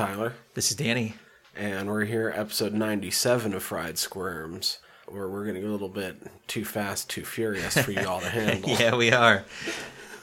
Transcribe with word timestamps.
everybody. 0.00 0.08
This 0.08 0.10
is 0.12 0.16
Tyler, 0.16 0.32
This 0.54 0.70
is 0.70 0.76
Danny. 0.76 1.14
and 1.56 1.88
we're 1.88 2.04
here, 2.04 2.32
episode 2.34 2.72
97 2.72 3.54
of 3.54 3.62
Fried 3.62 3.98
Squirms, 3.98 4.78
where 5.06 5.28
we're 5.28 5.42
going 5.44 5.56
to 5.56 5.60
go 5.60 5.68
a 5.68 5.72
little 5.72 5.88
bit 5.88 6.16
too 6.46 6.64
fast, 6.64 7.10
too 7.10 7.24
furious 7.24 7.76
for 7.76 7.90
you 7.90 8.06
all 8.06 8.20
to 8.20 8.28
handle. 8.30 8.70
Yeah, 8.70 8.94
we 8.96 9.12
are. 9.12 9.44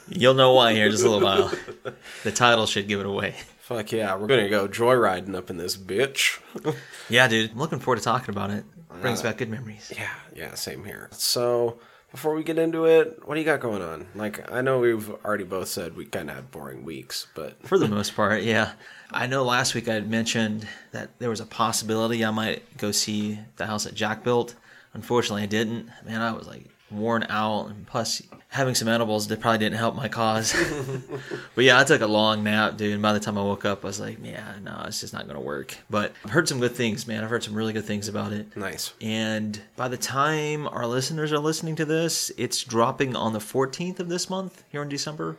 You'll 0.08 0.34
know 0.34 0.52
why 0.54 0.72
here 0.72 0.86
in 0.86 0.92
just 0.92 1.04
a 1.04 1.10
little 1.10 1.24
while. 1.26 1.52
The 2.24 2.32
title 2.32 2.66
should 2.66 2.88
give 2.88 3.00
it 3.00 3.06
away. 3.06 3.34
Fuck 3.60 3.92
yeah, 3.92 4.16
we're 4.16 4.26
going 4.26 4.44
to 4.44 4.50
go 4.50 4.66
joyriding 4.66 5.34
up 5.34 5.50
in 5.50 5.56
this 5.58 5.76
bitch. 5.76 6.40
Yeah, 7.10 7.26
dude. 7.28 7.52
I'm 7.52 7.58
looking 7.58 7.78
forward 7.78 7.98
to 7.98 8.02
talking 8.04 8.34
about 8.34 8.50
it. 8.50 8.64
Brings 9.00 9.20
uh, 9.20 9.24
back 9.24 9.38
good 9.38 9.48
memories. 9.48 9.90
yeah, 9.96 10.10
yeah, 10.34 10.54
same 10.54 10.84
here. 10.84 11.08
So, 11.12 11.78
before 12.10 12.34
we 12.34 12.42
get 12.42 12.58
into 12.58 12.84
it, 12.84 13.20
what 13.26 13.34
do 13.34 13.40
you 13.40 13.46
got 13.46 13.60
going 13.60 13.80
on? 13.80 14.08
Like, 14.14 14.50
I 14.52 14.60
know 14.60 14.78
we've 14.80 15.08
already 15.24 15.44
both 15.44 15.68
said 15.68 15.96
we 15.96 16.04
kind 16.04 16.28
of 16.28 16.36
had 16.36 16.50
boring 16.50 16.84
weeks, 16.84 17.26
but 17.34 17.66
For 17.66 17.78
the 17.78 17.88
most 17.88 18.14
part, 18.14 18.42
yeah. 18.42 18.72
I 19.10 19.26
know 19.26 19.44
last 19.44 19.74
week 19.74 19.88
I 19.88 19.94
had 19.94 20.10
mentioned 20.10 20.66
that 20.92 21.18
there 21.18 21.30
was 21.30 21.40
a 21.40 21.46
possibility 21.46 22.24
I 22.24 22.30
might 22.30 22.76
go 22.76 22.92
see 22.92 23.38
the 23.56 23.66
house 23.66 23.84
that 23.84 23.94
Jack 23.94 24.22
built. 24.22 24.54
Unfortunately, 24.94 25.42
I 25.42 25.46
didn't. 25.46 25.88
Man, 26.04 26.20
I 26.20 26.32
was 26.32 26.46
like 26.46 26.64
worn 26.90 27.26
out, 27.28 27.66
and 27.66 27.86
plus 27.86 28.22
having 28.48 28.74
some 28.74 28.88
edibles 28.88 29.28
that 29.28 29.40
probably 29.40 29.58
didn't 29.58 29.76
help 29.76 29.94
my 29.94 30.08
cause. 30.08 30.54
but 31.54 31.64
yeah, 31.64 31.78
I 31.78 31.84
took 31.84 32.00
a 32.00 32.06
long 32.06 32.42
nap, 32.42 32.76
dude. 32.76 32.94
And 32.94 33.02
by 33.02 33.12
the 33.12 33.20
time 33.20 33.36
I 33.36 33.42
woke 33.42 33.64
up, 33.64 33.84
I 33.84 33.88
was 33.88 34.00
like, 34.00 34.18
yeah, 34.22 34.54
no, 34.62 34.84
it's 34.86 35.00
just 35.00 35.12
not 35.12 35.24
going 35.24 35.36
to 35.36 35.40
work. 35.40 35.76
But 35.90 36.12
I've 36.24 36.30
heard 36.30 36.48
some 36.48 36.60
good 36.60 36.74
things, 36.74 37.06
man. 37.06 37.22
I've 37.22 37.30
heard 37.30 37.44
some 37.44 37.54
really 37.54 37.72
good 37.72 37.84
things 37.84 38.08
about 38.08 38.32
it. 38.32 38.56
nice. 38.56 38.92
And 39.00 39.60
by 39.76 39.88
the 39.88 39.98
time 39.98 40.66
our 40.68 40.86
listeners 40.86 41.32
are 41.32 41.38
listening 41.38 41.76
to 41.76 41.84
this, 41.84 42.32
it's 42.38 42.64
dropping 42.64 43.14
on 43.14 43.32
the 43.32 43.38
14th 43.38 44.00
of 44.00 44.08
this 44.08 44.30
month 44.30 44.64
here 44.70 44.82
in 44.82 44.88
December 44.88 45.36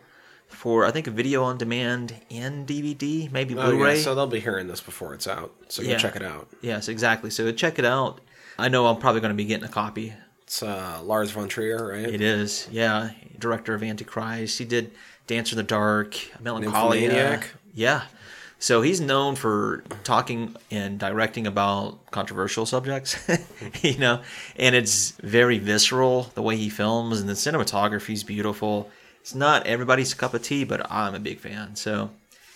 for 0.49 0.85
I 0.85 0.91
think 0.91 1.07
a 1.07 1.11
video 1.11 1.43
on 1.43 1.57
demand 1.57 2.13
and 2.29 2.67
DVD, 2.67 3.31
maybe 3.31 3.55
Oh, 3.57 3.71
Blu-ray. 3.71 3.97
yeah, 3.97 4.01
so 4.03 4.13
they'll 4.15 4.27
be 4.27 4.39
hearing 4.39 4.67
this 4.67 4.81
before 4.81 5.13
it's 5.13 5.27
out, 5.27 5.53
so 5.69 5.81
go 5.83 5.89
Yeah. 5.89 5.97
check 5.97 6.15
it 6.15 6.23
out. 6.23 6.47
yes, 6.61 6.87
exactly. 6.89 7.29
So 7.29 7.51
check 7.51 7.79
it 7.79 7.85
out. 7.85 8.19
I 8.57 8.67
know 8.67 8.87
I'm 8.87 8.97
probably 8.97 9.21
going 9.21 9.31
to 9.31 9.37
be 9.37 9.45
getting 9.45 9.65
a 9.65 9.71
copy. 9.71 10.13
It's 10.43 10.61
uh, 10.61 10.99
Lars 11.03 11.31
von 11.31 11.47
Trier, 11.47 11.89
right? 11.91 12.09
It 12.13 12.21
is, 12.21 12.67
yeah. 12.71 13.11
Director 13.37 13.73
of 13.73 13.83
Antichrist. 13.83 14.57
He 14.57 14.65
did 14.65 14.91
Dancer 15.27 15.53
in 15.53 15.57
the 15.57 15.63
Dark, 15.63 16.17
Melancholia. 16.41 17.41
Yeah. 17.73 18.01
So 18.61 18.81
he's 18.81 18.99
known 18.99 19.35
for 19.35 19.85
talking 20.03 20.53
and 20.69 20.99
directing 20.99 21.47
about 21.47 22.11
controversial 22.11 22.65
subjects, 22.65 23.15
you 23.81 23.97
know, 23.97 24.21
and 24.57 24.75
it's 24.75 25.11
very 25.23 25.59
visceral 25.59 26.23
the 26.33 26.41
way 26.41 26.57
he 26.57 26.67
films, 26.69 27.21
and 27.21 27.29
the 27.29 27.33
cinematography 27.33 28.13
is 28.13 28.25
beautiful. 28.25 28.89
It's 29.29 29.35
not 29.35 29.67
everybody's 29.67 30.15
cup 30.15 30.33
of 30.33 30.41
tea, 30.41 30.63
but 30.63 30.91
I'm 30.91 31.13
a 31.13 31.19
big 31.19 31.37
fan. 31.37 31.75
So, 31.75 32.09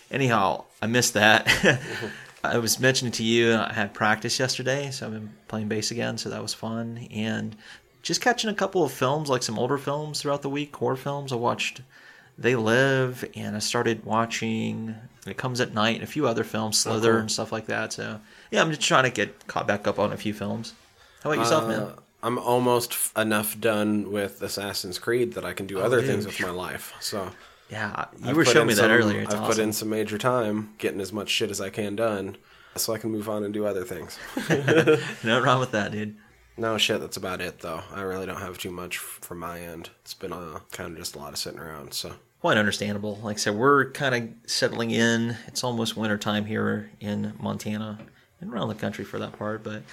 anyhow, 0.09 0.63
I 0.81 0.87
missed 0.87 1.13
that. 1.13 1.47
I 2.43 2.57
was 2.57 2.79
mentioning 2.79 3.11
to 3.11 3.23
you, 3.23 3.53
I 3.53 3.73
had 3.73 3.93
practice 3.93 4.39
yesterday, 4.39 4.89
so 4.89 5.05
I've 5.05 5.13
been 5.13 5.29
playing 5.47 5.67
bass 5.67 5.91
again, 5.91 6.17
so 6.17 6.31
that 6.31 6.41
was 6.41 6.55
fun. 6.55 7.07
And 7.11 7.55
just 8.01 8.21
catching 8.21 8.49
a 8.49 8.55
couple 8.55 8.83
of 8.83 8.91
films, 8.91 9.29
like 9.29 9.43
some 9.43 9.59
older 9.59 9.77
films 9.77 10.19
throughout 10.19 10.41
the 10.41 10.49
week, 10.49 10.75
horror 10.75 10.95
films. 10.95 11.31
I 11.31 11.35
watched 11.35 11.81
They 12.39 12.55
Live, 12.55 13.23
and 13.35 13.55
I 13.55 13.59
started 13.59 14.03
watching 14.03 14.95
It 15.27 15.37
Comes 15.37 15.61
at 15.61 15.75
Night, 15.75 15.97
and 15.97 16.03
a 16.03 16.07
few 16.07 16.27
other 16.27 16.43
films, 16.43 16.79
Slither 16.79 17.09
oh, 17.09 17.11
cool. 17.11 17.21
and 17.21 17.31
stuff 17.31 17.51
like 17.51 17.67
that. 17.67 17.93
So, 17.93 18.19
yeah, 18.49 18.61
I'm 18.61 18.71
just 18.71 18.81
trying 18.81 19.03
to 19.03 19.11
get 19.11 19.45
caught 19.45 19.67
back 19.67 19.85
up 19.85 19.99
on 19.99 20.11
a 20.11 20.17
few 20.17 20.33
films. 20.33 20.73
How 21.21 21.29
about 21.29 21.39
yourself, 21.39 21.65
uh, 21.65 21.67
man? 21.67 21.91
I'm 22.23 22.39
almost 22.39 22.93
f- 22.93 23.11
enough 23.17 23.59
done 23.59 24.11
with 24.11 24.41
Assassin's 24.41 24.97
Creed 24.97 25.33
that 25.33 25.45
I 25.45 25.53
can 25.53 25.67
do 25.67 25.79
other 25.79 25.99
dude. 25.99 26.09
things 26.09 26.25
with 26.25 26.39
my 26.39 26.49
life. 26.49 26.93
So 26.99 27.31
Yeah, 27.69 28.05
you 28.19 28.29
I've 28.29 28.35
were 28.37 28.45
showing 28.45 28.61
in 28.61 28.67
me 28.69 28.73
that 28.75 28.81
some- 28.81 28.91
earlier. 28.91 29.21
It's 29.21 29.33
I've 29.33 29.41
awesome. 29.41 29.55
put 29.55 29.61
in 29.63 29.73
some 29.73 29.89
major 29.89 30.17
time 30.17 30.73
getting 30.77 31.01
as 31.01 31.11
much 31.13 31.29
shit 31.29 31.51
as 31.51 31.59
I 31.61 31.69
can 31.69 31.95
done, 31.95 32.37
so 32.75 32.93
I 32.93 32.97
can 32.97 33.11
move 33.11 33.27
on 33.29 33.43
and 33.43 33.53
do 33.53 33.65
other 33.65 33.83
things. 33.83 34.17
No 35.23 35.39
wrong 35.41 35.59
with 35.59 35.71
that, 35.71 35.91
dude. 35.91 36.15
no 36.57 36.77
shit, 36.77 36.99
that's 37.01 37.17
about 37.17 37.41
it 37.41 37.59
though. 37.59 37.81
I 37.93 38.01
really 38.01 38.25
don't 38.25 38.39
have 38.41 38.57
too 38.57 38.71
much 38.71 38.97
from 38.97 39.39
my 39.39 39.59
end. 39.59 39.89
It's 40.01 40.13
been 40.13 40.33
uh, 40.33 40.59
kind 40.71 40.91
of 40.93 40.97
just 40.97 41.15
a 41.15 41.19
lot 41.19 41.33
of 41.33 41.37
sitting 41.39 41.59
around. 41.59 41.93
So 41.93 42.13
Quite 42.41 42.57
understandable. 42.57 43.19
Like 43.23 43.37
I 43.37 43.39
said, 43.39 43.55
we're 43.55 43.91
kind 43.91 44.13
of 44.15 44.51
settling 44.51 44.91
in. 44.91 45.37
It's 45.47 45.63
almost 45.63 45.95
winter 45.95 46.17
time 46.17 46.45
here 46.45 46.91
in 46.99 47.33
Montana 47.39 47.99
and 48.43 48.53
around 48.53 48.67
the 48.67 48.75
country 48.75 49.03
for 49.03 49.19
that 49.19 49.37
part. 49.37 49.63
But 49.63 49.83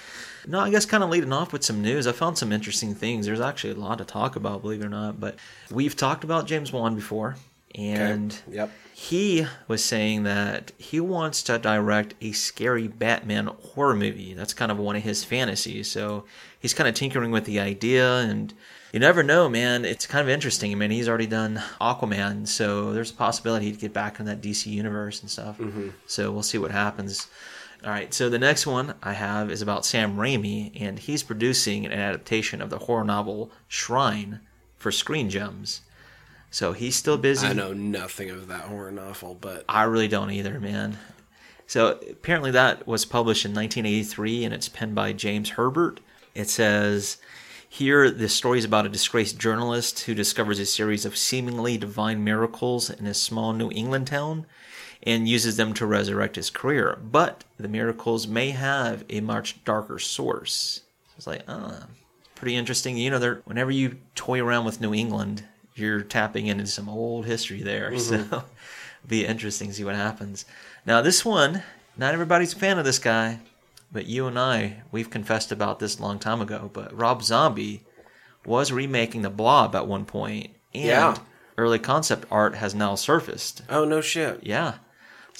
no, 0.47 0.59
I 0.59 0.69
guess 0.69 0.85
kind 0.85 1.03
of 1.03 1.09
leading 1.09 1.33
off 1.33 1.51
with 1.51 1.63
some 1.63 1.81
news. 1.81 2.07
I 2.07 2.11
found 2.11 2.37
some 2.37 2.51
interesting 2.51 2.93
things. 2.93 3.25
There's 3.25 3.41
actually 3.41 3.73
a 3.73 3.77
lot 3.77 3.97
to 3.97 4.05
talk 4.05 4.35
about, 4.35 4.61
believe 4.61 4.81
it 4.81 4.85
or 4.85 4.89
not. 4.89 5.19
But 5.19 5.35
we've 5.69 5.95
talked 5.95 6.23
about 6.23 6.47
James 6.47 6.71
Wan 6.71 6.95
before, 6.95 7.37
and 7.73 8.37
yep, 8.49 8.71
he 8.93 9.47
was 9.67 9.83
saying 9.83 10.23
that 10.23 10.71
he 10.77 10.99
wants 10.99 11.41
to 11.43 11.57
direct 11.57 12.13
a 12.21 12.31
scary 12.33 12.87
Batman 12.87 13.47
horror 13.47 13.95
movie. 13.95 14.33
That's 14.33 14.53
kind 14.53 14.71
of 14.71 14.77
one 14.77 14.95
of 14.95 15.03
his 15.03 15.23
fantasies. 15.23 15.89
So 15.89 16.25
he's 16.59 16.73
kind 16.73 16.87
of 16.87 16.93
tinkering 16.95 17.31
with 17.31 17.45
the 17.45 17.59
idea, 17.59 18.19
and 18.19 18.53
you 18.93 18.99
never 18.99 19.23
know, 19.23 19.47
man. 19.47 19.85
It's 19.85 20.05
kind 20.05 20.21
of 20.21 20.29
interesting. 20.29 20.71
I 20.71 20.75
mean, 20.75 20.91
he's 20.91 21.07
already 21.07 21.27
done 21.27 21.63
Aquaman, 21.79 22.47
so 22.47 22.91
there's 22.93 23.11
a 23.11 23.15
possibility 23.15 23.67
he'd 23.67 23.79
get 23.79 23.93
back 23.93 24.19
in 24.19 24.25
that 24.25 24.41
DC 24.41 24.65
universe 24.65 25.21
and 25.21 25.31
stuff. 25.31 25.57
Mm-hmm. 25.57 25.89
So 26.05 26.31
we'll 26.31 26.43
see 26.43 26.57
what 26.57 26.71
happens. 26.71 27.27
All 27.83 27.89
right, 27.89 28.13
so 28.13 28.29
the 28.29 28.37
next 28.37 28.67
one 28.67 28.93
I 29.01 29.13
have 29.13 29.49
is 29.49 29.63
about 29.63 29.85
Sam 29.85 30.15
Raimi, 30.15 30.71
and 30.79 30.99
he's 30.99 31.23
producing 31.23 31.85
an 31.85 31.91
adaptation 31.91 32.61
of 32.61 32.69
the 32.69 32.77
horror 32.77 33.03
novel 33.03 33.51
Shrine 33.67 34.39
for 34.77 34.91
Screen 34.91 35.29
Gems. 35.31 35.81
So 36.51 36.73
he's 36.73 36.95
still 36.95 37.17
busy. 37.17 37.47
I 37.47 37.53
know 37.53 37.73
nothing 37.73 38.29
of 38.29 38.47
that 38.49 38.65
horror 38.65 38.91
novel, 38.91 39.35
but 39.39 39.65
I 39.67 39.83
really 39.83 40.09
don't 40.09 40.31
either, 40.31 40.59
man. 40.59 40.99
So 41.65 41.99
apparently 42.09 42.51
that 42.51 42.85
was 42.85 43.05
published 43.05 43.45
in 43.45 43.53
1983 43.53 44.43
and 44.43 44.53
it's 44.53 44.67
penned 44.67 44.93
by 44.93 45.13
James 45.13 45.51
Herbert. 45.51 46.01
It 46.35 46.49
says 46.49 47.17
here 47.69 48.11
the 48.11 48.27
story 48.27 48.59
is 48.59 48.65
about 48.65 48.85
a 48.85 48.89
disgraced 48.89 49.39
journalist 49.39 50.01
who 50.01 50.13
discovers 50.13 50.59
a 50.59 50.65
series 50.65 51.05
of 51.05 51.15
seemingly 51.15 51.77
divine 51.77 52.25
miracles 52.25 52.89
in 52.89 53.07
a 53.07 53.13
small 53.13 53.53
New 53.53 53.71
England 53.71 54.07
town 54.07 54.45
and 55.03 55.27
uses 55.27 55.57
them 55.57 55.73
to 55.75 55.85
resurrect 55.85 56.35
his 56.35 56.49
career. 56.49 56.97
But 57.01 57.43
the 57.57 57.67
miracles 57.67 58.27
may 58.27 58.51
have 58.51 59.03
a 59.09 59.21
much 59.21 59.63
darker 59.63 59.97
source. 59.99 60.81
It's 61.17 61.27
like, 61.27 61.43
ah, 61.47 61.87
pretty 62.35 62.55
interesting. 62.55 62.97
You 62.97 63.09
know, 63.11 63.41
whenever 63.45 63.71
you 63.71 63.97
toy 64.15 64.41
around 64.41 64.65
with 64.65 64.81
New 64.81 64.93
England, 64.93 65.43
you're 65.75 66.01
tapping 66.01 66.47
into 66.47 66.67
some 66.67 66.89
old 66.89 67.25
history 67.25 67.61
there. 67.63 67.91
So 67.99 68.15
it'll 68.15 68.43
be 69.07 69.25
interesting 69.25 69.69
to 69.69 69.73
see 69.73 69.83
what 69.83 69.95
happens. 69.95 70.45
Now, 70.85 71.01
this 71.01 71.25
one, 71.25 71.63
not 71.97 72.13
everybody's 72.13 72.53
a 72.53 72.57
fan 72.59 72.77
of 72.77 72.85
this 72.85 72.99
guy, 72.99 73.39
but 73.91 74.05
you 74.05 74.27
and 74.27 74.37
I, 74.37 74.83
we've 74.91 75.09
confessed 75.09 75.51
about 75.51 75.79
this 75.79 75.97
a 75.97 76.01
long 76.03 76.19
time 76.19 76.39
ago. 76.41 76.69
But 76.71 76.95
Rob 76.95 77.23
Zombie 77.23 77.83
was 78.45 78.71
remaking 78.71 79.21
The 79.23 79.29
Blob 79.31 79.75
at 79.75 79.87
one 79.87 80.05
point, 80.05 80.51
and 80.73 80.83
Yeah. 80.85 81.15
early 81.57 81.79
concept 81.79 82.25
art 82.31 82.55
has 82.55 82.73
now 82.75 82.93
surfaced. 82.95 83.63
oh 83.69 83.83
no 83.85 84.01
shit. 84.01 84.39
Yeah. 84.43 84.75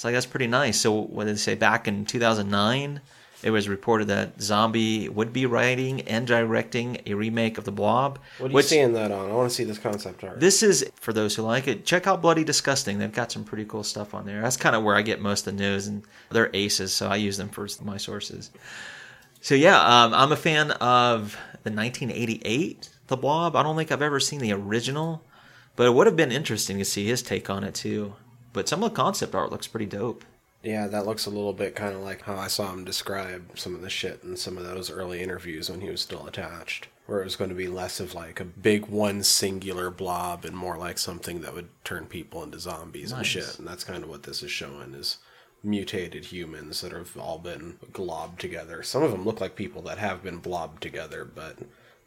It's 0.02 0.04
like 0.04 0.14
that's 0.14 0.26
pretty 0.26 0.48
nice. 0.48 0.80
So 0.80 0.90
what 0.90 1.26
did 1.26 1.36
they 1.36 1.38
say? 1.38 1.54
Back 1.54 1.86
in 1.86 2.04
2009, 2.04 3.00
it 3.44 3.52
was 3.52 3.68
reported 3.68 4.08
that 4.08 4.42
Zombie 4.42 5.08
would 5.08 5.32
be 5.32 5.46
writing 5.46 6.00
and 6.00 6.26
directing 6.26 7.00
a 7.06 7.14
remake 7.14 7.56
of 7.56 7.62
The 7.62 7.70
Blob. 7.70 8.18
What 8.38 8.46
are 8.46 8.50
you 8.50 8.54
which 8.56 8.66
seeing 8.66 8.94
that 8.94 9.12
on? 9.12 9.30
I 9.30 9.32
want 9.32 9.48
to 9.48 9.54
see 9.54 9.62
this 9.62 9.78
concept 9.78 10.24
art. 10.24 10.40
this 10.40 10.64
is 10.64 10.90
for 10.96 11.12
those 11.12 11.36
who 11.36 11.42
like 11.42 11.68
it. 11.68 11.86
Check 11.86 12.08
out 12.08 12.20
Bloody 12.20 12.42
Disgusting. 12.42 12.98
They've 12.98 13.12
got 13.12 13.30
some 13.30 13.44
pretty 13.44 13.64
cool 13.64 13.84
stuff 13.84 14.12
on 14.12 14.26
there. 14.26 14.42
That's 14.42 14.56
kind 14.56 14.74
of 14.74 14.82
where 14.82 14.96
I 14.96 15.02
get 15.02 15.20
most 15.20 15.46
of 15.46 15.56
the 15.56 15.62
news, 15.62 15.86
and 15.86 16.02
they're 16.30 16.50
aces, 16.52 16.92
so 16.92 17.06
I 17.06 17.14
use 17.14 17.36
them 17.36 17.50
for 17.50 17.68
my 17.84 17.96
sources. 17.96 18.50
So 19.40 19.54
yeah, 19.54 19.78
um, 19.78 20.14
I'm 20.14 20.32
a 20.32 20.36
fan 20.36 20.72
of 20.72 21.36
the 21.62 21.70
1988 21.70 22.90
The 23.06 23.16
Blob. 23.16 23.54
I 23.54 23.62
don't 23.62 23.76
think 23.76 23.92
I've 23.92 24.02
ever 24.02 24.18
seen 24.18 24.40
the 24.40 24.52
original, 24.52 25.22
but 25.76 25.86
it 25.86 25.94
would 25.94 26.08
have 26.08 26.16
been 26.16 26.32
interesting 26.32 26.78
to 26.78 26.84
see 26.84 27.06
his 27.06 27.22
take 27.22 27.48
on 27.48 27.62
it 27.62 27.76
too. 27.76 28.16
But 28.52 28.68
some 28.68 28.82
of 28.82 28.90
the 28.90 28.96
concept 28.96 29.34
art 29.34 29.50
looks 29.50 29.66
pretty 29.66 29.86
dope. 29.86 30.24
Yeah, 30.62 30.86
that 30.86 31.06
looks 31.06 31.26
a 31.26 31.30
little 31.30 31.52
bit 31.52 31.74
kind 31.74 31.94
of 31.94 32.02
like 32.02 32.22
how 32.22 32.36
I 32.36 32.46
saw 32.46 32.72
him 32.72 32.84
describe 32.84 33.58
some 33.58 33.74
of 33.74 33.82
the 33.82 33.90
shit 33.90 34.22
in 34.22 34.36
some 34.36 34.56
of 34.56 34.64
those 34.64 34.90
early 34.90 35.20
interviews 35.20 35.68
when 35.68 35.80
he 35.80 35.90
was 35.90 36.00
still 36.00 36.26
attached, 36.26 36.86
where 37.06 37.20
it 37.20 37.24
was 37.24 37.34
going 37.34 37.50
to 37.50 37.56
be 37.56 37.66
less 37.66 37.98
of 37.98 38.14
like 38.14 38.38
a 38.38 38.44
big 38.44 38.86
one 38.86 39.24
singular 39.24 39.90
blob 39.90 40.44
and 40.44 40.56
more 40.56 40.76
like 40.78 40.98
something 40.98 41.40
that 41.40 41.54
would 41.54 41.68
turn 41.82 42.06
people 42.06 42.44
into 42.44 42.60
zombies 42.60 43.10
and 43.10 43.26
shit. 43.26 43.58
And 43.58 43.66
that's 43.66 43.82
kind 43.82 44.04
of 44.04 44.10
what 44.10 44.22
this 44.22 44.42
is 44.42 44.52
showing 44.52 44.94
is 44.94 45.18
mutated 45.64 46.26
humans 46.26 46.80
that 46.80 46.92
have 46.92 47.16
all 47.16 47.38
been 47.38 47.78
globbed 47.92 48.38
together. 48.38 48.84
Some 48.84 49.02
of 49.02 49.10
them 49.10 49.24
look 49.24 49.40
like 49.40 49.56
people 49.56 49.82
that 49.82 49.98
have 49.98 50.22
been 50.22 50.38
blobbed 50.38 50.80
together, 50.80 51.24
but 51.24 51.56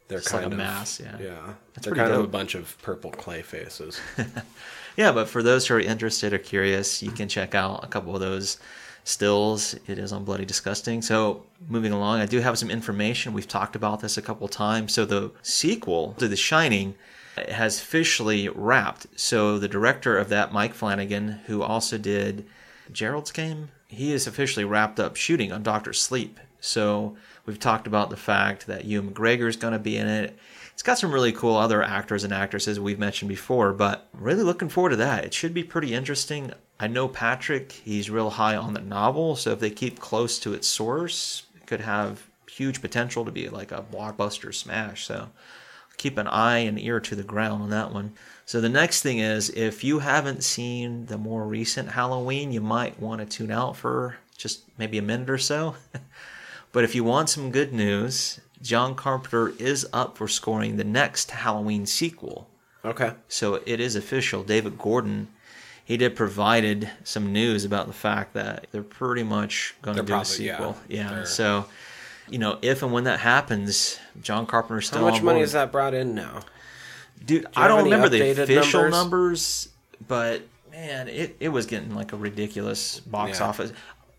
they're 0.07 0.19
Just 0.19 0.33
like 0.33 0.43
kind 0.43 0.53
a 0.53 0.55
of 0.55 0.59
mass, 0.59 0.99
yeah. 0.99 1.17
yeah. 1.19 1.53
That's 1.73 1.85
they're 1.87 1.95
kind 1.95 2.11
of 2.13 2.23
a 2.23 2.27
bunch 2.27 2.55
of 2.55 2.77
purple 2.81 3.11
clay 3.11 3.41
faces. 3.41 3.99
Yeah, 4.95 5.11
but 5.11 5.27
for 5.27 5.43
those 5.43 5.67
who 5.67 5.75
are 5.75 5.79
interested 5.79 6.33
or 6.33 6.37
curious, 6.37 7.03
you 7.03 7.11
can 7.11 7.27
check 7.27 7.53
out 7.53 7.83
a 7.83 7.87
couple 7.87 8.13
of 8.13 8.21
those 8.21 8.57
stills. 9.03 9.75
It 9.87 9.99
is 9.99 10.11
on 10.11 10.23
Bloody 10.23 10.45
Disgusting. 10.45 11.01
So, 11.01 11.43
moving 11.67 11.91
along, 11.91 12.21
I 12.21 12.25
do 12.25 12.39
have 12.39 12.57
some 12.57 12.71
information. 12.71 13.33
We've 13.33 13.47
talked 13.47 13.75
about 13.75 13.99
this 13.99 14.17
a 14.17 14.21
couple 14.21 14.47
times. 14.47 14.93
So, 14.93 15.05
the 15.05 15.31
sequel 15.41 16.13
to 16.17 16.27
The 16.27 16.35
Shining 16.35 16.95
has 17.49 17.79
officially 17.79 18.49
wrapped. 18.49 19.07
So, 19.19 19.59
the 19.59 19.67
director 19.67 20.17
of 20.17 20.29
that, 20.29 20.53
Mike 20.53 20.73
Flanagan, 20.73 21.39
who 21.45 21.61
also 21.61 21.97
did 21.97 22.45
Gerald's 22.91 23.31
game, 23.31 23.69
he 23.87 24.11
is 24.11 24.27
officially 24.27 24.65
wrapped 24.65 24.99
up 24.99 25.15
shooting 25.15 25.51
on 25.51 25.63
Doctor 25.63 25.93
Sleep. 25.93 26.39
So 26.59 27.15
we've 27.45 27.59
talked 27.59 27.87
about 27.87 28.09
the 28.09 28.17
fact 28.17 28.67
that 28.67 28.85
Ewan 28.85 29.11
McGregor 29.11 29.47
is 29.47 29.55
going 29.55 29.73
to 29.73 29.79
be 29.79 29.97
in 29.97 30.07
it. 30.07 30.37
It's 30.75 30.83
got 30.83 30.97
some 30.97 31.13
really 31.13 31.31
cool 31.31 31.55
other 31.55 31.81
actors 31.81 32.25
and 32.25 32.33
actresses 32.33 32.81
we've 32.81 32.99
mentioned 32.99 33.29
before, 33.29 33.71
but 33.71 34.09
really 34.11 34.43
looking 34.43 34.67
forward 34.67 34.89
to 34.89 34.97
that. 34.97 35.23
It 35.23 35.33
should 35.33 35.53
be 35.53 35.63
pretty 35.63 35.93
interesting. 35.93 36.51
I 36.77 36.87
know 36.87 37.07
Patrick, 37.07 37.71
he's 37.71 38.09
real 38.09 38.31
high 38.31 38.57
on 38.57 38.73
the 38.73 38.81
novel, 38.81 39.37
so 39.37 39.51
if 39.51 39.61
they 39.61 39.69
keep 39.69 39.99
close 39.99 40.37
to 40.39 40.53
its 40.53 40.67
source, 40.67 41.43
it 41.55 41.65
could 41.65 41.79
have 41.79 42.27
huge 42.51 42.81
potential 42.81 43.23
to 43.23 43.31
be 43.31 43.47
like 43.47 43.71
a 43.71 43.85
blockbuster 43.89 44.53
smash. 44.53 45.05
So 45.05 45.29
keep 45.95 46.17
an 46.17 46.27
eye 46.27 46.57
and 46.57 46.77
ear 46.77 46.99
to 46.99 47.15
the 47.15 47.23
ground 47.23 47.63
on 47.63 47.69
that 47.69 47.93
one. 47.93 48.11
So 48.45 48.59
the 48.59 48.67
next 48.67 49.01
thing 49.01 49.19
is 49.19 49.49
if 49.51 49.81
you 49.81 49.99
haven't 49.99 50.43
seen 50.43 51.05
the 51.05 51.17
more 51.17 51.47
recent 51.47 51.93
Halloween, 51.93 52.51
you 52.51 52.59
might 52.59 52.99
want 52.99 53.21
to 53.21 53.25
tune 53.25 53.49
out 53.49 53.77
for 53.77 54.17
just 54.37 54.63
maybe 54.77 54.97
a 54.97 55.01
minute 55.01 55.29
or 55.29 55.37
so. 55.37 55.75
but 56.73 56.83
if 56.83 56.95
you 56.95 57.05
want 57.05 57.29
some 57.29 57.49
good 57.49 57.71
news, 57.71 58.41
John 58.65 58.95
Carpenter 58.95 59.49
is 59.59 59.87
up 59.93 60.17
for 60.17 60.27
scoring 60.27 60.77
the 60.77 60.83
next 60.83 61.29
Halloween 61.29 61.85
sequel. 61.85 62.49
Okay. 62.83 63.11
So 63.27 63.61
it 63.67 63.79
is 63.79 63.95
official. 63.95 64.41
David 64.43 64.79
Gordon, 64.79 65.27
he 65.83 65.97
did 65.97 66.15
provided 66.15 66.89
some 67.03 67.31
news 67.31 67.63
about 67.63 67.85
the 67.85 67.93
fact 67.93 68.33
that 68.33 68.65
they're 68.71 68.81
pretty 68.81 69.21
much 69.21 69.75
going 69.83 69.97
to 69.97 70.01
do 70.01 70.13
a 70.13 70.15
probably- 70.17 70.45
yeah, 70.47 70.57
sequel. 70.57 70.77
Yeah. 70.87 71.09
they're- 71.13 71.25
So, 71.27 71.65
you 72.27 72.39
know, 72.39 72.57
if 72.63 72.81
and 72.81 72.91
when 72.91 73.03
that 73.03 73.19
happens, 73.19 73.99
John 74.23 74.47
Carpenter's 74.47 74.87
still 74.87 75.01
How 75.01 75.11
much 75.11 75.19
on 75.19 75.25
money 75.25 75.41
is 75.41 75.51
that 75.51 75.71
brought 75.71 75.93
in 75.93 76.15
now? 76.15 76.39
Dude, 77.23 77.43
you 77.43 77.47
I 77.55 77.67
don't 77.67 77.83
remember 77.83 78.09
the 78.09 78.31
official 78.31 78.89
numbers? 78.89 78.91
numbers? 78.91 79.69
but 80.07 80.41
man, 80.71 81.07
it, 81.07 81.35
it 81.39 81.49
was 81.49 81.67
getting 81.67 81.93
like 81.93 82.13
a 82.13 82.17
ridiculous 82.17 82.99
box 82.99 83.39
Yeah. 83.39 83.45
office. 83.47 83.71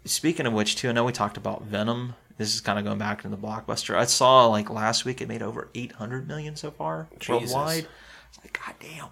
Speaking 0.05 0.47
of 0.47 0.53
which, 0.53 0.77
too, 0.77 0.89
I 0.89 0.93
know 0.93 1.03
we 1.05 1.13
talked 1.13 1.37
about 1.37 1.65
Venom. 1.65 2.15
This 2.39 2.55
is 2.55 2.61
kind 2.61 2.79
of 2.79 2.85
going 2.85 2.99
back 2.99 3.25
into 3.25 3.37
the 3.37 3.43
blockbuster. 3.43 3.97
I 3.97 4.05
saw 4.05 4.47
like 4.47 4.69
last 4.69 5.05
week 5.05 5.21
it 5.21 5.29
made 5.29 5.43
over 5.43 5.69
800 5.75 6.29
million 6.29 6.57
so 6.57 6.71
far 6.71 7.09
Jesus. 7.19 7.55
worldwide. 7.55 7.87
It's 8.29 8.39
like, 8.45 8.61
god 8.65 8.75
damn. 8.81 9.09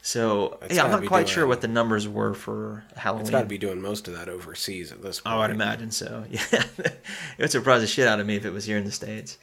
So, 0.00 0.58
It's 0.62 0.76
yeah, 0.76 0.84
I'm 0.84 0.90
not 0.90 1.06
quite 1.06 1.28
sure 1.28 1.46
what 1.46 1.60
the 1.60 1.68
numbers 1.68 2.08
were 2.08 2.32
for 2.32 2.84
Halloween. 2.96 3.22
It's 3.22 3.30
got 3.30 3.40
to 3.42 3.46
be 3.46 3.58
doing 3.58 3.82
most 3.82 4.08
of 4.08 4.14
that 4.16 4.28
overseas 4.28 4.92
at 4.92 5.02
this 5.02 5.20
point. 5.20 5.36
Oh, 5.36 5.40
I'd 5.40 5.50
imagine 5.50 5.90
so. 5.90 6.24
Yeah, 6.30 6.40
it 6.72 7.02
would 7.38 7.50
surprise 7.50 7.80
the 7.80 7.86
shit 7.86 8.06
out 8.06 8.20
of 8.20 8.26
me 8.26 8.36
if 8.36 8.44
it 8.44 8.50
was 8.52 8.64
here 8.64 8.78
in 8.78 8.84
the 8.84 8.92
states. 8.92 9.38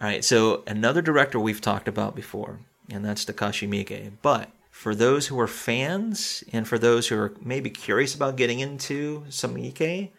All 0.00 0.06
right, 0.06 0.24
so 0.24 0.62
another 0.66 1.02
director 1.02 1.40
we've 1.40 1.60
talked 1.60 1.88
about 1.88 2.14
before, 2.14 2.60
and 2.90 3.04
that's 3.04 3.24
Takashi 3.24 3.68
Miike. 3.68 4.12
But 4.22 4.50
for 4.70 4.94
those 4.94 5.28
who 5.28 5.40
are 5.40 5.46
fans, 5.46 6.44
and 6.52 6.68
for 6.68 6.78
those 6.78 7.08
who 7.08 7.16
are 7.16 7.34
maybe 7.40 7.70
curious 7.70 8.14
about 8.14 8.36
getting 8.36 8.60
into 8.60 9.24
some 9.30 9.54
Miike, 9.54 10.10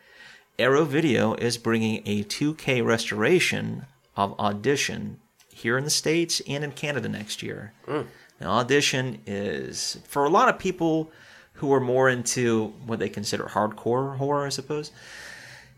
Arrow 0.57 0.85
Video 0.85 1.33
is 1.33 1.57
bringing 1.57 2.01
a 2.05 2.23
2K 2.23 2.85
restoration 2.85 3.85
of 4.15 4.39
Audition 4.39 5.19
here 5.49 5.77
in 5.77 5.83
the 5.83 5.89
states 5.89 6.41
and 6.47 6.63
in 6.63 6.71
Canada 6.71 7.09
next 7.09 7.43
year. 7.43 7.73
Mm. 7.87 8.07
Now, 8.39 8.51
Audition 8.51 9.21
is 9.25 9.99
for 10.07 10.25
a 10.25 10.29
lot 10.29 10.49
of 10.49 10.59
people 10.59 11.11
who 11.53 11.73
are 11.73 11.79
more 11.79 12.09
into 12.09 12.73
what 12.85 12.99
they 12.99 13.09
consider 13.09 13.45
hardcore 13.45 14.17
horror, 14.17 14.45
I 14.45 14.49
suppose. 14.49 14.91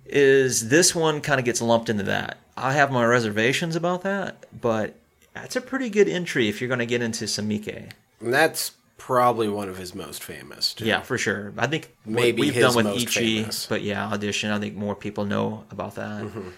Is 0.06 0.70
this 0.70 0.96
one 0.96 1.22
kind 1.22 1.40
of 1.40 1.46
gets 1.46 1.62
lumped 1.62 1.90
into 1.90 2.04
that? 2.04 2.38
I 2.56 2.74
have 2.74 2.92
my 2.92 3.06
reservations 3.06 3.76
about 3.76 4.04
that, 4.04 4.46
but 4.62 4.96
that's 5.34 5.56
a 5.56 5.62
pretty 5.62 5.90
good 5.90 6.08
entry 6.08 6.48
if 6.48 6.62
you're 6.62 6.68
going 6.68 6.80
to 6.80 6.86
get 6.86 7.02
into 7.02 7.28
some 7.28 7.50
Miike. 7.50 7.92
And 8.20 8.34
that's 8.34 8.72
probably 8.98 9.48
one 9.48 9.70
of 9.70 9.78
his 9.78 9.96
most 9.96 10.24
famous. 10.24 10.74
Too. 10.74 10.86
Yeah, 10.86 11.02
for 11.02 11.18
sure. 11.18 11.54
I 11.58 11.68
think 11.68 11.96
Maybe 12.06 12.42
we've 12.42 12.54
his 12.54 12.66
done 12.66 12.76
with 12.76 12.86
most 12.88 13.04
Ichi, 13.04 13.38
famous. 13.40 13.66
but 13.68 13.82
yeah, 13.82 14.08
audition. 14.08 14.52
I 14.52 14.60
think 14.60 14.76
more 14.76 14.96
people 14.96 15.26
know 15.26 15.64
about 15.72 15.96
that. 15.96 16.24
Mm-hmm. 16.24 16.40
All 16.40 16.52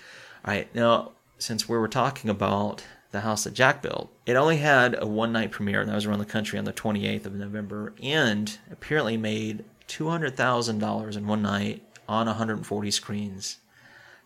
right, 0.46 0.74
now 0.74 1.12
since 1.38 1.68
we 1.70 1.78
were 1.78 1.88
talking 1.88 2.30
about 2.30 2.84
the 3.12 3.22
house 3.22 3.44
that 3.46 3.54
Jack 3.54 3.82
built, 3.82 4.12
it 4.26 4.36
only 4.36 4.58
had 4.58 4.96
a 5.02 5.06
one 5.08 5.32
night 5.32 5.52
premiere, 5.52 5.82
and 5.82 5.90
that 5.90 5.96
was 5.96 6.06
around 6.06 6.20
the 6.20 6.26
country 6.26 6.60
on 6.60 6.66
the 6.66 6.74
28th 6.74 7.26
of 7.26 7.34
November, 7.34 7.94
and 8.02 8.58
apparently 8.72 9.18
made 9.18 9.64
two 9.88 10.10
hundred 10.10 10.38
thousand 10.38 10.80
dollars 10.80 11.16
in 11.16 11.26
one 11.28 11.42
night 11.42 11.82
on 12.08 12.28
140 12.28 12.92
screens. 12.92 13.58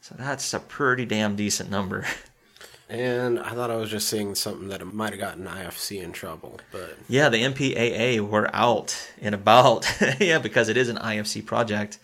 So 0.01 0.15
that's 0.17 0.53
a 0.53 0.59
pretty 0.59 1.05
damn 1.05 1.35
decent 1.35 1.69
number. 1.69 2.05
And 2.93 3.39
I 3.39 3.49
thought 3.53 3.71
I 3.71 3.75
was 3.75 3.89
just 3.89 4.07
seeing 4.07 4.35
something 4.35 4.67
that 4.67 4.85
might 4.93 5.13
have 5.13 5.19
gotten 5.19 5.45
IFC 5.45 6.03
in 6.03 6.11
trouble, 6.11 6.59
but 6.71 6.95
Yeah, 7.09 7.29
the 7.29 7.39
MPAA 7.39 8.19
were 8.19 8.55
out 8.55 9.11
and 9.19 9.33
about. 9.33 9.91
yeah, 10.19 10.37
because 10.37 10.69
it 10.69 10.77
is 10.77 10.89
an 10.89 10.97
IFC 10.97 11.43
project. 11.43 11.97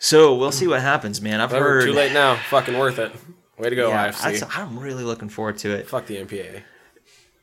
So 0.00 0.34
we'll 0.34 0.50
see 0.50 0.66
what 0.66 0.80
happens, 0.80 1.20
man. 1.20 1.40
I've 1.40 1.52
whatever, 1.52 1.74
heard. 1.80 1.84
too 1.84 1.92
late 1.92 2.12
now. 2.12 2.34
Fucking 2.50 2.76
worth 2.76 2.98
it. 2.98 3.12
Way 3.56 3.70
to 3.70 3.76
go, 3.76 3.88
Yeah, 3.88 4.10
IFC. 4.10 4.58
I'm 4.58 4.80
really 4.80 5.04
looking 5.04 5.28
forward 5.28 5.58
to 5.58 5.70
it. 5.70 5.86
Fuck 5.86 6.06
the 6.06 6.16
MPA. 6.16 6.62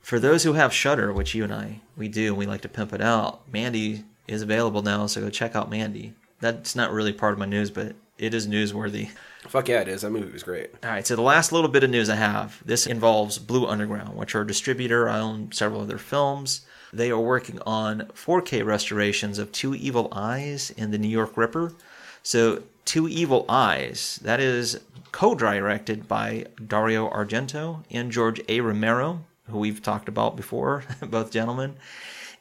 For 0.01 0.19
those 0.19 0.43
who 0.43 0.53
have 0.53 0.73
Shudder, 0.73 1.13
which 1.13 1.33
you 1.33 1.45
and 1.45 1.53
I 1.53 1.79
we 1.95 2.09
do, 2.09 2.27
and 2.27 2.37
we 2.37 2.45
like 2.45 2.61
to 2.61 2.69
pimp 2.69 2.91
it 2.91 3.01
out. 3.01 3.49
Mandy 3.49 4.03
is 4.27 4.41
available 4.41 4.81
now, 4.81 5.05
so 5.05 5.21
go 5.21 5.29
check 5.29 5.55
out 5.55 5.69
Mandy. 5.69 6.15
That's 6.41 6.75
not 6.75 6.91
really 6.91 7.13
part 7.13 7.31
of 7.31 7.39
my 7.39 7.45
news, 7.45 7.71
but 7.71 7.95
it 8.17 8.33
is 8.33 8.45
newsworthy. 8.45 9.11
Fuck 9.47 9.69
yeah, 9.69 9.81
it 9.81 9.87
is. 9.87 10.01
That 10.03 10.11
movie 10.11 10.31
was 10.31 10.43
great. 10.43 10.69
All 10.83 10.91
right, 10.91 11.05
so 11.05 11.15
the 11.15 11.21
last 11.21 11.51
little 11.51 11.69
bit 11.69 11.83
of 11.83 11.89
news 11.89 12.09
I 12.09 12.15
have 12.15 12.61
this 12.63 12.85
involves 12.85 13.39
Blue 13.39 13.65
Underground, 13.65 14.15
which 14.15 14.35
are 14.35 14.41
a 14.41 14.47
distributor. 14.47 15.09
I 15.09 15.19
own 15.19 15.51
several 15.51 15.81
of 15.81 15.87
their 15.87 15.97
films. 15.97 16.61
They 16.93 17.09
are 17.09 17.19
working 17.19 17.59
on 17.65 18.11
4K 18.13 18.63
restorations 18.65 19.39
of 19.39 19.51
Two 19.51 19.73
Evil 19.73 20.09
Eyes 20.11 20.71
and 20.77 20.93
The 20.93 20.97
New 20.97 21.07
York 21.07 21.37
Ripper. 21.37 21.73
So, 22.21 22.63
Two 22.85 23.07
Evil 23.07 23.45
Eyes, 23.49 24.19
that 24.23 24.39
is 24.39 24.79
co 25.11 25.33
directed 25.33 26.07
by 26.07 26.45
Dario 26.65 27.09
Argento 27.09 27.83
and 27.89 28.11
George 28.11 28.41
A. 28.47 28.61
Romero, 28.61 29.25
who 29.49 29.59
we've 29.59 29.81
talked 29.81 30.07
about 30.07 30.35
before, 30.35 30.83
both 31.01 31.31
gentlemen. 31.31 31.75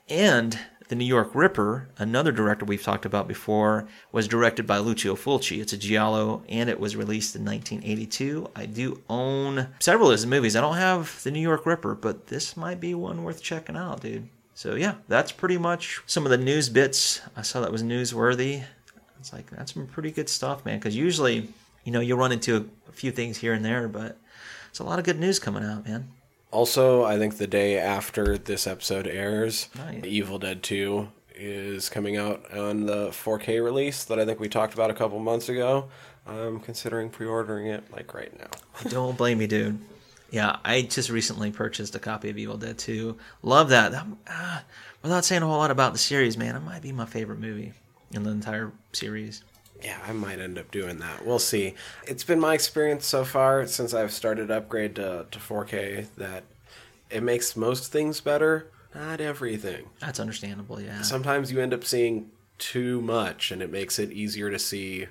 And 0.08 0.58
The 0.90 0.96
New 0.96 1.04
York 1.04 1.36
Ripper, 1.36 1.86
another 1.98 2.32
director 2.32 2.64
we've 2.64 2.82
talked 2.82 3.04
about 3.04 3.28
before, 3.28 3.86
was 4.10 4.26
directed 4.26 4.66
by 4.66 4.78
Lucio 4.78 5.14
Fulci. 5.14 5.60
It's 5.60 5.72
a 5.72 5.78
giallo, 5.78 6.42
and 6.48 6.68
it 6.68 6.80
was 6.80 6.96
released 6.96 7.36
in 7.36 7.44
1982. 7.44 8.50
I 8.56 8.66
do 8.66 9.00
own 9.08 9.68
several 9.78 10.08
of 10.08 10.14
his 10.14 10.26
movies. 10.26 10.56
I 10.56 10.60
don't 10.60 10.78
have 10.78 11.22
The 11.22 11.30
New 11.30 11.38
York 11.38 11.64
Ripper, 11.64 11.94
but 11.94 12.26
this 12.26 12.56
might 12.56 12.80
be 12.80 12.92
one 12.96 13.22
worth 13.22 13.40
checking 13.40 13.76
out, 13.76 14.00
dude. 14.00 14.28
So 14.54 14.74
yeah, 14.74 14.94
that's 15.06 15.30
pretty 15.30 15.58
much 15.58 16.02
some 16.06 16.26
of 16.26 16.30
the 16.30 16.38
news 16.38 16.68
bits 16.68 17.20
I 17.36 17.42
saw 17.42 17.60
that 17.60 17.70
was 17.70 17.84
newsworthy. 17.84 18.64
It's 19.20 19.32
like 19.32 19.48
that's 19.48 19.74
some 19.74 19.86
pretty 19.86 20.10
good 20.10 20.28
stuff, 20.28 20.64
man. 20.64 20.80
Because 20.80 20.96
usually, 20.96 21.50
you 21.84 21.92
know, 21.92 22.00
you'll 22.00 22.18
run 22.18 22.32
into 22.32 22.68
a 22.88 22.92
few 22.92 23.12
things 23.12 23.36
here 23.36 23.52
and 23.52 23.64
there, 23.64 23.86
but 23.86 24.18
it's 24.70 24.80
a 24.80 24.84
lot 24.84 24.98
of 24.98 25.04
good 25.04 25.20
news 25.20 25.38
coming 25.38 25.62
out, 25.62 25.86
man. 25.86 26.08
Also, 26.50 27.04
I 27.04 27.16
think 27.18 27.38
the 27.38 27.46
day 27.46 27.78
after 27.78 28.36
this 28.36 28.66
episode 28.66 29.06
airs, 29.06 29.68
Nice. 29.76 30.04
Evil 30.04 30.38
Dead 30.38 30.62
2 30.62 31.08
is 31.36 31.88
coming 31.88 32.16
out 32.16 32.52
on 32.52 32.86
the 32.86 33.08
4K 33.08 33.62
release 33.64 34.04
that 34.04 34.18
I 34.18 34.26
think 34.26 34.40
we 34.40 34.48
talked 34.48 34.74
about 34.74 34.90
a 34.90 34.94
couple 34.94 35.18
months 35.20 35.48
ago. 35.48 35.88
I'm 36.26 36.60
considering 36.60 37.08
pre-ordering 37.08 37.66
it 37.68 37.84
like 37.92 38.12
right 38.14 38.36
now. 38.38 38.50
Don't 38.90 39.16
blame 39.16 39.38
me, 39.38 39.46
dude. 39.46 39.78
Yeah, 40.30 40.56
I 40.64 40.82
just 40.82 41.10
recently 41.10 41.50
purchased 41.50 41.94
a 41.94 41.98
copy 41.98 42.30
of 42.30 42.38
Evil 42.38 42.56
Dead 42.56 42.78
2. 42.78 43.16
Love 43.42 43.68
that. 43.70 43.92
that 43.92 44.06
ah, 44.28 44.62
without 45.02 45.24
saying 45.24 45.42
a 45.42 45.46
whole 45.46 45.58
lot 45.58 45.70
about 45.70 45.92
the 45.92 45.98
series, 45.98 46.36
man, 46.36 46.56
it 46.56 46.60
might 46.60 46.82
be 46.82 46.92
my 46.92 47.06
favorite 47.06 47.40
movie 47.40 47.72
in 48.12 48.22
the 48.22 48.30
entire 48.30 48.72
series. 48.92 49.42
Yeah, 49.82 49.98
I 50.06 50.12
might 50.12 50.38
end 50.38 50.58
up 50.58 50.70
doing 50.70 50.98
that. 50.98 51.24
We'll 51.24 51.38
see. 51.38 51.74
It's 52.06 52.24
been 52.24 52.40
my 52.40 52.54
experience 52.54 53.06
so 53.06 53.24
far 53.24 53.66
since 53.66 53.94
I've 53.94 54.12
started 54.12 54.50
upgrade 54.50 54.96
to, 54.96 55.26
to 55.30 55.38
4K 55.38 56.06
that 56.16 56.44
it 57.10 57.22
makes 57.22 57.56
most 57.56 57.90
things 57.90 58.20
better, 58.20 58.66
not 58.94 59.20
everything. 59.20 59.86
That's 60.00 60.20
understandable, 60.20 60.80
yeah. 60.80 61.02
Sometimes 61.02 61.50
you 61.50 61.60
end 61.60 61.74
up 61.74 61.84
seeing 61.84 62.30
too 62.58 63.00
much 63.00 63.50
and 63.50 63.62
it 63.62 63.70
makes 63.70 63.98
it 63.98 64.12
easier 64.12 64.50
to 64.50 64.58
see 64.58 65.06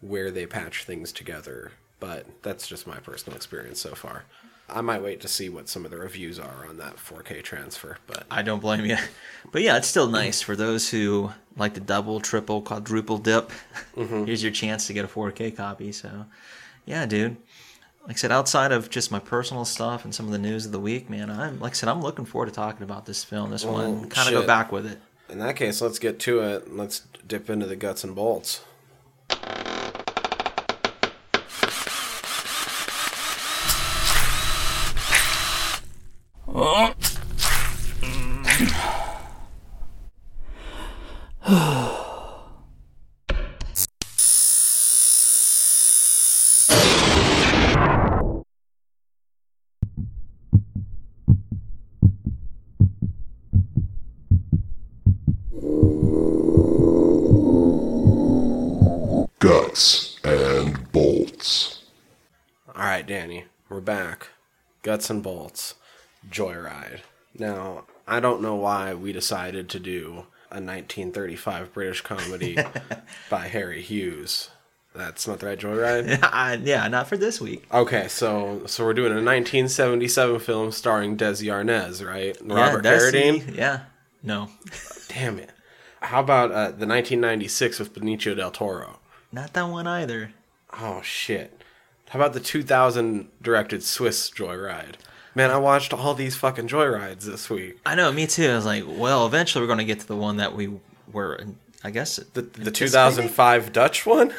where 0.00 0.30
they 0.30 0.46
patch 0.46 0.84
things 0.84 1.12
together. 1.12 1.72
But 2.00 2.26
that's 2.42 2.66
just 2.66 2.86
my 2.86 2.98
personal 2.98 3.36
experience 3.36 3.80
so 3.80 3.94
far. 3.94 4.24
I 4.68 4.80
might 4.80 5.02
wait 5.02 5.20
to 5.20 5.28
see 5.28 5.48
what 5.48 5.68
some 5.68 5.84
of 5.84 5.90
the 5.92 5.96
reviews 5.96 6.40
are 6.40 6.66
on 6.68 6.76
that 6.78 6.96
4K 6.96 7.42
transfer, 7.42 7.98
but 8.08 8.24
I 8.30 8.42
don't 8.42 8.60
blame 8.60 8.84
you. 8.84 8.96
But 9.52 9.62
yeah, 9.62 9.76
it's 9.76 9.86
still 9.86 10.08
nice 10.08 10.42
for 10.42 10.56
those 10.56 10.90
who 10.90 11.30
like 11.56 11.74
to 11.74 11.80
double, 11.80 12.18
triple, 12.18 12.60
quadruple 12.62 13.16
dip. 13.18 13.52
Mm-hmm. 13.96 14.24
Here's 14.24 14.42
your 14.42 14.50
chance 14.50 14.88
to 14.88 14.92
get 14.92 15.04
a 15.04 15.08
4K 15.08 15.56
copy. 15.56 15.92
So, 15.92 16.26
yeah, 16.84 17.06
dude. 17.06 17.36
Like 18.02 18.16
I 18.16 18.18
said, 18.18 18.32
outside 18.32 18.72
of 18.72 18.90
just 18.90 19.12
my 19.12 19.20
personal 19.20 19.64
stuff 19.64 20.04
and 20.04 20.12
some 20.12 20.26
of 20.26 20.32
the 20.32 20.38
news 20.38 20.66
of 20.66 20.72
the 20.72 20.80
week, 20.80 21.08
man, 21.08 21.30
I'm 21.30 21.60
like 21.60 21.72
I 21.72 21.74
said, 21.74 21.88
I'm 21.88 22.02
looking 22.02 22.24
forward 22.24 22.46
to 22.46 22.52
talking 22.52 22.82
about 22.82 23.06
this 23.06 23.22
film, 23.22 23.50
this 23.50 23.64
one, 23.64 24.08
kind 24.10 24.28
of 24.28 24.34
go 24.42 24.46
back 24.46 24.72
with 24.72 24.84
it. 24.86 24.98
in 25.28 25.38
that 25.38 25.54
case, 25.56 25.80
let's 25.80 25.98
get 26.00 26.18
to 26.20 26.40
it. 26.40 26.74
Let's 26.74 27.02
dip 27.26 27.48
into 27.48 27.66
the 27.66 27.76
guts 27.76 28.02
and 28.02 28.14
bolts. 28.16 28.62
Guts 59.38 60.18
and 60.24 60.90
Bolts. 60.92 61.82
All 62.74 62.82
right, 62.82 63.06
Danny, 63.06 63.44
we're 63.68 63.75
back. 63.86 64.28
Guts 64.82 65.08
and 65.08 65.22
bolts, 65.22 65.76
Joyride. 66.30 67.00
Now, 67.38 67.84
I 68.06 68.20
don't 68.20 68.42
know 68.42 68.54
why 68.54 68.92
we 68.92 69.12
decided 69.12 69.70
to 69.70 69.80
do 69.80 70.26
a 70.50 70.60
1935 70.60 71.72
British 71.72 72.02
comedy 72.02 72.58
by 73.30 73.48
Harry 73.48 73.80
Hughes. 73.80 74.50
That's 74.94 75.26
not 75.26 75.40
the 75.40 75.46
right 75.46 75.58
Joyride. 75.58 76.18
Uh, 76.22 76.56
yeah, 76.62 76.86
not 76.88 77.08
for 77.08 77.16
this 77.16 77.40
week. 77.40 77.64
Okay, 77.72 78.08
so 78.08 78.62
so 78.66 78.84
we're 78.84 78.94
doing 78.94 79.12
a 79.12 79.22
1977 79.22 80.38
film 80.40 80.72
starring 80.72 81.16
Desi 81.16 81.46
Arnaz, 81.48 82.06
right? 82.06 82.36
Yeah, 82.44 82.54
Robert 82.54 82.84
Desi, 82.84 83.12
Carradine. 83.12 83.56
Yeah. 83.56 83.80
No. 84.22 84.50
Damn 85.08 85.38
it. 85.38 85.50
How 86.00 86.20
about 86.20 86.50
uh, 86.50 86.70
the 86.70 86.86
1996 86.86 87.78
with 87.78 87.94
Benicio 87.94 88.36
del 88.36 88.50
Toro? 88.50 89.00
Not 89.32 89.52
that 89.54 89.64
one 89.68 89.86
either. 89.86 90.32
Oh 90.80 91.00
shit. 91.02 91.62
How 92.10 92.18
about 92.20 92.32
the 92.32 92.40
2000 92.40 93.28
directed 93.42 93.82
Swiss 93.82 94.30
Joyride? 94.30 94.94
Man, 95.34 95.50
I 95.50 95.58
watched 95.58 95.92
all 95.92 96.14
these 96.14 96.34
fucking 96.36 96.68
joyrides 96.68 97.24
this 97.24 97.50
week. 97.50 97.78
I 97.84 97.94
know, 97.94 98.10
me 98.10 98.26
too. 98.26 98.48
I 98.48 98.54
was 98.56 98.64
like, 98.64 98.84
well, 98.86 99.26
eventually 99.26 99.62
we're 99.62 99.66
going 99.66 99.78
to 99.80 99.84
get 99.84 100.00
to 100.00 100.06
the 100.06 100.16
one 100.16 100.38
that 100.38 100.54
we 100.54 100.70
were, 101.12 101.38
I 101.84 101.90
guess. 101.90 102.16
The 102.16 102.42
the 102.42 102.70
2005 102.70 103.72
Dutch 103.72 104.06
one, 104.06 104.32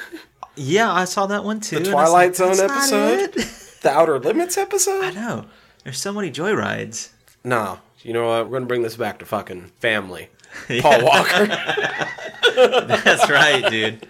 Yeah, 0.55 0.91
I 0.91 1.05
saw 1.05 1.27
that 1.27 1.43
one 1.43 1.59
too. 1.59 1.75
the 1.79 1.85
and 1.85 1.89
I 1.89 1.93
was 2.01 2.09
Twilight 2.09 2.39
like, 2.39 2.57
Zone 2.57 2.69
episode, 2.69 3.33
the 3.81 3.91
Outer 3.91 4.17
Limits 4.19 4.57
episode? 4.57 5.03
I 5.03 5.11
know. 5.11 5.45
There's 5.83 5.99
so 5.99 6.11
many 6.11 6.31
joyrides. 6.31 7.09
No, 7.43 7.79
you 8.01 8.13
know 8.13 8.27
what? 8.27 8.45
We're 8.49 8.57
gonna 8.57 8.65
bring 8.65 8.81
this 8.81 8.95
back 8.95 9.19
to 9.19 9.25
fucking 9.25 9.71
family. 9.79 10.29
Paul 10.81 11.03
Walker. 11.05 11.45
That's 12.55 13.29
right, 13.29 13.63
dude. 13.69 14.07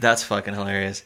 That's 0.00 0.24
fucking 0.24 0.54
hilarious. 0.54 1.04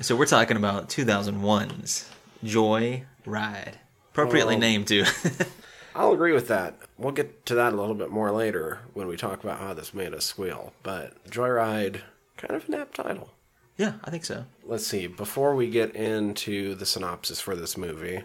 So 0.00 0.16
we're 0.16 0.26
talking 0.26 0.56
about 0.56 0.88
2001's 0.88 2.10
Joy 2.42 3.04
Ride. 3.24 3.78
Appropriately 4.12 4.56
Oh. 4.56 4.58
named 4.58 4.88
too. 4.88 5.04
I'll 5.94 6.12
agree 6.12 6.32
with 6.32 6.48
that. 6.48 6.74
We'll 6.96 7.12
get 7.12 7.44
to 7.46 7.54
that 7.54 7.72
a 7.72 7.76
little 7.76 7.94
bit 7.94 8.10
more 8.10 8.30
later 8.32 8.80
when 8.94 9.06
we 9.06 9.16
talk 9.16 9.44
about 9.44 9.58
how 9.60 9.74
this 9.74 9.92
made 9.94 10.14
us 10.14 10.24
squeal. 10.24 10.72
But 10.82 11.22
Joyride, 11.30 12.00
kind 12.36 12.54
of 12.56 12.66
an 12.68 12.74
apt 12.74 12.94
title. 12.96 13.30
yeah, 13.76 13.94
I 14.04 14.10
think 14.10 14.24
so. 14.24 14.44
Let's 14.64 14.86
see. 14.86 15.06
Before 15.06 15.54
we 15.54 15.68
get 15.68 15.94
into 15.94 16.74
the 16.74 16.86
synopsis 16.86 17.40
for 17.40 17.54
this 17.54 17.76
movie, 17.76 18.22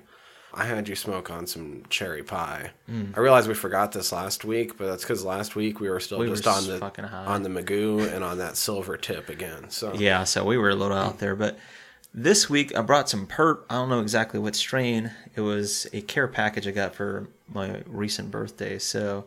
I 0.58 0.66
had 0.66 0.90
you 0.90 0.96
smoke 0.96 1.30
on 1.30 1.46
some 1.46 1.84
cherry 1.90 2.24
pie. 2.24 2.72
Mm. 2.90 3.16
I 3.16 3.20
realized 3.20 3.48
we 3.48 3.54
forgot 3.54 3.92
this 3.92 4.12
last 4.12 4.44
week, 4.44 4.78
but 4.78 4.88
that's 4.88 5.04
because 5.04 5.24
last 5.24 5.56
week 5.56 5.80
we 5.80 5.88
were 5.90 6.00
still 6.00 6.18
We 6.18 6.28
just 6.28 6.46
were 6.46 6.52
on 6.52 6.66
the 6.66 7.12
on 7.12 7.44
the 7.44 7.50
Magoo 7.50 8.12
and 8.12 8.24
on 8.24 8.40
that 8.40 8.58
silver 8.58 8.98
tip 8.98 9.30
again. 9.30 9.70
So 9.70 9.94
Yeah, 9.94 10.24
so 10.24 10.44
we 10.44 10.58
were 10.58 10.72
a 10.72 10.76
little 10.76 10.98
out 10.98 11.20
there, 11.20 11.36
but 11.36 11.60
this 12.14 12.50
week 12.50 12.76
I 12.76 12.82
brought 12.82 13.08
some 13.08 13.28
perp. 13.28 13.66
I 13.70 13.76
don't 13.76 13.90
know 13.90 14.02
exactly 14.02 14.40
what 14.40 14.56
strain. 14.56 15.12
It 15.36 15.42
was 15.42 15.86
a 15.94 16.02
care 16.02 16.28
package 16.28 16.68
I 16.68 16.72
got 16.72 16.96
for 16.96 17.28
my 17.48 17.84
recent 17.86 18.32
birthday. 18.32 18.80
So 18.80 19.26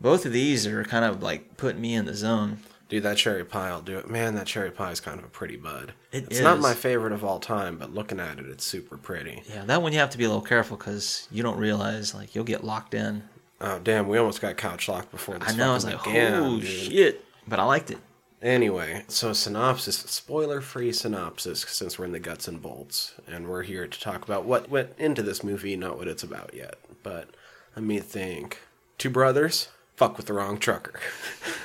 both 0.00 0.26
of 0.26 0.32
these 0.32 0.66
are 0.66 0.82
kind 0.82 1.04
of 1.04 1.22
like 1.22 1.56
putting 1.56 1.80
me 1.80 1.94
in 1.94 2.06
the 2.06 2.14
zone. 2.14 2.58
Dude, 2.88 3.02
that 3.02 3.16
cherry 3.16 3.44
pie 3.44 3.72
will 3.72 3.82
do 3.82 3.98
it. 3.98 4.08
Man, 4.08 4.34
that 4.34 4.46
cherry 4.46 4.70
pie 4.70 4.90
is 4.90 5.00
kind 5.00 5.18
of 5.18 5.24
a 5.24 5.28
pretty 5.28 5.56
bud. 5.56 5.92
It 6.12 6.26
it's 6.30 6.40
not 6.40 6.60
my 6.60 6.74
favorite 6.74 7.12
of 7.12 7.24
all 7.24 7.38
time, 7.38 7.78
but 7.78 7.94
looking 7.94 8.20
at 8.20 8.38
it, 8.38 8.46
it's 8.46 8.64
super 8.64 8.96
pretty. 8.96 9.42
Yeah, 9.48 9.64
that 9.64 9.82
one 9.82 9.92
you 9.92 9.98
have 9.98 10.10
to 10.10 10.18
be 10.18 10.24
a 10.24 10.28
little 10.28 10.42
careful 10.42 10.76
because 10.76 11.28
you 11.30 11.42
don't 11.42 11.58
realize 11.58 12.14
like 12.14 12.34
you'll 12.34 12.44
get 12.44 12.64
locked 12.64 12.94
in. 12.94 13.22
Oh 13.60 13.78
damn, 13.78 14.08
we 14.08 14.18
almost 14.18 14.40
got 14.40 14.56
couch 14.56 14.88
locked 14.88 15.10
before 15.10 15.38
this. 15.38 15.52
I 15.52 15.56
know. 15.56 15.70
I 15.70 15.74
was 15.74 15.84
like, 15.84 16.02
began, 16.02 16.34
oh 16.34 16.60
dude. 16.60 16.68
shit, 16.68 17.24
but 17.46 17.58
I 17.58 17.64
liked 17.64 17.90
it. 17.90 17.98
Anyway, 18.40 19.04
so 19.08 19.32
synopsis, 19.32 19.96
spoiler-free 19.96 20.92
synopsis, 20.92 21.62
since 21.62 21.98
we're 21.98 22.04
in 22.04 22.12
the 22.12 22.20
guts 22.20 22.46
and 22.46 22.62
bolts, 22.62 23.14
and 23.26 23.48
we're 23.48 23.64
here 23.64 23.88
to 23.88 24.00
talk 24.00 24.22
about 24.22 24.44
what 24.44 24.70
went 24.70 24.90
into 24.96 25.24
this 25.24 25.42
movie, 25.42 25.74
not 25.74 25.98
what 25.98 26.06
it's 26.06 26.22
about 26.22 26.54
yet. 26.54 26.76
But 27.02 27.30
let 27.74 27.84
me 27.84 27.98
think. 27.98 28.58
Two 28.96 29.10
brothers 29.10 29.68
fuck 29.98 30.16
with 30.16 30.26
the 30.26 30.32
wrong 30.32 30.58
trucker, 30.58 31.00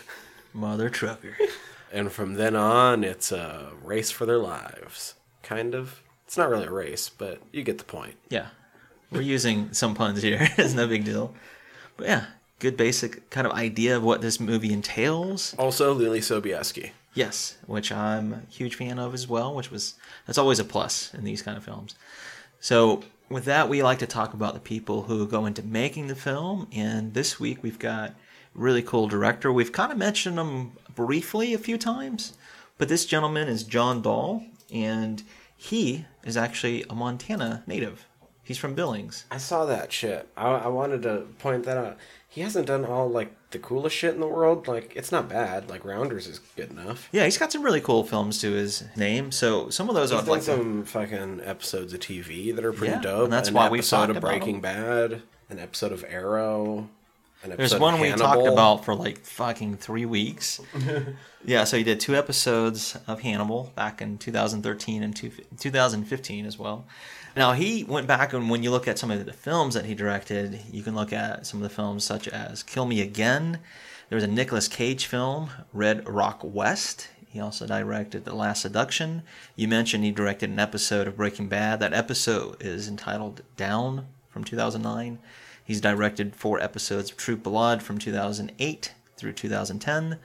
Mother 0.54 0.90
trucker. 0.90 1.36
and 1.92 2.12
from 2.12 2.36
then 2.36 2.56
on, 2.56 3.04
it's 3.04 3.32
a 3.32 3.72
race 3.84 4.12
for 4.12 4.26
their 4.26 4.38
lives. 4.38 5.16
Kind 5.42 5.76
of. 5.76 6.02
It's 6.26 6.38
not 6.38 6.50
really 6.50 6.66
a 6.66 6.72
race, 6.72 7.10
but 7.10 7.42
you 7.52 7.64
get 7.64 7.78
the 7.78 7.84
point. 7.84 8.16
Yeah, 8.30 8.48
we're 9.12 9.22
using 9.22 9.74
some 9.74 9.94
puns 9.94 10.22
here. 10.22 10.40
it's 10.58 10.74
no 10.74 10.88
big 10.88 11.04
deal. 11.04 11.34
But 11.98 12.08
yeah, 12.08 12.26
good 12.60 12.78
basic 12.78 13.30
kind 13.30 13.46
of 13.46 13.54
idea 13.54 13.98
of 13.98 14.04
what 14.04 14.22
this 14.22 14.40
movie 14.40 14.74
entails. 14.74 15.54
Also, 15.60 15.94
Leelee 15.94 16.20
Sobieski. 16.20 16.92
Yes, 17.14 17.58
which 17.68 17.92
I'm 17.92 18.34
a 18.34 18.42
huge 18.52 18.76
fan 18.76 18.98
of 18.98 19.14
as 19.14 19.28
well, 19.28 19.54
which 19.54 19.70
was 19.70 19.96
that's 20.26 20.40
always 20.40 20.60
a 20.60 20.64
plus 20.64 21.14
in 21.14 21.24
these 21.24 21.44
kind 21.44 21.58
of 21.58 21.64
films. 21.64 21.96
So 22.60 23.04
with 23.30 23.46
that, 23.46 23.70
we 23.70 23.84
like 23.84 24.00
to 24.00 24.08
talk 24.08 24.34
about 24.34 24.54
the 24.54 24.60
people 24.60 25.04
who 25.04 25.28
go 25.28 25.46
into 25.46 25.62
making 25.62 26.08
the 26.08 26.16
film, 26.16 26.68
and 26.72 27.14
this 27.14 27.40
week 27.40 27.62
we've 27.62 27.80
got 27.80 28.16
really 28.54 28.82
cool 28.82 29.08
director. 29.08 29.52
We've 29.52 29.72
kind 29.72 29.92
of 29.92 29.98
mentioned 29.98 30.38
him 30.38 30.74
briefly 30.96 31.54
a 31.54 31.58
few 31.58 31.78
times, 31.78 32.34
but 32.78 32.88
this 32.90 33.06
gentleman 33.06 33.48
is 33.48 33.64
John 33.64 34.02
Dahl, 34.02 34.44
and 34.74 35.24
he 35.56 36.06
is 36.24 36.38
actually 36.38 36.84
a 36.90 36.96
Montana 36.96 37.64
native. 37.68 38.06
He's 38.46 38.58
from 38.58 38.76
Billings. 38.76 39.26
I 39.32 39.38
saw 39.38 39.66
that 39.66 39.92
shit. 39.94 40.28
I, 40.36 40.50
I 40.52 40.68
wanted 40.68 41.02
to 41.04 41.28
point 41.40 41.64
that 41.64 41.78
out. 41.78 41.98
He 42.28 42.42
hasn't 42.42 42.66
done 42.68 42.84
all 42.84 43.08
like 43.10 43.34
the 43.52 43.60
coolest 43.60 43.96
shit 43.96 44.16
in 44.16 44.20
the 44.20 44.28
world. 44.28 44.68
Like 44.68 44.92
it's 44.98 45.12
not 45.12 45.30
bad. 45.30 45.70
Like 45.70 45.86
Rounders 45.86 46.28
is 46.28 46.40
good 46.58 46.72
enough. 46.72 47.08
Yeah, 47.14 47.24
he's 47.24 47.38
got 47.38 47.52
some 47.54 47.62
really 47.64 47.80
cool 47.80 48.04
films 48.04 48.40
to 48.42 48.52
his 48.52 48.84
name. 48.98 49.32
So 49.32 49.70
some 49.70 49.88
of 49.88 49.96
those 49.96 50.10
He's 50.10 50.20
I'd 50.20 50.26
done 50.26 50.30
like 50.34 50.40
to 50.42 50.46
some 50.48 50.84
fucking 50.84 51.42
episodes 51.46 51.94
of 51.94 52.00
TV 52.02 52.54
that 52.54 52.66
are 52.66 52.74
pretty 52.74 52.94
Yeah, 52.96 53.02
dope. 53.02 53.24
and 53.26 53.34
that's 53.34 53.48
an 53.50 53.54
why 53.56 53.70
we 53.70 53.82
saw 53.82 54.04
episode 54.04 54.08
talked 54.14 54.18
about 54.18 54.30
Breaking 54.30 54.60
Bad, 54.62 55.22
an 55.50 55.60
episode 55.60 55.92
of 55.94 56.04
Arrow, 56.10 56.90
There's 57.46 57.78
one 57.78 58.00
we 58.00 58.12
talked 58.12 58.48
about 58.48 58.86
for 58.86 58.96
like 58.96 59.20
fucking 59.20 59.78
three 59.78 60.06
weeks. 60.06 60.62
yeah, 61.46 61.64
so 61.66 61.78
he 61.78 61.84
did 61.84 62.00
two 62.00 62.16
episodes 62.16 62.98
of 63.08 63.22
Hannibal 63.22 63.72
back 63.76 64.02
in 64.02 64.18
2013 64.18 65.04
and 65.04 65.16
two, 65.16 65.32
2015 65.60 66.46
as 66.46 66.58
well. 66.58 66.86
Now 67.36 67.54
he 67.54 67.84
went 67.84 68.08
back 68.08 68.34
and 68.34 68.50
when 68.50 68.64
you 68.64 68.72
look 68.72 68.88
at 68.88 69.00
some 69.00 69.12
of 69.12 69.26
the 69.26 69.34
films 69.34 69.74
that 69.74 69.86
he 69.86 69.96
directed, 69.96 70.62
you 70.72 70.84
can 70.84 70.96
look 70.96 71.12
at 71.12 71.46
some 71.46 71.62
of 71.62 71.70
the 71.70 71.76
films 71.76 72.04
such 72.04 72.28
as 72.28 72.64
Kill 72.64 72.86
Me 72.86 73.02
Again. 73.02 73.60
There 74.10 74.16
was 74.16 74.24
a 74.24 74.28
Nicolas 74.28 74.68
Cage 74.68 75.08
film, 75.08 75.50
Red 75.74 76.08
Rock 76.08 76.42
West. 76.44 77.10
He 77.28 77.40
also 77.40 77.66
directed 77.66 78.26
The 78.26 78.36
Last 78.36 78.62
Seduction. 78.62 79.24
You 79.56 79.68
mentioned 79.68 80.04
he 80.04 80.12
directed 80.12 80.52
an 80.52 80.60
episode 80.60 81.08
of 81.08 81.18
Breaking 81.18 81.48
Bad. 81.48 81.80
That 81.80 81.94
episode 81.94 82.62
is 82.62 82.88
entitled 82.88 83.42
Down 83.58 84.06
from 84.30 84.44
2009. 84.44 85.18
He's 85.64 85.82
directed 85.82 86.36
four 86.36 86.60
episodes 86.60 87.12
of 87.12 87.18
True 87.18 87.38
Blood 87.38 87.82
from 87.82 87.98
2008 87.98 88.94
through 89.18 89.34
2010. 89.34 90.18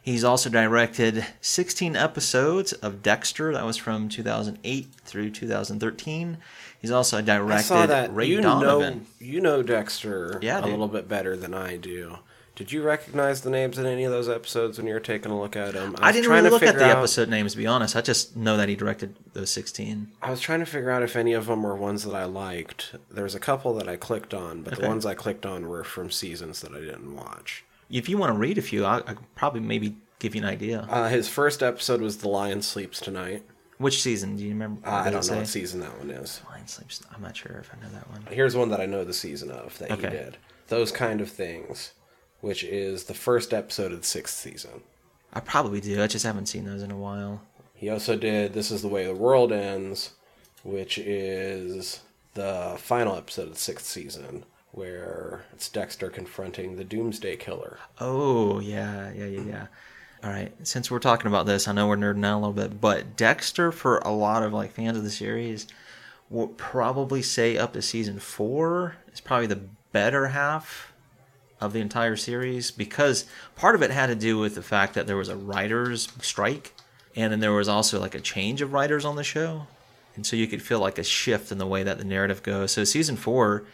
He's 0.00 0.24
also 0.24 0.48
directed 0.48 1.26
16 1.40 1.94
episodes 1.96 2.72
of 2.74 3.02
Dexter. 3.02 3.52
That 3.52 3.66
was 3.66 3.76
from 3.76 4.08
2008 4.08 4.86
through 5.04 5.30
2013. 5.30 6.38
He's 6.80 6.90
also 6.90 7.20
directed 7.20 7.54
I 7.58 7.60
saw 7.60 7.86
that. 7.86 8.14
Ray 8.14 8.26
you 8.26 8.40
Donovan. 8.40 8.98
know, 8.98 9.04
you 9.18 9.40
know 9.40 9.62
Dexter 9.62 10.38
Yeah, 10.40 10.60
a 10.60 10.62
dude. 10.62 10.70
little 10.70 10.88
bit 10.88 11.08
better 11.08 11.36
than 11.36 11.52
I 11.52 11.76
do. 11.76 12.18
Did 12.58 12.72
you 12.72 12.82
recognize 12.82 13.42
the 13.42 13.50
names 13.50 13.78
in 13.78 13.86
any 13.86 14.02
of 14.02 14.10
those 14.10 14.28
episodes 14.28 14.78
when 14.78 14.88
you 14.88 14.92
were 14.94 14.98
taking 14.98 15.30
a 15.30 15.40
look 15.40 15.54
at 15.54 15.74
them? 15.74 15.94
I 16.00 16.10
didn't 16.10 16.28
really 16.28 16.50
look 16.50 16.64
at 16.64 16.76
the 16.76 16.86
episode 16.86 17.28
names, 17.28 17.52
to 17.52 17.58
be 17.58 17.68
honest. 17.68 17.94
I 17.94 18.00
just 18.00 18.36
know 18.36 18.56
that 18.56 18.68
he 18.68 18.74
directed 18.74 19.14
those 19.32 19.50
16. 19.50 20.10
I 20.20 20.30
was 20.32 20.40
trying 20.40 20.58
to 20.58 20.66
figure 20.66 20.90
out 20.90 21.04
if 21.04 21.14
any 21.14 21.34
of 21.34 21.46
them 21.46 21.62
were 21.62 21.76
ones 21.76 22.02
that 22.02 22.16
I 22.16 22.24
liked. 22.24 22.96
There's 23.12 23.36
a 23.36 23.38
couple 23.38 23.74
that 23.74 23.88
I 23.88 23.94
clicked 23.94 24.34
on, 24.34 24.62
but 24.62 24.72
Okay. 24.72 24.82
the 24.82 24.88
ones 24.88 25.06
I 25.06 25.14
clicked 25.14 25.46
on 25.46 25.68
were 25.68 25.84
from 25.84 26.10
seasons 26.10 26.60
that 26.62 26.72
I 26.72 26.80
didn't 26.80 27.14
watch. 27.14 27.62
If 27.88 28.08
you 28.08 28.18
want 28.18 28.32
to 28.34 28.38
read 28.38 28.58
a 28.58 28.62
few, 28.62 28.84
I, 28.84 28.98
I 29.06 29.14
probably 29.36 29.60
maybe 29.60 29.94
give 30.18 30.34
you 30.34 30.42
an 30.42 30.48
idea. 30.48 30.84
Uh, 30.90 31.08
his 31.08 31.28
first 31.28 31.62
episode 31.62 32.00
was 32.00 32.16
The 32.18 32.28
Lion 32.28 32.62
Sleeps 32.62 32.98
Tonight. 32.98 33.44
Which 33.76 34.02
season? 34.02 34.34
Do 34.34 34.42
you 34.42 34.48
remember? 34.50 34.84
Uh, 34.84 34.90
I 35.06 35.10
don't 35.10 35.24
know 35.30 35.36
what 35.36 35.46
season 35.46 35.78
that 35.78 35.96
one 35.96 36.10
is. 36.10 36.40
Lion 36.50 36.66
Sleeps. 36.66 37.02
I'm 37.14 37.22
not 37.22 37.36
sure 37.36 37.56
if 37.60 37.70
I 37.72 37.80
know 37.80 37.92
that 37.92 38.10
one. 38.10 38.22
Here's 38.28 38.56
one 38.56 38.70
that 38.70 38.80
I 38.80 38.86
know 38.86 39.04
the 39.04 39.14
season 39.14 39.52
of 39.52 39.78
that 39.78 39.92
Okay. 39.92 40.10
he 40.10 40.16
did. 40.16 40.38
Those 40.66 40.90
kind 40.90 41.20
of 41.20 41.30
things, 41.30 41.92
which 42.40 42.64
is 42.64 43.04
the 43.04 43.14
first 43.14 43.52
episode 43.52 43.92
of 43.92 44.00
the 44.00 44.06
sixth 44.06 44.36
season. 44.36 44.82
I 45.32 45.40
probably 45.40 45.80
do. 45.80 46.02
I 46.02 46.06
just 46.06 46.24
haven't 46.24 46.46
seen 46.46 46.64
those 46.64 46.82
in 46.82 46.90
a 46.90 46.96
while. 46.96 47.42
He 47.74 47.88
also 47.90 48.16
did 48.16 48.54
This 48.54 48.70
Is 48.70 48.82
the 48.82 48.88
Way 48.88 49.06
the 49.06 49.14
World 49.14 49.52
Ends, 49.52 50.12
which 50.64 50.98
is 50.98 52.00
the 52.34 52.76
final 52.78 53.16
episode 53.16 53.48
of 53.48 53.54
the 53.54 53.58
sixth 53.58 53.86
season, 53.86 54.44
where 54.72 55.44
it's 55.52 55.68
Dexter 55.68 56.10
confronting 56.10 56.76
the 56.76 56.84
Doomsday 56.84 57.36
Killer. 57.36 57.78
Oh, 58.00 58.58
yeah, 58.60 59.12
yeah, 59.12 59.26
yeah, 59.26 59.40
yeah. 59.42 59.66
All 60.24 60.30
right, 60.30 60.52
since 60.66 60.90
we're 60.90 60.98
talking 60.98 61.28
about 61.28 61.46
this, 61.46 61.68
I 61.68 61.72
know 61.72 61.86
we're 61.86 61.96
nerding 61.96 62.26
out 62.26 62.38
a 62.38 62.40
little 62.40 62.52
bit, 62.52 62.80
but 62.80 63.16
Dexter, 63.16 63.70
for 63.70 63.98
a 63.98 64.10
lot 64.10 64.42
of 64.42 64.52
like 64.52 64.72
fans 64.72 64.96
of 64.96 65.04
the 65.04 65.10
series, 65.10 65.68
will 66.28 66.48
probably 66.48 67.22
say 67.22 67.56
up 67.56 67.72
to 67.74 67.82
season 67.82 68.18
four 68.18 68.96
is 69.12 69.20
probably 69.20 69.46
the 69.46 69.62
better 69.92 70.28
half 70.28 70.92
of 71.60 71.72
the 71.72 71.80
entire 71.80 72.16
series 72.16 72.70
because 72.70 73.24
part 73.56 73.74
of 73.74 73.82
it 73.82 73.90
had 73.90 74.06
to 74.06 74.14
do 74.14 74.38
with 74.38 74.54
the 74.54 74.62
fact 74.62 74.94
that 74.94 75.06
there 75.06 75.16
was 75.16 75.28
a 75.28 75.36
writers' 75.36 76.08
strike, 76.20 76.72
and 77.16 77.32
then 77.32 77.40
there 77.40 77.52
was 77.52 77.68
also 77.68 77.98
like 78.00 78.14
a 78.14 78.20
change 78.20 78.60
of 78.62 78.72
writers 78.72 79.04
on 79.04 79.16
the 79.16 79.24
show, 79.24 79.66
and 80.16 80.26
so 80.26 80.36
you 80.36 80.46
could 80.46 80.62
feel 80.62 80.80
like 80.80 80.98
a 80.98 81.02
shift 81.04 81.50
in 81.52 81.58
the 81.58 81.66
way 81.66 81.82
that 81.82 81.98
the 81.98 82.04
narrative 82.04 82.42
goes. 82.42 82.72
So 82.72 82.84
season 82.84 83.16
four 83.16 83.64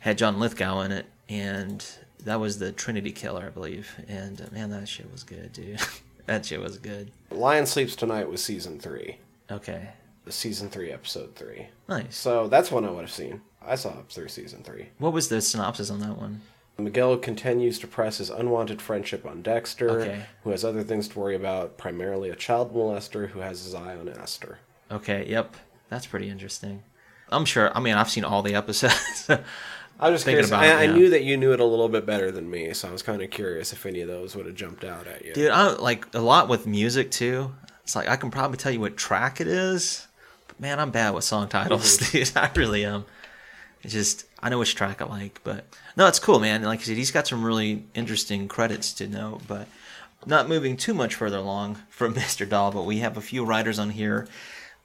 had 0.00 0.18
John 0.18 0.38
Lithgow 0.38 0.80
in 0.80 0.92
it, 0.92 1.06
and 1.28 1.84
that 2.24 2.40
was 2.40 2.58
the 2.58 2.72
Trinity 2.72 3.12
Killer, 3.12 3.46
I 3.46 3.50
believe. 3.50 3.94
And 4.08 4.40
uh, 4.40 4.44
man, 4.52 4.70
that 4.70 4.88
shit 4.88 5.10
was 5.10 5.22
good, 5.24 5.52
dude. 5.52 5.80
that 6.26 6.44
shit 6.46 6.60
was 6.60 6.78
good. 6.78 7.10
Lion 7.30 7.66
Sleeps 7.66 7.96
Tonight 7.96 8.28
was 8.30 8.42
season 8.44 8.78
three. 8.78 9.18
Okay, 9.50 9.88
The 10.26 10.32
season 10.32 10.68
three, 10.70 10.92
episode 10.92 11.34
three. 11.34 11.68
nice. 11.88 12.16
So 12.16 12.46
that's 12.48 12.70
one 12.70 12.84
I 12.84 12.90
would 12.90 13.00
have 13.02 13.12
seen. 13.12 13.40
I 13.62 13.74
saw 13.74 13.90
up 13.90 14.10
through 14.10 14.28
season 14.28 14.62
three. 14.62 14.88
What 14.98 15.12
was 15.12 15.28
the 15.28 15.40
synopsis 15.42 15.90
on 15.90 16.00
that 16.00 16.16
one? 16.16 16.40
Miguel 16.84 17.16
continues 17.18 17.78
to 17.80 17.86
press 17.86 18.18
his 18.18 18.30
unwanted 18.30 18.80
friendship 18.82 19.24
on 19.26 19.42
Dexter, 19.42 19.90
Okay. 20.00 20.22
who 20.44 20.50
has 20.50 20.64
other 20.64 20.82
things 20.82 21.08
to 21.08 21.18
worry 21.18 21.34
about, 21.36 21.76
primarily 21.78 22.30
a 22.30 22.36
child 22.36 22.74
molester 22.74 23.28
who 23.30 23.40
has 23.40 23.62
his 23.64 23.74
eye 23.74 23.94
on 23.96 24.08
Astor. 24.08 24.58
Okay, 24.90 25.26
yep, 25.28 25.56
that's 25.88 26.06
pretty 26.06 26.28
interesting. 26.28 26.82
I'm 27.30 27.44
sure. 27.44 27.70
I 27.76 27.80
mean, 27.80 27.94
I've 27.94 28.10
seen 28.10 28.24
all 28.24 28.42
the 28.42 28.54
episodes. 28.54 29.28
I 30.00 30.08
was 30.08 30.14
just 30.16 30.24
Thinking 30.24 30.44
curious. 30.46 30.48
about 30.48 30.64
I, 30.64 30.84
it, 30.84 30.90
I 30.90 30.92
knew 30.92 31.10
that 31.10 31.24
you 31.24 31.36
knew 31.36 31.52
it 31.52 31.60
a 31.60 31.64
little 31.64 31.88
bit 31.88 32.06
better 32.06 32.30
than 32.32 32.50
me, 32.50 32.72
so 32.72 32.88
I 32.88 32.92
was 32.92 33.02
kind 33.02 33.20
of 33.22 33.30
curious 33.30 33.72
if 33.72 33.84
any 33.84 34.00
of 34.00 34.08
those 34.08 34.34
would 34.34 34.46
have 34.46 34.54
jumped 34.54 34.82
out 34.82 35.06
at 35.06 35.24
you. 35.24 35.34
Dude, 35.34 35.50
I 35.50 35.72
like 35.74 36.12
a 36.14 36.20
lot 36.20 36.48
with 36.48 36.66
music 36.66 37.10
too. 37.10 37.52
It's 37.84 37.94
like 37.94 38.08
I 38.08 38.16
can 38.16 38.30
probably 38.30 38.56
tell 38.56 38.72
you 38.72 38.80
what 38.80 38.96
track 38.96 39.40
it 39.40 39.46
is, 39.46 40.08
but 40.48 40.58
man, 40.58 40.80
I'm 40.80 40.90
bad 40.90 41.12
with 41.14 41.24
song 41.24 41.48
titles, 41.48 41.98
mhm. 41.98 42.12
dude. 42.12 42.32
I 42.36 42.50
really 42.56 42.84
am. 42.84 43.04
It's 43.82 43.92
just 43.92 44.26
I 44.42 44.48
know 44.48 44.58
which 44.58 44.74
track 44.74 45.02
I 45.02 45.06
like, 45.06 45.40
but 45.44 45.64
no, 45.96 46.06
it's 46.06 46.18
cool, 46.18 46.40
man. 46.40 46.62
Like 46.62 46.80
I 46.80 46.82
said, 46.82 46.96
he's 46.96 47.10
got 47.10 47.26
some 47.26 47.44
really 47.44 47.84
interesting 47.94 48.48
credits 48.48 48.92
to 48.94 49.08
note, 49.08 49.42
but 49.46 49.68
not 50.26 50.48
moving 50.48 50.76
too 50.76 50.94
much 50.94 51.14
further 51.14 51.38
along 51.38 51.78
from 51.88 52.14
Mr. 52.16 52.48
Dahl, 52.48 52.70
but 52.72 52.84
we 52.84 52.98
have 52.98 53.16
a 53.16 53.22
few 53.22 53.44
writers 53.44 53.78
on 53.78 53.90
here. 53.90 54.26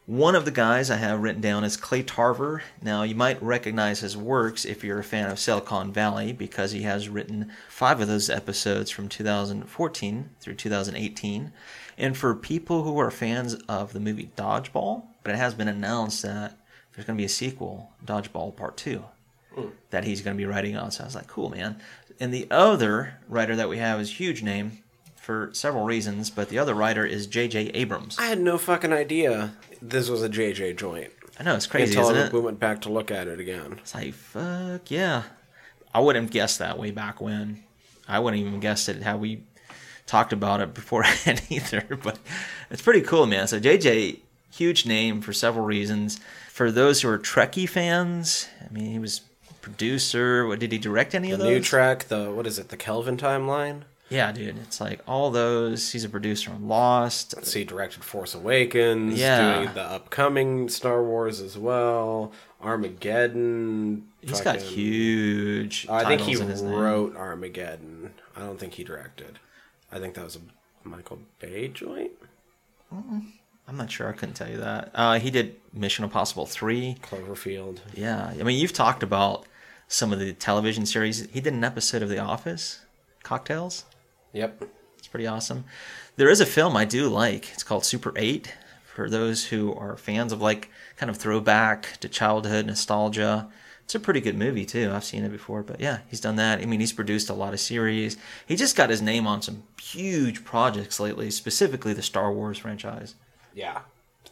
One 0.07 0.35
of 0.35 0.45
the 0.45 0.51
guys 0.51 0.91
I 0.91 0.97
have 0.97 1.21
written 1.21 1.41
down 1.41 1.63
is 1.63 1.77
Clay 1.77 2.03
Tarver. 2.03 2.61
Now, 2.79 3.01
you 3.01 3.15
might 3.15 3.41
recognize 3.41 4.01
his 4.01 4.15
works 4.15 4.63
if 4.63 4.83
you're 4.83 4.99
a 4.99 5.03
fan 5.03 5.31
of 5.31 5.39
Silicon 5.39 5.91
Valley 5.91 6.31
because 6.31 6.73
he 6.73 6.83
has 6.83 7.09
written 7.09 7.51
five 7.69 7.99
of 7.99 8.07
those 8.07 8.29
episodes 8.29 8.91
from 8.91 9.09
2014 9.09 10.29
through 10.39 10.53
2018. 10.53 11.51
And 11.97 12.15
for 12.15 12.35
people 12.35 12.83
who 12.83 12.99
are 12.99 13.09
fans 13.09 13.55
of 13.67 13.93
the 13.93 13.99
movie 13.99 14.29
Dodgeball, 14.35 15.05
but 15.23 15.33
it 15.33 15.37
has 15.37 15.55
been 15.55 15.67
announced 15.67 16.21
that 16.21 16.55
there's 16.95 17.05
going 17.05 17.17
to 17.17 17.21
be 17.21 17.25
a 17.25 17.29
sequel, 17.29 17.91
Dodgeball 18.05 18.55
Part 18.55 18.77
2, 18.77 19.03
hmm. 19.55 19.67
that 19.89 20.03
he's 20.03 20.21
going 20.21 20.35
to 20.35 20.41
be 20.41 20.45
writing 20.45 20.77
on. 20.77 20.91
So 20.91 21.03
I 21.03 21.07
was 21.07 21.15
like, 21.15 21.27
cool, 21.27 21.49
man. 21.49 21.79
And 22.19 22.33
the 22.33 22.47
other 22.49 23.19
writer 23.27 23.55
that 23.55 23.67
we 23.67 23.77
have 23.77 23.99
is 23.99 24.19
huge 24.19 24.41
name 24.41 24.83
for 25.15 25.49
several 25.53 25.83
reasons, 25.83 26.29
but 26.29 26.49
the 26.49 26.59
other 26.59 26.73
writer 26.73 27.05
is 27.05 27.27
J.J. 27.27 27.71
Abrams. 27.73 28.17
I 28.17 28.27
had 28.27 28.39
no 28.39 28.57
fucking 28.57 28.93
idea 28.93 29.53
this 29.81 30.09
was 30.09 30.23
a 30.23 30.29
JJ 30.29 30.77
joint 30.77 31.11
I 31.39 31.43
know 31.43 31.55
it's 31.55 31.67
crazy, 31.67 31.97
until 31.97 32.15
isn't 32.15 32.33
we 32.33 32.39
went 32.39 32.59
back 32.59 32.81
to 32.81 32.89
look 32.89 33.11
at 33.11 33.27
it 33.27 33.39
again. 33.39 33.77
It's 33.79 33.93
like 33.93 34.13
fuck 34.13 34.89
yeah. 34.89 35.23
I 35.93 35.99
wouldn't 35.99 36.25
have 36.25 36.31
guessed 36.31 36.59
that 36.59 36.77
way 36.77 36.91
back 36.91 37.21
when. 37.21 37.63
I 38.07 38.19
wouldn't 38.19 38.41
even 38.41 38.59
guessed 38.59 38.89
it 38.89 39.01
how 39.01 39.17
we 39.17 39.43
talked 40.05 40.33
about 40.33 40.61
it 40.61 40.73
beforehand 40.73 41.41
either. 41.49 41.85
But 42.01 42.19
it's 42.69 42.81
pretty 42.81 43.01
cool, 43.01 43.25
man. 43.25 43.47
So 43.47 43.59
JJ, 43.59 44.19
huge 44.51 44.85
name 44.85 45.21
for 45.21 45.33
several 45.33 45.65
reasons. 45.65 46.19
For 46.55 46.71
those 46.71 47.01
who 47.01 47.09
are 47.09 47.19
Trekkie 47.19 47.67
fans, 47.67 48.47
I 48.65 48.71
mean, 48.71 48.85
he 48.85 48.97
was 48.97 49.19
producer. 49.61 50.47
What 50.47 50.59
did 50.59 50.71
he 50.71 50.77
direct 50.77 51.13
any 51.13 51.31
of 51.31 51.39
The 51.39 51.43
those? 51.43 51.53
new 51.53 51.59
Trek, 51.61 52.05
the 52.05 52.31
what 52.31 52.47
is 52.47 52.57
it, 52.57 52.69
the 52.69 52.77
Kelvin 52.77 53.17
timeline? 53.17 53.81
Yeah, 54.07 54.31
dude. 54.31 54.57
It's 54.59 54.79
like 54.79 55.01
all 55.05 55.31
those. 55.31 55.91
He's 55.91 56.05
a 56.05 56.09
producer 56.09 56.51
on 56.51 56.69
Lost. 56.69 57.35
Let's 57.35 57.51
see, 57.51 57.65
directed 57.65 58.05
Force 58.05 58.33
Awakens, 58.33 59.19
Yeah. 59.19 59.63
doing 59.63 59.73
the 59.73 59.81
upcoming 59.81 60.69
Star 60.69 61.03
Wars 61.03 61.41
as 61.41 61.57
well, 61.57 62.31
Armageddon. 62.61 64.07
He's 64.21 64.39
got 64.39 64.55
fucking- 64.61 64.69
huge. 64.73 65.87
I 65.89 66.05
think 66.05 66.21
he 66.21 66.39
his 66.39 66.61
name. 66.61 66.71
wrote 66.71 67.17
Armageddon. 67.17 68.13
I 68.33 68.39
don't 68.39 68.57
think 68.57 68.75
he 68.75 68.85
directed. 68.85 69.39
I 69.91 69.99
think 69.99 70.13
that 70.13 70.23
was 70.23 70.37
a 70.37 70.87
Michael 70.87 71.19
Bay 71.39 71.67
joint. 71.67 72.11
I'm 73.67 73.77
not 73.77 73.91
sure. 73.91 74.07
I 74.07 74.13
couldn't 74.13 74.35
tell 74.35 74.49
you 74.49 74.57
that. 74.57 74.91
Uh, 74.93 75.19
he 75.19 75.31
did 75.31 75.55
Mission 75.73 76.03
Impossible 76.03 76.45
three. 76.45 76.97
Cloverfield. 77.01 77.79
Yeah, 77.93 78.27
I 78.39 78.43
mean, 78.43 78.59
you've 78.59 78.73
talked 78.73 79.01
about 79.03 79.45
some 79.87 80.13
of 80.13 80.19
the 80.19 80.33
television 80.33 80.85
series. 80.85 81.27
He 81.31 81.41
did 81.41 81.53
an 81.53 81.63
episode 81.63 82.01
of 82.01 82.09
The 82.09 82.19
Office, 82.19 82.81
Cocktails. 83.23 83.85
Yep. 84.33 84.63
It's 84.97 85.07
pretty 85.07 85.27
awesome. 85.27 85.65
There 86.15 86.29
is 86.29 86.41
a 86.41 86.45
film 86.45 86.77
I 86.77 86.85
do 86.85 87.07
like. 87.09 87.51
It's 87.53 87.63
called 87.63 87.85
Super 87.85 88.13
8. 88.15 88.53
For 88.85 89.09
those 89.09 89.45
who 89.45 89.73
are 89.73 89.97
fans 89.97 90.31
of 90.31 90.41
like 90.41 90.69
kind 90.95 91.09
of 91.09 91.17
throwback 91.17 91.97
to 91.99 92.07
childhood 92.07 92.65
nostalgia, 92.65 93.49
it's 93.83 93.93
a 93.93 93.99
pretty 93.99 94.21
good 94.21 94.37
movie 94.37 94.65
too. 94.65 94.91
I've 94.93 95.03
seen 95.03 95.23
it 95.25 95.31
before, 95.31 95.63
but 95.63 95.81
yeah, 95.81 95.99
he's 96.07 96.21
done 96.21 96.37
that. 96.37 96.61
I 96.61 96.65
mean, 96.65 96.79
he's 96.79 96.93
produced 96.93 97.29
a 97.29 97.33
lot 97.33 97.53
of 97.53 97.59
series. 97.59 98.17
He 98.45 98.55
just 98.55 98.75
got 98.75 98.89
his 98.89 99.01
name 99.01 99.27
on 99.27 99.41
some 99.41 99.63
huge 99.81 100.45
projects 100.45 100.99
lately, 100.99 101.29
specifically 101.29 101.93
the 101.93 102.01
Star 102.01 102.31
Wars 102.31 102.57
franchise. 102.57 103.15
Yeah. 103.55 103.81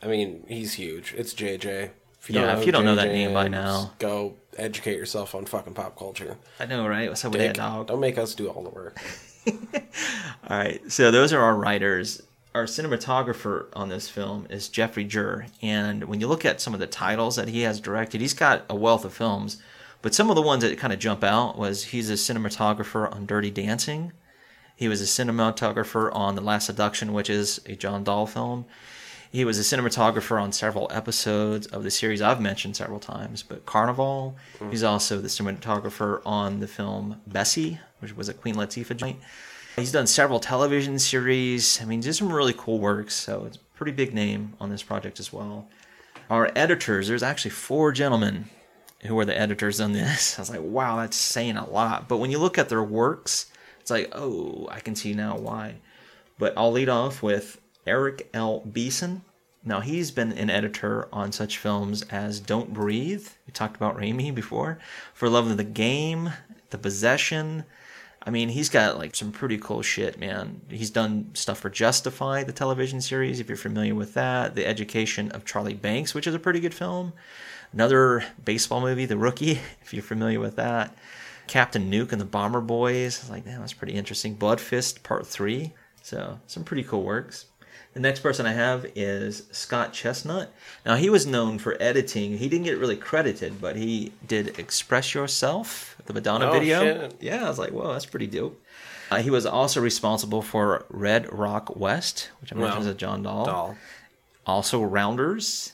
I 0.04 0.08
mean, 0.08 0.44
he's 0.48 0.74
huge. 0.74 1.14
It's 1.18 1.34
JJ. 1.34 1.90
If 2.22 2.30
Yeah, 2.30 2.60
if 2.60 2.66
you 2.66 2.72
don't 2.72 2.86
know 2.86 2.96
that 2.96 3.08
JJ, 3.08 3.14
name 3.14 3.34
by 3.34 3.48
now. 3.48 3.94
go 4.00 4.36
educate 4.58 4.98
yourself 4.98 5.34
on 5.34 5.46
fucking 5.46 5.74
pop 5.74 5.98
culture. 5.98 6.38
I 6.60 6.66
know, 6.66 6.88
right? 6.88 7.10
What's 7.10 7.26
up 7.26 7.32
with 7.32 7.42
that 7.42 7.56
dog? 7.56 7.88
Don't 7.88 8.00
make 8.00 8.18
us 8.18 8.36
do 8.36 8.50
all 8.50 8.64
the 8.64 8.70
work. 8.70 9.00
All 10.50 10.58
right, 10.58 10.82
so 10.90 11.12
those 11.12 11.34
are 11.34 11.42
our 11.42 11.56
writers. 11.56 12.22
Our 12.56 12.64
cinematographer 12.64 13.68
on 13.74 13.90
this 13.90 14.08
film 14.08 14.48
is 14.50 14.70
Jeffrey 14.70 15.04
Jur, 15.04 15.48
and 15.62 16.06
when 16.06 16.22
you 16.22 16.28
look 16.28 16.46
at 16.46 16.62
some 16.62 16.74
of 16.74 16.80
the 16.80 16.88
titles 16.88 17.36
that 17.36 17.50
he 17.50 17.62
has 17.62 17.82
directed, 17.82 18.22
he's 18.22 18.34
got 18.34 18.64
a 18.70 18.76
wealth 18.76 19.04
of 19.04 19.14
films. 19.14 19.62
But 20.02 20.14
some 20.16 20.30
of 20.30 20.36
the 20.36 20.42
ones 20.42 20.64
that 20.64 20.78
kind 20.78 20.94
of 20.94 21.00
jump 21.00 21.24
out 21.24 21.58
was 21.58 21.86
he's 21.86 22.10
a 22.10 22.14
cinematographer 22.14 23.14
on 23.14 23.26
Dirty 23.26 23.52
Dancing. 23.52 24.14
He 24.76 24.88
was 24.88 25.02
a 25.02 25.06
cinematographer 25.06 26.14
on 26.14 26.36
The 26.36 26.42
Last 26.42 26.66
Seduction, 26.66 27.14
which 27.14 27.30
is 27.30 27.60
a 27.66 27.76
John 27.76 28.04
Dahl 28.04 28.28
film. 28.28 28.66
He 29.34 29.46
was 29.46 29.58
a 29.58 29.64
cinematographer 29.64 30.40
on 30.40 30.52
several 30.52 30.88
episodes 30.92 31.66
of 31.66 31.82
the 31.84 31.90
series 31.90 32.22
I've 32.22 32.40
mentioned 32.40 32.76
several 32.76 33.00
times, 33.00 33.42
but 33.42 33.66
Carnival. 33.66 34.38
Mm. 34.60 34.70
He's 34.70 34.84
also 34.84 35.20
the 35.20 35.28
cinematographer 35.28 36.22
on 36.24 36.60
the 36.60 36.68
film 36.68 37.20
Bessie, 37.26 37.80
which 37.98 38.16
was 38.16 38.30
a 38.30 38.36
Queen 38.36 38.54
Latifah 38.54 38.96
joint. 38.96 39.20
He's 39.76 39.92
done 39.92 40.06
several 40.06 40.40
television 40.40 41.00
series. 41.00 41.82
I 41.82 41.86
mean, 41.86 42.04
just 42.04 42.20
some 42.20 42.32
really 42.32 42.54
cool 42.56 42.78
works. 42.78 43.16
So 43.16 43.46
it's 43.46 43.58
a 43.58 43.60
pretty 43.76 43.94
big 43.94 44.14
name 44.14 44.54
on 44.62 44.70
this 44.70 44.84
project 44.84 45.20
as 45.20 45.34
well. 45.34 45.68
Our 46.30 46.52
editors, 46.56 47.08
there's 47.08 47.24
actually 47.24 47.52
four 47.52 47.92
gentlemen 47.92 48.46
who 49.02 49.16
were 49.16 49.26
the 49.26 49.38
editors 49.38 49.82
on 49.82 49.94
this. 49.94 50.38
I 50.38 50.44
was 50.44 50.52
like, 50.52 50.62
wow, 50.62 50.98
that's 50.98 51.18
saying 51.18 51.58
a 51.58 51.68
lot. 51.68 52.08
But 52.08 52.18
when 52.18 52.30
you 52.30 52.38
look 52.38 52.60
at 52.60 52.70
their 52.70 52.84
works, 52.84 53.52
it's 53.82 53.90
like, 53.90 54.10
oh, 54.12 54.68
I 54.70 54.80
can 54.80 54.96
see 54.96 55.16
now 55.16 55.40
why. 55.40 55.78
But 56.38 56.54
I'll 56.56 56.72
lead 56.72 56.90
off 56.90 57.24
with 57.24 57.60
Eric 57.86 58.30
L. 58.34 58.60
Beason. 58.62 59.24
Now, 59.66 59.80
he's 59.80 60.12
been 60.12 60.34
an 60.34 60.50
editor 60.50 61.08
on 61.14 61.32
such 61.32 61.58
films 61.58 62.02
as 62.04 62.40
Don't 62.40 62.74
Breathe. 62.74 63.28
We 63.48 63.54
talked 63.54 63.78
about 63.78 63.98
Raimi 63.98 64.34
before. 64.36 64.78
For 65.14 65.30
Love 65.30 65.50
of 65.50 65.58
the 65.58 65.64
Game, 65.64 66.32
The 66.72 66.78
Possession. 66.78 67.64
I 68.26 68.30
mean, 68.30 68.50
he's 68.50 68.70
got 68.70 68.98
like 68.98 69.16
some 69.16 69.32
pretty 69.32 69.58
cool 69.58 69.82
shit, 69.82 70.20
man. 70.20 70.62
He's 70.70 70.90
done 70.90 71.32
stuff 71.34 71.60
for 71.60 71.70
Justify, 71.70 72.44
the 72.44 72.54
television 72.54 73.02
series, 73.02 73.40
if 73.40 73.48
you're 73.48 73.58
familiar 73.58 73.96
with 73.96 74.14
that. 74.14 74.56
The 74.56 74.66
Education 74.66 75.32
of 75.32 75.46
Charlie 75.46 75.74
Banks, 75.74 76.14
which 76.14 76.28
is 76.28 76.36
a 76.36 76.40
pretty 76.40 76.60
good 76.60 76.74
film. 76.74 77.14
Another 77.72 78.24
baseball 78.44 78.82
movie, 78.82 79.06
The 79.06 79.18
Rookie, 79.18 79.52
if 79.82 79.94
you're 79.94 80.04
familiar 80.04 80.40
with 80.40 80.56
that. 80.58 80.96
Captain 81.48 81.92
Nuke 81.92 82.14
and 82.14 82.22
the 82.22 82.26
Bomber 82.26 82.62
Boys. 82.62 83.30
Like, 83.30 83.46
man, 83.46 83.60
that's 83.60 83.74
pretty 83.74 83.94
interesting. 83.94 84.36
Blood 84.36 84.62
Fist 84.62 85.04
Part 85.04 85.28
3. 85.28 85.74
So, 86.02 86.40
some 86.48 86.64
pretty 86.64 86.84
cool 86.84 87.04
works. 87.04 87.46
The 87.94 88.00
next 88.00 88.22
person 88.22 88.46
I 88.48 88.54
have 88.54 88.88
is 88.96 89.44
Scott 89.52 89.94
Chestnut. 89.94 90.52
Now, 90.86 90.96
he 90.96 91.10
was 91.12 91.28
known 91.28 91.60
for 91.60 91.78
editing. 91.80 92.38
He 92.40 92.50
didn't 92.50 92.66
get 92.66 92.80
really 92.80 92.98
credited, 92.98 93.62
but 93.62 93.76
he 93.76 94.14
did 94.28 94.58
Express 94.58 95.14
Yourself, 95.14 95.96
the 96.08 96.14
Madonna 96.14 96.50
Oh, 96.50 96.54
video. 96.54 96.82
shit. 96.82 97.16
Yeah, 97.20 97.46
I 97.46 97.50
was 97.50 97.60
like, 97.60 97.70
whoa, 97.72 97.94
that's 97.94 98.08
pretty 98.08 98.26
dope. 98.28 98.60
Uh, 99.12 99.18
he 99.18 99.30
was 99.30 99.46
also 99.46 99.80
responsible 99.80 100.42
for 100.42 100.86
Red 100.90 101.32
Rock 101.32 101.76
West, 101.76 102.32
which 102.42 102.52
I 102.52 102.56
mentioned 102.56 102.80
Well, 102.80 102.90
is 102.90 102.96
a 102.96 102.98
John 102.98 103.22
Dahl. 103.22 103.46
Doll. 103.46 103.78
Also, 104.48 104.82
Rounders, 104.82 105.74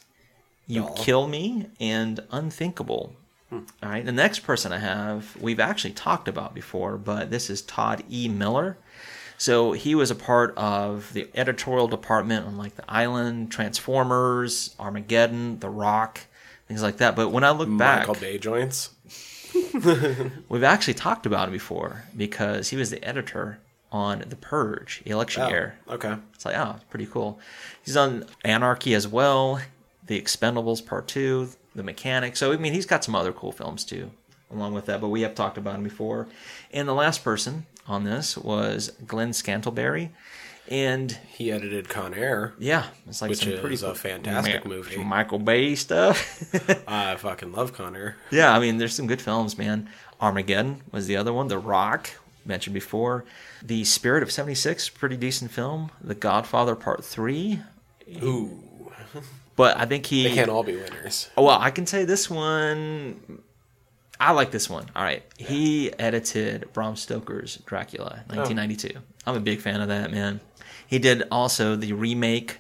You 0.67 0.81
Doll. 0.81 0.93
Kill 0.95 1.27
Me, 1.27 1.67
and 1.79 2.19
Unthinkable. 2.31 3.15
All 3.51 3.61
right, 3.81 4.05
the 4.05 4.11
next 4.11 4.39
person 4.39 4.71
I 4.73 4.77
have, 4.79 5.35
we've 5.39 5.59
actually 5.59 5.93
talked 5.93 6.27
about 6.27 6.53
before, 6.53 6.97
but 6.97 7.31
this 7.31 7.49
is 7.49 7.61
Todd 7.63 8.03
E. 8.11 8.27
Miller. 8.27 8.77
So 9.39 9.71
he 9.71 9.95
was 9.95 10.11
a 10.11 10.15
part 10.15 10.53
of 10.57 11.11
the 11.13 11.29
editorial 11.33 11.87
department 11.87 12.45
on 12.45 12.57
like 12.57 12.75
The 12.75 12.83
Island, 12.89 13.51
Transformers, 13.51 14.75
Armageddon, 14.77 15.59
The 15.59 15.69
Rock, 15.69 16.19
things 16.67 16.83
like 16.83 16.97
that. 16.97 17.15
But 17.15 17.29
when 17.29 17.45
I 17.45 17.51
look 17.51 17.69
back, 17.77 17.99
Michael 18.07 18.15
Bay 18.21 18.37
joints. 18.37 18.89
we've 20.49 20.63
actually 20.63 20.93
talked 20.93 21.25
about 21.25 21.47
him 21.47 21.53
before 21.53 22.03
because 22.15 22.69
he 22.69 22.75
was 22.75 22.89
the 22.89 23.03
editor 23.03 23.59
on 23.91 24.23
The 24.27 24.35
Purge, 24.35 25.01
election 25.05 25.43
Oh, 25.43 25.49
year. 25.49 25.75
okay. 25.89 26.15
It's 26.35 26.45
like, 26.45 26.57
oh, 26.57 26.75
pretty 26.89 27.05
cool. 27.07 27.39
He's 27.83 27.97
on 27.97 28.25
Anarchy 28.43 28.93
as 28.93 29.07
well, 29.07 29.61
The 30.05 30.21
Expendables 30.21 30.85
Part 30.85 31.07
2, 31.07 31.49
The 31.75 31.83
Mechanic. 31.83 32.35
So, 32.35 32.51
I 32.51 32.57
mean, 32.57 32.73
he's 32.73 32.85
got 32.85 33.03
some 33.05 33.15
other 33.15 33.31
cool 33.31 33.51
films 33.51 33.83
too, 33.85 34.11
along 34.51 34.73
with 34.73 34.85
that, 34.87 35.01
but 35.01 35.07
we 35.09 35.21
have 35.21 35.33
talked 35.33 35.57
about 35.57 35.75
him 35.75 35.83
before. 35.83 36.27
And 36.71 36.87
the 36.87 36.93
last 36.93 37.23
person 37.23 37.65
on 37.89 38.03
this 38.03 38.37
was 38.37 38.91
Glen 39.07 39.31
Scantlebury. 39.31 40.09
And 40.69 41.17
He 41.29 41.51
edited 41.51 41.89
Con 41.89 42.13
Air. 42.13 42.53
yeah, 42.59 42.83
it's 43.07 43.21
like 43.23 43.29
Which 43.29 43.39
some 43.39 43.57
pretty 43.57 43.73
is 43.73 43.81
a 43.81 43.95
fantastic 43.95 44.65
Ma- 44.65 44.69
movie. 44.75 44.97
Michael 44.97 45.39
Bay 45.39 45.73
stuff. 45.73 46.43
I 46.87 47.15
fucking 47.15 47.51
love 47.53 47.73
Con 47.73 47.95
Air. 47.95 48.17
yeah, 48.29 48.55
I 48.55 48.59
mean, 48.59 48.77
there's 48.77 48.93
some 48.93 49.07
good 49.07 49.21
films, 49.21 49.57
man. 49.57 49.89
Armageddon 50.21 50.81
was 50.91 51.07
the 51.07 51.17
other 51.17 51.33
one. 51.33 51.47
The 51.47 51.57
Rock, 51.57 52.11
mentioned 52.45 52.75
before. 52.75 53.25
The 53.63 53.83
Spirit 53.83 54.21
of 54.21 54.31
76, 54.31 54.89
pretty 54.89 55.17
decent 55.17 55.49
film. 55.49 55.89
The 56.03 56.13
Godfather 56.15 56.75
Part 56.75 57.03
3. 57.03 57.61
Ooh. 58.21 58.63
But 59.55 59.75
I 59.77 59.85
think 59.85 60.05
he. 60.05 60.23
They 60.27 60.35
can't 60.35 60.49
all 60.49 60.63
be 60.63 60.75
winners. 60.75 61.29
Oh 61.35 61.43
well, 61.45 61.59
I 61.59 61.71
can 61.71 61.85
say 61.87 62.05
this 62.05 62.29
one. 62.29 63.41
I 64.19 64.31
like 64.31 64.51
this 64.51 64.69
one. 64.69 64.85
All 64.95 65.03
right. 65.03 65.23
He 65.37 65.93
edited 65.97 66.71
Bram 66.73 66.95
Stoker's 66.95 67.57
Dracula, 67.65 68.23
1992. 68.27 68.99
I'm 69.25 69.35
a 69.35 69.39
big 69.39 69.61
fan 69.61 69.81
of 69.81 69.87
that, 69.87 70.11
man. 70.11 70.41
He 70.85 70.99
did 70.99 71.23
also 71.31 71.75
the 71.75 71.93
remake 71.93 72.57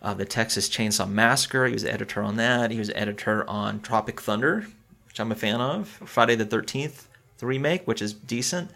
of 0.00 0.18
the 0.18 0.24
Texas 0.24 0.68
Chainsaw 0.68 1.10
Massacre. 1.10 1.66
He 1.66 1.72
was 1.72 1.84
editor 1.84 2.22
on 2.22 2.36
that. 2.36 2.70
He 2.70 2.78
was 2.78 2.90
editor 2.94 3.48
on 3.48 3.80
Tropic 3.80 4.20
Thunder, 4.20 4.66
which 5.08 5.18
I'm 5.18 5.32
a 5.32 5.34
fan 5.34 5.60
of. 5.60 5.88
Friday 5.88 6.36
the 6.36 6.46
13th, 6.46 7.06
the 7.38 7.46
remake, 7.46 7.86
which 7.86 8.00
is 8.00 8.12
decent. 8.12 8.70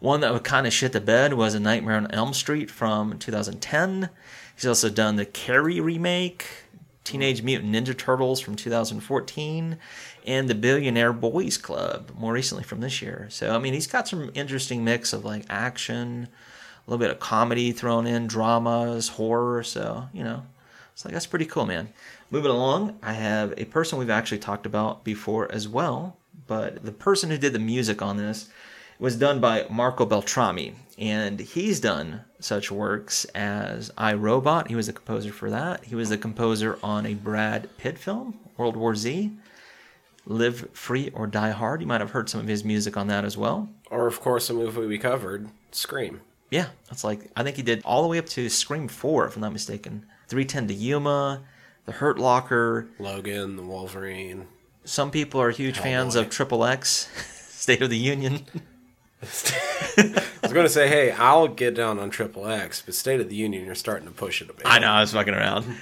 One 0.00 0.20
that 0.20 0.32
would 0.32 0.44
kind 0.44 0.66
of 0.66 0.72
shit 0.72 0.92
the 0.92 1.00
bed 1.00 1.34
was 1.34 1.54
A 1.54 1.60
Nightmare 1.60 1.96
on 1.96 2.10
Elm 2.10 2.34
Street 2.34 2.70
from 2.70 3.18
2010. 3.18 4.10
He's 4.54 4.66
also 4.66 4.90
done 4.90 5.16
the 5.16 5.24
Carrie 5.24 5.80
remake, 5.80 6.46
Teenage 7.04 7.42
Mutant 7.42 7.74
Ninja 7.74 7.96
Turtles 7.96 8.40
from 8.40 8.56
2014, 8.56 9.78
and 10.26 10.48
the 10.48 10.54
Billionaire 10.54 11.12
Boys 11.12 11.56
Club 11.56 12.10
more 12.18 12.32
recently 12.32 12.64
from 12.64 12.80
this 12.80 13.00
year. 13.00 13.28
So 13.30 13.54
I 13.54 13.58
mean, 13.58 13.74
he's 13.74 13.86
got 13.86 14.08
some 14.08 14.30
interesting 14.34 14.84
mix 14.84 15.12
of 15.12 15.24
like 15.24 15.44
action, 15.48 16.28
a 16.86 16.90
little 16.90 17.02
bit 17.02 17.10
of 17.10 17.20
comedy 17.20 17.72
thrown 17.72 18.06
in, 18.06 18.26
dramas, 18.26 19.08
horror. 19.08 19.62
So 19.62 20.08
you 20.12 20.24
know, 20.24 20.42
it's 20.92 21.04
like 21.04 21.14
that's 21.14 21.26
pretty 21.26 21.46
cool, 21.46 21.66
man. 21.66 21.90
Moving 22.30 22.50
along, 22.50 22.98
I 23.02 23.12
have 23.12 23.54
a 23.56 23.66
person 23.66 23.98
we've 23.98 24.10
actually 24.10 24.38
talked 24.38 24.66
about 24.66 25.04
before 25.04 25.50
as 25.52 25.68
well, 25.68 26.16
but 26.46 26.84
the 26.84 26.92
person 26.92 27.30
who 27.30 27.38
did 27.38 27.52
the 27.52 27.58
music 27.60 28.02
on 28.02 28.16
this 28.16 28.48
was 28.98 29.16
done 29.16 29.40
by 29.40 29.66
Marco 29.70 30.06
Beltrami, 30.06 30.74
and 30.98 31.38
he's 31.38 31.80
done 31.80 32.22
such 32.40 32.70
works 32.70 33.26
as 33.26 33.92
I 33.96 34.14
Robot. 34.14 34.68
He 34.68 34.74
was 34.74 34.86
the 34.86 34.92
composer 34.92 35.32
for 35.32 35.50
that. 35.50 35.84
He 35.84 35.94
was 35.94 36.08
the 36.08 36.18
composer 36.18 36.78
on 36.82 37.06
a 37.06 37.14
Brad 37.14 37.68
Pitt 37.76 37.98
film, 37.98 38.38
World 38.56 38.76
War 38.76 38.96
Z. 38.96 39.30
Live 40.26 40.68
Free 40.72 41.10
or 41.14 41.26
Die 41.26 41.50
Hard. 41.50 41.80
You 41.80 41.86
might 41.86 42.00
have 42.00 42.10
heard 42.10 42.28
some 42.28 42.40
of 42.40 42.48
his 42.48 42.64
music 42.64 42.96
on 42.96 43.06
that 43.06 43.24
as 43.24 43.36
well. 43.36 43.68
Or, 43.90 44.06
of 44.06 44.20
course, 44.20 44.50
a 44.50 44.54
movie 44.54 44.86
we 44.86 44.98
covered, 44.98 45.48
Scream. 45.70 46.20
Yeah, 46.50 46.66
that's 46.88 47.04
like 47.04 47.30
I 47.34 47.42
think 47.42 47.56
he 47.56 47.62
did 47.62 47.82
all 47.84 48.02
the 48.02 48.08
way 48.08 48.18
up 48.18 48.26
to 48.26 48.48
Scream 48.48 48.88
Four, 48.88 49.26
if 49.26 49.36
I'm 49.36 49.42
not 49.42 49.52
mistaken. 49.52 50.06
310 50.28 50.68
to 50.68 50.74
Yuma, 50.74 51.42
The 51.84 51.92
Hurt 51.92 52.18
Locker. 52.18 52.88
Logan, 52.98 53.56
the 53.56 53.62
Wolverine. 53.62 54.46
Some 54.84 55.10
people 55.10 55.40
are 55.40 55.50
huge 55.50 55.78
fans 55.78 56.14
of 56.14 56.30
Triple 56.30 56.64
X, 56.64 57.08
State 57.48 57.82
of 57.82 57.90
the 57.90 57.98
Union. 57.98 58.46
I 59.22 60.22
was 60.42 60.52
going 60.52 60.66
to 60.66 60.68
say, 60.68 60.88
hey, 60.88 61.10
I'll 61.10 61.48
get 61.48 61.74
down 61.74 61.98
on 61.98 62.10
Triple 62.10 62.46
X, 62.46 62.82
but 62.84 62.94
State 62.94 63.20
of 63.20 63.28
the 63.28 63.34
Union, 63.34 63.64
you're 63.64 63.74
starting 63.74 64.06
to 64.06 64.12
push 64.12 64.42
it 64.42 64.50
a 64.50 64.52
bit. 64.52 64.62
I 64.66 64.78
know, 64.78 64.88
I 64.88 65.00
was 65.00 65.12
fucking 65.12 65.34
around. 65.34 65.74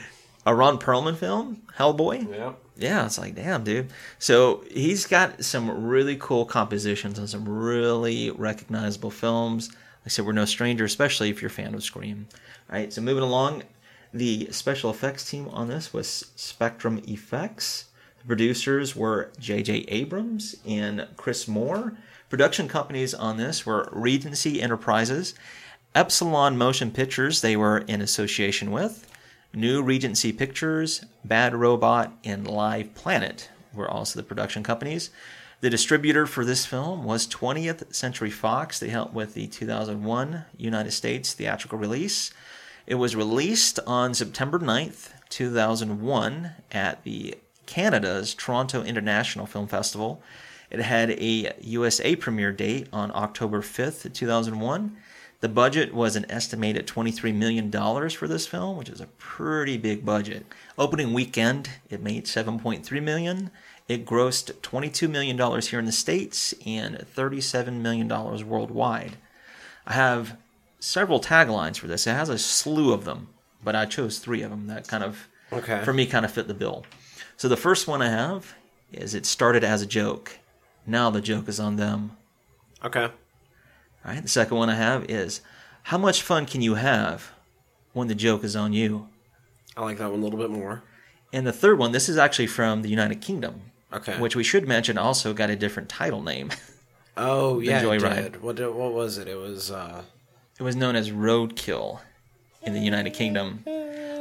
A 0.47 0.55
Ron 0.55 0.79
Perlman 0.79 1.17
film, 1.17 1.63
Hellboy. 1.77 2.31
Yeah. 2.31 2.53
Yeah, 2.77 3.07
it's 3.07 3.19
like, 3.19 3.37
damn, 3.37 3.63
dude. 3.63 3.91
So 4.19 4.65
he's 4.71 5.07
got 5.07 5.45
some 5.45 5.87
really 5.87 6.17
cool 6.17 6.45
compositions 6.45 7.19
on 7.19 7.29
some 7.29 7.49
really 7.49 8.31
recognizable 8.31 9.13
films. 9.13 9.69
Like 9.69 9.79
I 10.07 10.09
said, 10.09 10.27
we're 10.27 10.33
no 10.33 10.45
stranger, 10.45 10.85
especially 10.85 11.31
if 11.31 11.41
you're 11.41 11.51
a 11.51 11.53
fan 11.53 11.75
of 11.75 11.85
Scream. 11.85 12.27
All 12.69 12.77
right, 12.77 12.93
so 12.93 13.01
moving 13.01 13.23
along, 13.23 13.63
the 14.13 14.49
special 14.51 14.91
effects 14.91 15.31
team 15.31 15.49
on 15.49 15.69
this 15.69 15.93
was 15.93 16.33
Spectrum 16.35 17.01
Effects. 17.07 17.87
The 18.19 18.27
producers 18.27 18.97
were 18.97 19.31
J.J. 19.39 19.85
Abrams 19.89 20.57
and 20.67 21.07
Chris 21.17 21.47
Moore. 21.47 21.97
Production 22.29 22.67
companies 22.67 23.15
on 23.15 23.37
this 23.37 23.65
were 23.65 23.89
Regency 23.93 24.61
Enterprises, 24.61 25.35
Epsilon 25.95 26.59
Motion 26.59 26.91
Pictures, 26.91 27.41
they 27.41 27.57
were 27.57 27.79
in 27.79 28.01
association 28.01 28.73
with. 28.73 29.07
New 29.55 29.83
Regency 29.83 30.33
Pictures, 30.33 31.05
Bad 31.25 31.55
Robot, 31.55 32.13
and 32.25 32.47
Live 32.47 32.95
Planet 32.95 33.51
were 33.73 33.89
also 33.89 34.19
the 34.19 34.25
production 34.25 34.63
companies. 34.63 35.11
The 35.61 35.71
distributor 35.71 36.27
for 36.27 36.45
this 36.45 36.67
film 36.67 37.05
was 37.05 37.27
20th 37.29 37.95
Century 37.95 38.31
Fox. 38.31 38.79
They 38.79 38.89
helped 38.89 39.15
with 39.15 39.35
the 39.35 39.47
2001 39.47 40.45
United 40.59 40.91
States 40.91 41.33
theatrical 41.33 41.79
release. 41.79 42.33
It 42.87 42.97
was 42.97 43.17
released 43.17 43.79
on 43.87 44.13
September 44.13 44.59
9th, 44.59 45.11
2001, 45.31 46.51
at 46.73 47.03
the 47.05 47.37
Canada's 47.67 48.35
Toronto 48.35 48.83
International 48.83 49.47
Film 49.47 49.69
Festival. 49.69 50.23
It 50.71 50.81
had 50.81 51.11
a 51.11 51.55
USA 51.61 52.17
premiere 52.17 52.53
date 52.53 52.89
on 52.93 53.13
October 53.15 53.63
5th, 53.63 54.13
2001. 54.13 54.97
The 55.45 55.51
budget 55.51 55.93
was 55.93 56.17
an 56.17 56.25
estimated 56.31 56.87
$23 56.87 57.35
million 57.35 57.71
for 57.71 58.27
this 58.27 58.47
film, 58.47 58.79
which 58.79 58.89
is 58.89 59.03
a 59.03 59.09
pretty 59.19 59.77
big 59.77 60.03
budget. 60.03 60.47
Opening 60.79 61.13
weekend, 61.13 61.69
it 61.91 62.01
made 62.01 62.25
7.3 62.25 63.03
million. 63.03 63.51
It 63.87 64.07
grossed 64.07 64.53
$22 64.63 65.11
million 65.11 65.37
here 65.61 65.79
in 65.79 65.85
the 65.85 65.93
States 65.93 66.55
and 66.65 66.97
$37 66.97 67.75
million 67.83 68.09
worldwide. 68.09 69.19
I 69.87 69.93
have 69.93 70.39
several 70.81 71.21
taglines 71.21 71.77
for 71.77 71.89
this. 71.89 72.07
It 72.07 72.13
has 72.15 72.31
a 72.31 72.39
slew 72.39 72.95
of 72.95 73.05
them, 73.05 73.29
but 73.63 73.77
I 73.77 73.85
chose 73.85 74.21
three 74.21 74.41
of 74.41 74.49
them 74.51 74.67
that 74.69 74.89
kind 74.89 75.05
of, 75.05 75.29
Okay. 75.53 75.85
for 75.85 75.93
me, 75.93 76.07
kind 76.07 76.25
of 76.25 76.31
fit 76.33 76.49
the 76.49 76.55
bill. 76.55 76.87
So 77.37 77.49
the 77.49 77.59
first 77.59 77.87
one 77.87 78.01
I 78.01 78.09
have 78.09 78.55
is 78.95 79.15
it 79.15 79.27
started 79.27 79.63
as 79.63 79.83
a 79.83 79.87
joke. 79.87 80.39
Now 80.87 81.11
the 81.11 81.21
joke 81.21 81.51
is 81.51 81.61
on 81.61 81.77
them. 81.77 82.17
Okay. 82.83 83.11
All 84.05 84.13
right. 84.13 84.23
The 84.23 84.29
second 84.29 84.57
one 84.57 84.71
I 84.71 84.75
have 84.75 85.09
is 85.11 85.41
how 85.85 85.99
much 85.99 86.23
fun 86.23 86.47
can 86.47 86.61
you 86.63 86.75
have 86.75 87.31
when 87.93 88.09
the 88.09 88.15
joke 88.15 88.45
is 88.45 88.55
on 88.57 88.73
you? 88.73 89.09
I 89.77 89.83
like 89.83 89.99
that 89.99 90.11
one 90.11 90.21
a 90.21 90.23
little 90.25 90.39
bit 90.39 90.51
more. 90.51 90.83
And 91.33 91.47
the 91.47 91.53
third 91.53 91.79
one, 91.79 91.93
this 91.93 92.09
is 92.09 92.17
actually 92.17 92.47
from 92.47 92.83
the 92.83 92.89
United 92.89 93.21
Kingdom, 93.21 93.63
Okay. 93.93 94.19
which 94.21 94.37
we 94.37 94.45
should 94.45 94.69
mention 94.69 94.97
also 94.99 95.33
got 95.33 95.51
a 95.51 95.57
different 95.57 95.89
title 95.89 96.23
name. 96.23 96.51
oh, 97.17 97.59
yeah. 97.61 97.83
Joyride. 97.83 98.41
What, 98.41 98.57
did- 98.57 98.69
what 98.73 98.93
was 98.93 99.19
it? 99.19 99.27
It 99.27 99.37
was, 99.37 99.71
uh, 99.71 100.03
it 100.59 100.63
was 100.63 100.77
known 100.77 100.95
as 100.95 101.11
Roadkill 101.11 102.01
in 102.63 102.73
the 102.73 102.81
United 102.81 103.11
Kingdom. 103.15 103.65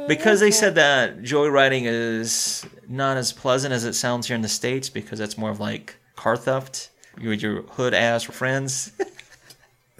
Because 0.08 0.40
they 0.40 0.50
said 0.50 0.74
that 0.74 1.22
joyriding 1.22 1.82
is 1.86 2.66
not 2.88 3.16
as 3.16 3.32
pleasant 3.32 3.72
as 3.72 3.84
it 3.84 3.94
sounds 3.94 4.26
here 4.26 4.34
in 4.36 4.42
the 4.42 4.48
States 4.48 4.90
because 4.90 5.18
it's 5.20 5.38
more 5.38 5.50
of 5.50 5.60
like 5.60 5.96
car 6.16 6.36
theft. 6.36 6.90
You 7.18 7.30
with 7.30 7.40
your 7.42 7.62
hood 7.62 7.94
ass 7.94 8.24
friends. 8.24 8.92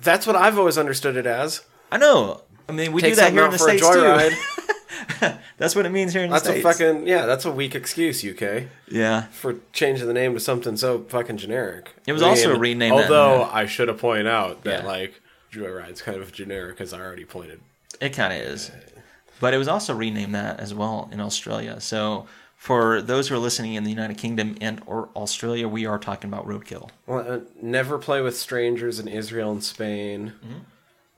that's 0.04 0.26
what 0.26 0.36
I've 0.36 0.58
always 0.58 0.78
understood 0.78 1.16
it 1.16 1.26
as. 1.26 1.62
I 1.90 1.96
know. 1.98 2.42
I 2.68 2.72
mean, 2.72 2.92
we 2.92 3.00
Take 3.02 3.12
do 3.12 3.16
that 3.16 3.32
here 3.32 3.44
in 3.44 3.50
the 3.50 3.58
States 3.58 3.86
too. 3.88 4.30
That's 5.58 5.74
what 5.76 5.86
it 5.86 5.90
means 5.90 6.12
here 6.12 6.22
in 6.24 6.30
the 6.30 6.38
states. 6.38 6.62
That's 6.62 6.80
a 6.80 6.84
fucking, 6.84 7.06
yeah, 7.06 7.26
that's 7.26 7.44
a 7.44 7.50
weak 7.50 7.74
excuse, 7.74 8.24
UK. 8.24 8.64
yeah. 8.88 9.22
for 9.28 9.56
changing 9.72 10.06
the 10.06 10.12
name 10.14 10.34
to 10.34 10.40
something 10.40 10.76
so 10.76 11.00
fucking 11.08 11.36
generic. 11.36 11.94
It 12.06 12.12
was 12.12 12.22
also 12.22 12.56
renamed 12.56 12.96
that 12.98 13.10
Although 13.10 13.38
the- 13.46 13.54
I 13.54 13.66
should 13.66 13.88
have 13.88 13.98
pointed 13.98 14.26
out 14.26 14.64
that 14.64 14.80
Yeah. 14.82 14.86
like 14.86 15.20
Joyride's 15.52 16.00
kind 16.02 16.20
of 16.20 16.32
generic, 16.32 16.80
as 16.80 16.92
I 16.92 17.00
already 17.00 17.24
pointed. 17.24 17.60
It 18.00 18.10
kind 18.10 18.32
of 18.32 18.40
is. 18.40 18.70
But 19.40 19.52
it 19.54 19.58
was 19.58 19.68
also 19.68 19.94
renamed 19.94 20.34
that 20.34 20.58
as 20.60 20.72
well 20.74 21.08
in 21.12 21.20
Australia. 21.20 21.80
So 21.80 22.26
for 22.64 23.02
those 23.02 23.28
who 23.28 23.34
are 23.34 23.38
listening 23.38 23.74
in 23.74 23.84
the 23.84 23.90
United 23.90 24.16
Kingdom 24.16 24.56
and 24.58 24.80
or 24.86 25.10
Australia, 25.14 25.68
we 25.68 25.84
are 25.84 25.98
talking 25.98 26.30
about 26.30 26.46
Roadkill. 26.46 26.88
Well, 27.06 27.30
uh, 27.30 27.40
never 27.60 27.98
play 27.98 28.22
with 28.22 28.38
strangers 28.38 28.98
in 28.98 29.06
Israel 29.06 29.52
and 29.52 29.62
Spain. 29.62 30.32
Mm-hmm. 30.42 30.58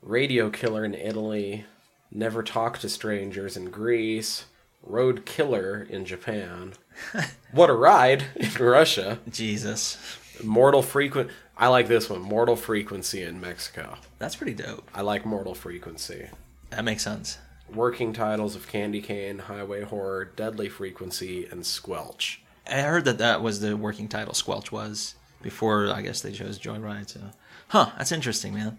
Radio 0.01 0.49
killer 0.49 0.83
in 0.83 0.93
Italy. 0.93 1.63
Never 2.11 2.43
talk 2.43 2.79
to 2.79 2.89
strangers 2.89 3.55
in 3.55 3.69
Greece. 3.69 4.47
Road 4.83 5.25
killer 5.25 5.87
in 5.89 6.03
Japan. 6.03 6.73
what 7.53 7.69
a 7.69 7.73
ride 7.73 8.25
in 8.35 8.51
Russia. 8.59 9.19
Jesus. 9.29 9.97
Mortal 10.43 10.81
frequent. 10.81 11.31
I 11.55 11.69
like 11.69 11.87
this 11.87 12.09
one. 12.09 12.19
Mortal 12.19 12.57
frequency 12.57 13.23
in 13.23 13.39
Mexico. 13.39 13.95
That's 14.19 14.35
pretty 14.35 14.53
dope. 14.53 14.91
I 14.93 14.99
like 14.99 15.25
mortal 15.25 15.55
frequency. 15.55 16.27
That 16.71 16.83
makes 16.83 17.05
sense. 17.05 17.37
Working 17.73 18.13
titles 18.13 18.55
of 18.55 18.67
Candy 18.67 19.01
Cane, 19.01 19.39
Highway 19.39 19.83
Horror, 19.83 20.25
Deadly 20.25 20.69
Frequency, 20.69 21.45
and 21.45 21.65
Squelch. 21.65 22.41
I 22.69 22.81
heard 22.81 23.05
that 23.05 23.17
that 23.17 23.41
was 23.41 23.59
the 23.59 23.75
working 23.75 24.07
title 24.07 24.33
Squelch 24.33 24.71
was 24.71 25.15
before 25.41 25.87
I 25.89 26.01
guess 26.01 26.21
they 26.21 26.31
chose 26.31 26.59
Joyride. 26.59 27.09
So, 27.09 27.19
huh, 27.69 27.91
that's 27.97 28.11
interesting, 28.11 28.53
man. 28.53 28.77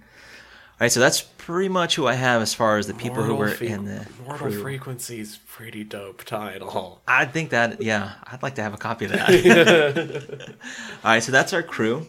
All 0.80 0.84
right, 0.84 0.92
so 0.92 1.00
that's 1.00 1.22
pretty 1.22 1.68
much 1.68 1.96
who 1.96 2.06
I 2.06 2.14
have 2.14 2.40
as 2.40 2.54
far 2.54 2.78
as 2.78 2.86
the 2.86 2.94
people 2.94 3.24
who 3.24 3.34
were 3.34 3.48
Fre- 3.48 3.64
in 3.64 3.84
the 3.84 4.06
Mortal 4.24 4.48
crew. 4.48 4.62
Frequency's 4.62 5.38
pretty 5.48 5.82
dope 5.82 6.22
title. 6.24 7.00
I 7.08 7.24
think 7.24 7.50
that 7.50 7.82
yeah, 7.82 8.12
I'd 8.24 8.42
like 8.44 8.54
to 8.56 8.62
have 8.62 8.74
a 8.74 8.78
copy 8.78 9.06
of 9.06 9.10
that. 9.12 10.54
All 11.04 11.10
right, 11.10 11.22
so 11.22 11.32
that's 11.32 11.52
our 11.52 11.64
crew. 11.64 12.06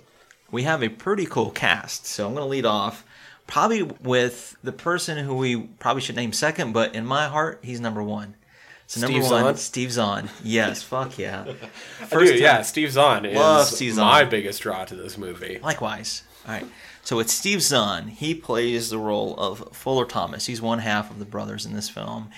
We 0.52 0.64
have 0.64 0.84
a 0.84 0.90
pretty 0.90 1.26
cool 1.26 1.50
cast. 1.50 2.06
So 2.06 2.28
I'm 2.28 2.34
going 2.34 2.46
to 2.46 2.50
lead 2.50 2.66
off 2.66 3.06
probably 3.50 3.82
with 3.84 4.56
the 4.64 4.72
person 4.72 5.18
who 5.18 5.36
we 5.36 5.58
probably 5.58 6.02
should 6.02 6.16
name 6.16 6.32
second, 6.32 6.72
but 6.72 6.94
in 6.96 7.06
my 7.06 7.28
heart, 7.28 7.60
he's 7.64 7.80
number 7.82 8.04
one. 8.04 8.36
So 8.88 9.02
number 9.02 9.20
Steve 9.22 9.32
one, 9.32 9.44
Zahn? 9.44 9.56
Steve 9.58 9.92
Zahn. 9.92 10.30
Yes, 10.44 10.82
fuck 10.84 11.18
yeah. 11.18 11.44
First, 12.08 12.32
time- 12.34 12.42
yeah, 12.42 12.62
Steve 12.62 12.92
Zahn 12.92 13.26
is 13.26 13.36
Love 13.36 13.68
Steve 13.68 13.94
Zahn. 13.96 14.06
my 14.06 14.24
biggest 14.24 14.62
draw 14.62 14.86
to 14.86 14.96
this 14.96 15.18
movie. 15.18 15.60
Likewise. 15.62 16.24
All 16.48 16.54
right. 16.54 16.66
So 17.04 17.20
it's 17.20 17.34
Steve 17.34 17.62
Zahn. 17.62 18.08
He 18.08 18.34
plays 18.36 18.90
the 18.90 18.98
role 19.00 19.36
of 19.38 19.76
Fuller 19.76 20.06
Thomas. 20.06 20.46
He's 20.46 20.62
one 20.62 20.80
half 20.80 21.10
of 21.12 21.20
the 21.20 21.26
brothers 21.26 21.66
in 21.66 21.74
this 21.74 21.90
film. 21.90 22.30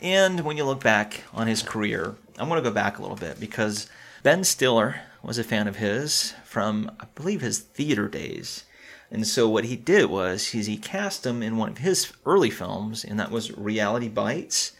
And 0.00 0.40
when 0.40 0.56
you 0.56 0.64
look 0.64 0.82
back 0.82 1.24
on 1.32 1.46
his 1.46 1.62
career, 1.62 2.14
I'm 2.38 2.48
going 2.48 2.62
to 2.62 2.68
go 2.68 2.74
back 2.74 2.98
a 2.98 3.02
little 3.02 3.16
bit 3.16 3.38
because 3.40 3.88
Ben 4.22 4.44
Stiller 4.44 5.00
was 5.22 5.38
a 5.38 5.44
fan 5.44 5.68
of 5.68 5.76
his 5.76 6.34
from, 6.44 6.90
I 7.00 7.04
believe, 7.14 7.40
his 7.40 7.58
theater 7.58 8.08
days. 8.08 8.64
And 9.10 9.26
so 9.26 9.48
what 9.48 9.64
he 9.64 9.76
did 9.76 10.08
was 10.08 10.48
he's, 10.48 10.66
he 10.66 10.76
cast 10.76 11.26
him 11.26 11.42
in 11.42 11.56
one 11.56 11.70
of 11.70 11.78
his 11.78 12.12
early 12.24 12.50
films, 12.50 13.04
and 13.04 13.18
that 13.18 13.30
was 13.30 13.56
Reality 13.56 14.08
Bites. 14.08 14.72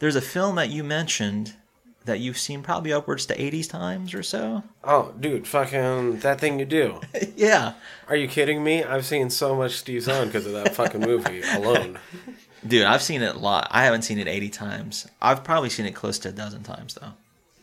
There's 0.00 0.16
a 0.16 0.20
film 0.20 0.56
that 0.56 0.70
you 0.70 0.82
mentioned 0.82 1.54
that 2.04 2.20
you've 2.20 2.38
seen 2.38 2.62
probably 2.62 2.92
upwards 2.92 3.26
to 3.26 3.40
80 3.40 3.64
times 3.64 4.14
or 4.14 4.22
so. 4.22 4.64
Oh, 4.82 5.12
dude, 5.20 5.46
fucking 5.46 6.20
that 6.20 6.40
thing 6.40 6.58
you 6.58 6.64
do. 6.64 7.00
yeah. 7.36 7.74
Are 8.08 8.16
you 8.16 8.26
kidding 8.26 8.64
me? 8.64 8.82
I've 8.82 9.06
seen 9.06 9.30
so 9.30 9.54
much 9.54 9.76
Steve 9.76 10.02
Zahn 10.02 10.26
because 10.26 10.46
of 10.46 10.52
that 10.52 10.74
fucking 10.74 11.02
movie 11.02 11.42
alone. 11.52 11.98
Dude, 12.66 12.84
I've 12.84 13.02
seen 13.02 13.22
it 13.22 13.36
a 13.36 13.38
lot. 13.38 13.68
I 13.70 13.84
haven't 13.84 14.02
seen 14.02 14.18
it 14.18 14.26
80 14.26 14.48
times. 14.48 15.06
I've 15.20 15.44
probably 15.44 15.70
seen 15.70 15.86
it 15.86 15.94
close 15.94 16.18
to 16.20 16.30
a 16.30 16.32
dozen 16.32 16.62
times, 16.62 16.94
though. 16.94 17.12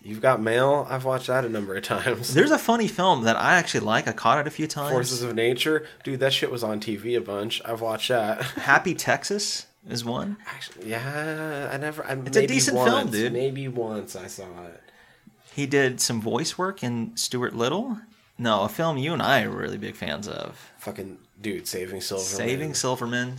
You've 0.05 0.21
got 0.21 0.39
mail. 0.39 0.85
I've 0.87 1.03
watched 1.03 1.27
that 1.27 1.45
a 1.45 1.49
number 1.49 1.73
of 1.75 1.81
times. 1.83 2.35
There's 2.35 2.51
a 2.51 2.59
funny 2.59 2.87
film 2.87 3.23
that 3.23 3.35
I 3.37 3.55
actually 3.55 3.79
like. 3.79 4.07
I 4.07 4.11
caught 4.11 4.37
it 4.37 4.45
a 4.45 4.51
few 4.51 4.67
times. 4.67 4.91
Forces 4.91 5.23
of 5.23 5.33
Nature, 5.33 5.87
dude. 6.03 6.19
That 6.19 6.31
shit 6.31 6.51
was 6.51 6.63
on 6.63 6.79
TV 6.79 7.17
a 7.17 7.21
bunch. 7.21 7.59
I've 7.65 7.81
watched 7.81 8.09
that. 8.09 8.43
Happy 8.55 8.93
Texas 8.93 9.65
is 9.89 10.05
one. 10.05 10.37
Actually, 10.45 10.91
yeah, 10.91 11.71
I 11.73 11.77
never. 11.77 12.05
I, 12.05 12.13
It's 12.23 12.37
a 12.37 12.45
decent 12.45 12.77
once, 12.77 12.91
film, 12.91 13.09
dude. 13.09 13.33
Maybe 13.33 13.67
once 13.67 14.15
I 14.15 14.27
saw 14.27 14.43
it. 14.65 14.83
He 15.55 15.65
did 15.65 15.99
some 15.99 16.21
voice 16.21 16.55
work 16.55 16.83
in 16.83 17.17
Stuart 17.17 17.55
Little. 17.55 17.97
No, 18.37 18.61
a 18.61 18.69
film 18.69 18.99
you 18.99 19.11
and 19.11 19.23
I 19.23 19.41
are 19.41 19.49
really 19.49 19.79
big 19.79 19.95
fans 19.95 20.27
of. 20.27 20.71
Fucking 20.77 21.17
dude, 21.41 21.67
Saving 21.67 22.01
Silverman. 22.01 22.27
Saving 22.37 22.73
Silverman. 22.75 23.35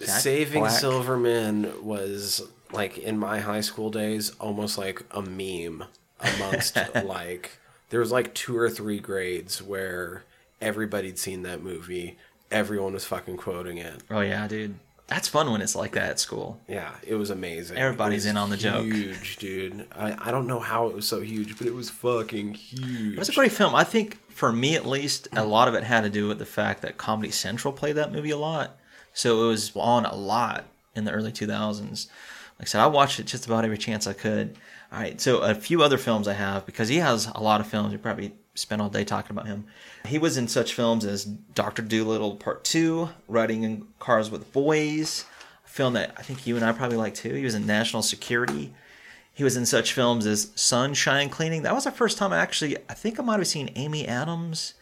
Jack 0.00 0.08
Saving 0.08 0.62
Black. 0.62 0.72
Silverman 0.72 1.84
was 1.84 2.42
like 2.72 2.96
in 2.96 3.18
my 3.18 3.40
high 3.40 3.60
school 3.60 3.90
days 3.90 4.30
almost 4.40 4.78
like 4.78 5.02
a 5.10 5.20
meme 5.20 5.84
amongst 6.20 6.76
like 7.04 7.58
there 7.90 8.00
was 8.00 8.12
like 8.12 8.34
two 8.34 8.56
or 8.56 8.68
three 8.70 8.98
grades 8.98 9.62
where 9.62 10.24
everybody'd 10.60 11.18
seen 11.18 11.42
that 11.42 11.62
movie. 11.62 12.16
Everyone 12.50 12.92
was 12.92 13.04
fucking 13.04 13.36
quoting 13.36 13.78
it. 13.78 14.02
Oh, 14.10 14.20
yeah, 14.20 14.46
dude. 14.46 14.76
That's 15.08 15.28
fun 15.28 15.52
when 15.52 15.62
it's 15.62 15.76
like 15.76 15.92
that 15.92 16.10
at 16.10 16.20
school. 16.20 16.60
Yeah, 16.66 16.92
it 17.06 17.14
was 17.14 17.30
amazing. 17.30 17.76
Everybody's 17.76 18.24
was 18.24 18.26
in 18.26 18.36
on 18.36 18.50
the 18.50 18.56
joke. 18.56 18.84
Huge, 18.84 19.36
dude. 19.36 19.86
I, 19.94 20.16
I 20.18 20.30
don't 20.32 20.48
know 20.48 20.58
how 20.58 20.88
it 20.88 20.94
was 20.94 21.06
so 21.06 21.20
huge, 21.20 21.56
but 21.58 21.66
it 21.68 21.74
was 21.74 21.90
fucking 21.90 22.54
huge. 22.54 23.14
It 23.14 23.18
was 23.18 23.28
a 23.28 23.32
great 23.34 23.52
film. 23.52 23.74
I 23.74 23.84
think, 23.84 24.18
for 24.30 24.50
me 24.50 24.74
at 24.74 24.84
least, 24.84 25.28
a 25.32 25.44
lot 25.44 25.68
of 25.68 25.74
it 25.74 25.84
had 25.84 26.00
to 26.02 26.10
do 26.10 26.26
with 26.26 26.38
the 26.38 26.46
fact 26.46 26.82
that 26.82 26.98
Comedy 26.98 27.30
Central 27.30 27.72
played 27.72 27.94
that 27.96 28.12
movie 28.12 28.32
a 28.32 28.36
lot. 28.36 28.76
So 29.12 29.44
it 29.44 29.48
was 29.48 29.70
on 29.76 30.06
a 30.06 30.14
lot 30.14 30.64
in 30.96 31.04
the 31.04 31.12
early 31.12 31.30
2000s. 31.30 32.08
Like 32.58 32.62
I 32.62 32.64
said, 32.64 32.80
I 32.80 32.86
watched 32.86 33.20
it 33.20 33.26
just 33.26 33.46
about 33.46 33.64
every 33.64 33.78
chance 33.78 34.08
I 34.08 34.12
could. 34.12 34.56
All 34.96 35.02
right, 35.02 35.20
so 35.20 35.40
a 35.40 35.54
few 35.54 35.82
other 35.82 35.98
films 35.98 36.26
I 36.26 36.32
have, 36.32 36.64
because 36.64 36.88
he 36.88 36.96
has 36.96 37.26
a 37.34 37.42
lot 37.42 37.60
of 37.60 37.66
films. 37.66 37.92
We 37.92 37.98
probably 37.98 38.32
spent 38.54 38.80
all 38.80 38.88
day 38.88 39.04
talking 39.04 39.32
about 39.36 39.46
him. 39.46 39.66
He 40.06 40.16
was 40.16 40.38
in 40.38 40.48
such 40.48 40.72
films 40.72 41.04
as 41.04 41.26
Doctor 41.26 41.82
Doolittle 41.82 42.36
Part 42.36 42.64
2, 42.64 43.10
Riding 43.28 43.62
in 43.62 43.88
Cars 43.98 44.30
with 44.30 44.50
Boys, 44.54 45.26
a 45.66 45.68
film 45.68 45.92
that 45.92 46.14
I 46.16 46.22
think 46.22 46.46
you 46.46 46.56
and 46.56 46.64
I 46.64 46.72
probably 46.72 46.96
like 46.96 47.14
too. 47.14 47.34
He 47.34 47.44
was 47.44 47.54
in 47.54 47.66
National 47.66 48.00
Security. 48.00 48.72
He 49.34 49.44
was 49.44 49.54
in 49.54 49.66
such 49.66 49.92
films 49.92 50.24
as 50.24 50.50
Sunshine 50.54 51.28
Cleaning. 51.28 51.60
That 51.60 51.74
was 51.74 51.84
the 51.84 51.90
first 51.90 52.16
time 52.16 52.32
I 52.32 52.38
actually, 52.38 52.78
I 52.88 52.94
think 52.94 53.20
I 53.20 53.22
might 53.22 53.38
have 53.38 53.46
seen 53.46 53.68
Amy 53.74 54.08
Adams. 54.08 54.72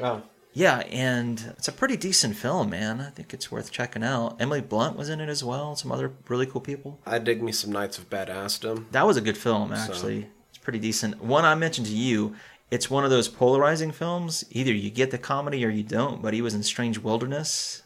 Wow. 0.00 0.22
Yeah, 0.58 0.78
and 0.90 1.54
it's 1.56 1.68
a 1.68 1.72
pretty 1.72 1.96
decent 1.96 2.34
film, 2.34 2.70
man. 2.70 3.00
I 3.00 3.10
think 3.10 3.32
it's 3.32 3.48
worth 3.48 3.70
checking 3.70 4.02
out. 4.02 4.38
Emily 4.40 4.60
Blunt 4.60 4.96
was 4.96 5.08
in 5.08 5.20
it 5.20 5.28
as 5.28 5.44
well. 5.44 5.76
Some 5.76 5.92
other 5.92 6.10
really 6.26 6.46
cool 6.46 6.60
people. 6.60 6.98
I 7.06 7.20
dig 7.20 7.40
me 7.40 7.52
some 7.52 7.70
Knights 7.70 7.96
of 7.96 8.10
Badassdom. 8.10 8.86
That 8.90 9.06
was 9.06 9.16
a 9.16 9.20
good 9.20 9.38
film, 9.38 9.72
actually. 9.72 10.26
It's 10.48 10.58
pretty 10.58 10.80
decent. 10.80 11.22
One 11.22 11.44
I 11.44 11.54
mentioned 11.54 11.86
to 11.86 11.94
you, 11.94 12.34
it's 12.72 12.90
one 12.90 13.04
of 13.04 13.10
those 13.10 13.28
polarizing 13.28 13.92
films. 13.92 14.44
Either 14.50 14.72
you 14.72 14.90
get 14.90 15.12
the 15.12 15.18
comedy 15.18 15.64
or 15.64 15.68
you 15.68 15.84
don't. 15.84 16.20
But 16.22 16.34
he 16.34 16.42
was 16.42 16.54
in 16.54 16.64
Strange 16.64 16.98
Wilderness. 16.98 17.84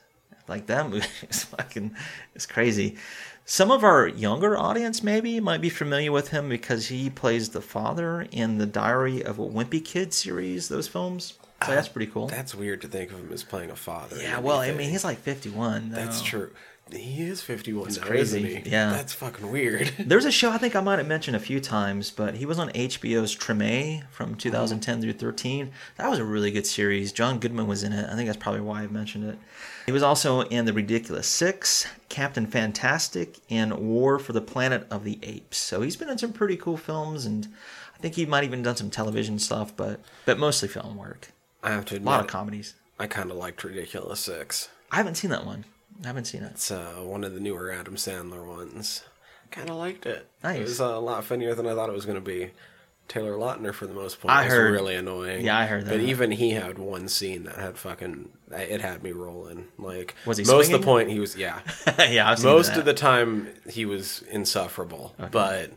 Like 0.49 0.65
that 0.69 0.89
movie 0.89 1.07
is 1.29 1.45
fucking, 1.45 1.95
it's 2.35 2.47
crazy. 2.47 2.97
Some 3.45 3.71
of 3.71 3.85
our 3.85 4.09
younger 4.09 4.57
audience 4.57 5.03
maybe 5.03 5.41
might 5.41 5.61
be 5.61 5.69
familiar 5.69 6.11
with 6.11 6.29
him 6.29 6.49
because 6.49 6.89
he 6.89 7.11
plays 7.11 7.51
the 7.51 7.61
father 7.61 8.27
in 8.31 8.57
the 8.57 8.67
Diary 8.67 9.23
of 9.23 9.39
a 9.39 9.47
Wimpy 9.47 9.85
Kid 9.85 10.15
series. 10.15 10.69
Those 10.69 10.89
films. 10.89 11.35
So 11.67 11.75
that's 11.75 11.89
pretty 11.89 12.11
cool. 12.11 12.27
That's 12.27 12.55
weird 12.55 12.83
to 12.83 12.89
think 12.89 13.13
of 13.13 13.19
him 13.19 13.33
as 13.33 13.43
playing 13.43 13.71
a 13.71 13.77
father. 13.77 14.17
Yeah, 14.21 14.39
well, 14.41 14.59
I 14.59 14.73
mean, 14.73 14.91
he's 14.91 15.05
like 15.05 15.19
51. 15.19 15.91
That's 15.91 16.23
true. 16.23 16.51
He 16.91 17.23
is 17.23 17.41
51 17.41 17.89
It's 17.89 17.99
crazy. 17.99 18.63
Yeah. 18.67 18.91
That's 18.91 19.13
fucking 19.15 19.51
weird. 19.51 19.93
There's 19.99 20.25
a 20.25 20.33
show 20.33 20.51
I 20.51 20.59
think 20.59 20.77
I 20.77 20.81
might 20.81 20.99
have 20.99 21.09
mentioned 21.09 21.37
a 21.37 21.41
few 21.41 21.61
times, 21.61 22.11
but 22.11 22.35
he 22.35 22.45
was 22.45 22.59
on 22.59 22.71
HBO's 22.71 23.35
Treme 23.35 24.03
from 24.11 24.31
uh-huh. 24.31 24.39
2010 24.39 25.01
through 25.01 25.13
13. 25.15 25.71
That 25.97 26.11
was 26.11 26.19
a 26.19 26.25
really 26.25 26.51
good 26.51 26.67
series. 26.67 27.13
John 27.13 27.39
Goodman 27.39 27.67
was 27.67 27.83
in 27.83 27.93
it. 27.93 28.11
I 28.11 28.15
think 28.15 28.27
that's 28.27 28.43
probably 28.43 28.61
why 28.61 28.83
I've 28.83 28.93
mentioned 28.93 29.25
it. 29.25 29.39
He 29.87 29.93
was 29.93 30.03
also 30.03 30.43
in 30.43 30.65
The 30.65 30.73
Ridiculous 30.73 31.27
Six, 31.27 31.87
Captain 32.09 32.47
Fantastic, 32.47 33.39
and 33.49 33.73
War 33.79 34.19
for 34.19 34.33
the 34.33 34.41
Planet 34.41 34.87
of 34.91 35.05
the 35.05 35.19
Apes. 35.23 35.59
So 35.59 35.83
he's 35.83 35.97
been 35.97 36.11
in 36.11 36.19
some 36.19 36.33
pretty 36.33 36.57
cool 36.57 36.77
films, 36.77 37.25
and 37.25 37.49
I 37.95 37.99
think 37.99 38.15
he 38.15 38.27
might 38.27 38.45
even 38.45 38.63
done 38.63 38.77
some 38.77 38.91
television 38.91 39.39
stuff, 39.39 39.75
but 39.77 40.01
but 40.25 40.39
mostly 40.39 40.69
film 40.69 40.97
work. 40.97 41.29
I 41.63 41.71
have 41.71 41.85
to 41.87 41.99
A 41.99 42.01
lot 42.01 42.21
of 42.21 42.27
comedies. 42.27 42.75
I 42.99 43.07
kind 43.07 43.31
of 43.31 43.37
liked 43.37 43.63
Ridiculous 43.65 44.21
Six. 44.21 44.69
I 44.91 44.97
haven't 44.97 45.17
seen 45.17 45.31
that 45.31 45.47
one. 45.47 45.65
I 46.03 46.09
haven't 46.09 46.27
seen 46.27 46.43
it. 46.43 46.53
It's 46.53 46.71
uh, 46.71 46.97
one 47.03 47.25
of 47.25 47.35
the 47.35 47.41
newer 47.41 47.73
Adam 47.73 47.97
Sandler 47.97 48.47
ones. 48.47 49.05
Kind 49.51 49.71
of 49.71 49.77
liked 49.77 50.07
it. 50.07 50.29
Nice. 50.43 50.59
It 50.59 50.63
was 50.63 50.81
uh, 50.81 50.87
a 50.87 51.01
lot 51.01 51.25
funnier 51.25 51.55
than 51.55 51.67
I 51.67 51.75
thought 51.75 51.89
it 51.89 51.95
was 51.95 52.07
going 52.07 52.17
to 52.17 52.21
be. 52.21 52.51
Taylor 53.09 53.35
Lautner, 53.37 53.75
for 53.75 53.87
the 53.87 53.93
most 53.93 54.21
part, 54.21 54.33
I 54.33 54.45
was 54.45 54.53
heard- 54.53 54.73
really 54.73 54.95
annoying. 54.95 55.45
Yeah, 55.45 55.59
I 55.59 55.67
heard 55.67 55.85
that. 55.85 55.91
But 55.91 56.01
even 56.01 56.31
he 56.31 56.53
had 56.53 56.79
one 56.79 57.09
scene 57.09 57.45
that 57.45 57.57
had 57.57 57.77
fucking. 57.77 58.31
It 58.51 58.81
had 58.81 59.03
me 59.03 59.13
rolling. 59.13 59.69
Like 59.79 60.15
Was 60.25 60.39
he 60.39 60.45
most 60.45 60.73
of 60.73 60.81
the 60.81 60.85
point? 60.85 61.11
He 61.11 61.21
was 61.21 61.37
yeah. 61.37 61.61
yeah, 62.09 62.31
I've 62.31 62.39
seen 62.39 62.51
most 62.51 62.77
of 62.77 62.85
the 62.85 62.95
time 62.95 63.49
he 63.69 63.85
was 63.85 64.23
insufferable, 64.31 65.15
but 65.31 65.73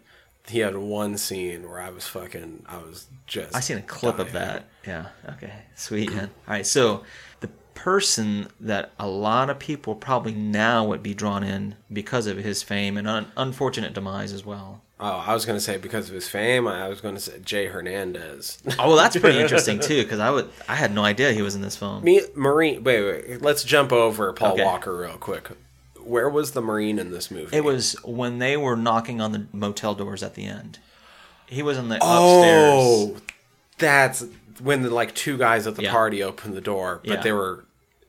he 0.47 0.60
had 0.60 0.75
one 0.77 1.17
scene 1.17 1.67
where 1.69 1.79
I 1.81 1.89
was 1.89 2.08
fucking. 2.08 2.65
I 2.67 2.77
was 2.77 3.08
just. 3.27 3.55
I 3.55 3.60
seen 3.60 3.77
a 3.77 3.81
clip 3.81 4.19
of 4.19 4.31
that. 4.34 4.65
Yeah. 4.86 5.08
Okay. 5.34 5.53
Sweet, 5.75 6.12
man. 6.13 6.29
All 6.47 6.53
right. 6.53 6.65
So 6.65 7.03
the 7.39 7.49
person 7.73 8.47
that 8.60 8.91
a 8.99 9.08
lot 9.08 9.49
of 9.49 9.60
people 9.60 9.95
probably 9.95 10.34
now 10.34 10.86
would 10.86 11.01
be 11.03 11.13
drawn 11.13 11.43
in 11.43 11.75
because 11.91 12.27
of 12.27 12.38
his 12.38 12.63
fame 12.63 12.97
and 12.97 13.08
un- 13.08 13.31
unfortunate 13.38 13.93
demise 13.93 14.31
as 14.34 14.45
well. 14.45 14.81
Oh, 14.97 15.23
I 15.27 15.34
was 15.34 15.45
gonna 15.45 15.60
say 15.60 15.75
because 15.77 16.08
of 16.08 16.15
his 16.15 16.29
fame. 16.29 16.67
I 16.69 16.88
was 16.88 17.01
gonna 17.01 17.19
say 17.19 17.39
Jay 17.43 17.65
Hernandez. 17.65 18.60
Oh, 18.79 18.88
well, 18.89 18.95
that's 18.97 19.17
pretty 19.17 19.39
interesting 19.39 19.79
too 19.81 20.03
because 20.03 20.19
I 20.19 20.29
would 20.31 20.49
I 20.69 20.75
had 20.75 20.93
no 20.93 21.03
idea 21.03 21.34
he 21.34 21.41
was 21.41 21.53
in 21.55 21.62
this 21.62 21.75
film. 21.75 22.01
Me, 22.03 22.21
Marine. 22.34 22.81
Wait, 22.84 23.03
wait. 23.03 23.41
Let's 23.41 23.63
jump 23.65 23.91
over 23.91 24.31
Paul 24.31 24.53
Okay. 24.53 24.63
Walker 24.63 24.95
real 24.95 25.17
quick. 25.17 25.49
Where 26.05 26.29
was 26.29 26.51
the 26.51 26.61
Marine 26.61 26.99
in 26.99 27.11
this 27.11 27.29
movie? 27.31 27.55
It 27.55 27.63
was 27.63 27.93
when 28.03 28.39
they 28.39 28.55
were 28.57 28.75
knocking 28.75 29.19
on 29.21 29.31
the 29.31 29.47
motel 29.51 29.95
doors 29.95 30.21
at 30.23 30.35
the 30.35 30.45
end. 30.45 30.79
He 31.47 31.61
was 31.63 31.77
in 31.77 31.89
the 31.89 31.95
upstairs. 31.95 32.11
Oh, 32.15 33.03
upstairs. 33.11 33.21
that's 33.77 34.25
when 34.61 34.83
the 34.83 34.89
like 34.89 35.13
two 35.15 35.37
guys 35.37 35.67
at 35.67 35.75
the 35.75 35.83
Yeah. 35.83 35.91
party 35.91 36.23
opened 36.23 36.53
the 36.55 36.61
door, 36.61 37.01
but 37.03 37.11
Yeah. 37.17 37.21
they 37.21 37.31
were 37.31 37.65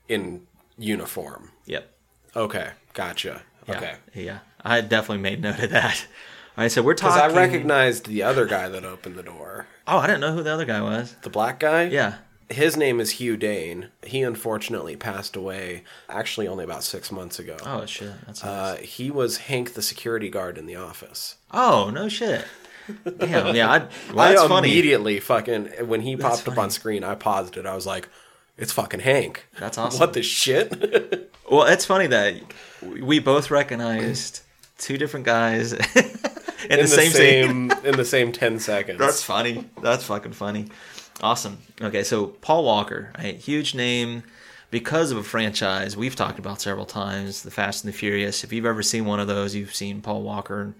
in 0.09 0.46
uniform. 0.78 1.50
Yep. 1.66 1.90
Okay, 2.37 2.70
gotcha. 2.92 3.42
Yeah. 3.68 3.76
Okay. 3.76 3.94
Yeah. 4.14 4.38
I 4.64 4.80
definitely 4.80 5.22
made 5.22 5.40
note 5.42 5.59
of 5.62 5.70
that. 5.70 6.06
All 6.56 6.62
right. 6.64 6.70
So 6.72 6.82
we're 6.82 6.94
Because 6.94 7.14
talking. 7.14 7.37
I 7.37 7.40
recognized 7.40 8.06
the 8.06 8.22
other 8.22 8.46
guy 8.46 8.68
that 8.68 8.85
opened 8.85 9.16
the 9.16 9.22
door. 9.22 9.66
Oh, 9.87 9.98
I 9.98 10.06
didn't 10.06 10.20
know 10.20 10.32
who 10.35 10.42
the 10.42 10.52
other 10.52 10.64
guy 10.64 10.80
was. 10.80 11.14
The 11.22 11.30
black 11.30 11.59
guy? 11.61 11.85
Yeah. 11.85 12.14
His 12.48 12.76
name 12.76 13.00
is 13.00 13.12
Hugh 13.12 13.37
Dane. 13.37 13.88
He 14.04 14.22
unfortunately 14.22 14.94
passed 14.96 15.35
away 15.37 15.82
actually 16.09 16.46
only 16.46 16.64
about 16.64 16.85
six 16.85 17.11
months 17.11 17.38
ago. 17.38 17.56
Oh 17.64 17.87
shit. 17.87 18.12
That's 18.26 18.42
nice. 18.44 18.50
Uh, 18.50 18.76
he 18.82 19.11
was 19.11 19.38
Hank 19.38 19.74
the 19.74 19.82
security 19.82 20.28
guard 20.28 20.56
in 20.56 20.66
the 20.66 20.76
office. 20.76 21.37
Oh 21.50 21.90
no 21.92 22.09
shit! 22.09 22.44
Damn, 23.18 23.54
yeah, 23.56 23.68
I, 23.68 23.78
well, 24.12 24.20
I 24.20 24.32
that's 24.35 24.46
funny. 24.46 24.68
immediately 24.70 25.18
fucking 25.18 25.66
when 25.88 26.02
he 26.02 26.14
That's 26.14 26.37
popped 26.37 26.48
up 26.48 26.54
funny. 26.54 26.64
on 26.66 26.70
screen, 26.70 27.02
I 27.02 27.16
paused 27.16 27.56
it. 27.56 27.66
I 27.66 27.74
was 27.74 27.85
like, 27.85 28.09
it's 28.56 28.70
fucking 28.72 29.00
Hank. 29.00 29.44
That's 29.59 29.76
awesome. 29.78 29.98
What 30.00 30.12
the 30.12 30.22
shit? 30.22 31.32
Well, 31.48 31.62
it's 31.66 31.85
funny 31.85 32.09
that 32.09 32.35
we 32.82 33.20
both 33.20 33.52
recognized 33.52 34.40
two 34.78 34.98
different 34.98 35.26
guys 35.26 35.72
in, 35.74 35.78
in 36.70 36.80
the, 36.80 36.88
same, 36.88 37.11
scene. 37.12 37.72
in 37.85 37.96
the 37.96 38.04
same 38.04 38.32
ten 38.32 38.59
seconds. 38.59 38.98
That's 38.98 39.22
funny. 39.22 39.64
That's 39.80 40.02
fucking 40.02 40.32
funny. 40.32 40.66
Awesome. 41.22 41.59
Okay, 41.81 42.02
so 42.02 42.26
Paul 42.26 42.64
Walker, 42.64 43.11
a 43.18 43.33
huge 43.33 43.74
name 43.74 44.22
because 44.70 45.11
of 45.11 45.16
a 45.18 45.22
franchise 45.22 45.96
we've 45.96 46.16
talked 46.16 46.38
about 46.38 46.61
several 46.61 46.85
times, 46.87 47.42
The 47.42 47.50
Fast 47.50 47.85
and 47.85 47.92
the 47.92 47.96
Furious. 47.96 48.44
If 48.44 48.52
you've 48.52 48.66
ever 48.66 48.83
seen 48.83 49.05
one 49.07 49.20
of 49.20 49.26
those, 49.26 49.55
you've 49.55 49.74
seen 49.74 50.02
Paul 50.02 50.22
Walker 50.22 50.61
in 50.61 50.74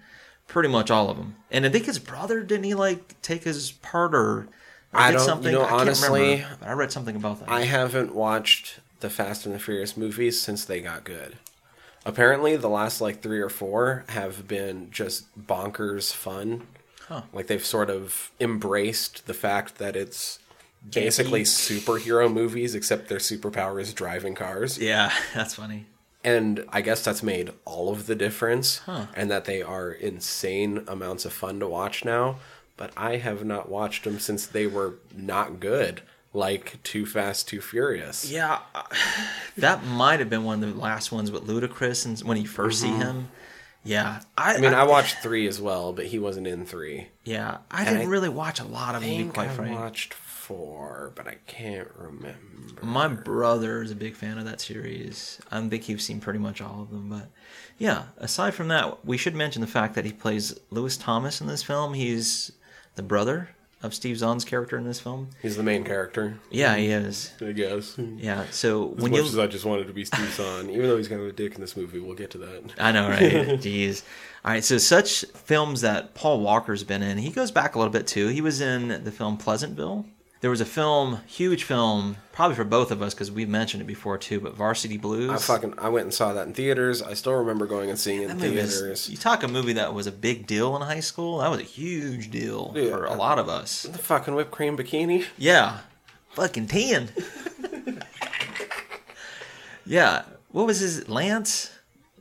pretty 0.47 0.69
much 0.69 0.91
all 0.91 1.09
of 1.09 1.17
them. 1.17 1.35
And 1.51 1.65
I 1.65 1.69
think 1.69 1.85
his 1.85 1.99
brother 1.99 2.41
didn't 2.43 2.65
he 2.65 2.73
like 2.75 3.19
take 3.21 3.43
his 3.43 3.71
part 3.71 4.13
or, 4.13 4.47
I 4.93 5.11
did 5.11 5.17
don't- 5.17 5.25
something? 5.25 5.51
you 5.51 5.57
know, 5.59 5.65
I 5.65 5.69
can't 5.69 5.81
honestly, 5.81 6.21
remember, 6.35 6.57
I 6.61 6.71
read 6.73 6.91
something 6.91 7.15
about 7.15 7.39
that. 7.39 7.49
I 7.49 7.61
haven't 7.63 8.13
watched 8.15 8.79
the 8.99 9.09
Fast 9.09 9.45
and 9.45 9.53
the 9.55 9.59
Furious 9.59 9.97
movies 9.97 10.39
since 10.41 10.65
they 10.65 10.81
got 10.81 11.03
good. 11.03 11.37
Apparently, 12.05 12.55
the 12.55 12.69
last 12.69 13.01
like 13.01 13.21
three 13.21 13.39
or 13.41 13.49
four 13.49 14.05
have 14.09 14.47
been 14.47 14.89
just 14.91 15.25
bonkers 15.47 16.13
fun. 16.13 16.65
Huh. 17.07 17.21
Like 17.33 17.47
they've 17.47 17.65
sort 17.65 17.89
of 17.89 18.31
embraced 18.39 19.27
the 19.27 19.33
fact 19.33 19.77
that 19.77 19.95
it's 19.95 20.39
basically 20.93 21.43
superhero 21.43 22.31
movies, 22.31 22.75
except 22.75 23.09
their 23.09 23.17
superpower 23.17 23.81
is 23.81 23.93
driving 23.93 24.35
cars. 24.35 24.77
yeah, 24.77 25.11
that's 25.33 25.55
funny. 25.55 25.85
And 26.23 26.65
I 26.69 26.81
guess 26.81 27.03
that's 27.05 27.23
made 27.23 27.51
all 27.63 27.89
of 27.89 28.07
the 28.07 28.15
difference, 28.15 28.79
Huh. 28.79 29.05
and 29.15 29.31
that 29.31 29.45
they 29.45 29.61
are 29.61 29.91
insane 29.91 30.83
amounts 30.87 31.23
of 31.25 31.31
fun 31.31 31.59
to 31.61 31.67
watch 31.67 32.03
now. 32.03 32.37
But 32.75 32.91
I 32.97 33.17
have 33.17 33.45
not 33.45 33.69
watched 33.69 34.03
them 34.03 34.19
since 34.19 34.45
they 34.45 34.67
were 34.67 34.95
not 35.15 35.59
good, 35.59 36.01
like 36.33 36.81
Too 36.83 37.05
Fast, 37.05 37.47
Too 37.47 37.61
Furious. 37.61 38.29
Yeah, 38.29 38.59
that 39.57 39.85
might 39.85 40.19
have 40.19 40.29
been 40.29 40.43
one 40.43 40.61
of 40.63 40.73
the 40.75 40.79
last 40.79 41.11
ones 41.11 41.31
with 41.31 41.47
Ludacris, 41.47 42.05
and 42.05 42.19
when 42.19 42.37
you 42.37 42.47
1st 42.47 42.73
see 42.73 42.87
mm-hmm. 42.87 43.01
him. 43.01 43.27
Yeah, 43.87 44.21
I. 44.37 44.55
I 44.55 44.57
mean, 44.59 44.73
I 44.73 44.83
watched 44.83 45.17
three 45.19 45.47
as 45.47 45.59
well, 45.61 45.93
but 45.93 46.05
he 46.05 46.19
wasn't 46.19 46.47
in 46.47 46.65
three. 46.65 47.07
yeah, 47.23 47.57
I 47.71 47.81
And 47.83 47.89
didn't 47.97 48.07
I 48.07 48.11
really 48.11 48.29
watch 48.29 48.59
a 48.59 48.65
lot 48.65 48.95
of 48.95 49.03
I 49.03 49.07
them. 49.07 49.31
Quite 49.31 49.49
I 49.59 49.71
watched 49.71 50.13
four, 50.13 51.11
but 51.15 51.27
I 51.27 51.35
can't 51.47 51.89
remember. 51.97 52.37
my 52.81 53.07
brother 53.07 53.81
is 53.81 53.91
a 53.91 53.95
big 53.95 54.15
fan 54.15 54.37
of 54.37 54.45
that 54.45 54.61
series. 54.61 55.39
I 55.51 55.65
think 55.67 55.89
you've 55.89 56.01
seen 56.01 56.19
pretty 56.19 56.39
much 56.39 56.61
all 56.61 56.81
of 56.83 56.89
them, 56.91 57.09
but 57.09 57.29
yeah. 57.77 58.03
Aside 58.17 58.53
from 58.53 58.67
that, 58.69 59.05
we 59.05 59.17
should 59.17 59.35
mention 59.35 59.61
the 59.61 59.67
fact 59.67 59.95
that 59.95 60.05
he 60.05 60.11
plays 60.13 60.57
Lewis 60.69 60.97
Thomas 60.97 61.41
in 61.41 61.47
this 61.47 61.63
film. 61.63 61.93
He's 61.93 62.51
the 62.95 63.03
brother 63.03 63.49
of 63.83 63.93
Steve 63.93 64.17
Zahn's 64.17 64.43
character 64.43 64.77
in 64.77 64.85
this 64.85 64.99
film. 64.99 65.29
He's 65.41 65.55
the 65.55 65.63
main 65.63 65.83
character, 65.83 66.39
Yeah, 66.49 66.75
he 66.77 66.87
is. 66.87 67.31
I 67.41 67.51
guess. 67.51 67.95
Yeah, 67.97 68.45
so 68.49 68.93
As 68.97 69.01
when 69.03 69.11
much 69.11 69.19
you 69.21 69.25
as 69.27 69.37
I 69.37 69.47
just 69.47 69.65
wanted 69.65 69.87
to 69.87 69.93
be 69.93 70.03
Steve 70.03 70.33
Zahn, 70.33 70.69
even 70.69 70.83
though 70.87 70.97
he's 70.97 71.07
kind 71.07 71.21
of 71.21 71.27
a 71.27 71.31
dick 71.31 71.55
in 71.55 71.61
this 71.61 71.77
movie, 71.77 71.99
we'll 71.99 72.15
get 72.15 72.31
to 72.31 72.37
that. 72.39 72.63
I 72.79 72.91
know, 72.91 73.07
right? 73.07 73.21
Jeez. 73.59 74.03
All 74.43 74.51
right, 74.51 74.63
so 74.63 74.77
such 74.77 75.25
films 75.33 75.81
that 75.81 76.15
Paul 76.15 76.39
Walker's 76.41 76.83
been 76.83 77.03
in, 77.03 77.17
he 77.17 77.29
goes 77.29 77.51
back 77.51 77.75
a 77.75 77.77
little 77.79 77.91
bit 77.93 78.07
too. 78.07 78.27
He 78.29 78.41
was 78.41 78.61
in 78.61 79.03
the 79.03 79.11
film 79.11 79.37
Pleasantville. 79.37 80.05
There 80.39 80.51
was 80.51 80.61
a 80.61 80.65
film, 80.65 81.21
huge 81.25 81.63
film, 81.63 82.17
probably 82.31 82.55
for 82.55 82.63
both 82.63 82.91
of 82.91 83.01
us 83.01 83.13
because 83.15 83.31
we've 83.31 83.49
mentioned 83.49 83.81
it 83.81 83.85
before 83.87 84.19
too, 84.19 84.39
but 84.39 84.53
Varsity 84.55 84.97
Blues. 84.97 85.31
I 85.31 85.37
fucking 85.37 85.73
I 85.79 85.89
went 85.89 86.03
and 86.05 86.13
saw 86.13 86.31
that 86.33 86.45
in 86.45 86.53
theaters. 86.53 87.01
I 87.01 87.15
still 87.15 87.33
remember 87.33 87.65
going 87.65 87.89
and 87.89 87.97
seeing 87.97 88.21
it 88.21 88.27
that 88.27 88.33
in 88.33 88.39
movie 88.39 88.57
is- 88.59 89.09
you 89.09 89.17
talk 89.17 89.41
a 89.41 89.47
movie 89.47 89.73
that 89.73 89.95
was 89.95 90.05
a 90.05 90.11
big 90.11 90.45
deal 90.45 90.75
in 90.75 90.83
high 90.83 90.99
school. 90.99 91.39
That 91.39 91.49
was 91.49 91.59
a 91.59 91.63
huge 91.63 92.29
deal 92.29 92.71
for 92.73 93.05
a 93.05 93.15
lot 93.15 93.39
of 93.39 93.49
us. 93.49 93.83
The 93.83 93.97
fucking 93.97 94.35
whipped 94.35 94.51
cream 94.51 94.77
bikini. 94.77 95.25
Yeah, 95.37 95.79
fucking 96.33 96.67
ten. 96.67 97.09
yeah, 99.85 100.23
what 100.51 100.67
was 100.67 100.79
his 100.79 101.07
Lance? 101.09 101.71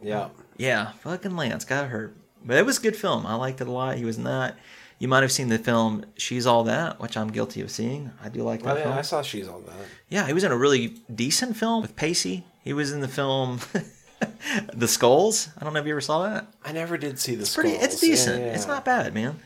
Yeah. 0.00 0.28
Yeah, 0.56 0.92
fucking 1.00 1.36
Lance 1.36 1.64
got 1.64 1.88
hurt. 1.88 2.16
But 2.44 2.56
it 2.58 2.64
was 2.64 2.78
a 2.78 2.80
good 2.82 2.96
film. 2.96 3.26
I 3.26 3.34
liked 3.34 3.60
it 3.60 3.66
a 3.66 3.70
lot. 3.72 3.96
He 3.96 4.04
was 4.04 4.16
not. 4.18 4.54
You 4.98 5.08
might 5.08 5.22
have 5.22 5.32
seen 5.32 5.48
the 5.48 5.58
film 5.58 6.04
She's 6.16 6.46
All 6.46 6.64
That, 6.64 7.00
which 7.00 7.16
I'm 7.16 7.28
guilty 7.28 7.60
of 7.60 7.70
seeing. 7.70 8.10
I 8.22 8.28
do 8.30 8.42
like 8.42 8.62
that 8.62 8.74
Oh, 8.74 8.76
yeah, 8.78 8.82
film. 8.84 8.98
I 8.98 9.02
saw 9.02 9.20
she's 9.22 9.46
all 9.46 9.60
that. 9.60 9.74
Yeah, 10.08 10.26
he 10.26 10.32
was 10.32 10.42
in 10.44 10.52
a 10.52 10.56
really 10.56 10.94
decent 11.14 11.56
film 11.56 11.82
with 11.82 11.96
Pacey. 11.96 12.44
He 12.64 12.72
was 12.72 12.92
in 12.92 13.00
the 13.00 13.08
film 13.08 13.60
The 14.72 14.88
Skulls. 14.88 15.48
I 15.58 15.64
don't 15.64 15.74
know 15.74 15.80
if 15.80 15.86
you 15.86 15.92
ever 15.92 16.00
saw 16.00 16.22
that. 16.28 16.46
I 16.64 16.72
never 16.72 16.96
did 16.96 17.18
see 17.18 17.34
the 17.34 17.42
It's 17.42 17.54
pretty. 17.54 17.70
It's 17.72 17.96
Skulls. 17.98 18.02
Yeah, 18.02 18.08
decent. 18.10 18.40
yeah. 18.44 18.54
It's 18.54 18.66
not 18.66 18.84
bad, 18.84 19.12
man. 19.12 19.38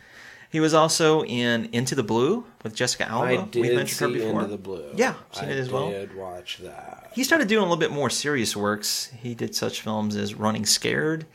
He 0.53 0.59
was 0.61 0.75
also 0.75 1.23
in 1.25 1.69
Into 1.73 1.95
the 1.95 2.03
Blue 2.03 2.45
with 2.63 2.75
Jessica 2.75 3.09
Alba. 3.09 3.27
I 3.27 3.37
did 3.47 3.63
We've 3.63 3.75
mentioned 3.75 4.01
her 4.13 4.19
before. 4.19 4.41
Into 4.43 4.53
the 4.53 4.59
Blue. 4.59 4.91
Yeah, 4.97 5.15
seen 5.33 5.49
I 5.49 5.53
it 5.53 5.59
as 5.59 5.71
well. 5.71 5.89
I 5.89 5.93
did 5.93 6.17
watch 6.17 6.59
that. 6.59 7.11
He 7.15 7.23
started 7.25 7.47
doing 7.49 7.61
a 7.61 7.65
little 7.65 7.77
bit 7.77 7.91
more 7.93 8.11
serious 8.11 8.57
works. 8.57 9.11
He 9.21 9.35
did 9.35 9.55
such 9.55 9.81
films 9.83 10.15
as 10.17 10.35
Running 10.35 10.67
Scared. 10.67 11.27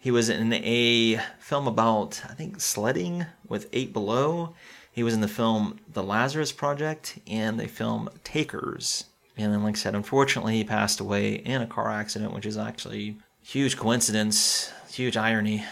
He 0.00 0.10
was 0.10 0.30
in 0.30 0.52
a 0.52 1.20
film 1.38 1.68
about, 1.68 2.22
I 2.28 2.32
think, 2.32 2.60
sledding 2.60 3.26
with 3.46 3.68
Eight 3.72 3.92
Below. 3.92 4.54
He 4.90 5.02
was 5.02 5.12
in 5.12 5.20
the 5.20 5.28
film 5.28 5.78
The 5.92 6.02
Lazarus 6.02 6.52
Project 6.52 7.18
and 7.26 7.60
the 7.60 7.68
film 7.68 8.08
Takers. 8.24 9.04
And 9.36 9.52
then, 9.52 9.62
like 9.62 9.76
I 9.76 9.78
said, 9.78 9.94
unfortunately, 9.94 10.56
he 10.56 10.64
passed 10.64 11.00
away 11.00 11.34
in 11.34 11.60
a 11.60 11.66
car 11.66 11.90
accident, 11.90 12.32
which 12.32 12.46
is 12.46 12.56
actually 12.56 13.18
huge 13.42 13.76
coincidence, 13.76 14.72
huge 14.90 15.18
irony. 15.18 15.64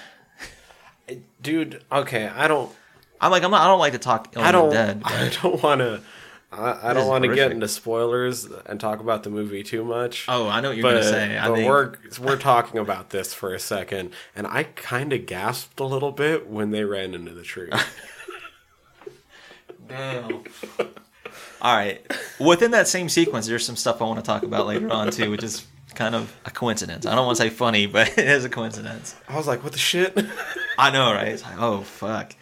Dude, 1.41 1.83
okay, 1.91 2.29
I 2.29 2.49
don't 2.49 2.71
I'm 3.21 3.31
like, 3.31 3.43
I'm 3.43 3.51
not, 3.51 3.63
I 3.63 3.67
don't 3.67 3.79
like 3.79 3.93
to 3.93 3.99
talk 3.99 4.33
I 4.37 4.53
don't 4.53 4.71
dead. 4.71 5.03
I 5.05 5.31
don't 5.43 5.63
want 5.63 5.81
to 5.81 6.03
I, 6.51 6.91
I 6.91 6.93
don't 6.95 7.07
want 7.07 7.25
to 7.25 7.35
get 7.35 7.53
into 7.53 7.69
spoilers 7.69 8.47
and 8.67 8.81
talk 8.81 9.01
about 9.01 9.23
the 9.23 9.31
movie 9.31 9.63
too 9.63 9.85
much. 9.85 10.25
Oh, 10.29 10.49
I 10.49 10.61
know 10.61 10.69
what 10.69 10.79
you're 10.79 10.83
but, 10.83 10.93
gonna 10.93 11.05
say. 11.05 11.37
I 11.37 11.49
but 11.49 11.55
think 11.57 11.69
we're 11.69 11.93
we're 12.21 12.39
talking 12.39 12.81
about 12.81 13.11
this 13.11 13.35
for 13.35 13.53
a 13.53 13.59
second, 13.59 14.13
and 14.35 14.47
I 14.47 14.65
kind 14.65 15.13
of 15.13 15.27
gasped 15.27 15.79
a 15.79 15.85
little 15.85 16.13
bit 16.13 16.49
when 16.49 16.71
they 16.71 16.85
ran 16.85 17.15
into 17.15 17.33
the 17.33 17.43
tree. 17.43 17.71
Damn. 19.89 20.45
All 21.61 21.77
right. 21.77 22.01
Within 22.39 22.71
that 22.71 22.89
same 22.89 23.09
sequence, 23.09 23.47
there's 23.47 23.65
some 23.65 23.77
stuff 23.77 24.01
I 24.01 24.05
want 24.05 24.19
to 24.19 24.25
talk 24.25 24.43
about 24.43 24.67
later 24.67 24.91
on 24.91 25.11
too, 25.11 25.31
which 25.31 25.43
is 25.43 25.67
kind 25.95 26.15
of 26.15 26.35
a 26.45 26.51
coincidence. 26.51 27.05
I 27.05 27.15
don't 27.15 27.27
want 27.27 27.37
to 27.39 27.45
say 27.45 27.51
funny, 27.51 27.87
but 27.87 28.09
it 28.19 28.27
is 28.27 28.45
a 28.45 28.49
coincidence. 28.49 29.15
I 29.29 29.37
was 29.37 29.47
like, 29.47 29.65
"What 29.65 29.73
the 29.73 29.79
shit?" 29.79 30.17
I 30.79 30.91
know, 30.91 31.13
right? 31.13 31.29
It's 31.29 31.43
like, 31.43 31.61
oh 31.61 31.83
fuck. 31.83 32.35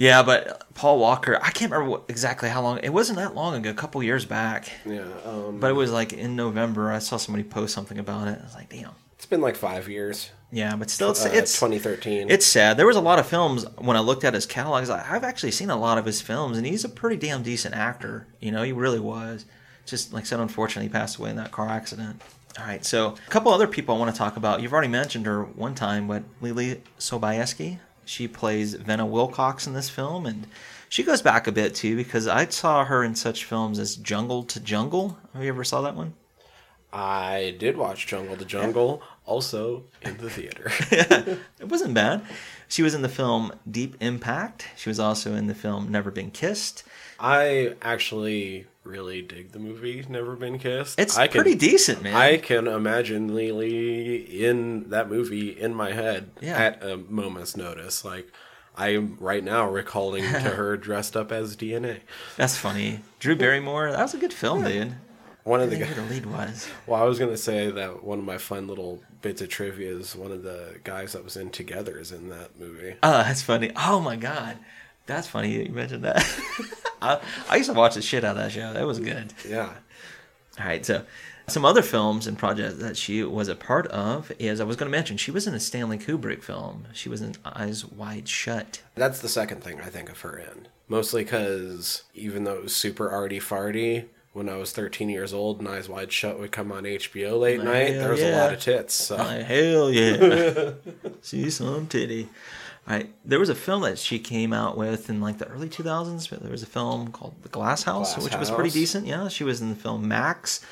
Yeah, 0.00 0.22
but 0.22 0.72
Paul 0.72 0.98
Walker, 0.98 1.38
I 1.42 1.50
can't 1.50 1.70
remember 1.70 1.90
what, 1.90 2.04
exactly 2.08 2.48
how 2.48 2.62
long. 2.62 2.78
It 2.78 2.88
wasn't 2.88 3.18
that 3.18 3.34
long 3.34 3.54
ago, 3.54 3.68
a 3.68 3.74
couple 3.74 4.02
years 4.02 4.24
back. 4.24 4.72
yeah, 4.86 5.04
um, 5.26 5.60
But 5.60 5.68
it 5.68 5.74
was 5.74 5.92
like 5.92 6.14
in 6.14 6.36
November. 6.36 6.90
I 6.90 7.00
saw 7.00 7.18
somebody 7.18 7.44
post 7.44 7.74
something 7.74 7.98
about 7.98 8.26
it. 8.26 8.38
I 8.40 8.42
was 8.42 8.54
like, 8.54 8.70
damn. 8.70 8.92
it's 9.16 9.26
been 9.26 9.42
like 9.42 9.56
five 9.56 9.90
years. 9.90 10.30
Yeah, 10.50 10.74
but 10.74 10.88
still, 10.88 11.10
it's 11.10 11.26
Uh, 11.26 11.30
it's 11.34 11.52
2013. 11.52 12.30
It's 12.30 12.46
sad. 12.46 12.78
There 12.78 12.86
was 12.86 12.96
a 12.96 13.00
lot 13.02 13.18
of 13.18 13.26
films 13.26 13.66
when 13.76 13.94
I 13.94 14.00
looked 14.00 14.24
at 14.24 14.32
his 14.32 14.46
catalog. 14.46 14.88
Like, 14.88 15.10
I've 15.10 15.22
actually 15.22 15.50
seen 15.50 15.68
a 15.68 15.78
lot 15.78 15.98
of 15.98 16.06
his 16.06 16.22
films, 16.22 16.56
and 16.56 16.66
he's 16.66 16.82
a 16.82 16.88
pretty 16.88 17.18
damn 17.18 17.42
decent 17.42 17.74
actor. 17.74 18.26
You 18.40 18.52
know, 18.52 18.62
he 18.62 18.72
really 18.72 19.00
was. 19.00 19.44
Just 19.84 20.14
like 20.14 20.22
I 20.22 20.26
said, 20.26 20.40
unfortunately, 20.40 20.88
he 20.88 20.92
passed 20.92 21.18
away 21.18 21.28
in 21.28 21.36
that 21.36 21.52
car 21.52 21.68
accident. 21.68 22.22
All 22.58 22.64
right, 22.64 22.84
so 22.86 23.16
a 23.26 23.30
couple 23.30 23.52
other 23.52 23.66
people 23.66 23.94
I 23.94 23.98
want 23.98 24.14
to 24.14 24.18
talk 24.18 24.38
about. 24.38 24.62
You've 24.62 24.72
already 24.72 24.88
mentioned 24.88 25.26
her 25.26 25.44
one 25.44 25.74
time, 25.74 26.08
but 26.08 26.22
Leelee 26.40 26.80
Sobieski. 26.98 27.80
She 28.10 28.26
plays 28.26 28.74
Venna 28.74 29.08
Wilcox 29.08 29.68
in 29.68 29.72
this 29.72 29.88
film, 29.88 30.26
and 30.26 30.48
she 30.88 31.04
goes 31.04 31.22
back 31.22 31.46
a 31.46 31.52
bit 31.52 31.76
too 31.76 31.94
because 31.94 32.26
I 32.26 32.44
saw 32.46 32.84
her 32.84 33.04
in 33.04 33.14
such 33.14 33.44
films 33.44 33.78
as 33.78 33.94
Jungle 33.94 34.42
to 34.44 34.58
Jungle. 34.58 35.16
Have 35.32 35.44
you 35.44 35.48
ever 35.48 35.62
saw 35.62 35.80
that 35.82 35.94
one? 35.94 36.14
I 36.92 37.54
did 37.60 37.76
watch 37.76 38.08
Jungle 38.08 38.36
to 38.36 38.44
Jungle, 38.44 39.00
also 39.26 39.84
in 40.02 40.16
the 40.16 40.28
theater. 40.28 40.72
It 41.60 41.68
wasn't 41.68 41.94
bad. 41.94 42.22
She 42.66 42.82
was 42.82 42.94
in 42.94 43.02
the 43.02 43.08
film 43.08 43.52
Deep 43.70 43.96
Impact. 44.00 44.66
She 44.76 44.90
was 44.90 44.98
also 44.98 45.36
in 45.36 45.46
the 45.46 45.54
film 45.54 45.88
Never 45.88 46.10
Been 46.10 46.32
Kissed. 46.32 46.82
I 47.20 47.76
actually 47.80 48.66
really 48.84 49.22
dig 49.22 49.52
the 49.52 49.58
movie 49.58 50.04
Never 50.08 50.36
Been 50.36 50.58
Kissed. 50.58 50.98
It's 50.98 51.16
I 51.18 51.26
can, 51.26 51.42
pretty 51.42 51.56
decent, 51.56 52.02
man. 52.02 52.14
I 52.14 52.36
can 52.38 52.66
imagine 52.66 53.30
Leelee 53.30 54.28
in 54.28 54.90
that 54.90 55.08
movie 55.08 55.50
in 55.50 55.74
my 55.74 55.92
head 55.92 56.30
Yeah. 56.40 56.56
at 56.58 56.82
a 56.82 56.96
moment's 56.96 57.56
notice. 57.56 58.04
Like 58.04 58.32
I 58.76 58.90
am 58.94 59.16
right 59.20 59.44
now 59.44 59.68
recalling 59.68 60.22
to 60.24 60.28
her 60.40 60.76
dressed 60.76 61.16
up 61.16 61.30
as 61.32 61.56
DNA. 61.56 62.00
That's 62.36 62.56
funny. 62.56 63.00
Drew 63.18 63.36
Barrymore. 63.36 63.90
That 63.92 64.02
was 64.02 64.14
a 64.14 64.18
good 64.18 64.32
film, 64.32 64.64
dude. 64.64 64.94
One 65.44 65.60
of 65.60 65.70
the 65.70 65.78
guys. 65.78 65.94
the 65.96 66.02
lead 66.02 66.26
was. 66.26 66.68
Well, 66.86 67.02
I 67.02 67.04
was 67.06 67.18
gonna 67.18 67.36
say 67.36 67.70
that 67.70 68.04
one 68.04 68.18
of 68.18 68.24
my 68.24 68.36
fun 68.38 68.66
little 68.68 69.02
bits 69.22 69.40
of 69.40 69.48
trivia 69.48 69.90
is 69.90 70.14
one 70.14 70.32
of 70.32 70.42
the 70.42 70.78
guys 70.84 71.12
that 71.12 71.24
was 71.24 71.36
in 71.36 71.50
Together 71.50 71.98
is 71.98 72.12
in 72.12 72.28
that 72.28 72.58
movie. 72.60 72.96
Oh, 73.02 73.10
that's 73.22 73.40
funny. 73.42 73.72
Oh 73.74 74.00
my 74.00 74.16
god, 74.16 74.58
that's 75.10 75.26
funny 75.28 75.56
that 75.58 75.66
you 75.66 75.72
mentioned 75.74 76.04
that. 76.04 76.24
I, 77.02 77.20
I 77.48 77.56
used 77.56 77.70
to 77.70 77.74
watch 77.74 77.94
the 77.94 78.02
shit 78.02 78.24
out 78.24 78.36
of 78.36 78.42
that 78.42 78.52
show. 78.52 78.72
That 78.72 78.86
was 78.86 78.98
good. 79.00 79.32
Yeah. 79.48 79.72
All 80.58 80.66
right, 80.66 80.84
so 80.84 81.04
some 81.46 81.64
other 81.64 81.82
films 81.82 82.26
and 82.26 82.38
projects 82.38 82.76
that 82.76 82.96
she 82.96 83.22
was 83.24 83.48
a 83.48 83.56
part 83.56 83.86
of 83.88 84.30
is 84.38 84.60
I 84.60 84.64
was 84.64 84.76
going 84.76 84.90
to 84.90 84.96
mention 84.96 85.16
she 85.16 85.30
was 85.30 85.46
in 85.46 85.54
a 85.54 85.60
Stanley 85.60 85.98
Kubrick 85.98 86.42
film. 86.42 86.84
She 86.92 87.08
was 87.08 87.22
in 87.22 87.34
Eyes 87.44 87.84
Wide 87.84 88.28
Shut. 88.28 88.82
That's 88.94 89.20
the 89.20 89.28
second 89.28 89.62
thing 89.64 89.80
I 89.80 89.86
think 89.86 90.10
of 90.10 90.20
her 90.20 90.38
in. 90.38 90.68
Mostly 90.88 91.24
because 91.24 92.02
even 92.14 92.44
though 92.44 92.54
it 92.56 92.62
was 92.62 92.76
super 92.76 93.08
arty 93.10 93.40
farty, 93.40 94.06
when 94.32 94.48
I 94.48 94.56
was 94.56 94.72
13 94.72 95.08
years 95.08 95.32
old 95.32 95.58
and 95.58 95.68
Eyes 95.68 95.88
Wide 95.88 96.12
Shut 96.12 96.38
would 96.38 96.52
come 96.52 96.70
on 96.70 96.84
HBO 96.84 97.38
late 97.40 97.62
night, 97.62 97.92
there 97.92 98.10
was 98.10 98.22
a 98.22 98.36
lot 98.36 98.52
of 98.52 98.60
tits. 98.60 98.94
So 98.94 99.16
Like, 99.16 99.44
hell 99.46 99.90
yeah. 99.90 100.72
See 101.22 101.50
some 101.50 101.86
titty. 101.86 102.28
There 103.24 103.38
was 103.38 103.48
a 103.48 103.54
film 103.54 103.82
that 103.82 103.98
she 103.98 104.18
came 104.18 104.52
out 104.52 104.76
with 104.76 105.08
in 105.10 105.20
like 105.20 105.38
the 105.38 105.46
early 105.46 105.68
2000s. 105.68 106.28
But 106.28 106.40
there 106.40 106.50
was 106.50 106.62
a 106.62 106.66
film 106.66 107.12
called 107.12 107.34
The 107.42 107.48
Glass 107.48 107.84
House, 107.84 108.14
Glass 108.14 108.24
which 108.24 108.36
was 108.36 108.50
pretty 108.50 108.70
decent. 108.70 109.06
Yeah, 109.06 109.28
she 109.28 109.44
was 109.44 109.60
in 109.60 109.70
the 109.70 109.76
film 109.76 110.08
Max. 110.08 110.64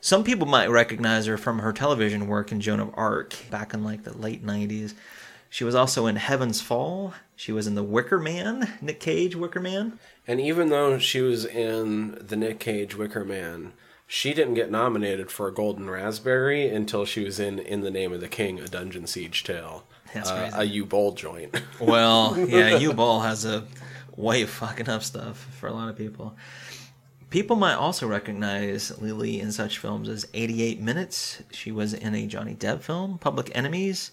Some 0.00 0.22
people 0.22 0.46
might 0.46 0.70
recognize 0.70 1.26
her 1.26 1.36
from 1.36 1.58
her 1.58 1.72
television 1.72 2.28
work 2.28 2.52
in 2.52 2.60
Joan 2.60 2.80
of 2.80 2.90
Arc 2.94 3.34
back 3.50 3.74
in 3.74 3.82
like 3.82 4.04
the 4.04 4.16
late 4.16 4.44
90s. 4.44 4.94
She 5.50 5.64
was 5.64 5.74
also 5.74 6.06
in 6.06 6.16
Heaven's 6.16 6.60
Fall. 6.60 7.14
She 7.34 7.52
was 7.52 7.66
in 7.66 7.74
The 7.74 7.82
Wicker 7.82 8.18
Man, 8.18 8.74
Nick 8.80 9.00
Cage 9.00 9.34
Wicker 9.34 9.60
Man. 9.60 9.98
And 10.26 10.40
even 10.40 10.68
though 10.68 10.98
she 10.98 11.20
was 11.20 11.44
in 11.44 12.18
the 12.20 12.36
Nick 12.36 12.60
Cage 12.60 12.94
Wicker 12.94 13.24
Man, 13.24 13.72
she 14.06 14.34
didn't 14.34 14.54
get 14.54 14.70
nominated 14.70 15.30
for 15.30 15.48
a 15.48 15.54
Golden 15.54 15.88
Raspberry 15.90 16.68
until 16.68 17.04
she 17.04 17.24
was 17.24 17.40
in 17.40 17.58
In 17.58 17.80
the 17.80 17.90
Name 17.90 18.12
of 18.12 18.20
the 18.20 18.28
King, 18.28 18.60
a 18.60 18.68
Dungeon 18.68 19.06
Siege 19.06 19.42
Tale. 19.42 19.84
That's 20.14 20.30
uh, 20.30 20.50
crazy. 20.50 20.80
a 20.80 20.82
Uwe 20.84 20.88
Boll 20.88 21.12
joint. 21.12 21.60
Well, 21.80 22.36
yeah, 22.38 22.78
Uwe 22.78 22.94
Boll 22.96 23.20
has 23.20 23.44
a 23.44 23.64
way 24.16 24.42
of 24.42 24.50
fucking 24.50 24.88
up 24.88 25.02
stuff 25.02 25.38
for 25.58 25.68
a 25.68 25.72
lot 25.72 25.88
of 25.88 25.96
people. 25.96 26.36
People 27.30 27.56
might 27.56 27.74
also 27.74 28.06
recognize 28.06 28.90
Leelee 28.92 29.40
in 29.40 29.52
such 29.52 29.78
films 29.78 30.08
as 30.08 30.26
88 30.32 30.80
Minutes. 30.80 31.42
She 31.52 31.70
was 31.70 31.92
in 31.92 32.14
a 32.14 32.26
Johnny 32.26 32.54
Depp 32.54 32.80
film, 32.80 33.18
Public 33.18 33.50
Enemies, 33.54 34.12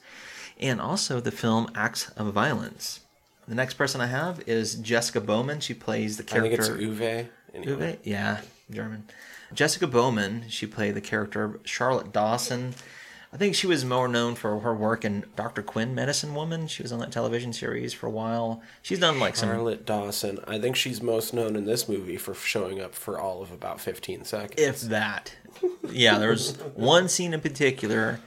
and 0.60 0.82
also 0.82 1.22
the 1.22 1.32
film 1.32 1.70
Acts 1.76 2.10
of 2.12 2.34
Violence. 2.34 3.00
The 3.48 3.56
next 3.56 3.76
person 3.76 4.02
I 4.02 4.08
have 4.08 4.42
is 4.48 4.76
Jessica 4.76 5.22
Bowman. 5.22 5.60
She 5.62 5.74
plays 5.74 6.18
the 6.18 6.24
I 6.24 6.42
think 6.42 6.56
character. 6.56 6.78
it's 6.78 7.00
Uwe. 7.00 7.28
Anyway. 7.54 7.94
Uwe? 7.94 7.98
Yeah, 8.04 8.42
German. 8.70 9.06
Jessica 9.54 9.88
Bowman, 9.88 10.46
she 10.50 10.66
played 10.68 10.96
the 10.96 11.02
character 11.02 11.60
Charlotte 11.64 12.12
Dawson. 12.12 12.74
I 13.36 13.38
think 13.38 13.54
she 13.54 13.68
was 13.68 13.84
more 13.84 14.08
known 14.08 14.36
for 14.36 14.62
her 14.62 14.74
work 14.74 15.04
in 15.04 15.26
Dr. 15.36 15.62
Quinn, 15.62 15.94
Medicine 15.94 16.34
Woman. 16.34 16.68
She 16.68 16.82
was 16.82 16.94
on 16.94 17.00
that 17.00 17.12
television 17.12 17.52
series 17.52 17.92
for 17.92 18.08
a 18.08 18.10
while. 18.10 18.62
She's 18.82 19.00
done 19.00 19.20
like 19.20 19.36
some. 19.36 19.50
Charlotte 19.50 19.86
Dawson. 19.86 20.40
I 20.48 20.58
think 20.58 20.78
she's 20.78 21.02
most 21.02 21.34
known 21.34 21.58
in 21.58 21.66
this 21.66 21.90
movie 21.90 22.16
for 22.16 22.34
showing 22.34 22.80
up 22.80 22.96
for 22.96 23.20
all 23.20 23.42
of 23.42 23.52
about 23.52 23.82
15 23.82 24.24
seconds. 24.24 24.54
If 24.58 24.80
that. 24.90 25.36
Yeah, 25.92 26.18
there 26.18 26.30
was 26.30 26.56
one 26.76 27.10
scene 27.10 27.34
in 27.34 27.42
particular, 27.42 28.22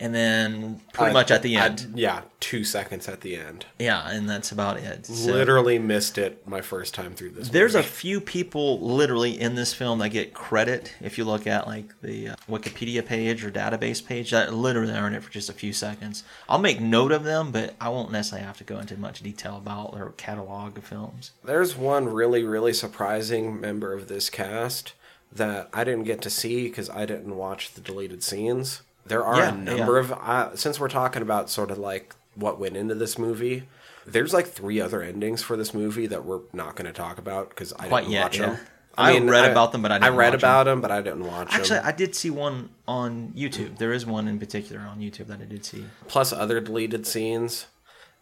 and 0.00 0.14
then 0.14 0.80
pretty 0.92 1.10
I- 1.10 1.12
much 1.12 1.30
at 1.30 1.42
the 1.42 1.56
I- 1.56 1.66
end. 1.66 1.92
yeah, 1.94 2.22
two 2.40 2.64
seconds 2.64 3.08
at 3.08 3.20
the 3.20 3.36
end. 3.36 3.64
yeah, 3.78 4.08
and 4.10 4.28
that's 4.28 4.50
about 4.52 4.78
it. 4.78 5.06
So- 5.06 5.32
Literally 5.32 5.78
missed 5.78 6.18
it 6.18 6.46
my 6.46 6.60
first 6.60 6.94
time 6.94 7.14
through 7.14 7.30
this. 7.30 7.48
There's 7.50 7.74
a 7.74 7.82
few 7.82 8.20
people 8.20 8.80
literally 8.80 9.40
in 9.40 9.54
this 9.54 9.72
film 9.72 10.00
that 10.00 10.08
get 10.10 10.34
credit. 10.34 10.94
If 11.00 11.16
you 11.16 11.24
look 11.24 11.46
at 11.46 11.66
like 11.66 12.00
the 12.02 12.30
uh, 12.30 12.36
Wikipedia 12.50 13.04
page 13.06 13.44
or 13.44 13.50
database 13.50 14.04
page, 14.04 14.30
that 14.32 14.52
literally 14.52 14.92
are 14.92 15.06
in 15.06 15.14
it 15.14 15.22
for 15.22 15.30
just 15.30 15.48
a 15.48 15.52
few 15.54 15.72
seconds. 15.72 16.24
I'll 16.48 16.58
make 16.58 16.80
note 16.80 17.12
of 17.12 17.24
them, 17.24 17.52
but 17.52 17.74
I 17.80 17.88
won't 17.88 18.10
necessarily 18.12 18.46
have 18.46 18.58
to 18.58 18.64
go 18.64 18.78
into 18.78 18.96
much 18.96 19.22
detail 19.22 19.56
about 19.56 19.94
their 19.94 20.10
catalog 20.10 20.76
of 20.78 20.84
films. 20.84 21.30
There's 21.44 21.76
one 21.76 22.06
really, 22.12 22.42
really 22.42 22.72
surprising 22.72 23.60
member 23.60 23.92
of 23.92 24.08
this 24.08 24.28
cast 24.30 24.92
that 25.32 25.68
I 25.72 25.82
didn't 25.82 26.04
get 26.04 26.22
to 26.22 26.30
see 26.30 26.68
because 26.68 26.88
I 26.90 27.06
didn't 27.06 27.36
watch 27.36 27.74
the 27.74 27.80
deleted 27.80 28.22
scenes. 28.22 28.82
There 29.06 29.24
are 29.24 29.36
Yeah, 29.36 29.48
a 29.52 29.56
number 29.56 29.94
yeah. 29.94 30.00
of 30.00 30.12
uh, 30.12 30.56
since 30.56 30.80
we're 30.80 30.88
talking 30.88 31.22
about 31.22 31.50
sort 31.50 31.70
of 31.70 31.78
like 31.78 32.14
what 32.34 32.58
went 32.58 32.76
into 32.76 32.94
this 32.94 33.18
movie. 33.18 33.64
There's 34.06 34.34
like 34.34 34.46
three 34.48 34.80
other 34.80 35.02
endings 35.02 35.42
for 35.42 35.56
this 35.56 35.72
movie 35.72 36.06
that 36.08 36.24
we're 36.24 36.40
not 36.52 36.76
going 36.76 36.86
to 36.86 36.92
talk 36.92 37.16
about 37.18 37.48
because 37.50 37.72
I 37.74 37.88
Quite 37.88 38.00
didn't 38.02 38.12
yet, 38.12 38.22
watch 38.22 38.38
yeah. 38.38 38.46
them. 38.46 38.58
I 38.96 39.18
read 39.18 39.50
about 39.50 39.72
them, 39.72 39.82
but 39.82 39.90
I 39.90 39.98
didn't 39.98 40.14
I 40.14 40.16
read 40.16 40.34
about 40.34 40.64
them, 40.64 40.80
but 40.80 40.92
I 40.92 41.00
didn't 41.00 41.26
watch 41.26 41.48
Actually, 41.52 41.78
them. 41.78 41.86
I 41.86 41.92
did 41.92 42.14
see 42.14 42.30
one 42.30 42.70
on 42.86 43.32
YouTube. 43.34 43.78
There 43.78 43.92
is 43.92 44.06
one 44.06 44.28
in 44.28 44.38
particular 44.38 44.82
on 44.82 45.00
YouTube 45.00 45.26
that 45.28 45.40
I 45.40 45.44
did 45.46 45.64
see. 45.64 45.86
Plus 46.06 46.32
other 46.32 46.60
deleted 46.60 47.04
scenes, 47.06 47.66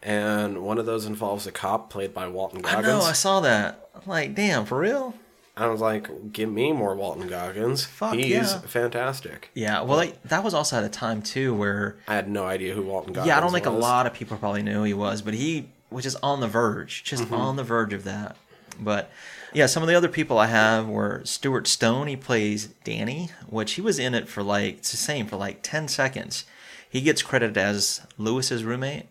and 0.03 0.62
one 0.64 0.78
of 0.78 0.87
those 0.87 1.05
involves 1.05 1.47
a 1.47 1.53
cop 1.53 1.91
played 1.91 2.14
by 2.14 2.26
Walton 2.26 2.62
Goggins. 2.62 2.87
I 2.87 2.89
know, 2.91 3.01
I 3.03 3.12
saw 3.12 3.41
that. 3.41 3.89
I'm 3.95 4.03
like, 4.07 4.35
damn, 4.35 4.64
for 4.64 4.78
real? 4.78 5.14
I 5.57 5.66
was 5.66 5.80
like, 5.80 6.32
give 6.32 6.48
me 6.50 6.72
more 6.72 6.94
Walton 6.94 7.28
Goggins. 7.28 7.84
Fuck 7.84 8.14
He's 8.14 8.30
yeah. 8.30 8.59
fantastic. 8.61 9.50
Yeah, 9.55 9.82
well, 9.82 9.96
like, 9.98 10.22
that 10.24 10.42
was 10.42 10.55
also 10.55 10.76
at 10.78 10.84
a 10.84 10.88
time 10.88 11.20
too 11.22 11.55
where 11.55 11.96
I 12.09 12.14
had 12.14 12.28
no 12.28 12.44
idea 12.46 12.74
who 12.74 12.82
Walton 12.82 13.12
Goggins 13.12 13.24
was. 13.24 13.28
yeah, 13.28 13.36
I 13.36 13.40
don't 13.40 13.53
think 13.53 13.66
a 13.66 13.70
lot 13.70 14.07
of 14.07 14.14
people 14.14 14.36
probably 14.38 14.62
knew 14.62 14.74
who 14.78 14.84
he 14.84 14.94
was, 14.94 15.20
but 15.20 15.34
he 15.34 15.68
was 15.90 16.05
just 16.05 16.16
on 16.22 16.40
the 16.40 16.48
verge, 16.48 17.05
just 17.05 17.24
Mm-hmm. 17.24 17.34
on 17.34 17.57
the 17.57 17.64
verge 17.64 17.92
of 17.92 18.05
that. 18.05 18.36
But 18.80 19.11
yeah, 19.53 19.66
some 19.66 19.82
of 19.82 19.88
the 19.90 19.94
other 19.94 20.09
people 20.09 20.38
I 20.38 20.46
have 20.46 20.88
were 20.88 21.20
Stuart 21.24 21.66
Stone. 21.66 22.07
He 22.07 22.16
plays 22.16 22.68
Danny, 22.84 23.28
which 23.46 23.72
he 23.72 23.82
was 23.82 23.98
in 23.98 24.14
it 24.14 24.28
for 24.28 24.42
like 24.42 24.78
it's 24.78 24.90
the 24.90 24.96
same 24.96 25.26
for 25.26 25.36
like 25.36 25.59
ten 25.62 25.86
seconds. 25.88 26.46
He 26.88 27.03
gets 27.03 27.22
credited 27.22 27.59
as 27.59 28.00
Lewis's 28.16 28.64
roommate. 28.64 29.07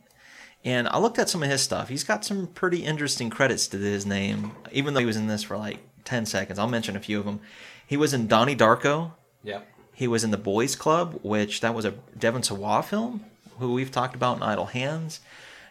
And 0.63 0.87
I 0.87 0.97
looked 0.99 1.17
at 1.17 1.29
some 1.29 1.41
of 1.41 1.49
his 1.49 1.61
stuff. 1.61 1.89
He's 1.89 2.03
got 2.03 2.23
some 2.23 2.45
pretty 2.47 2.83
interesting 2.83 3.29
credits 3.31 3.67
to 3.69 3.77
his 3.77 4.05
name, 4.05 4.51
even 4.71 4.93
though 4.93 4.99
he 4.99 5.05
was 5.07 5.17
in 5.17 5.25
this 5.27 5.41
for 5.43 5.57
like 5.57 5.79
10 6.05 6.25
seconds. 6.25 6.57
I'll 6.59 6.67
mention 6.67 6.95
a 6.95 6.99
few 6.99 7.19
of 7.19 7.25
them. 7.25 7.39
He 7.85 7.97
was 7.97 8.13
in 8.13 8.27
Donnie 8.27 8.55
Darko, 8.55 9.11
Yep. 9.43 9.67
he 9.93 10.07
was 10.07 10.23
in 10.23 10.31
the 10.31 10.37
Boys 10.37 10.75
Club, 10.75 11.19
which 11.23 11.61
that 11.61 11.73
was 11.73 11.85
a 11.85 11.91
Devon 12.17 12.43
Sawa 12.43 12.83
film, 12.83 13.25
who 13.59 13.73
we've 13.73 13.91
talked 13.91 14.15
about 14.15 14.37
in 14.37 14.43
Idle 14.43 14.67
Hands. 14.67 15.19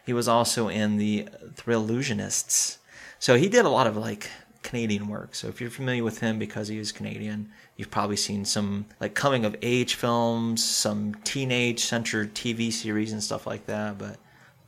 He 0.05 0.13
was 0.13 0.27
also 0.27 0.67
in 0.67 0.97
the 0.97 1.27
Thrillusionists. 1.55 2.77
So 3.19 3.35
he 3.37 3.49
did 3.49 3.65
a 3.65 3.69
lot 3.69 3.87
of 3.87 3.97
like 3.97 4.29
Canadian 4.63 5.07
work. 5.07 5.35
So 5.35 5.47
if 5.47 5.59
you're 5.61 5.69
familiar 5.69 6.03
with 6.03 6.19
him 6.19 6.37
because 6.39 6.67
he 6.67 6.77
is 6.77 6.91
Canadian, 6.91 7.51
you've 7.75 7.91
probably 7.91 8.15
seen 8.15 8.45
some 8.45 8.85
like 8.99 9.13
coming 9.13 9.45
of 9.45 9.55
age 9.61 9.95
films, 9.95 10.63
some 10.63 11.15
teenage 11.23 11.79
centered 11.79 12.33
TV 12.35 12.71
series 12.71 13.11
and 13.11 13.23
stuff 13.23 13.47
like 13.47 13.65
that. 13.67 13.97
But 13.97 14.17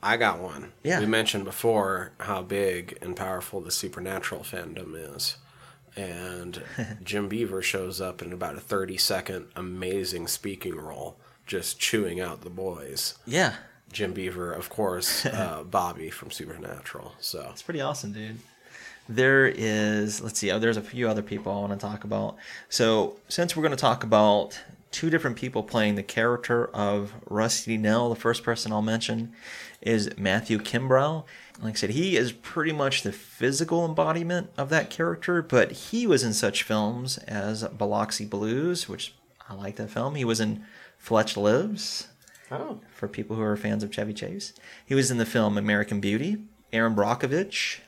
I 0.02 0.16
got 0.16 0.40
one. 0.40 0.72
Yeah. 0.82 1.00
We 1.00 1.06
mentioned 1.06 1.44
before 1.44 2.12
how 2.20 2.42
big 2.42 2.98
and 3.00 3.16
powerful 3.16 3.60
the 3.60 3.70
supernatural 3.70 4.42
fandom 4.42 4.94
is. 5.16 5.36
And 5.96 6.62
Jim 7.04 7.28
Beaver 7.28 7.62
shows 7.62 8.00
up 8.00 8.20
in 8.22 8.32
about 8.32 8.56
a 8.56 8.60
30 8.60 8.96
second 8.96 9.46
amazing 9.54 10.26
speaking 10.26 10.76
role, 10.76 11.16
just 11.46 11.78
chewing 11.78 12.20
out 12.20 12.40
the 12.40 12.50
boys. 12.50 13.14
yeah, 13.26 13.54
Jim 13.92 14.12
Beaver, 14.12 14.52
of 14.52 14.68
course, 14.70 15.24
uh, 15.26 15.62
Bobby 15.64 16.10
from 16.10 16.30
Supernatural. 16.30 17.12
So 17.20 17.48
It's 17.52 17.62
pretty 17.62 17.80
awesome, 17.80 18.12
dude. 18.12 18.38
There 19.08 19.46
is, 19.46 20.20
let's 20.22 20.38
see, 20.38 20.50
oh, 20.50 20.58
there's 20.58 20.78
a 20.78 20.82
few 20.82 21.08
other 21.08 21.22
people 21.22 21.52
I 21.52 21.60
want 21.60 21.78
to 21.78 21.86
talk 21.86 22.04
about. 22.04 22.36
So, 22.70 23.16
since 23.28 23.54
we're 23.54 23.62
going 23.62 23.70
to 23.70 23.76
talk 23.76 24.02
about 24.02 24.58
two 24.90 25.10
different 25.10 25.36
people 25.36 25.62
playing 25.62 25.96
the 25.96 26.02
character 26.02 26.66
of 26.68 27.12
Rusty 27.28 27.76
Nail, 27.76 28.08
the 28.08 28.16
first 28.16 28.42
person 28.42 28.72
I'll 28.72 28.80
mention 28.80 29.32
is 29.82 30.16
Matthew 30.16 30.58
Kimbrough. 30.58 31.24
Like 31.62 31.74
I 31.74 31.76
said, 31.76 31.90
he 31.90 32.16
is 32.16 32.32
pretty 32.32 32.72
much 32.72 33.02
the 33.02 33.12
physical 33.12 33.86
embodiment 33.86 34.50
of 34.56 34.70
that 34.70 34.90
character, 34.90 35.40
but 35.40 35.70
he 35.70 36.06
was 36.06 36.24
in 36.24 36.32
such 36.32 36.64
films 36.64 37.18
as 37.18 37.62
Biloxi 37.68 38.26
Blues, 38.26 38.88
which 38.88 39.14
I 39.48 39.54
like 39.54 39.76
that 39.76 39.90
film. 39.90 40.16
He 40.16 40.24
was 40.24 40.40
in 40.40 40.64
Fletch 40.98 41.36
Lives, 41.36 42.08
oh. 42.50 42.80
for 42.92 43.06
people 43.06 43.36
who 43.36 43.42
are 43.42 43.56
fans 43.56 43.84
of 43.84 43.92
Chevy 43.92 44.14
Chase. 44.14 44.52
He 44.84 44.94
was 44.94 45.10
in 45.10 45.18
the 45.18 45.26
film 45.26 45.56
American 45.56 46.00
Beauty, 46.00 46.38
Erin 46.72 46.96
Brockovich, 46.96 47.80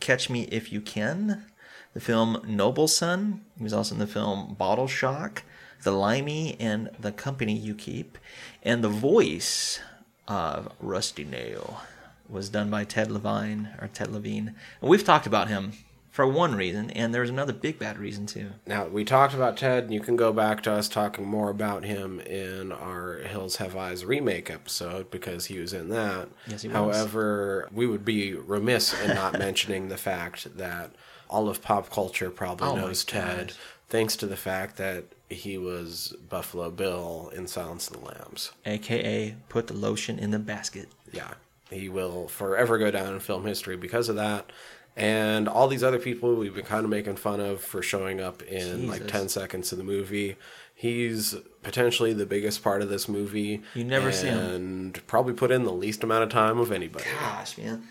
Catch 0.00 0.28
Me 0.28 0.42
If 0.52 0.70
You 0.70 0.82
Can, 0.82 1.46
the 1.94 2.00
film 2.00 2.42
Nobel 2.46 2.88
Son. 2.88 3.42
He 3.56 3.62
was 3.62 3.72
also 3.72 3.94
in 3.94 4.00
the 4.00 4.06
film 4.06 4.54
Bottle 4.54 4.88
Shock, 4.88 5.44
The 5.82 5.92
Limey, 5.92 6.56
and 6.60 6.90
The 7.00 7.12
Company 7.12 7.56
You 7.56 7.74
Keep. 7.74 8.18
And 8.62 8.84
the 8.84 8.88
voice 8.88 9.80
of 10.28 10.70
Rusty 10.78 11.24
Nail 11.24 11.80
was 12.28 12.48
done 12.48 12.70
by 12.70 12.84
Ted 12.84 13.10
Levine, 13.10 13.70
or 13.80 13.88
Ted 13.88 14.10
Levine. 14.10 14.54
And 14.80 14.90
we've 14.90 15.04
talked 15.04 15.26
about 15.26 15.48
him 15.48 15.72
for 16.10 16.26
one 16.26 16.54
reason, 16.54 16.90
and 16.90 17.12
there's 17.12 17.30
another 17.30 17.52
big 17.52 17.78
bad 17.78 17.98
reason 17.98 18.26
too. 18.26 18.50
Now, 18.66 18.86
we 18.86 19.04
talked 19.04 19.34
about 19.34 19.56
Ted, 19.56 19.84
and 19.84 19.92
you 19.92 20.00
can 20.00 20.16
go 20.16 20.32
back 20.32 20.62
to 20.62 20.72
us 20.72 20.88
talking 20.88 21.26
more 21.26 21.50
about 21.50 21.84
him 21.84 22.20
in 22.20 22.70
our 22.70 23.16
Hills 23.18 23.56
Have 23.56 23.76
Eyes 23.76 24.04
remake 24.04 24.50
episode 24.50 25.10
because 25.10 25.46
he 25.46 25.58
was 25.58 25.72
in 25.72 25.88
that. 25.88 26.28
Yes, 26.46 26.62
he 26.62 26.68
was. 26.68 26.76
However, 26.76 27.68
we 27.72 27.86
would 27.86 28.04
be 28.04 28.34
remiss 28.34 28.98
in 29.02 29.14
not 29.14 29.32
mentioning 29.38 29.88
the 29.88 29.96
fact 29.96 30.56
that 30.56 30.92
all 31.28 31.48
of 31.48 31.62
pop 31.62 31.90
culture 31.90 32.30
probably 32.30 32.68
Oh 32.68 32.76
knows 32.76 33.04
Ted 33.04 33.54
thanks 33.88 34.16
to 34.16 34.26
the 34.26 34.36
fact 34.36 34.76
that 34.76 35.04
he 35.28 35.58
was 35.58 36.14
Buffalo 36.28 36.70
Bill 36.70 37.30
in 37.34 37.46
Silence 37.46 37.88
of 37.88 37.94
the 37.94 38.06
Lambs. 38.06 38.52
AKA, 38.64 39.36
put 39.48 39.66
the 39.66 39.74
lotion 39.74 40.18
in 40.18 40.30
the 40.30 40.38
basket. 40.38 40.88
Yeah, 41.12 41.34
he 41.70 41.88
will 41.88 42.28
forever 42.28 42.78
go 42.78 42.90
down 42.90 43.14
in 43.14 43.20
film 43.20 43.44
history 43.44 43.76
because 43.76 44.08
of 44.08 44.16
that. 44.16 44.50
And 44.96 45.48
all 45.48 45.66
these 45.66 45.82
other 45.82 45.98
people 45.98 46.36
we've 46.36 46.54
been 46.54 46.64
kind 46.64 46.84
of 46.84 46.90
making 46.90 47.16
fun 47.16 47.40
of 47.40 47.60
for 47.60 47.82
showing 47.82 48.20
up 48.20 48.42
in 48.42 48.88
like 48.88 49.08
10 49.08 49.28
seconds 49.28 49.72
of 49.72 49.78
the 49.78 49.84
movie. 49.84 50.36
He's 50.74 51.34
potentially 51.62 52.12
the 52.12 52.26
biggest 52.26 52.62
part 52.62 52.80
of 52.82 52.88
this 52.88 53.08
movie. 53.08 53.62
You 53.74 53.84
never 53.84 54.12
see 54.12 54.28
him. 54.28 54.38
And 54.38 55.06
probably 55.06 55.32
put 55.32 55.50
in 55.50 55.64
the 55.64 55.72
least 55.72 56.04
amount 56.04 56.24
of 56.24 56.28
time 56.30 56.58
of 56.58 56.70
anybody. 56.70 57.04
Gosh, 57.20 57.58
man. 57.58 57.88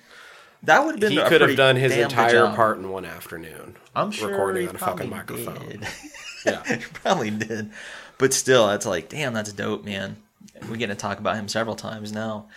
That 0.63 0.85
would 0.85 0.93
have 0.95 0.99
been. 1.01 1.11
he 1.11 1.21
could 1.23 1.41
have 1.41 1.57
done 1.57 1.75
his 1.75 1.95
entire 1.95 2.47
part 2.55 2.77
in 2.77 2.89
one 2.89 3.03
afternoon. 3.03 3.75
I'm 3.93 4.11
sure 4.11 4.29
recording 4.29 4.69
on 4.69 4.75
a 4.75 4.79
fucking 4.79 5.09
microphone. 5.09 5.67
did. 5.67 5.87
Yeah. 6.45 6.63
He 6.77 6.83
probably 6.93 7.31
did. 7.31 7.71
But 8.17 8.33
still, 8.33 8.67
that's 8.67 8.85
like, 8.85 9.09
damn, 9.09 9.33
that's 9.33 9.51
dope, 9.51 9.83
man. 9.83 10.17
We're 10.69 10.77
getting 10.77 10.95
to 10.95 11.01
talk 11.01 11.19
about 11.19 11.35
him 11.35 11.47
several 11.49 11.75
times 11.75 12.13
now. 12.13 12.47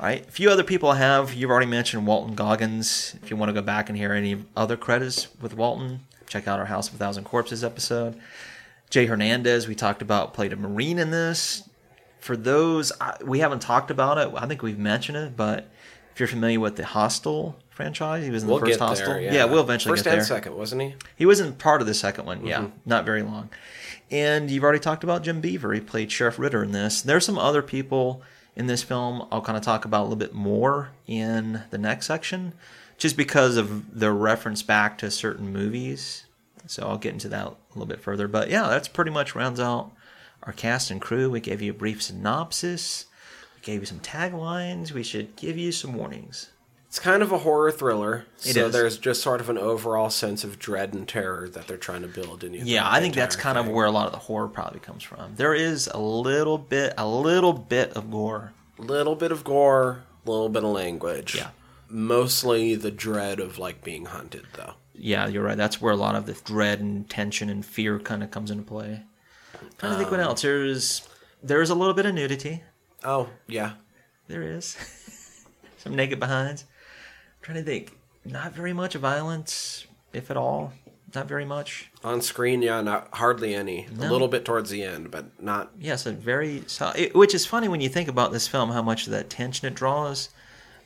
Right, 0.00 0.26
a 0.26 0.30
few 0.30 0.50
other 0.50 0.64
people 0.64 0.90
I 0.90 0.96
have. 0.96 1.32
You've 1.34 1.50
already 1.50 1.66
mentioned 1.70 2.06
Walton 2.06 2.34
Goggins. 2.34 3.14
If 3.22 3.30
you 3.30 3.36
want 3.36 3.48
to 3.48 3.52
go 3.54 3.62
back 3.62 3.88
and 3.88 3.96
hear 3.96 4.12
any 4.12 4.44
other 4.56 4.76
credits 4.76 5.28
with 5.40 5.54
Walton, 5.56 6.00
check 6.26 6.46
out 6.48 6.58
our 6.58 6.66
House 6.66 6.88
of 6.88 6.94
a 6.94 6.98
Thousand 6.98 7.24
Corpses 7.24 7.62
episode. 7.64 8.18
Jay 8.90 9.06
Hernandez, 9.06 9.66
we 9.68 9.74
talked 9.74 10.02
about, 10.02 10.34
played 10.34 10.52
a 10.52 10.56
Marine 10.56 10.98
in 10.98 11.10
this. 11.10 11.68
For 12.20 12.36
those, 12.36 12.92
I, 13.00 13.16
we 13.24 13.38
haven't 13.38 13.60
talked 13.62 13.90
about 13.90 14.18
it. 14.18 14.30
I 14.36 14.46
think 14.46 14.62
we've 14.62 14.78
mentioned 14.78 15.16
it, 15.16 15.36
but 15.36 15.70
if 16.12 16.20
you're 16.20 16.26
familiar 16.28 16.60
with 16.60 16.76
the 16.76 16.84
Hostel 16.84 17.56
franchise, 17.70 18.24
he 18.24 18.30
was 18.30 18.42
in 18.42 18.48
We'll 18.48 18.58
the 18.58 18.66
first 18.66 18.80
Hostel. 18.80 19.06
there. 19.14 19.20
Yeah. 19.20 19.44
we'll 19.44 19.62
eventually 19.62 19.92
First 19.92 20.04
get 20.04 20.10
there. 20.10 20.18
and 20.18 20.26
second, 20.26 20.56
wasn't 20.56 20.82
he? 20.82 20.94
He 21.16 21.24
wasn't 21.24 21.58
part 21.58 21.80
of 21.80 21.86
the 21.86 21.94
second 21.94 22.26
one, 22.26 22.38
Mm-hmm. 22.38 22.46
yeah, 22.48 22.66
not 22.84 23.04
very 23.06 23.22
long. 23.22 23.48
And 24.10 24.50
you've 24.50 24.64
already 24.64 24.80
talked 24.80 25.04
about 25.04 25.22
Jim 25.22 25.40
Beaver. 25.40 25.72
He 25.72 25.80
played 25.80 26.10
Sheriff 26.12 26.38
Ritter 26.38 26.62
in 26.64 26.72
this. 26.72 27.00
There's 27.00 27.24
some 27.24 27.38
other 27.38 27.62
people 27.62 28.22
in 28.56 28.66
this 28.66 28.82
film 28.82 29.26
I'll 29.30 29.42
kind 29.42 29.58
of 29.58 29.64
talk 29.64 29.84
about 29.84 30.02
a 30.02 30.04
little 30.04 30.16
bit 30.16 30.34
more 30.34 30.90
in 31.06 31.62
the 31.70 31.78
next 31.78 32.06
section, 32.06 32.54
just 32.98 33.16
because 33.16 33.56
of 33.56 33.98
the 33.98 34.12
reference 34.12 34.62
back 34.62 34.98
to 34.98 35.10
certain 35.10 35.52
movies. 35.52 36.24
So 36.66 36.86
I'll 36.86 36.98
get 36.98 37.12
into 37.12 37.28
that 37.28 37.46
a 37.46 37.54
little 37.74 37.86
bit 37.86 38.00
further. 38.00 38.28
But 38.28 38.48
yeah, 38.50 38.68
that's 38.68 38.88
pretty 38.88 39.10
much 39.10 39.34
rounds 39.34 39.60
out 39.60 39.90
our 40.44 40.52
cast 40.52 40.90
and 40.90 41.00
crew. 41.00 41.30
We 41.30 41.40
gave 41.40 41.60
you 41.60 41.72
a 41.72 41.74
brief 41.74 42.02
synopsis. 42.02 43.06
We 43.56 43.62
gave 43.62 43.80
you 43.80 43.86
some 43.86 44.00
taglines. 44.00 44.92
We 44.92 45.02
should 45.02 45.36
give 45.36 45.58
you 45.58 45.72
some 45.72 45.94
warnings. 45.94 46.50
It's 46.94 47.00
kind 47.00 47.24
of 47.24 47.32
a 47.32 47.38
horror 47.38 47.72
thriller. 47.72 48.24
It 48.44 48.52
so 48.54 48.66
is. 48.66 48.72
there's 48.72 48.98
just 48.98 49.20
sort 49.20 49.40
of 49.40 49.50
an 49.50 49.58
overall 49.58 50.10
sense 50.10 50.44
of 50.44 50.60
dread 50.60 50.94
and 50.94 51.08
terror 51.08 51.48
that 51.48 51.66
they're 51.66 51.76
trying 51.76 52.02
to 52.02 52.06
build 52.06 52.44
in 52.44 52.54
you. 52.54 52.60
Yeah, 52.64 52.88
I 52.88 53.00
think 53.00 53.16
that's 53.16 53.34
kind 53.34 53.58
of 53.58 53.66
where 53.66 53.84
a 53.84 53.90
lot 53.90 54.06
of 54.06 54.12
the 54.12 54.20
horror 54.20 54.46
probably 54.46 54.78
comes 54.78 55.02
from. 55.02 55.34
There 55.34 55.54
is 55.56 55.88
a 55.92 55.98
little 55.98 56.56
bit, 56.56 56.94
a 56.96 57.04
little 57.04 57.52
bit 57.52 57.90
of 57.94 58.12
gore. 58.12 58.52
little 58.78 59.16
bit 59.16 59.32
of 59.32 59.42
gore, 59.42 60.04
a 60.24 60.30
little 60.30 60.48
bit 60.48 60.62
of 60.62 60.70
language. 60.70 61.34
Yeah. 61.34 61.48
Mostly 61.88 62.76
the 62.76 62.92
dread 62.92 63.40
of 63.40 63.58
like 63.58 63.82
being 63.82 64.04
hunted 64.04 64.46
though. 64.52 64.74
Yeah, 64.94 65.26
you're 65.26 65.42
right. 65.42 65.56
That's 65.56 65.80
where 65.80 65.92
a 65.92 65.96
lot 65.96 66.14
of 66.14 66.26
the 66.26 66.34
dread 66.44 66.78
and 66.78 67.10
tension 67.10 67.50
and 67.50 67.66
fear 67.66 67.98
kind 67.98 68.22
of 68.22 68.30
comes 68.30 68.52
into 68.52 68.62
play. 68.62 69.02
trying 69.78 69.90
to 69.94 69.98
think 69.98 70.12
what 70.12 70.20
Um, 70.20 70.26
else. 70.28 70.42
There's 70.42 71.08
there's 71.42 71.70
a 71.70 71.74
little 71.74 71.94
bit 71.94 72.06
of 72.06 72.14
nudity. 72.14 72.62
Oh, 73.02 73.30
yeah. 73.48 73.72
There 74.28 74.42
is 74.44 74.76
some 75.78 75.96
naked 75.96 76.20
behinds. 76.20 76.66
Trying 77.44 77.58
to 77.58 77.62
think. 77.62 77.96
Not 78.24 78.54
very 78.54 78.72
much 78.72 78.94
violence, 78.94 79.86
if 80.12 80.30
at 80.30 80.36
all. 80.36 80.72
Not 81.14 81.28
very 81.28 81.44
much. 81.44 81.90
On 82.02 82.20
screen, 82.20 82.62
yeah, 82.62 82.80
not 82.80 83.08
hardly 83.12 83.54
any. 83.54 83.86
No. 83.94 84.08
A 84.08 84.10
little 84.10 84.26
bit 84.26 84.44
towards 84.44 84.70
the 84.70 84.82
end, 84.82 85.12
but 85.12 85.40
not 85.40 85.70
Yes, 85.78 86.06
a 86.06 86.12
very 86.12 86.64
so, 86.66 86.90
it, 86.96 87.14
which 87.14 87.34
is 87.34 87.46
funny 87.46 87.68
when 87.68 87.80
you 87.80 87.88
think 87.88 88.08
about 88.08 88.32
this 88.32 88.48
film, 88.48 88.70
how 88.70 88.82
much 88.82 89.06
of 89.06 89.12
that 89.12 89.30
tension 89.30 89.68
it 89.68 89.74
draws. 89.74 90.30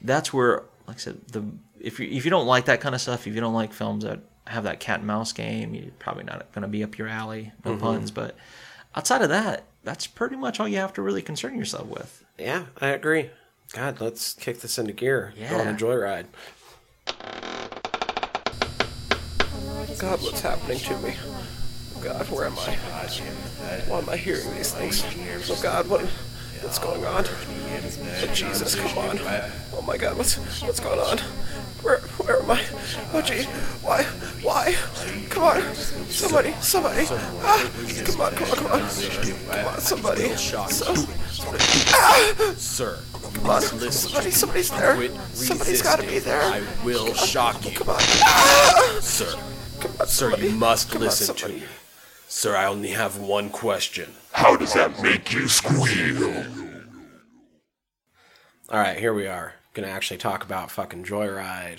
That's 0.02 0.32
where, 0.32 0.64
like 0.86 0.96
I 0.96 1.00
said, 1.00 1.26
the 1.28 1.44
if 1.80 1.98
you 1.98 2.08
if 2.10 2.24
you 2.26 2.30
don't 2.30 2.46
like 2.46 2.66
that 2.66 2.82
kind 2.82 2.94
of 2.94 3.00
stuff, 3.00 3.26
if 3.26 3.34
you 3.34 3.40
don't 3.40 3.54
like 3.54 3.72
films 3.72 4.04
that 4.04 4.20
have 4.46 4.64
that 4.64 4.80
cat 4.80 4.98
and 4.98 5.06
mouse 5.06 5.32
game, 5.32 5.74
you're 5.74 5.92
probably 5.98 6.24
not 6.24 6.52
going 6.52 6.62
to 6.62 6.68
be 6.68 6.82
up 6.82 6.98
your 6.98 7.08
alley. 7.08 7.52
No 7.64 7.72
mm-hmm. 7.72 7.80
puns, 7.80 8.10
but 8.10 8.36
outside 8.94 9.22
of 9.22 9.30
that, 9.30 9.64
that's 9.82 10.06
pretty 10.06 10.36
much 10.36 10.60
all 10.60 10.68
you 10.68 10.76
have 10.76 10.92
to 10.94 11.02
really 11.02 11.22
concern 11.22 11.56
yourself 11.56 11.86
with. 11.86 12.24
Yeah, 12.38 12.66
I 12.80 12.88
agree. 12.88 13.30
God, 13.72 14.00
let's 14.00 14.32
kick 14.34 14.60
this 14.60 14.78
into 14.78 14.92
gear. 14.92 15.34
Yeah. 15.36 15.50
Go 15.50 15.60
on 15.60 15.68
a 15.68 15.74
joyride. 15.74 16.26
God, 19.98 20.22
what's 20.22 20.40
happening 20.40 20.78
to 20.78 20.96
me? 20.98 21.14
God, 22.02 22.30
where 22.30 22.46
am 22.46 22.58
I? 22.58 22.76
Why 23.88 23.98
am 23.98 24.08
I 24.08 24.16
hearing 24.16 24.54
these 24.54 24.72
things? 24.72 25.04
Oh 25.50 25.60
God, 25.62 25.88
what 25.88 26.02
what's 26.62 26.78
going 26.78 27.04
on? 27.04 27.24
Oh, 27.26 28.30
Jesus, 28.32 28.74
come 28.74 28.96
on. 28.98 29.18
Oh 29.74 29.82
my 29.86 29.96
God, 29.96 30.16
what's 30.16 30.36
what's 30.62 30.80
going 30.80 31.00
on? 31.00 31.18
Where 31.82 31.98
where 31.98 32.40
am 32.40 32.50
I? 32.50 32.64
Oh 33.12 33.20
gee, 33.20 33.42
why 33.82 34.04
why? 34.42 34.76
Come 35.28 35.42
on, 35.42 35.74
somebody, 35.74 36.52
somebody. 36.60 37.06
Ah, 37.10 37.70
come 38.04 38.20
on, 38.20 38.34
come 38.34 38.50
on, 38.50 38.56
come 38.56 38.66
on. 38.66 38.80
Come 38.80 39.66
on, 39.66 39.80
somebody. 39.80 40.28
So, 40.36 40.66
Sir, 42.54 42.98
Come 43.07 43.07
on, 43.50 43.62
somebody, 43.62 44.30
somebody's 44.30 44.70
there. 44.70 44.94
quit 44.96 45.12
Somebody's 45.32 45.82
got 45.82 45.96
to 45.96 46.02
be 46.02 46.08
resisting. 46.14 46.32
there. 46.32 46.42
I 46.42 46.62
will 46.84 47.14
shock 47.14 47.64
you. 47.64 47.76
Come 47.76 47.88
on, 47.90 47.96
ah! 48.00 48.98
Sir, 49.00 49.26
come 49.80 49.90
on, 50.00 50.06
sir, 50.06 50.30
somebody. 50.30 50.48
you 50.48 50.54
must 50.54 50.90
Come 50.90 51.02
on, 51.02 51.04
listen 51.08 51.34
to 51.34 51.48
me. 51.48 51.62
Sir, 52.28 52.56
I 52.56 52.66
only 52.66 52.90
have 52.90 53.16
one 53.18 53.50
question. 53.50 54.10
How 54.32 54.56
does 54.56 54.74
that 54.74 55.02
make 55.02 55.32
you 55.32 55.48
squeal? 55.48 56.44
All 58.70 58.78
right, 58.78 58.98
here 58.98 59.14
we 59.14 59.26
are. 59.26 59.54
Gonna 59.74 59.88
actually 59.88 60.18
talk 60.18 60.44
about 60.44 60.70
fucking 60.70 61.04
Joyride, 61.04 61.78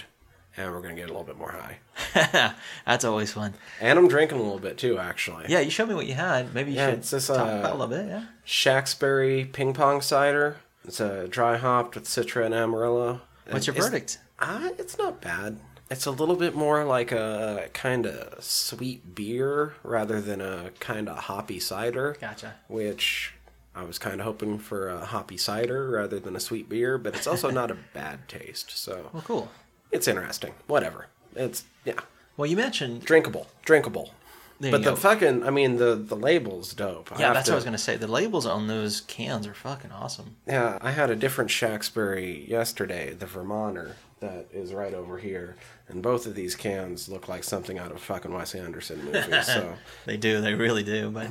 and 0.58 0.72
we're 0.74 0.82
gonna 0.82 0.96
get 0.96 1.04
a 1.06 1.14
little 1.14 1.24
bit 1.24 1.38
more 1.38 1.52
high. 1.52 2.54
That's 2.86 3.06
always 3.06 3.32
fun. 3.34 3.54
And 3.80 4.00
I'm 4.00 4.08
drinking 4.08 4.40
a 4.40 4.42
little 4.42 4.60
bit 4.60 4.78
too, 4.78 4.98
actually. 4.98 5.46
Yeah, 5.50 5.60
you 5.60 5.70
showed 5.70 5.90
me 5.90 5.96
what 5.96 6.08
you 6.08 6.14
had. 6.16 6.54
Maybe 6.54 6.72
you 6.72 6.78
Yeah, 6.78 6.90
should 6.92 7.00
it's 7.00 7.12
this, 7.12 7.28
talk 7.28 7.38
uh, 7.40 7.60
about 7.60 7.72
a 7.72 7.76
little 7.78 7.88
bit. 7.88 8.08
Yeah. 8.08 8.24
Shacksbury 8.46 9.52
ping 9.52 9.74
pong 9.74 10.02
cider. 10.02 10.58
It's 10.90 11.00
a 11.00 11.28
dry 11.28 11.56
hopped 11.58 11.94
with 11.94 12.06
Citra 12.06 12.44
and 12.48 12.52
Amarillo. 12.56 13.22
What's 13.48 13.68
your 13.68 13.76
It's- 13.76 13.92
verdict? 13.92 14.18
Uh, 14.40 14.70
it's 14.80 14.98
not 14.98 15.22
bad. 15.22 15.60
It's 15.92 16.08
a 16.08 16.12
little 16.12 16.36
bit 16.36 16.56
more 16.56 16.84
like 16.84 17.12
a 17.12 17.70
kind 17.74 18.08
of 18.08 18.44
sweet 18.44 19.14
beer 19.14 19.76
rather 19.84 20.20
than 20.20 20.42
a 20.42 20.72
kind 20.80 21.08
of 21.08 21.18
hoppy 21.26 21.60
cider. 21.60 22.18
Gotcha. 22.20 22.56
Which 22.68 23.36
I 23.76 23.84
was 23.84 24.00
kind 24.00 24.20
of 24.20 24.26
hoping 24.26 24.58
for 24.58 24.90
a 24.90 25.06
hoppy 25.06 25.38
cider 25.38 25.92
rather 25.92 26.20
than 26.20 26.36
a 26.36 26.40
sweet 26.40 26.68
beer, 26.68 26.98
but 26.98 27.14
it's 27.16 27.28
also 27.28 27.52
not 27.52 27.70
a 27.70 27.78
bad 27.94 28.28
taste. 28.28 28.72
So 28.76 29.12
Well, 29.14 29.22
cool. 29.28 29.52
it's 29.92 30.08
interesting. 30.08 30.56
Whatever. 30.66 31.06
It's 31.36 31.66
yeah, 31.86 32.00
Well, 32.36 32.48
you 32.50 32.56
mentioned 32.58 33.06
drinkable, 33.06 33.46
drinkable. 33.64 34.16
There 34.62 34.72
but 34.72 34.84
the 34.84 34.90
go. 34.92 34.96
fucking, 34.98 35.44
I 35.44 35.52
mean, 35.52 35.78
the 35.78 35.96
the 35.96 36.16
label's 36.16 36.74
dope. 36.74 37.12
I 37.16 37.20
Yeah, 37.20 37.34
that's 37.34 37.46
to- 37.46 37.52
what 37.52 37.56
I 37.56 37.58
was 37.58 37.66
gonna 37.66 37.78
say. 37.78 37.96
The 37.96 38.08
labels 38.08 38.46
on 38.46 38.68
those 38.68 39.02
cans 39.02 39.48
are 39.48 39.54
fucking 39.54 39.92
awesome. 39.92 40.36
Yeah, 40.46 40.78
I 40.82 40.92
had 40.92 41.10
a 41.10 41.16
different 41.16 41.50
Shacksbury 41.50 42.48
yesterday, 42.48 43.14
the 43.14 43.26
Vermonter, 43.26 43.96
that 44.20 44.48
is 44.52 44.74
right 44.74 44.94
over 44.94 45.18
here, 45.18 45.56
and 45.88 46.02
both 46.04 46.26
of 46.26 46.36
these 46.36 46.56
cans 46.56 47.08
look 47.08 47.30
like 47.30 47.44
something 47.46 47.80
out 47.80 47.92
of 47.92 47.98
a 47.98 48.00
fucking 48.00 48.34
Wes 48.34 48.54
Anderson 48.54 49.06
movie. 49.06 49.42
so 49.44 49.76
They 50.06 50.18
do, 50.18 50.42
they 50.42 50.54
really 50.56 50.84
do, 50.84 51.10
but 51.10 51.28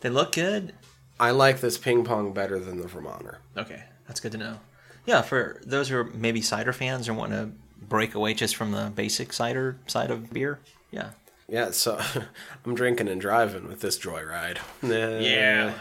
they 0.00 0.08
look 0.08 0.32
good. 0.32 0.72
I 1.18 1.32
like 1.32 1.60
this 1.60 1.76
ping 1.76 2.02
pong 2.04 2.32
better 2.32 2.58
than 2.58 2.80
the 2.80 2.88
Vermonter. 2.88 3.40
Okay, 3.58 3.84
that's 4.06 4.20
good 4.20 4.32
to 4.32 4.38
know. 4.38 4.56
Yeah, 5.04 5.20
for 5.20 5.60
those 5.66 5.90
who 5.90 5.98
are 5.98 6.04
maybe 6.04 6.40
cider 6.40 6.72
fans 6.72 7.10
or 7.10 7.14
want 7.14 7.32
to 7.32 7.50
break 7.86 8.14
away 8.14 8.32
just 8.32 8.56
from 8.56 8.72
the 8.72 8.90
basic 8.94 9.34
cider 9.34 9.76
side 9.86 10.10
of 10.10 10.30
beer, 10.32 10.60
yeah. 10.90 11.10
Yeah, 11.50 11.72
so 11.72 12.00
I'm 12.64 12.74
drinking 12.74 13.08
and 13.08 13.20
driving 13.20 13.66
with 13.68 13.80
this 13.80 13.98
joyride. 13.98 14.58
Yeah. 14.82 15.74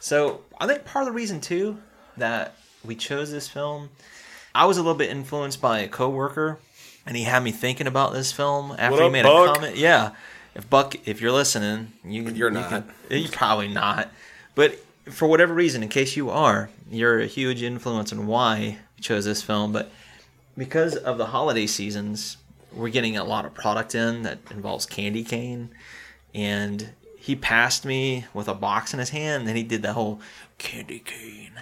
So 0.00 0.40
I 0.58 0.66
think 0.66 0.84
part 0.84 1.02
of 1.02 1.06
the 1.06 1.12
reason 1.16 1.40
too 1.40 1.78
that 2.16 2.54
we 2.84 2.94
chose 2.96 3.30
this 3.30 3.48
film, 3.48 3.90
I 4.54 4.64
was 4.64 4.78
a 4.78 4.82
little 4.82 4.96
bit 4.96 5.10
influenced 5.10 5.60
by 5.60 5.80
a 5.80 5.88
coworker, 5.88 6.58
and 7.04 7.16
he 7.16 7.24
had 7.24 7.42
me 7.42 7.52
thinking 7.52 7.86
about 7.86 8.12
this 8.14 8.32
film 8.32 8.72
after 8.78 8.92
What 8.92 9.00
he 9.00 9.06
up, 9.06 9.12
made 9.12 9.22
Buck? 9.24 9.50
a 9.50 9.52
comment. 9.54 9.76
Yeah, 9.76 10.12
if 10.54 10.68
Buck, 10.70 10.94
if 11.06 11.20
you're 11.20 11.32
listening, 11.32 11.92
you 12.04 12.22
You're 12.22 12.48
you 12.48 12.54
not. 12.54 12.68
can- 12.70 12.90
you're 13.10 13.28
probably 13.28 13.68
not, 13.68 14.10
but 14.54 14.78
for 15.10 15.28
whatever 15.28 15.52
reason, 15.54 15.82
in 15.82 15.88
case 15.88 16.16
you 16.16 16.30
are, 16.30 16.70
you're 16.90 17.20
a 17.20 17.26
huge 17.26 17.62
influence 17.62 18.12
on 18.12 18.26
why 18.26 18.78
we 18.96 19.02
chose 19.02 19.24
this 19.26 19.42
film. 19.42 19.72
But 19.72 19.90
because 20.56 20.96
of 20.96 21.18
the 21.18 21.26
holiday 21.26 21.66
seasons, 21.66 22.38
we're 22.72 22.90
getting 22.90 23.16
a 23.16 23.24
lot 23.24 23.44
of 23.44 23.54
product 23.54 23.94
in 23.94 24.22
that 24.22 24.38
involves 24.50 24.86
candy 24.86 25.24
cane, 25.24 25.70
and 26.34 26.90
he 27.16 27.34
passed 27.34 27.84
me 27.84 28.24
with 28.34 28.48
a 28.48 28.54
box 28.54 28.92
in 28.92 28.98
his 29.00 29.10
hand, 29.10 29.48
and 29.48 29.56
he 29.56 29.62
did 29.62 29.82
the 29.82 29.92
whole 29.92 30.20
candy 30.58 31.00
cane. 31.00 31.52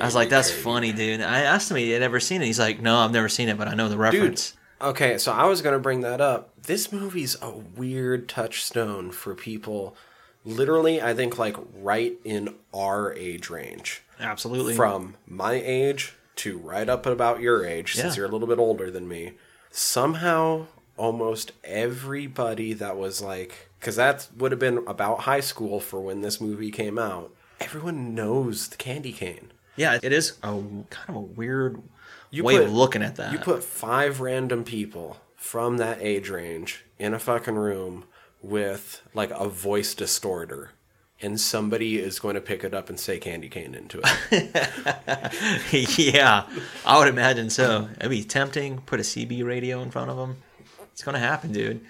I 0.00 0.04
was 0.04 0.14
like, 0.14 0.28
"That's 0.28 0.50
funny, 0.50 0.92
dude." 0.92 1.20
I 1.20 1.40
asked 1.40 1.70
him 1.70 1.76
if 1.76 1.82
he 1.82 1.90
had 1.90 2.02
ever 2.02 2.20
seen 2.20 2.42
it. 2.42 2.46
He's 2.46 2.60
like, 2.60 2.80
"No, 2.80 2.98
I've 2.98 3.12
never 3.12 3.28
seen 3.28 3.48
it, 3.48 3.58
but 3.58 3.66
I 3.66 3.74
know 3.74 3.88
the 3.88 3.96
Dude, 3.96 4.00
reference." 4.00 4.54
okay, 4.80 5.18
so 5.18 5.32
I 5.32 5.46
was 5.46 5.62
going 5.62 5.74
to 5.74 5.80
bring 5.80 6.02
that 6.02 6.20
up. 6.20 6.50
This 6.62 6.92
movie's 6.92 7.36
a 7.42 7.50
weird 7.50 8.28
touchstone 8.28 9.10
for 9.10 9.34
people, 9.34 9.96
literally, 10.44 11.02
I 11.02 11.12
think, 11.12 11.38
like 11.38 11.56
right 11.74 12.16
in 12.24 12.54
our 12.72 13.12
age 13.14 13.50
range. 13.50 14.02
Absolutely. 14.20 14.74
from 14.74 15.16
my 15.26 15.54
age 15.54 16.14
to 16.36 16.58
right 16.58 16.88
up 16.88 17.04
about 17.04 17.40
your 17.40 17.66
age, 17.66 17.94
since 17.94 18.16
you're 18.16 18.26
a 18.26 18.30
little 18.30 18.46
bit 18.48 18.58
older 18.58 18.90
than 18.90 19.08
me, 19.08 19.32
somehow 19.70 20.66
almost 20.96 21.52
everybody 21.64 22.72
that 22.74 22.96
was 22.96 23.22
like, 23.22 23.70
because 23.78 23.96
that 23.96 24.28
would 24.36 24.52
have 24.52 24.58
been 24.58 24.78
about 24.86 25.20
high 25.20 25.40
school 25.40 25.80
for 25.80 26.00
when 26.00 26.20
this 26.20 26.40
movie 26.40 26.70
came 26.70 26.98
out, 26.98 27.32
everyone 27.60 28.14
knows 28.14 28.68
the 28.68 28.76
candy 28.76 29.12
cane. 29.12 29.52
Yeah, 29.76 29.98
it 30.02 30.12
is 30.12 30.32
a 30.42 30.48
kind 30.48 31.08
of 31.08 31.14
a 31.16 31.20
weird 31.20 31.80
You 32.30 32.44
way 32.44 32.56
put- 32.58 32.66
of 32.66 32.72
looking 32.72 33.02
at 33.02 33.16
that. 33.16 33.32
You 33.32 33.38
put 33.38 33.64
five 33.64 34.20
random 34.20 34.64
people 34.64 35.16
from 35.36 35.78
that 35.78 35.98
age 36.02 36.28
range 36.28 36.84
in 36.98 37.14
a 37.14 37.18
fucking 37.18 37.54
room 37.54 38.04
with 38.42 39.00
like 39.14 39.30
a 39.30 39.48
voice 39.48 39.94
distorter, 39.94 40.72
and 41.22 41.40
somebody 41.40 41.98
is 41.98 42.18
going 42.18 42.34
to 42.34 42.40
pick 42.40 42.64
it 42.64 42.74
up 42.74 42.88
and 42.88 42.98
say 42.98 43.18
candy 43.18 43.48
cane 43.48 43.74
into 43.74 44.00
it. 44.02 45.98
yeah, 46.14 46.46
I 46.84 46.98
would 46.98 47.08
imagine 47.08 47.50
so. 47.50 47.88
It'd 47.98 48.10
be 48.10 48.24
tempting. 48.24 48.78
Put 48.78 49.00
a 49.00 49.02
CB 49.02 49.44
radio 49.44 49.82
in 49.82 49.90
front 49.90 50.10
of 50.10 50.16
them. 50.16 50.38
It's 50.92 51.02
gonna 51.02 51.18
happen, 51.18 51.52
dude. 51.52 51.80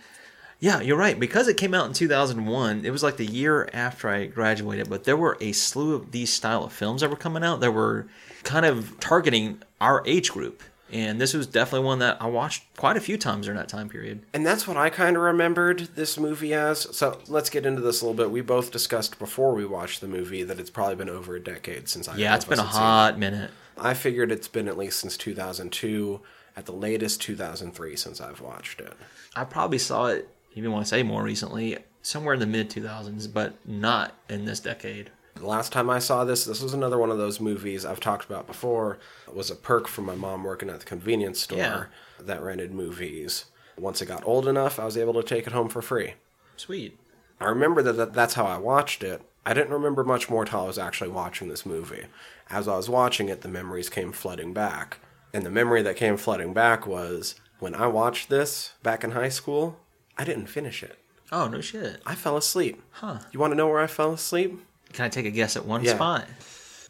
Yeah, 0.60 0.80
you're 0.80 0.96
right. 0.96 1.18
Because 1.18 1.48
it 1.48 1.56
came 1.56 1.72
out 1.72 1.86
in 1.86 1.94
2001, 1.94 2.84
it 2.84 2.90
was 2.90 3.02
like 3.02 3.16
the 3.16 3.24
year 3.24 3.68
after 3.72 4.08
I 4.08 4.26
graduated. 4.26 4.90
But 4.90 5.04
there 5.04 5.16
were 5.16 5.38
a 5.40 5.52
slew 5.52 5.94
of 5.94 6.12
these 6.12 6.32
style 6.32 6.64
of 6.64 6.72
films 6.72 7.00
that 7.00 7.08
were 7.10 7.16
coming 7.16 7.42
out 7.42 7.60
that 7.60 7.72
were 7.72 8.06
kind 8.42 8.66
of 8.66 9.00
targeting 9.00 9.62
our 9.80 10.02
age 10.06 10.30
group, 10.30 10.62
and 10.92 11.20
this 11.20 11.34
was 11.34 11.46
definitely 11.46 11.86
one 11.86 11.98
that 12.00 12.20
I 12.20 12.26
watched 12.26 12.64
quite 12.76 12.96
a 12.96 13.00
few 13.00 13.16
times 13.16 13.46
during 13.46 13.58
that 13.58 13.68
time 13.68 13.88
period. 13.88 14.22
and 14.34 14.44
that's 14.44 14.66
what 14.66 14.76
I 14.76 14.90
kind 14.90 15.16
of 15.16 15.22
remembered 15.22 15.80
this 15.94 16.18
movie 16.18 16.54
as. 16.54 16.96
So 16.96 17.18
let's 17.28 17.50
get 17.50 17.66
into 17.66 17.80
this 17.80 18.00
a 18.00 18.04
little 18.06 18.16
bit. 18.16 18.30
We 18.30 18.40
both 18.40 18.70
discussed 18.70 19.18
before 19.18 19.54
we 19.54 19.64
watched 19.64 20.00
the 20.00 20.08
movie 20.08 20.42
that 20.42 20.58
it's 20.58 20.70
probably 20.70 20.96
been 20.96 21.08
over 21.10 21.36
a 21.36 21.40
decade 21.40 21.88
since 21.88 22.08
I. 22.08 22.16
Yeah, 22.16 22.34
it's 22.36 22.44
been 22.44 22.58
a 22.58 22.62
hot 22.62 23.18
minute. 23.18 23.50
I 23.78 23.94
figured 23.94 24.30
it's 24.30 24.48
been 24.48 24.68
at 24.68 24.76
least 24.76 25.00
since 25.00 25.16
2002, 25.16 26.20
at 26.56 26.66
the 26.66 26.72
latest 26.72 27.22
2003 27.22 27.96
since 27.96 28.20
I've 28.20 28.40
watched 28.40 28.80
it. 28.80 28.92
I 29.34 29.44
probably 29.44 29.78
saw 29.78 30.06
it, 30.06 30.28
even 30.54 30.72
want 30.72 30.84
to 30.84 30.88
say 30.88 31.02
more 31.02 31.22
recently, 31.22 31.78
somewhere 32.02 32.34
in 32.34 32.40
the 32.40 32.46
mid 32.46 32.68
2000s, 32.70 33.32
but 33.32 33.54
not 33.66 34.14
in 34.28 34.44
this 34.44 34.60
decade. 34.60 35.10
The 35.40 35.46
last 35.46 35.72
time 35.72 35.88
I 35.88 36.00
saw 36.00 36.24
this, 36.24 36.44
this 36.44 36.60
was 36.62 36.74
another 36.74 36.98
one 36.98 37.10
of 37.10 37.16
those 37.16 37.40
movies 37.40 37.86
I've 37.86 37.98
talked 37.98 38.26
about 38.26 38.46
before. 38.46 38.98
It 39.26 39.34
was 39.34 39.50
a 39.50 39.54
perk 39.56 39.88
from 39.88 40.04
my 40.04 40.14
mom 40.14 40.44
working 40.44 40.68
at 40.68 40.80
the 40.80 40.84
convenience 40.84 41.40
store 41.40 41.58
Yeah. 41.58 41.84
that 42.20 42.42
rented 42.42 42.72
movies. 42.74 43.46
Once 43.78 44.02
it 44.02 44.06
got 44.06 44.22
old 44.26 44.46
enough, 44.46 44.78
I 44.78 44.84
was 44.84 44.98
able 44.98 45.14
to 45.14 45.22
take 45.22 45.46
it 45.46 45.54
home 45.54 45.70
for 45.70 45.80
free. 45.80 46.12
Sweet. 46.58 46.98
I 47.40 47.46
remember 47.46 47.82
that, 47.82 47.94
that 47.94 48.12
that's 48.12 48.34
how 48.34 48.44
I 48.44 48.58
watched 48.58 49.02
it. 49.02 49.22
I 49.46 49.54
didn't 49.54 49.72
remember 49.72 50.04
much 50.04 50.28
more 50.28 50.44
till 50.44 50.60
I 50.60 50.66
was 50.66 50.78
actually 50.78 51.08
watching 51.08 51.48
this 51.48 51.64
movie. 51.64 52.04
As 52.50 52.68
I 52.68 52.76
was 52.76 52.90
watching 52.90 53.30
it, 53.30 53.40
the 53.40 53.48
memories 53.48 53.88
came 53.88 54.12
flooding 54.12 54.52
back. 54.52 54.98
And 55.32 55.46
the 55.46 55.50
memory 55.50 55.80
that 55.80 55.96
came 55.96 56.18
flooding 56.18 56.52
back 56.52 56.86
was 56.86 57.34
when 57.60 57.74
I 57.74 57.86
watched 57.86 58.28
this 58.28 58.74
back 58.82 59.02
in 59.04 59.12
high 59.12 59.30
school, 59.30 59.80
I 60.18 60.24
didn't 60.24 60.48
finish 60.48 60.82
it. 60.82 60.98
Oh, 61.32 61.48
no 61.48 61.62
shit. 61.62 62.02
I 62.04 62.14
fell 62.14 62.36
asleep. 62.36 62.82
Huh. 62.90 63.20
You 63.32 63.40
want 63.40 63.52
to 63.52 63.56
know 63.56 63.68
where 63.68 63.80
I 63.80 63.86
fell 63.86 64.12
asleep? 64.12 64.60
Can 64.92 65.04
I 65.04 65.08
take 65.08 65.26
a 65.26 65.30
guess 65.30 65.56
at 65.56 65.64
one 65.64 65.84
Yeah. 65.84 65.94
spot? 65.94 66.26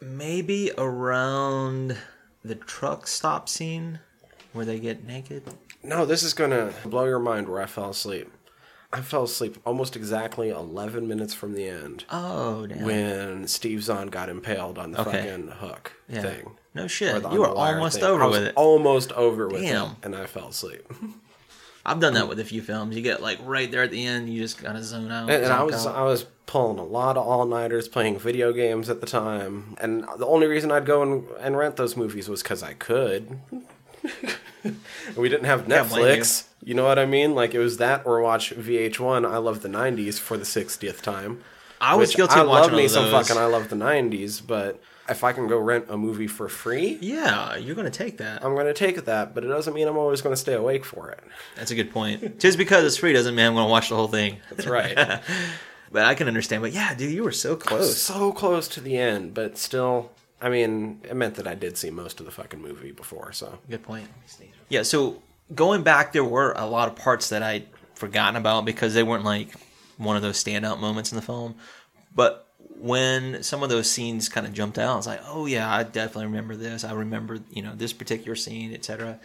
Maybe 0.01 0.71
around 0.79 1.97
the 2.45 2.55
truck 2.55 3.07
stop 3.07 3.49
scene 3.49 4.01
where 4.53 4.65
they 4.65 4.79
get 4.79 5.05
naked. 5.05 5.43
No, 5.83 6.05
this 6.07 6.23
is 6.23 6.35
going 6.35 6.51
to 6.51 6.73
blow 6.89 7.05
your 7.05 7.19
mind 7.19 7.49
where 7.49 7.61
I 7.63 7.67
fell 7.67 7.91
asleep. 7.91 8.31
I 8.93 9.03
fell 9.03 9.25
asleep 9.25 9.57
almost 9.65 9.95
exactly 9.95 10.49
11 10.49 11.07
minutes 11.07 11.33
from 11.33 11.55
the 11.55 11.69
end 11.69 12.05
Oh, 12.11 12.67
damn. 12.67 12.83
when 12.83 13.47
Steve 13.47 13.83
Zahn 13.85 14.09
got 14.09 14.29
impaled 14.29 14.79
on 14.79 14.91
the 14.93 15.01
Okay. 15.03 15.13
fucking 15.13 15.49
hook 15.61 15.93
Yeah. 16.09 16.23
thing. 16.23 16.57
No 16.75 16.87
shit. 16.89 17.23
You 17.31 17.41
were 17.41 17.49
almost 17.49 17.97
thing. 17.97 18.05
over 18.05 18.23
I 18.23 18.27
was 18.27 18.39
with 18.39 18.49
it. 18.49 18.55
Almost 18.57 19.13
over 19.13 19.49
with 19.49 19.63
Damn. 19.63 19.87
it, 19.91 19.97
and 20.03 20.17
I 20.17 20.27
fell 20.27 20.49
asleep. 20.49 20.83
I've 21.87 22.01
done 22.01 22.15
that 22.15 22.29
with 22.29 22.39
a 22.41 22.45
few 22.45 22.63
films. 22.63 22.95
You 22.97 23.03
get 23.03 23.23
like 23.23 23.39
right 23.45 23.71
there 23.71 23.83
at 23.85 23.91
the 23.91 24.05
end, 24.05 24.29
you 24.29 24.41
just 24.41 24.59
kind 24.59 24.77
of 24.77 24.85
zone 24.85 25.11
out. 25.11 25.31
And, 25.31 25.45
and 25.45 25.53
I 25.53 25.63
was 25.63 25.87
out. 25.87 25.97
I 25.97 26.03
was 26.03 26.27
pulling 26.51 26.81
a 26.81 26.85
lot 26.85 27.17
of 27.17 27.25
all 27.25 27.47
nighters, 27.47 27.87
playing 27.87 28.19
video 28.19 28.53
games 28.53 28.91
at 28.91 29.01
the 29.01 29.07
time, 29.07 29.77
and 29.81 30.03
the 30.19 30.27
only 30.27 30.49
reason 30.49 30.73
I'd 30.73 30.85
go 30.85 31.01
and, 31.01 31.25
and 31.39 31.57
rent 31.57 31.77
those 31.77 31.97
movies 31.97 32.29
was 32.29 32.43
because 32.43 32.61
I 32.61 32.73
could. 32.73 33.39
we 35.17 35.29
didn't 35.29 35.45
have 35.45 35.69
Can't 35.69 35.89
you. 35.93 35.97
Netflix. 35.97 36.49
You 36.65 36.75
know 36.75 36.83
what 36.83 36.99
I 36.99 37.07
mean? 37.07 37.37
Like 37.37 37.55
it 37.55 37.61
was 37.61 37.77
that 37.77 38.05
or 38.05 38.21
watch 38.21 38.53
VH1. 38.53 39.31
I 39.31 39.37
love 39.37 39.63
the 39.63 39.69
'90s 39.69 40.19
for 40.19 40.37
the 40.37 40.43
60th 40.43 41.03
time. 41.03 41.41
I 41.81 41.95
was 41.95 42.17
guilty 42.17 42.35
I 42.35 42.41
of 42.41 42.49
watching 42.49 42.73
love 42.73 42.83
me 42.83 42.89
some 42.89 43.09
fucking 43.13 43.37
I 43.37 43.45
love 43.45 43.69
the 43.69 43.77
'90s, 43.77 44.45
but 44.45 44.83
if 45.09 45.23
I 45.23 45.33
can 45.33 45.47
go 45.47 45.57
rent 45.57 45.85
a 45.89 45.97
movie 45.97 46.27
for 46.27 46.49
free, 46.49 46.99
Yeah, 47.01 47.55
you're 47.59 47.77
gonna 47.77 47.91
take 47.91 48.19
that. 48.19 48.45
I'm 48.45 48.57
gonna 48.57 48.75
take 48.75 49.05
that. 49.05 49.35
But 49.37 49.45
it 49.45 49.49
doesn't 49.49 49.73
mean 49.73 49.87
I'm 49.87 49.97
always 49.97 50.21
gonna 50.21 50.35
stay 50.35 50.55
awake 50.55 50.85
for 50.85 51.13
it. 51.13 51.21
That's 51.55 51.71
a 51.71 51.77
good 51.77 51.93
point. 51.93 52.41
Just 52.41 52.59
because 52.59 52.85
it's 52.85 52.97
free 52.97 53.13
doesn't 53.13 53.37
mean 53.37 53.47
I'm 53.47 53.55
gonna 53.55 53.71
watch 53.71 53.91
the 53.91 53.95
whole 53.95 54.09
thing. 54.09 54.39
That's 54.51 54.67
right. 54.67 55.21
But 55.93 56.05
I 56.05 56.15
can 56.15 56.29
understand. 56.29 56.63
But 56.63 56.73
yeah, 56.73 56.95
dude, 56.95 57.13
you 57.13 57.25
were 57.25 57.33
so 57.33 57.57
close. 57.57 57.97
so 57.97 58.33
close 58.33 58.69
to 58.69 58.81
the 58.81 58.97
end, 58.97 59.35
but 59.35 59.59
still, 59.59 60.11
I 60.41 60.49
mean, 60.49 61.01
it 61.05 61.17
meant 61.17 61.35
that 61.35 61.47
I 61.47 61.55
did 61.55 61.77
see 61.77 61.91
most 61.91 62.21
of 62.21 62.27
the 62.27 62.33
fucking 62.33 62.61
movie 62.61 62.93
before. 62.93 63.33
So 63.33 63.59
Good 63.69 63.83
point. 63.83 64.09
Yeah, 64.69 64.83
so 64.83 65.23
going 65.55 65.83
back, 65.83 66.13
there 66.13 66.25
were 66.25 66.53
a 66.53 66.67
lot 66.67 66.89
of 66.89 66.97
parts 66.97 67.29
that 67.31 67.43
I'd 67.43 67.67
forgotten 67.95 68.37
about 68.37 68.65
because 68.65 68.95
they 68.95 69.03
weren't 69.03 69.25
like 69.25 69.49
one 69.99 70.17
of 70.17 70.23
those 70.23 70.43
standout 70.43 70.81
moments 70.81 71.13
in 71.13 71.17
the 71.17 71.23
film. 71.23 71.57
But 72.15 72.47
when 72.79 73.43
some 73.43 73.63
of 73.63 73.69
those 73.69 73.91
scenes 73.91 74.29
kind 74.29 74.47
of 74.47 74.53
jumped 74.53 74.79
out, 74.79 74.93
I 74.93 74.97
was 74.97 75.07
like, 75.07 75.21
oh 75.27 75.47
yeah, 75.47 75.73
I 75.73 75.83
definitely 75.83 76.27
remember 76.27 76.57
this. 76.57 76.85
I 76.85 76.93
remember, 76.93 77.39
you 77.51 77.63
know, 77.63 77.75
this 77.75 77.93
particular 77.93 78.37
scene, 78.37 78.73
etc. 78.73 79.21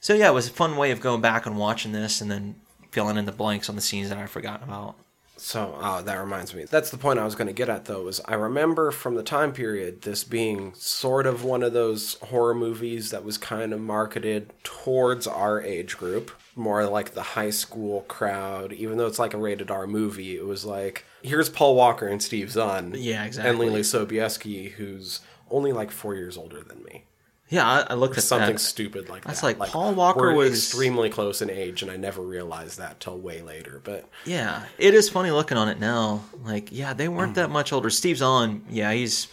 So 0.00 0.14
yeah, 0.14 0.28
it 0.28 0.34
was 0.34 0.48
a 0.48 0.52
fun 0.52 0.76
way 0.76 0.90
of 0.90 1.00
going 1.00 1.20
back 1.20 1.46
and 1.46 1.56
watching 1.56 1.92
this 1.92 2.20
and 2.20 2.30
then 2.30 2.56
filling 2.90 3.16
in 3.16 3.26
the 3.26 3.32
blanks 3.32 3.68
on 3.68 3.76
the 3.76 3.82
scenes 3.82 4.08
that 4.08 4.18
I'd 4.18 4.30
forgotten 4.30 4.68
about. 4.68 4.96
So 5.40 5.74
uh, 5.80 6.02
that 6.02 6.16
reminds 6.16 6.54
me. 6.54 6.64
That's 6.64 6.90
the 6.90 6.98
point 6.98 7.18
I 7.18 7.24
was 7.24 7.34
going 7.34 7.46
to 7.46 7.54
get 7.54 7.68
at, 7.68 7.86
though. 7.86 8.08
Is 8.08 8.20
I 8.26 8.34
remember 8.34 8.90
from 8.90 9.14
the 9.14 9.22
time 9.22 9.52
period 9.52 10.02
this 10.02 10.22
being 10.22 10.74
sort 10.74 11.26
of 11.26 11.42
one 11.44 11.62
of 11.62 11.72
those 11.72 12.14
horror 12.24 12.54
movies 12.54 13.10
that 13.10 13.24
was 13.24 13.38
kind 13.38 13.72
of 13.72 13.80
marketed 13.80 14.52
towards 14.64 15.26
our 15.26 15.60
age 15.62 15.96
group, 15.96 16.30
more 16.54 16.86
like 16.86 17.14
the 17.14 17.22
high 17.22 17.50
school 17.50 18.02
crowd. 18.02 18.72
Even 18.74 18.98
though 18.98 19.06
it's 19.06 19.18
like 19.18 19.32
a 19.34 19.38
rated 19.38 19.70
R 19.70 19.86
movie, 19.86 20.36
it 20.36 20.44
was 20.44 20.64
like 20.64 21.04
here's 21.22 21.48
Paul 21.48 21.74
Walker 21.74 22.06
and 22.06 22.22
Steve 22.22 22.50
Zahn, 22.50 22.94
Yeah, 22.96 23.24
exactly, 23.24 23.66
and. 23.66 23.74
Leelee 23.76 23.80
Sobieski, 23.80 24.72
who's 24.72 25.20
only 25.50 25.72
like 25.72 25.90
four 25.90 26.14
years 26.14 26.36
older 26.36 26.62
than 26.62 26.84
me. 26.84 27.04
Yeah, 27.50 27.68
I, 27.68 27.86
I 27.90 27.94
looked 27.94 28.16
at 28.16 28.22
Something 28.24 28.54
that. 28.54 28.60
stupid 28.60 29.08
like 29.08 29.24
That's 29.24 29.40
that. 29.40 29.58
like 29.58 29.70
Paul 29.70 29.94
Walker 29.94 30.20
we're 30.20 30.34
was- 30.34 30.52
extremely 30.52 31.10
close 31.10 31.42
in 31.42 31.50
age, 31.50 31.82
and 31.82 31.90
I 31.90 31.96
never 31.96 32.22
realized 32.22 32.78
that 32.78 33.00
till 33.00 33.18
way 33.18 33.42
later. 33.42 33.80
But 33.82 34.08
Yeah, 34.24 34.64
it 34.78 34.94
is 34.94 35.08
funny 35.08 35.30
looking 35.32 35.58
on 35.58 35.68
it 35.68 35.80
now. 35.80 36.22
Like, 36.44 36.68
yeah, 36.70 36.94
they 36.94 37.08
weren't 37.08 37.34
that 37.34 37.50
much 37.50 37.72
older. 37.72 37.90
Steve 37.90 38.18
Zahn, 38.18 38.62
yeah, 38.70 38.92
he's 38.92 39.26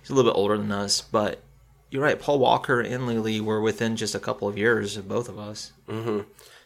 he's 0.00 0.10
a 0.10 0.14
little 0.14 0.30
bit 0.32 0.36
older 0.38 0.56
than 0.56 0.72
us, 0.72 1.02
but 1.02 1.42
you're 1.90 2.02
right. 2.02 2.18
Paul 2.18 2.38
Walker 2.38 2.80
and 2.80 3.04
Leelee 3.04 3.40
were 3.40 3.60
within 3.60 3.96
just 3.96 4.14
a 4.14 4.18
couple 4.20 4.48
of 4.48 4.56
years 4.58 4.96
of 4.96 5.06
both 5.08 5.28
of 5.28 5.38
us. 5.38 5.72
Mm-hmm. 5.88 6.20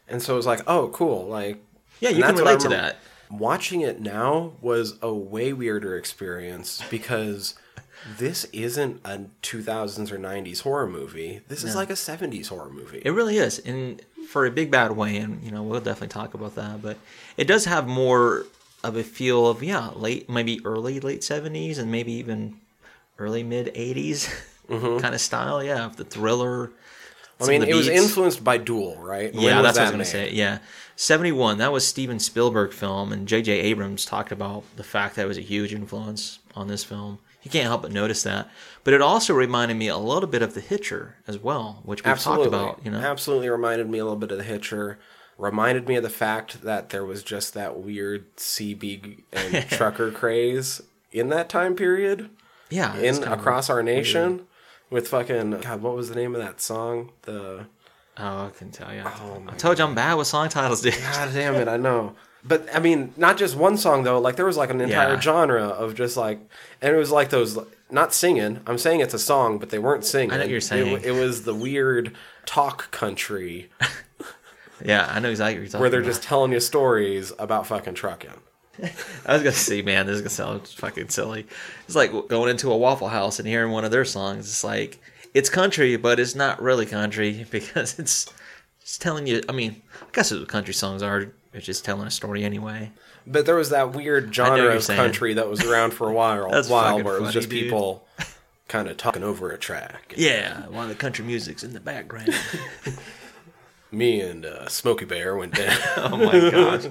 and 0.09 0.23
so 0.23 0.35
it 0.35 0.37
was 0.37 0.47
like, 0.47 0.63
oh, 0.69 0.89
cool, 0.89 1.27
like 1.27 1.63
Yeah, 2.01 2.11
you 2.11 2.23
can 2.23 2.37
that's 2.37 2.41
what 2.41 2.47
I 2.49 2.53
relate 2.53 2.63
to 2.63 2.69
that. 2.71 2.97
Watching 3.31 3.81
it 3.81 4.01
now 4.01 4.53
was 4.61 4.99
a 5.01 5.13
way 5.13 5.53
weirder 5.53 5.97
experience 5.97 6.83
because 6.91 7.55
this 8.19 8.45
isn't 8.47 9.01
a 9.05 9.21
2000s 9.43 10.11
or 10.11 10.19
90s 10.19 10.63
horror 10.63 10.87
movie. 10.87 11.41
This 11.49 11.65
is 11.65 11.77
like 11.77 11.91
a 11.91 11.95
70s 11.95 12.49
horror 12.49 12.71
movie. 12.71 13.03
It 13.05 13.11
really 13.11 13.39
is, 13.39 13.59
and 13.61 14.01
for 14.29 14.47
a 14.47 14.51
big 14.51 14.71
bad 14.71 14.93
way. 14.93 15.17
And 15.17 15.43
you 15.43 15.51
know, 15.51 15.63
we'll 15.63 15.81
definitely 15.81 16.09
talk 16.09 16.35
about 16.35 16.55
that. 16.57 16.83
But 16.83 16.99
it 17.37 17.47
does 17.47 17.65
have 17.67 17.87
more 17.87 18.47
of 18.83 18.97
a 18.97 19.03
feel 19.03 19.47
of 19.47 19.63
yeah, 19.63 19.91
late, 19.95 20.29
maybe 20.29 20.61
early 20.65 21.01
late 21.01 21.23
seventies, 21.23 21.79
and 21.79 21.91
maybe 21.91 22.13
even 22.13 22.57
early 23.19 23.43
mid 23.43 23.67
80s 23.75 24.29
mm-hmm. 24.69 24.99
kind 24.99 25.15
of 25.15 25.21
style. 25.21 25.63
Yeah, 25.63 25.91
the 25.95 26.05
thriller. 26.05 26.71
I 27.41 27.47
mean, 27.47 27.63
it 27.63 27.75
was 27.75 27.89
influenced 27.89 28.45
by 28.45 28.57
Duel, 28.59 28.97
right? 28.99 29.35
When 29.35 29.43
Yeah, 29.43 29.63
that's 29.63 29.77
what 29.77 29.83
I 29.83 29.85
was 29.85 29.91
going 29.91 30.05
to 30.05 30.11
say. 30.11 30.31
Yeah. 30.31 30.59
71, 30.95 31.59
that 31.59 31.73
was 31.73 31.85
Steven 31.85 32.21
Spielberg 32.21 32.73
film, 32.73 33.13
and 33.13 33.27
J.J. 33.27 33.53
Abrams 33.53 34.05
talked 34.05 34.31
about 34.31 34.63
the 34.77 34.85
fact 34.85 35.17
that 35.17 35.25
it 35.25 35.27
was 35.27 35.39
a 35.39 35.43
huge 35.43 35.75
influence 35.75 36.39
on 36.55 36.69
this 36.69 36.85
film. 36.85 37.19
You 37.43 37.51
can't 37.51 37.67
help 37.67 37.83
but 37.83 37.93
notice 37.93 38.23
that. 38.23 38.49
But 38.85 38.95
it 38.95 39.03
also 39.03 39.35
reminded 39.35 39.77
me 39.77 39.89
a 39.89 39.97
little 39.97 40.29
bit 40.29 40.43
of 40.43 40.55
The 40.55 40.61
Hitcher 40.61 41.17
as 41.27 41.39
well, 41.39 41.81
which 41.85 42.05
we've 42.05 42.13
Absolutely. 42.13 42.51
talked 42.51 42.79
about, 42.79 42.85
you 42.85 42.91
know. 42.91 42.99
Absolutely 42.99 43.49
reminded 43.49 43.89
me 43.89 43.99
a 43.99 44.05
little 44.05 44.19
bit 44.19 44.31
of 44.33 44.39
The 44.39 44.45
Hitcher. 44.45 44.99
Reminded 45.39 45.89
me 45.89 45.97
of 45.97 46.03
the 46.03 46.11
fact 46.11 46.63
that 46.63 46.91
there 46.91 47.05
was 47.05 47.23
just 47.23 47.55
that 47.55 47.79
weird 47.79 48.35
CB 48.37 49.23
and 49.33 49.69
trucker 49.71 50.11
craze 50.13 50.81
in 51.11 51.29
that 51.31 51.49
time 51.49 51.75
period. 51.75 52.31
Yeah. 52.71 52.97
in 52.97 53.23
across 53.25 53.69
our 53.69 53.83
nation 53.83 54.47
with 54.89 55.09
fucking 55.09 55.61
God, 55.61 55.83
what 55.83 55.95
was 55.95 56.09
the 56.09 56.15
name 56.15 56.35
of 56.35 56.41
that 56.41 56.61
song? 56.61 57.11
The 57.23 57.67
Oh, 58.19 58.47
I 58.47 58.51
can 58.57 58.71
tell 58.71 58.95
you. 58.95 59.03
Oh 59.05 59.43
I 59.49 59.53
told 59.55 59.79
you 59.79 59.85
I'm 59.85 59.95
bad 59.95 60.15
with 60.15 60.27
song 60.27 60.49
titles, 60.49 60.81
dude. 60.83 60.95
God 61.01 61.33
damn 61.35 61.55
it, 61.57 61.69
I 61.69 61.77
know. 61.77 62.15
But 62.45 62.69
I 62.75 62.81
mean, 62.81 63.13
not 63.17 63.37
just 63.39 63.57
one 63.57 63.77
song 63.77 64.03
though. 64.03 64.19
Like 64.19 64.37
there 64.37 64.47
was 64.47 64.57
like 64.57 64.71
an 64.71 64.81
entire 64.81 65.15
Yeah. 65.15 65.21
genre 65.21 65.65
of 65.69 65.95
just 65.95 66.17
like, 66.17 66.41
and 66.81 66.95
it 66.95 66.99
was 66.99 67.11
like 67.11 67.31
those 67.31 67.57
not 67.91 68.13
singing. 68.13 68.61
I'm 68.67 68.79
saying 68.79 69.01
it's 69.01 69.15
a 69.15 69.19
song, 69.19 69.59
but 69.59 69.71
they 69.71 69.79
weren't 69.79 70.05
singing. 70.05 70.33
I 70.33 70.39
know 70.39 70.45
you're 70.45 70.59
It- 70.59 70.63
saying. 70.63 71.01
It, 71.05 71.13
was 71.13 71.45
the 71.45 71.55
weird 71.55 72.17
talk 72.47 72.91
country 72.91 73.71
Yeah, 74.85 75.07
I 75.09 75.21
know 75.21 75.31
exactly 75.31 75.55
what 75.55 75.61
you're 75.61 75.67
talking 75.69 75.81
where 75.81 75.91
they're 75.91 76.01
about. 76.01 76.09
just 76.11 76.23
telling 76.25 76.51
you 76.53 76.59
stories 76.59 77.33
about 77.39 77.69
fucking 77.69 77.95
trucking. 77.95 78.31
I 79.27 79.35
was 79.35 79.43
gonna 79.43 79.53
say, 79.53 79.81
man, 79.83 80.07
this 80.07 80.17
is 80.17 80.23
gonna 80.23 80.31
sound 80.31 80.67
fucking 80.67 81.11
silly. 81.11 81.47
It's 81.87 81.95
like 81.95 82.11
going 82.29 82.51
into 82.51 82.73
a 82.73 82.77
Waffle 82.77 83.09
House 83.09 83.39
and 83.39 83.47
hearing 83.47 83.71
one 83.71 83.85
of 83.85 83.93
their 83.93 84.05
songs. 84.05 84.47
It's 84.49 84.65
like 84.65 84.99
it's 85.35 85.49
country, 85.49 85.97
but 85.97 86.19
it's 86.19 86.35
not 86.35 86.61
really 86.61 86.87
country 86.87 87.47
because 87.51 87.99
it's 88.01 88.27
it's 88.81 88.99
telling 88.99 89.29
you. 89.29 89.43
I 89.49 89.53
mean, 89.53 89.81
I 90.01 90.07
guess 90.13 90.33
it's 90.33 90.41
what 90.41 90.49
country 90.49 90.75
songs 90.75 91.03
are. 91.05 91.27
It's 91.53 91.67
just 91.67 91.85
telling 91.85 92.07
a 92.07 92.11
story 92.11 92.45
anyway. 92.45 92.93
But 93.27 93.47
there 93.47 93.57
was 93.57 93.71
that 93.71 93.93
weird 93.93 94.35
genre 94.35 94.75
of 94.75 94.83
saying. 94.85 94.97
country 94.97 95.35
that 95.35 95.49
was 95.49 95.63
around 95.65 95.93
for 95.93 96.09
a 96.09 96.13
while, 96.13 96.51
while 96.69 97.03
where 97.03 97.17
it 97.17 97.21
was 97.21 97.31
funny, 97.31 97.33
just 97.33 97.51
dude. 97.51 97.65
people 97.65 98.07
kind 98.69 98.89
of 98.89 98.97
talking 98.97 99.23
over 99.23 99.51
a 99.51 99.59
track. 99.59 100.15
Yeah, 100.17 100.67
while 100.69 100.89
the 100.89 100.95
country 100.95 101.25
music's 101.25 101.63
in 101.63 101.73
the 101.73 101.81
background. 101.81 102.35
Me 103.91 104.21
and 104.21 104.47
uh, 104.47 104.69
Smokey 104.69 105.05
Bear 105.05 105.37
went 105.37 105.55
down. 105.55 105.77
oh 105.97 106.17
my 106.17 106.51
gosh. 106.51 106.87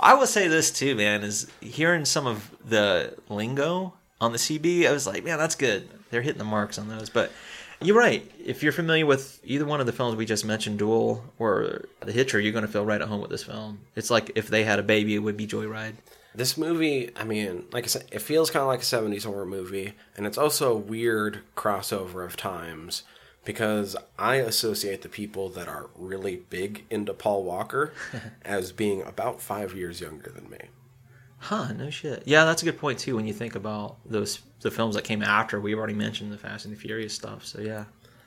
I 0.00 0.14
will 0.14 0.26
say 0.26 0.48
this 0.48 0.70
too, 0.70 0.94
man, 0.94 1.22
is 1.22 1.46
hearing 1.60 2.06
some 2.06 2.26
of 2.26 2.50
the 2.64 3.14
lingo 3.28 3.92
on 4.22 4.32
the 4.32 4.38
CB, 4.38 4.88
I 4.88 4.92
was 4.92 5.06
like, 5.06 5.24
man, 5.24 5.36
that's 5.36 5.56
good. 5.56 5.88
They're 6.10 6.22
hitting 6.22 6.38
the 6.38 6.44
marks 6.44 6.78
on 6.78 6.88
those. 6.88 7.10
But 7.10 7.32
you're 7.84 7.98
right. 7.98 8.28
If 8.44 8.62
you're 8.62 8.72
familiar 8.72 9.06
with 9.06 9.40
either 9.44 9.64
one 9.64 9.80
of 9.80 9.86
the 9.86 9.92
films 9.92 10.16
we 10.16 10.26
just 10.26 10.44
mentioned, 10.44 10.78
Duel 10.78 11.24
or 11.38 11.84
The 12.00 12.12
Hitcher, 12.12 12.40
you're 12.40 12.52
going 12.52 12.66
to 12.66 12.70
feel 12.70 12.84
right 12.84 13.00
at 13.00 13.08
home 13.08 13.20
with 13.20 13.30
this 13.30 13.44
film. 13.44 13.80
It's 13.96 14.10
like 14.10 14.32
if 14.34 14.48
they 14.48 14.64
had 14.64 14.78
a 14.78 14.82
baby, 14.82 15.14
it 15.14 15.20
would 15.20 15.36
be 15.36 15.46
Joyride. 15.46 15.94
This 16.34 16.56
movie, 16.56 17.10
I 17.14 17.24
mean, 17.24 17.66
like 17.72 17.84
I 17.84 17.88
said, 17.88 18.06
it 18.10 18.22
feels 18.22 18.50
kind 18.50 18.62
of 18.62 18.68
like 18.68 18.80
a 18.80 18.84
70s 18.84 19.24
horror 19.24 19.44
movie, 19.44 19.92
and 20.16 20.26
it's 20.26 20.38
also 20.38 20.72
a 20.72 20.78
weird 20.78 21.40
crossover 21.56 22.24
of 22.24 22.36
times 22.36 23.02
because 23.44 23.96
I 24.18 24.36
associate 24.36 25.02
the 25.02 25.08
people 25.08 25.48
that 25.50 25.68
are 25.68 25.90
really 25.94 26.36
big 26.36 26.84
into 26.90 27.12
Paul 27.12 27.44
Walker 27.44 27.92
as 28.44 28.72
being 28.72 29.02
about 29.02 29.42
five 29.42 29.74
years 29.74 30.00
younger 30.00 30.30
than 30.30 30.48
me. 30.48 30.58
Huh, 31.42 31.72
no 31.72 31.90
shit. 31.90 32.22
Yeah, 32.24 32.44
that's 32.44 32.62
a 32.62 32.64
good 32.64 32.78
point 32.78 32.98
too 33.00 33.16
when 33.16 33.26
you 33.26 33.32
think 33.32 33.54
about 33.56 33.96
those 34.06 34.40
the 34.60 34.70
films 34.70 34.94
that 34.94 35.02
came 35.04 35.22
after. 35.22 35.60
We've 35.60 35.76
already 35.76 35.94
mentioned 35.94 36.32
the 36.32 36.38
Fast 36.38 36.64
and 36.66 36.74
the 36.74 36.78
Furious 36.78 37.12
stuff, 37.14 37.44
so 37.44 37.60
yeah. 37.60 37.84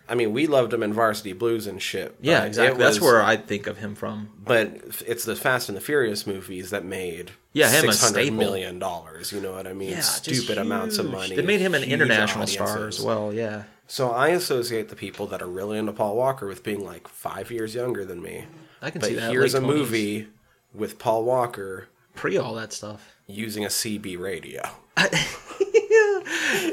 I 0.07 0.13
mean, 0.13 0.34
we 0.34 0.45
loved 0.45 0.72
him 0.72 0.84
in 0.84 0.93
Varsity 0.93 1.34
Blues 1.34 1.66
and 1.66 1.82
shit. 1.82 2.16
Yeah, 2.22 2.43
exactly. 2.43 2.76
it 2.76 2.84
That's 2.86 3.01
where 3.01 3.24
I 3.24 3.38
think 3.38 3.66
of 3.66 3.78
him 3.78 3.95
from. 3.95 4.30
But 4.38 4.82
it's 5.07 5.24
the 5.26 5.36
Fast 5.36 5.68
and 5.70 5.76
the 5.76 5.82
Furious 5.82 6.28
movies 6.28 6.70
that 6.70 6.86
made 6.86 7.32
Yeah, 7.53 7.70
him 7.72 7.89
a 7.89 7.93
six 7.93 8.13
hundred 8.13 8.32
million 8.34 8.78
dollars. 8.78 9.32
You 9.32 9.41
know 9.41 9.53
what 9.53 9.66
I 9.66 9.74
mean? 9.74 9.91
Yeah, 9.91 10.01
Stupid 10.01 10.57
amounts 10.59 10.97
of 10.99 11.09
money. 11.09 11.36
They 11.36 11.41
made 11.41 11.61
him 11.61 11.74
an 11.74 11.84
international 11.84 12.45
star 12.47 12.88
as 12.88 13.01
well. 13.01 13.34
Yeah, 13.34 13.63
So 13.88 14.11
I 14.11 14.28
associate 14.30 14.89
the 14.89 14.95
people 14.95 15.26
that 15.28 15.41
are 15.41 15.47
really 15.47 15.78
into 15.80 15.93
Paul 15.93 16.16
Walker 16.18 16.45
with 16.47 16.63
being 16.63 16.84
like 16.86 17.07
five 17.07 17.49
years 17.49 17.74
younger 17.74 18.05
than 18.05 18.22
me. 18.22 18.45
I 18.84 18.91
can 18.91 18.99
But 19.01 19.07
see 19.07 19.16
that. 19.16 19.32
here's 19.32 19.55
a 19.55 19.59
20s. 19.61 19.66
movie 19.66 20.28
with 20.74 20.99
Paul 20.99 21.24
Walker 21.24 21.88
pre 22.16 22.38
all 22.38 22.53
that 22.55 22.74
stuff. 22.74 23.16
using 23.28 23.66
a 23.66 23.70
CB 23.70 24.18
radio. 24.20 24.61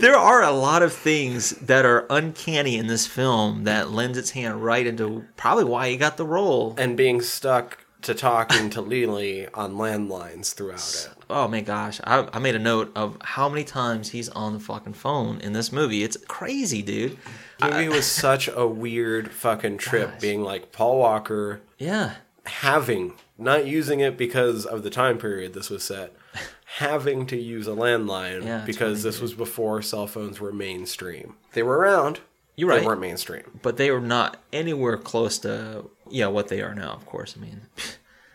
There 0.01 0.17
are 0.17 0.43
a 0.43 0.51
lot 0.51 0.83
of 0.83 0.93
things 0.93 1.51
that 1.51 1.85
are 1.85 2.07
uncanny 2.11 2.77
in 2.77 2.87
this 2.89 3.07
film 3.07 3.65
that 3.65 3.91
lends 3.91 4.19
its 4.19 4.31
hand 4.31 4.65
right 4.65 4.85
into 4.87 5.25
probably 5.37 5.65
why 5.65 5.91
he 5.91 5.97
got 5.97 6.17
the 6.17 6.25
role. 6.27 6.75
And 6.77 6.97
being 6.97 7.21
stuck 7.21 7.85
to 8.03 8.15
talking 8.15 8.69
to 8.71 8.83
Leelee 8.83 9.49
on 9.55 9.75
landlines 9.75 10.55
throughout 10.55 10.79
it. 10.79 11.25
Oh 11.31 11.47
my 11.47 11.61
gosh, 11.61 12.01
I, 12.05 12.29
I 12.33 12.39
made 12.41 12.57
a 12.57 12.59
note 12.59 12.91
of 12.97 13.17
how 13.23 13.49
many 13.49 13.63
times 13.65 14.11
he's 14.11 14.29
on 14.31 14.55
the 14.55 14.61
fucking 14.61 14.95
phone 14.95 15.41
in 15.41 15.53
this 15.53 15.71
movie. 15.71 16.03
It's 16.03 16.17
crazy, 16.17 16.83
dude. 16.83 17.17
Movie 17.61 17.89
was 17.89 18.07
such 18.07 18.49
a 18.49 18.67
weird 18.67 19.31
fucking 19.31 19.79
trip 19.79 20.11
Gosh. 20.13 20.21
being 20.21 20.43
like 20.43 20.73
Paul 20.73 20.99
Walker 20.99 21.61
Yeah, 21.79 22.15
having 22.47 23.13
not 23.39 23.67
using 23.67 24.01
it 24.01 24.17
because 24.17 24.65
of 24.67 24.83
the 24.83 24.91
time 24.91 25.19
period 25.19 25.53
this 25.55 25.71
was 25.71 25.83
set 25.83 26.13
having 26.79 27.27
to 27.27 27.37
use 27.37 27.67
a 27.67 27.71
landline 27.73 28.45
Yeah, 28.45 28.63
because 28.65 29.03
this 29.03 29.21
was 29.21 29.35
before 29.35 29.83
cell 29.83 30.07
phones 30.07 30.41
were 30.41 30.53
mainstream 30.53 31.35
they 31.53 31.63
were 31.63 31.77
around 31.79 32.21
You're 32.57 32.69
right. 32.69 32.81
they 32.81 32.87
weren't 32.87 33.01
mainstream 33.01 33.59
but 33.63 33.77
they 33.77 33.91
were 33.91 34.01
not 34.01 34.37
anywhere 34.53 34.97
close 34.97 35.39
to 35.41 35.91
yeah 36.11 36.27
what 36.27 36.49
they 36.49 36.61
are 36.61 36.75
now. 36.75 36.93
Of 36.93 37.07
course, 37.07 37.35
I 37.37 37.41
mean, 37.41 37.63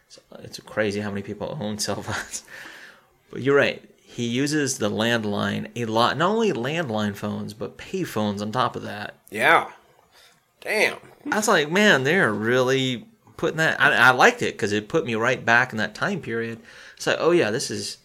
it's, 0.08 0.20
it's 0.40 0.60
crazy 0.62 1.00
how 1.00 1.10
many 1.10 1.22
people 1.22 1.58
own 1.62 1.78
cell 1.86 2.02
phones. 2.02 2.44
But 3.30 3.42
you're 3.44 3.56
right. 3.56 3.84
He 4.02 4.26
uses 4.26 4.80
the 4.80 4.90
landline 4.90 5.70
a 5.76 5.86
lot. 5.86 6.18
Not 6.18 6.30
only 6.32 6.52
landline 6.54 7.16
phones, 7.16 7.54
but 7.54 7.78
pay 7.78 8.04
phones 8.04 8.42
on 8.42 8.52
top 8.52 8.76
of 8.76 8.82
that. 8.84 9.14
yeah 9.30 9.70
damn 10.62 10.98
I 11.32 11.36
was 11.36 11.48
like, 11.48 11.70
man, 11.70 12.04
they're 12.04 12.34
really 12.34 13.06
putting 13.38 13.58
that. 13.58 13.80
I, 13.80 13.94
I 13.94 14.12
liked 14.12 14.42
it 14.42 14.56
because 14.56 14.72
it 14.74 14.90
put 14.90 15.06
me 15.06 15.16
right 15.16 15.44
back 15.44 15.72
in 15.72 15.78
that 15.78 15.96
time 15.96 16.22
period. 16.22 16.60
It's 16.96 17.08
like, 17.08 17.18
oh 17.20 17.32
yeah, 17.32 17.52
this 17.52 17.72
is 17.72 17.98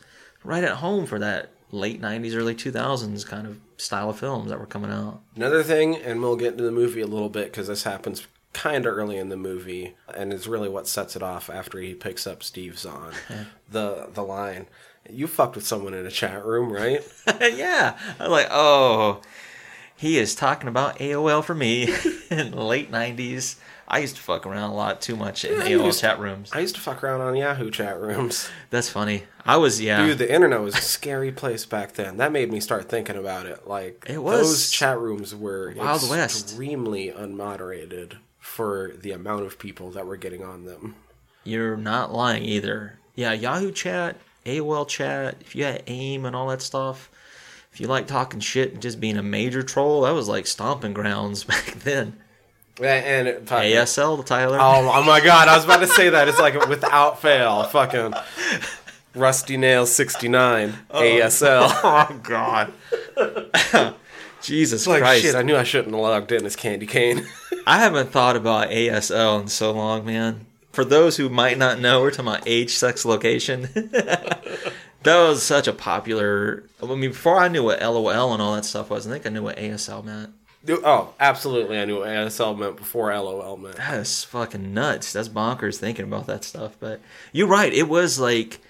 right 0.44 0.62
at 0.64 0.76
home 0.76 1.06
for 1.06 1.18
that 1.18 1.50
late 1.70 2.00
'90s, 2.00 2.34
early 2.36 2.54
2000s 2.54 3.26
kind 3.26 3.46
of 3.46 3.58
style 3.78 4.10
of 4.10 4.18
films 4.18 4.50
that 4.50 4.60
were 4.60 4.66
coming 4.66 4.92
out. 4.92 5.20
another 5.34 5.62
thing 5.64 5.96
and 5.96 6.20
we'll 6.20 6.36
get 6.36 6.52
into 6.52 6.62
the 6.62 6.70
movie 6.70 7.00
a 7.00 7.06
little 7.06 7.28
bit 7.28 7.46
because 7.46 7.66
this 7.66 7.82
happens 7.82 8.26
kind 8.52 8.86
of 8.86 8.96
early 8.96 9.16
in 9.16 9.28
the 9.28 9.36
movie 9.36 9.96
and 10.14 10.32
is 10.32 10.46
really 10.46 10.68
what 10.68 10.86
sets 10.86 11.16
it 11.16 11.22
off 11.22 11.50
after 11.50 11.80
he 11.80 11.92
picks 11.94 12.24
up 12.26 12.42
Steve's 12.44 12.86
on 12.86 13.12
the 13.68 14.08
the 14.12 14.22
line 14.22 14.66
you 15.10 15.26
fucked 15.26 15.56
with 15.56 15.66
someone 15.66 15.94
in 15.94 16.06
a 16.06 16.10
chat 16.10 16.44
room 16.44 16.70
right 16.72 17.02
yeah, 17.40 17.98
I'm 18.20 18.30
like, 18.30 18.46
oh, 18.50 19.20
he 19.96 20.18
is 20.18 20.34
talking 20.36 20.68
about 20.68 20.98
AOL 20.98 21.42
for 21.42 21.54
me 21.54 21.84
in 22.30 22.50
the 22.52 22.62
late 22.62 22.90
'90s. 22.92 23.56
I 23.94 23.98
used 23.98 24.16
to 24.16 24.22
fuck 24.22 24.46
around 24.46 24.70
a 24.70 24.74
lot 24.74 25.02
too 25.02 25.14
much 25.16 25.44
in 25.44 25.52
Yeah, 25.60 25.66
AOL 25.76 25.84
used- 25.86 26.00
chat 26.00 26.18
rooms. 26.18 26.50
i 26.54 26.60
used 26.60 26.74
to 26.76 26.80
fuck 26.80 27.04
around 27.04 27.20
on 27.20 27.36
yahoo 27.36 27.70
chat 27.70 28.00
rooms 28.00 28.48
That's 28.70 28.88
funny. 28.88 29.24
I 29.44 29.58
was 29.58 29.80
yeah. 29.82 30.06
Dude, 30.06 30.16
the 30.18 30.32
internet 30.32 30.60
was 30.62 30.74
a 30.76 30.80
scary 30.80 31.30
place 31.30 31.66
back 31.66 31.92
then. 31.92 32.16
That 32.16 32.32
made 32.32 32.50
me 32.50 32.58
start 32.60 32.88
thinking 32.88 33.16
about 33.16 33.44
it. 33.46 33.68
Like 33.68 34.06
It 34.08 34.22
was 34.22 34.40
those 34.48 34.70
chat 34.70 34.98
rooms 34.98 35.34
were 35.34 35.74
Wild 35.76 36.08
West. 36.08 36.44
extremely 36.44 37.10
unmoderated 37.10 38.16
for 38.38 38.92
the 39.00 39.12
amount 39.12 39.44
of 39.46 39.58
people 39.58 39.90
that 39.92 40.06
were 40.06 40.16
getting 40.16 40.42
on 40.42 40.64
them. 40.64 40.94
You're 41.44 41.76
not 41.76 42.12
lying 42.12 42.44
either. 42.44 42.98
Yeah, 43.14 43.32
Yahoo 43.32 43.72
chat, 43.72 44.16
AOL 44.46 44.88
chat, 44.88 45.36
if 45.42 45.54
you 45.54 45.64
had 45.64 45.82
AIM 45.86 46.24
and 46.24 46.34
all 46.34 46.48
that 46.48 46.62
stuff, 46.62 47.10
if 47.72 47.80
you 47.80 47.88
like 47.88 48.06
talking 48.06 48.40
shit 48.40 48.72
and 48.72 48.80
just 48.82 49.00
being 49.00 49.16
a 49.18 49.22
major 49.22 49.62
troll, 49.62 50.02
that 50.02 50.12
was 50.12 50.28
like 50.28 50.46
stomping 50.46 50.92
grounds 50.94 51.44
back 51.52 51.74
then. 51.84 52.16
A- 52.80 52.84
And 52.86 53.28
it, 53.28 53.46
fucking- 53.48 53.70
ASL, 53.72 54.24
Tyler. 54.24 54.58
Oh, 54.60 54.90
oh 54.94 55.02
my 55.02 55.20
god, 55.20 55.48
I 55.48 55.56
was 55.56 55.64
about 55.64 55.80
to 55.80 55.86
say 55.86 56.08
that. 56.10 56.28
It's 56.28 56.38
like 56.38 56.54
without 56.68 57.20
fail, 57.20 57.64
fucking 57.64 58.14
Rusty 59.14 59.56
Nail 59.56 59.84
sixty 59.86 60.28
nine 60.28 60.74
oh. 60.90 61.00
ASL. 61.00 61.70
Oh, 61.84 62.20
God. 62.22 62.72
Jesus 64.42 64.86
Like 64.88 65.02
Christ. 65.02 65.22
shit, 65.22 65.34
I 65.36 65.42
knew 65.42 65.56
I 65.56 65.62
shouldn't 65.62 65.94
have 65.94 66.00
logged 66.02 66.32
in 66.32 66.44
as 66.44 66.56
Candy 66.56 66.86
Cane. 66.86 67.26
I 67.66 67.78
haven't 67.78 68.10
thought 68.10 68.34
about 68.34 68.70
ASL 68.70 69.42
in 69.42 69.48
so 69.48 69.70
long, 69.70 70.04
man. 70.04 70.46
For 70.72 70.84
those 70.84 71.16
who 71.16 71.28
might 71.28 71.58
not 71.58 71.78
know, 71.78 72.00
we're 72.00 72.10
talking 72.10 72.26
about 72.28 72.42
age, 72.46 72.70
sex, 72.70 73.04
location. 73.04 73.68
that 73.74 74.42
was 75.04 75.42
such 75.44 75.68
a 75.68 75.72
popular. 75.72 76.64
I 76.82 76.86
mean, 76.86 77.00
before 77.10 77.38
I 77.38 77.46
knew 77.48 77.62
what 77.62 77.80
LOL 77.82 78.32
and 78.32 78.42
all 78.42 78.54
that 78.56 78.64
stuff 78.64 78.90
was, 78.90 79.06
I 79.06 79.10
think 79.10 79.26
I 79.26 79.30
knew 79.30 79.42
what 79.42 79.58
ASL 79.58 80.02
meant. 80.04 80.32
Oh, 80.68 81.14
absolutely, 81.20 81.78
I 81.78 81.84
knew 81.84 81.98
what 81.98 82.08
ASL 82.08 82.56
meant 82.58 82.76
before 82.76 83.12
LOL 83.14 83.56
meant. 83.56 83.76
That 83.76 83.94
is 83.94 84.24
fucking 84.24 84.72
nuts. 84.74 85.12
That's 85.12 85.28
bonkers 85.28 85.76
thinking 85.78 86.04
about 86.04 86.26
that 86.26 86.44
stuff. 86.44 86.76
But 86.78 87.00
you're 87.32 87.48
right. 87.48 87.72
It 87.72 87.88
was 87.88 88.18
like, 88.18 88.60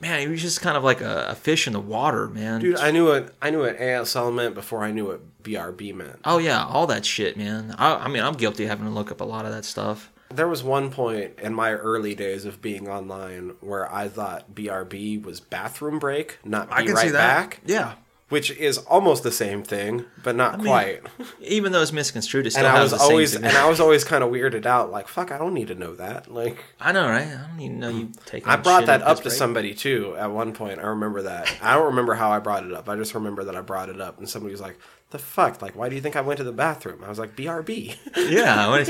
man, 0.00 0.20
it 0.20 0.28
was 0.28 0.42
just 0.42 0.60
kind 0.60 0.76
of 0.76 0.84
like 0.84 1.00
a, 1.00 1.26
a 1.30 1.34
fish 1.34 1.66
in 1.66 1.72
the 1.72 1.80
water, 1.80 2.28
man. 2.28 2.60
Dude, 2.60 2.76
I 2.78 2.90
knew 2.90 3.06
what 3.06 3.34
I 3.42 3.50
knew 3.50 3.60
what 3.60 3.78
ASL 3.78 4.34
meant 4.34 4.54
before 4.54 4.82
I 4.84 4.90
knew 4.92 5.06
what 5.06 5.42
BRB 5.42 5.94
meant. 5.94 6.20
oh 6.24 6.38
yeah, 6.38 6.64
all 6.64 6.86
that 6.88 7.04
shit, 7.04 7.36
man. 7.36 7.74
I, 7.78 7.94
I 7.94 8.08
mean, 8.08 8.22
I'm 8.22 8.34
guilty 8.34 8.64
of 8.64 8.70
having 8.70 8.86
to 8.86 8.92
look 8.92 9.10
up 9.10 9.20
a 9.20 9.24
lot 9.24 9.44
of 9.46 9.52
that 9.52 9.64
stuff. 9.64 10.10
There 10.28 10.48
was 10.48 10.64
one 10.64 10.90
point 10.90 11.38
in 11.40 11.54
my 11.54 11.70
early 11.70 12.16
days 12.16 12.46
of 12.46 12.60
being 12.60 12.88
online 12.88 13.54
where 13.60 13.92
I 13.94 14.08
thought 14.08 14.52
BRB 14.56 15.22
was 15.22 15.38
bathroom 15.38 16.00
break, 16.00 16.38
not 16.44 16.68
be 16.76 16.90
right 16.90 17.12
back, 17.12 17.60
Yeah. 17.64 17.92
Which 18.28 18.50
is 18.50 18.78
almost 18.78 19.22
the 19.22 19.30
same 19.30 19.62
thing, 19.62 20.04
but 20.22 20.34
not 20.34 20.58
mean, 20.58 20.66
quite. 20.66 21.02
Even 21.40 21.70
though 21.70 21.80
it's 21.80 21.92
misconstrued, 21.92 22.46
it 22.46 22.50
still 22.50 22.66
And 22.66 22.76
I 22.76 22.82
was 22.82 22.92
always 22.92 23.34
and. 23.34 23.46
I 23.46 23.68
was 23.68 23.78
always 23.78 24.02
kind 24.02 24.24
of 24.24 24.30
weirded 24.30 24.66
out, 24.66 24.90
like 24.90 25.06
fuck, 25.06 25.30
I 25.30 25.38
don't 25.38 25.54
need 25.54 25.68
to 25.68 25.74
know 25.74 25.94
that. 25.94 26.32
Like 26.32 26.64
I 26.80 26.92
know, 26.92 27.08
right? 27.08 27.26
I 27.26 27.46
don't 27.48 27.60
even 27.60 27.78
know 27.78 27.90
you 27.90 28.12
taking. 28.24 28.48
I 28.48 28.56
brought 28.56 28.86
that 28.86 29.02
up 29.02 29.18
to 29.18 29.28
rate. 29.28 29.32
somebody 29.36 29.74
too 29.74 30.16
at 30.18 30.30
one 30.32 30.52
point. 30.52 30.80
I 30.80 30.86
remember 30.88 31.22
that. 31.22 31.54
I 31.62 31.74
don't 31.74 31.86
remember 31.86 32.14
how 32.14 32.30
I 32.30 32.40
brought 32.40 32.64
it 32.64 32.72
up. 32.72 32.88
I 32.88 32.96
just 32.96 33.14
remember 33.14 33.44
that 33.44 33.54
I 33.54 33.60
brought 33.60 33.88
it 33.88 34.00
up, 34.00 34.18
and 34.18 34.28
somebody 34.28 34.52
was 34.52 34.60
like, 34.60 34.78
"The 35.10 35.18
fuck? 35.18 35.62
Like, 35.62 35.76
why 35.76 35.88
do 35.88 35.94
you 35.94 36.00
think 36.00 36.16
I 36.16 36.20
went 36.20 36.38
to 36.38 36.44
the 36.44 36.52
bathroom?" 36.52 37.04
I 37.04 37.08
was 37.08 37.18
like, 37.18 37.36
"BRB." 37.36 37.96
Yeah. 38.16 38.68
What, 38.68 38.88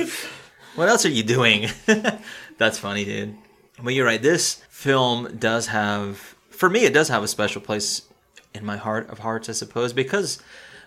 what 0.77 0.89
else 0.89 1.05
are 1.05 1.11
you 1.11 1.23
doing? 1.23 1.69
That's 2.59 2.79
funny, 2.79 3.05
dude. 3.05 3.37
But 3.83 3.93
you're 3.93 4.07
right. 4.07 4.23
This 4.23 4.63
film 4.71 5.37
does 5.39 5.67
have, 5.67 6.19
for 6.49 6.71
me, 6.71 6.85
it 6.85 6.95
does 6.95 7.09
have 7.09 7.23
a 7.23 7.29
special 7.29 7.61
place 7.61 8.03
in 8.57 8.65
my 8.65 8.77
heart 8.77 9.09
of 9.11 9.21
hearts, 9.21 9.49
I 9.49 9.53
suppose, 9.53 9.93
because 9.93 10.43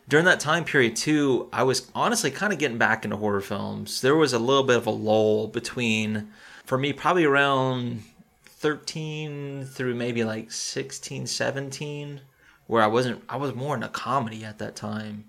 during 0.08 0.26
that 0.26 0.40
time 0.40 0.66
period 0.66 0.96
too, 0.96 1.48
I 1.54 1.64
was 1.64 1.90
honestly 1.94 2.32
kind 2.32 2.52
of 2.52 2.60
getting 2.60 2.78
back 2.78 3.06
into 3.06 3.18
horror 3.18 3.42
films. 3.42 4.02
There 4.02 4.16
was 4.16 4.34
a 4.34 4.40
little 4.40 4.64
bit 4.64 4.78
of 4.78 4.88
a 4.88 4.92
lull 4.92 5.48
between, 5.48 6.32
for 6.66 6.78
me, 6.78 6.94
probably 6.94 7.26
around 7.26 8.04
13 8.44 9.66
through 9.66 9.96
maybe 9.96 10.24
like 10.24 10.52
16, 10.52 11.28
17, 11.28 12.22
where 12.68 12.82
I 12.84 12.88
wasn't, 12.88 13.24
I 13.30 13.38
was 13.38 13.54
more 13.54 13.76
into 13.76 13.88
comedy 13.88 14.44
at 14.44 14.58
that 14.60 14.76
time. 14.76 15.26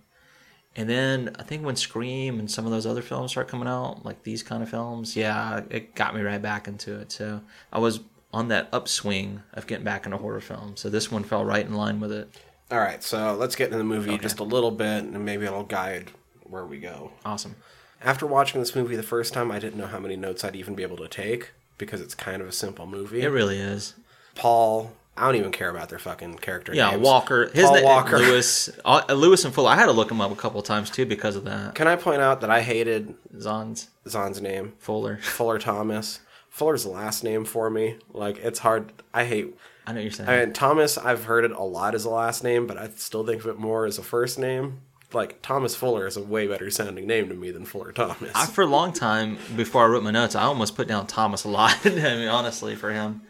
And 0.77 0.89
then 0.89 1.35
I 1.39 1.43
think 1.43 1.65
when 1.65 1.77
Scream 1.77 2.39
and 2.39 2.51
some 2.51 2.65
of 2.65 2.71
those 2.71 2.87
other 2.87 3.03
films 3.03 3.33
start 3.33 3.49
coming 3.49 3.69
out, 3.69 4.05
like 4.05 4.23
these 4.23 4.43
kind 4.43 4.63
of 4.63 4.71
films, 4.71 5.17
yeah, 5.17 5.63
it 5.69 5.95
got 5.95 6.15
me 6.15 6.23
right 6.23 6.41
back 6.41 6.69
into 6.69 6.99
it. 7.01 7.13
So 7.13 7.41
I 7.73 7.81
was 7.81 8.01
on 8.33 8.49
that 8.49 8.69
upswing 8.73 9.43
of 9.55 9.67
getting 9.67 9.85
back 9.85 10.05
into 10.05 10.17
horror 10.19 10.41
film. 10.41 10.77
So 10.77 10.89
this 10.89 11.11
one 11.11 11.25
fell 11.25 11.45
right 11.45 11.65
in 11.65 11.75
line 11.75 12.01
with 12.01 12.13
it. 12.13 12.29
All 12.71 12.79
right, 12.79 13.03
so 13.03 13.35
let's 13.35 13.57
get 13.57 13.67
into 13.67 13.79
the 13.79 13.85
movie 13.85 14.17
just 14.19 14.39
a 14.39 14.45
little 14.45 14.71
bit, 14.71 15.03
and 15.05 15.25
maybe 15.25 15.45
it'll 15.45 15.65
guide 15.65 16.11
where 16.45 16.65
we 16.65 16.79
go. 16.79 17.11
Awesome. 17.25 17.57
After 18.03 18.27
watching 18.27 18.61
this 18.61 18.75
movie 18.77 18.95
the 18.97 19.03
first 19.03 19.33
time, 19.33 19.51
I 19.51 19.59
didn't 19.59 19.77
know 19.79 19.87
how 19.89 19.99
many 19.99 20.15
notes 20.17 20.45
I'd 20.45 20.55
even 20.57 20.75
be 20.77 20.83
able 20.85 20.97
to 20.99 21.09
take 21.09 21.51
because 21.79 22.01
it's 22.01 22.15
kind 22.15 22.41
of 22.41 22.49
a 22.49 22.53
simple 22.53 22.87
movie. 22.87 23.23
It 23.23 23.29
really 23.29 23.59
is. 23.59 23.95
Paul, 24.37 24.93
I 25.17 25.27
don't 25.27 25.35
even 25.37 25.51
care 25.51 25.69
about 25.69 25.89
their 25.89 25.99
fucking 25.99 26.39
character 26.39 26.73
Yeah, 26.75 26.91
names. 26.93 27.03
Walker. 27.03 27.51
His 27.53 27.65
Paul 27.65 27.75
name 27.75 27.85
Walker. 27.85 28.19
Lewis. 28.19 28.71
Uh, 28.85 29.03
Lewis 29.13 29.45
and 29.45 29.53
Fuller. 29.53 29.71
I 29.71 29.75
had 29.77 29.87
to 29.87 29.93
look 29.93 30.11
him 30.11 30.21
up 30.21 30.31
a 30.31 30.37
couple 30.37 30.63
times 30.63 30.91
too 30.91 31.05
because 31.07 31.35
of 31.37 31.45
that. 31.45 31.75
Can 31.75 31.89
I 31.89 31.97
point 31.97 32.23
out 32.23 32.41
that 32.43 32.51
I 32.51 32.63
hated 32.63 33.15
Zahn's 33.39 33.89
Zahn's 34.09 34.41
name, 34.41 34.75
Fuller. 34.79 35.19
Fuller 35.19 35.59
Thomas. 35.59 36.21
Fuller's 36.51 36.85
last 36.85 37.25
name 37.25 37.45
for 37.45 37.71
me. 37.71 37.97
Like 38.13 38.39
it's 38.39 38.59
hard. 38.59 38.93
I 39.15 39.25
hate. 39.25 39.57
I 39.87 39.93
know 39.93 40.01
you're 40.01 40.11
saying. 40.11 40.29
I 40.29 40.45
mean, 40.45 40.53
Thomas. 40.53 40.99
I've 40.99 41.25
heard 41.25 41.45
it 41.45 41.53
a 41.53 41.63
lot 41.63 41.95
as 41.95 42.05
a 42.05 42.11
last 42.11 42.45
name, 42.45 42.67
but 42.67 42.77
I 42.77 42.89
still 42.97 43.25
think 43.25 43.41
of 43.43 43.49
it 43.49 43.59
more 43.59 43.87
as 43.87 43.99
a 43.99 44.03
first 44.03 44.39
name. 44.39 44.81
Like 45.13 45.43
Thomas 45.43 45.75
Fuller 45.75 46.07
is 46.07 46.17
a 46.17 46.23
way 46.23 46.47
better 46.47 46.71
sounding 46.71 47.07
name 47.07 47.29
to 47.31 47.35
me 47.35 47.51
than 47.51 47.65
Fuller 47.65 47.91
Thomas. 47.91 48.31
I, 48.35 48.47
for 48.47 48.63
a 48.63 48.67
long 48.67 48.93
time 48.93 49.39
before 49.57 49.83
I 49.85 49.89
wrote 49.89 50.05
my 50.05 50.13
notes, 50.13 50.37
I 50.37 50.43
almost 50.43 50.77
put 50.77 50.87
down 50.87 51.07
Thomas 51.09 51.43
a 51.45 51.49
lot. 51.49 51.77
I 51.85 51.89
mean, 51.91 52.29
honestly, 52.29 52.77
for 52.77 52.93
him, 52.93 53.23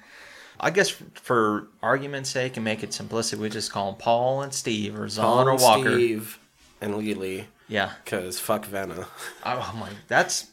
I 0.58 0.70
guess 0.70 0.90
for 1.14 1.68
argument's 1.82 2.28
sake 2.28 2.58
and 2.58 2.64
make 2.64 2.82
it 2.82 2.90
simplistic, 2.90 3.38
we 3.38 3.48
just 3.48 3.72
call 3.72 3.92
them 3.92 3.98
Paul 3.98 4.42
and 4.42 4.52
Steve 4.52 4.98
or 4.98 5.08
Zahn 5.08 5.48
or 5.48 5.56
Walker. 5.56 5.92
Steve 5.94 6.38
and 6.82 6.94
Leelee, 6.96 7.44
Yeah. 7.66 7.92
because 8.04 8.38
fuck 8.38 8.66
Venna. 8.66 9.06
Oh 9.46 9.74
my, 9.80 9.88
that's 10.06 10.48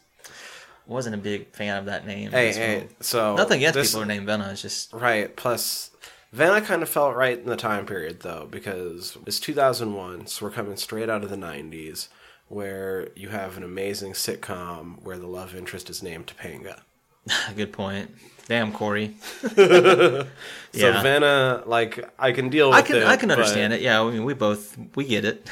wasn't 0.88 1.16
a 1.16 1.18
big 1.18 1.54
fan 1.54 1.78
of 1.78 1.86
that 1.86 2.06
name. 2.08 2.32
Hey, 2.32 2.52
hey. 2.54 2.78
one. 2.80 2.90
So 3.02 3.36
nothing 3.36 3.58
against 3.58 3.76
this- 3.76 3.90
people 3.90 4.02
who 4.02 4.04
are 4.04 4.14
named 4.14 4.28
Venna. 4.28 4.52
It's 4.52 4.62
just 4.62 4.94
Right. 4.94 5.36
Plus, 5.36 5.92
Vanna 6.34 6.62
kind 6.62 6.82
of 6.84 6.90
felt 6.90 7.16
right 7.16 7.38
in 7.38 7.46
the 7.46 7.56
time 7.56 7.86
period, 7.86 8.22
though, 8.22 8.48
because 8.50 9.18
it's 9.26 9.40
2001, 9.40 10.28
so 10.28 10.46
we're 10.46 10.52
coming 10.52 10.76
straight 10.78 11.10
out 11.10 11.24
of 11.24 11.30
the 11.30 11.38
90s, 11.38 12.10
where 12.48 13.10
you 13.16 13.30
have 13.30 13.58
an 13.58 13.64
amazing 13.64 14.14
sitcom 14.14 15.02
where 15.04 15.18
the 15.18 15.28
love 15.28 15.56
interest 15.56 15.90
is 15.90 16.04
named 16.04 16.28
Topanga. 16.28 16.80
good 17.56 17.72
point. 17.74 18.12
Damn, 18.48 18.72
Corey. 18.72 19.16
So 19.56 20.26
Yeah. 20.74 21.02
Vanna, 21.02 21.64
like, 21.66 22.08
I 22.20 22.32
can 22.34 22.50
deal 22.50 22.70
with 22.70 22.78
I 22.78 22.82
can 22.82 22.98
it. 22.98 23.04
I 23.06 23.16
can 23.18 23.32
understand 23.32 23.74
it. 23.74 23.82
Yeah, 23.82 24.02
I 24.02 24.12
mean, 24.12 24.26
we 24.26 24.34
both 24.34 24.78
we 24.96 25.06
get 25.06 25.26
it. 25.26 25.48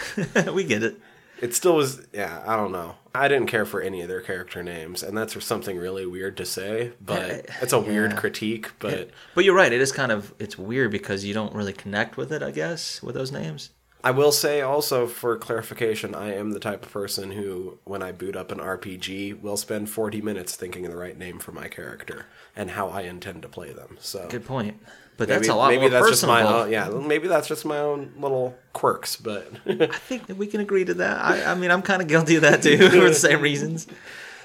we 0.54 0.64
get 0.66 0.84
it. 0.84 0.98
It 1.42 1.56
still 1.56 1.76
was, 1.76 2.02
yeah, 2.14 2.44
I 2.46 2.56
don't 2.56 2.72
know. 2.72 2.96
I 3.16 3.28
didn't 3.28 3.48
care 3.48 3.66
for 3.66 3.82
any 3.82 4.02
of 4.02 4.08
their 4.08 4.22
character 4.22 4.62
names, 4.64 5.04
and 5.04 5.18
that's 5.18 5.44
something 5.44 5.78
really 5.78 6.06
weird 6.06 6.38
to 6.38 6.46
say, 6.46 6.94
but 7.02 7.50
it's 7.62 7.74
a 7.74 7.80
weird 7.80 8.12
yeah. 8.12 8.18
critique, 8.18 8.72
but. 8.80 9.10
But 9.34 9.46
you're 9.46 9.56
right. 9.56 9.72
It 9.72 9.82
is 9.82 9.92
kind 9.92 10.12
of 10.12 10.34
it's 10.40 10.58
weird 10.58 10.92
because 10.92 11.26
you 11.26 11.34
don't 11.34 11.54
really 11.54 11.74
connect 11.74 12.18
with 12.18 12.32
it. 12.32 12.44
I 12.44 12.52
guess 12.52 13.02
with 13.02 13.16
those 13.16 13.32
names. 13.32 13.72
I 14.06 14.12
will 14.12 14.32
say 14.32 14.62
also 14.62 15.08
for 15.08 15.36
clarification, 15.36 16.14
I 16.14 16.36
am 16.36 16.52
the 16.52 16.60
type 16.60 16.86
of 16.86 16.92
person 16.92 17.32
who, 17.32 17.80
when 17.86 18.04
I 18.04 18.12
boot 18.12 18.36
up 18.36 18.52
an 18.52 18.60
RPG, 18.60 19.42
will 19.42 19.58
spend 19.58 19.90
40 19.90 20.22
minutes 20.22 20.56
thinking 20.56 20.86
of 20.86 20.92
the 20.92 20.98
right 20.98 21.18
name 21.18 21.40
for 21.40 21.52
my 21.52 21.68
character 21.68 22.28
and 22.56 22.70
how 22.70 22.90
I 22.90 23.02
intend 23.02 23.42
to 23.42 23.50
play 23.50 23.74
them. 23.74 23.98
So 24.00 24.28
Good 24.30 24.46
point. 24.46 24.80
But 25.18 25.30
maybe, 25.30 25.40
that's 25.40 25.50
a 25.50 25.56
lot 25.56 25.70
maybe 25.70 25.82
more 25.82 25.90
that's 25.90 26.10
just 26.10 26.28
my 26.28 26.42
uh, 26.42 26.64
own, 26.64 26.72
yeah. 26.72 26.90
Maybe 26.90 27.28
that's 27.28 27.48
just 27.48 27.64
my 27.66 27.80
own 27.80 28.14
little 28.20 28.58
quirks, 28.74 29.16
but 29.16 29.50
I 29.66 29.88
think 29.88 30.28
that 30.28 30.36
we 30.36 30.48
can 30.48 30.60
agree 30.60 30.84
to 30.86 30.94
that. 30.96 31.24
I, 31.24 31.52
I 31.52 31.56
mean, 31.56 31.72
I'm 31.72 31.82
kind 31.82 32.02
of 32.02 32.08
guilty 32.08 32.36
of 32.36 32.42
that 32.42 32.62
too 32.62 32.78
for 32.90 33.08
the 33.08 33.14
same 33.14 33.42
reasons. 33.42 33.88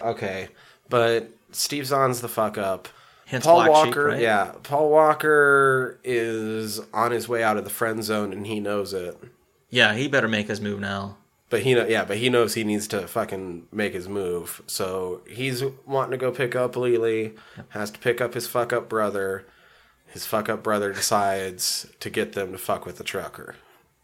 okay. 0.01 0.49
But 0.89 1.31
Steve 1.53 1.87
Zahn's 1.87 2.21
the 2.21 2.29
fuck 2.29 2.59
up. 2.59 2.89
Hence 3.27 3.45
Paul 3.45 3.65
Black 3.65 3.69
Sheep, 3.69 3.87
Walker, 3.87 4.05
right? 4.07 4.21
yeah, 4.21 4.53
Paul 4.65 4.91
Walker 4.91 6.01
is 6.03 6.81
on 6.93 7.13
his 7.13 7.29
way 7.29 7.45
out 7.45 7.57
of 7.57 7.63
the 7.65 7.71
friend 7.71 8.03
zone 8.03 8.33
and 8.33 8.47
he 8.47 8.59
knows 8.59 8.93
it. 8.93 9.17
Yeah, 9.71 9.95
he 9.95 10.09
better 10.09 10.27
make 10.27 10.49
his 10.49 10.61
move 10.61 10.81
now. 10.81 11.17
But 11.49 11.63
he 11.63 11.75
know, 11.75 11.87
yeah, 11.87 12.05
but 12.05 12.17
he 12.17 12.29
knows 12.29 12.55
he 12.55 12.65
needs 12.65 12.87
to 12.89 13.07
fucking 13.07 13.67
make 13.73 13.93
his 13.93 14.09
move. 14.09 14.63
So 14.67 15.23
he's 15.29 15.65
wanting 15.87 16.13
to 16.13 16.17
go 16.17 16.31
pick 16.31 16.57
up 16.57 16.75
Leelee, 16.75 17.37
has 17.71 17.91
to 17.93 17.99
pick 17.99 18.21
up 18.21 18.35
his 18.35 18.47
fuck 18.47 18.73
up 18.73 18.89
brother. 18.89 19.47
His 20.11 20.27
fuck 20.27 20.49
up 20.49 20.63
brother 20.63 20.93
decides 20.93 21.87
to 22.01 22.11
get 22.11 22.33
them 22.33 22.53
to 22.53 22.59
fuck 22.59 22.85
with 22.85 22.99
the 22.99 23.05
trucker. 23.05 23.57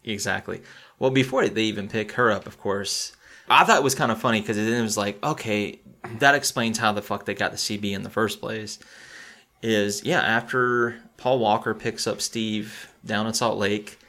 Exactly. 0.03 0.61
Well, 0.99 1.11
before 1.11 1.47
they 1.47 1.63
even 1.63 1.89
pick 1.89 2.13
her 2.13 2.31
up, 2.31 2.47
of 2.47 2.59
course, 2.59 3.13
I 3.49 3.63
thought 3.63 3.77
it 3.77 3.83
was 3.83 3.95
kind 3.95 4.11
of 4.11 4.19
funny 4.19 4.41
because 4.41 4.57
it 4.57 4.81
was 4.81 4.97
like, 4.97 5.23
okay, 5.23 5.79
that 6.19 6.35
explains 6.35 6.77
how 6.77 6.91
the 6.93 7.01
fuck 7.01 7.25
they 7.25 7.33
got 7.33 7.51
the 7.51 7.57
CB 7.57 7.91
in 7.91 8.03
the 8.03 8.09
first 8.09 8.39
place. 8.39 8.79
Is 9.61 10.03
yeah, 10.03 10.21
after 10.21 11.01
Paul 11.17 11.39
Walker 11.39 11.73
picks 11.73 12.07
up 12.07 12.21
Steve 12.21 12.91
down 13.03 13.27
in 13.27 13.33
Salt 13.33 13.57
Lake, 13.57 13.99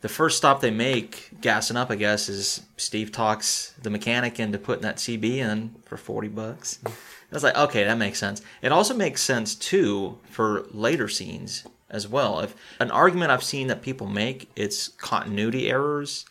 the 0.00 0.08
first 0.08 0.36
stop 0.36 0.60
they 0.60 0.70
make, 0.70 1.30
gassing 1.40 1.76
up, 1.76 1.90
I 1.90 1.96
guess, 1.96 2.28
is 2.28 2.62
Steve 2.76 3.10
talks 3.10 3.74
the 3.82 3.90
mechanic 3.90 4.38
into 4.38 4.58
putting 4.58 4.82
that 4.82 4.96
CB 4.96 5.24
in 5.36 5.74
for 5.84 5.96
forty 5.96 6.28
bucks. 6.28 6.78
I 6.86 6.90
was 7.34 7.42
like, 7.42 7.56
okay, 7.56 7.84
that 7.84 7.98
makes 7.98 8.18
sense. 8.18 8.40
It 8.62 8.72
also 8.72 8.94
makes 8.94 9.20
sense 9.20 9.54
too 9.54 10.18
for 10.30 10.66
later 10.70 11.08
scenes 11.08 11.64
as 11.90 12.06
well. 12.06 12.40
If 12.40 12.54
an 12.80 12.90
argument 12.90 13.30
I've 13.30 13.42
seen 13.42 13.66
that 13.68 13.82
people 13.82 14.06
make, 14.06 14.50
it's 14.56 14.88
continuity 14.88 15.68
errors, 15.70 16.24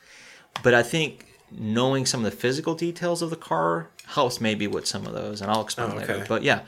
but 0.63 0.73
I 0.73 0.83
think 0.83 1.25
knowing 1.51 2.05
some 2.05 2.23
of 2.25 2.31
the 2.31 2.37
physical 2.37 2.73
details 2.75 3.21
of 3.21 3.29
the 3.29 3.35
car 3.35 3.89
helps 4.05 4.39
maybe 4.41 4.67
with 4.67 4.87
some 4.87 5.05
of 5.05 5.13
those, 5.13 5.41
and 5.41 5.51
I'll 5.51 5.61
explain 5.61 5.91
Oh, 5.91 5.95
later. 5.97 6.25
But 6.27 6.43
yeah, 6.43 6.61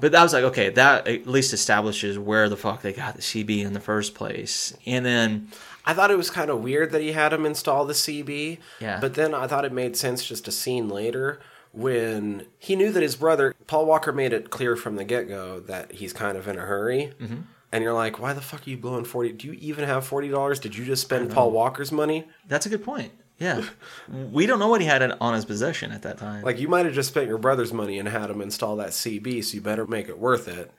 but 0.00 0.12
that 0.12 0.22
was 0.22 0.32
like 0.32 0.44
okay, 0.44 0.70
that 0.70 1.06
at 1.08 1.26
least 1.26 1.52
establishes 1.52 2.18
where 2.18 2.48
the 2.48 2.56
fuck 2.56 2.82
they 2.82 2.92
got 2.92 3.14
the 3.14 3.22
CB 3.22 3.64
in 3.64 3.72
the 3.72 3.80
first 3.80 4.14
place, 4.14 4.76
and 4.86 5.04
then 5.04 5.48
I 5.84 5.94
thought 5.94 6.10
it 6.10 6.16
was 6.16 6.30
kind 6.30 6.50
of 6.50 6.62
weird 6.62 6.92
that 6.92 7.02
he 7.02 7.12
had 7.12 7.32
him 7.32 7.44
install 7.44 7.84
the 7.84 7.92
CB. 7.92 8.58
Yeah. 8.80 8.98
But 9.00 9.14
then 9.14 9.34
I 9.34 9.46
thought 9.46 9.64
it 9.64 9.72
made 9.72 9.96
sense 9.96 10.24
just 10.24 10.48
a 10.48 10.52
scene 10.52 10.88
later 10.88 11.40
when 11.72 12.46
he 12.58 12.76
knew 12.76 12.90
that 12.92 13.02
his 13.02 13.16
brother, 13.16 13.54
Paul 13.66 13.86
Walker, 13.86 14.12
made 14.12 14.32
it 14.32 14.50
clear 14.50 14.76
from 14.76 14.96
the 14.96 15.04
get 15.04 15.28
go 15.28 15.60
that 15.60 15.92
he's 15.92 16.12
kind 16.12 16.38
of 16.38 16.48
in 16.48 16.56
a 16.56 16.62
hurry. 16.62 17.12
Mm-hmm. 17.20 17.36
And 17.72 17.82
you're 17.82 17.92
like, 17.92 18.20
why 18.20 18.32
the 18.32 18.40
fuck 18.40 18.66
are 18.66 18.70
you 18.70 18.76
blowing 18.76 19.04
40? 19.04 19.32
Do 19.32 19.48
you 19.48 19.54
even 19.54 19.84
have 19.84 20.08
$40? 20.08 20.60
Did 20.60 20.76
you 20.76 20.84
just 20.84 21.02
spend 21.02 21.32
Paul 21.32 21.50
Walker's 21.50 21.90
money? 21.90 22.24
that's 22.46 22.66
a 22.66 22.68
good 22.68 22.84
point. 22.84 23.10
Yeah, 23.44 23.64
we 24.32 24.46
don't 24.46 24.58
know 24.58 24.68
what 24.68 24.80
he 24.80 24.86
had 24.86 25.02
on 25.20 25.34
his 25.34 25.44
possession 25.44 25.92
at 25.92 26.02
that 26.02 26.18
time. 26.18 26.42
Like, 26.42 26.58
you 26.58 26.68
might 26.68 26.86
have 26.86 26.94
just 26.94 27.10
spent 27.10 27.28
your 27.28 27.38
brother's 27.38 27.72
money 27.72 27.98
and 27.98 28.08
had 28.08 28.30
him 28.30 28.40
install 28.40 28.76
that 28.76 28.90
CB, 28.90 29.44
so 29.44 29.54
you 29.54 29.60
better 29.60 29.86
make 29.86 30.08
it 30.08 30.18
worth 30.18 30.48
it. 30.48 30.70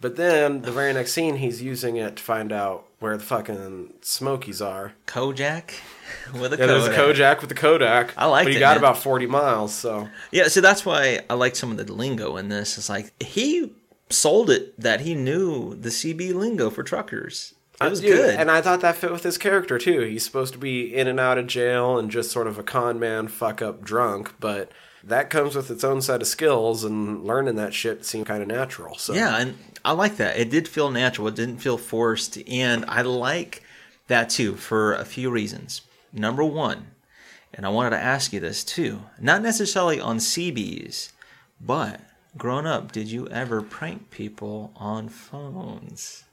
But 0.00 0.16
then 0.16 0.62
the 0.62 0.72
very 0.72 0.92
next 0.98 1.12
scene, 1.12 1.36
he's 1.36 1.62
using 1.62 1.96
it 1.96 2.16
to 2.16 2.22
find 2.22 2.52
out 2.52 2.86
where 2.98 3.16
the 3.16 3.22
fucking 3.24 3.94
Smokies 4.02 4.60
are. 4.60 4.92
Kojak 5.06 5.72
with 6.40 6.52
a 6.52 6.56
Yeah, 6.56 6.66
there's 6.66 6.86
a 6.86 6.94
Kodak. 6.94 7.38
Kojak 7.38 7.40
with 7.40 7.48
the 7.48 7.54
Kodak. 7.56 8.14
I 8.16 8.26
liked 8.26 8.46
But 8.46 8.50
he 8.52 8.56
it, 8.58 8.60
got 8.60 8.70
man. 8.72 8.78
about 8.78 8.98
40 8.98 9.26
miles, 9.26 9.72
so. 9.74 10.08
Yeah, 10.30 10.48
so 10.48 10.60
that's 10.60 10.84
why 10.86 11.20
I 11.30 11.34
like 11.34 11.56
some 11.56 11.70
of 11.70 11.76
the 11.76 11.92
lingo 11.92 12.36
in 12.36 12.48
this. 12.48 12.78
It's 12.78 12.88
like 12.88 13.12
he 13.22 13.72
sold 14.10 14.50
it 14.50 14.78
that 14.80 15.00
he 15.00 15.14
knew 15.14 15.74
the 15.74 15.88
CB 15.88 16.34
lingo 16.34 16.68
for 16.70 16.82
truckers. 16.82 17.54
It 17.86 17.90
was 17.90 18.00
Dude, 18.00 18.16
good. 18.16 18.34
And 18.36 18.50
I 18.50 18.60
thought 18.60 18.80
that 18.80 18.96
fit 18.96 19.12
with 19.12 19.22
his 19.22 19.38
character 19.38 19.78
too. 19.78 20.00
He's 20.00 20.24
supposed 20.24 20.52
to 20.52 20.58
be 20.58 20.94
in 20.94 21.06
and 21.06 21.20
out 21.20 21.38
of 21.38 21.46
jail 21.46 21.98
and 21.98 22.10
just 22.10 22.30
sort 22.30 22.46
of 22.46 22.58
a 22.58 22.62
con 22.62 22.98
man, 22.98 23.28
fuck 23.28 23.62
up 23.62 23.82
drunk, 23.82 24.34
but 24.40 24.70
that 25.04 25.30
comes 25.30 25.54
with 25.54 25.70
its 25.70 25.84
own 25.84 26.00
set 26.00 26.22
of 26.22 26.28
skills, 26.28 26.84
and 26.84 27.24
learning 27.24 27.56
that 27.56 27.74
shit 27.74 28.04
seemed 28.04 28.26
kind 28.26 28.42
of 28.42 28.48
natural. 28.48 28.96
So 28.96 29.14
Yeah, 29.14 29.36
and 29.36 29.58
I 29.84 29.92
like 29.92 30.16
that. 30.16 30.38
It 30.38 30.50
did 30.50 30.68
feel 30.68 30.90
natural. 30.90 31.28
It 31.28 31.34
didn't 31.34 31.58
feel 31.58 31.78
forced, 31.78 32.38
and 32.48 32.84
I 32.86 33.02
like 33.02 33.62
that 34.06 34.30
too 34.30 34.54
for 34.54 34.94
a 34.94 35.04
few 35.04 35.30
reasons. 35.30 35.82
Number 36.12 36.44
one, 36.44 36.92
and 37.54 37.66
I 37.66 37.70
wanted 37.70 37.90
to 37.90 38.02
ask 38.02 38.32
you 38.32 38.40
this 38.40 38.62
too, 38.64 39.02
not 39.18 39.42
necessarily 39.42 40.00
on 40.00 40.18
CBs, 40.18 41.10
but 41.60 42.00
growing 42.36 42.66
up, 42.66 42.92
did 42.92 43.10
you 43.10 43.28
ever 43.28 43.62
prank 43.62 44.10
people 44.10 44.72
on 44.76 45.08
phones? 45.08 46.24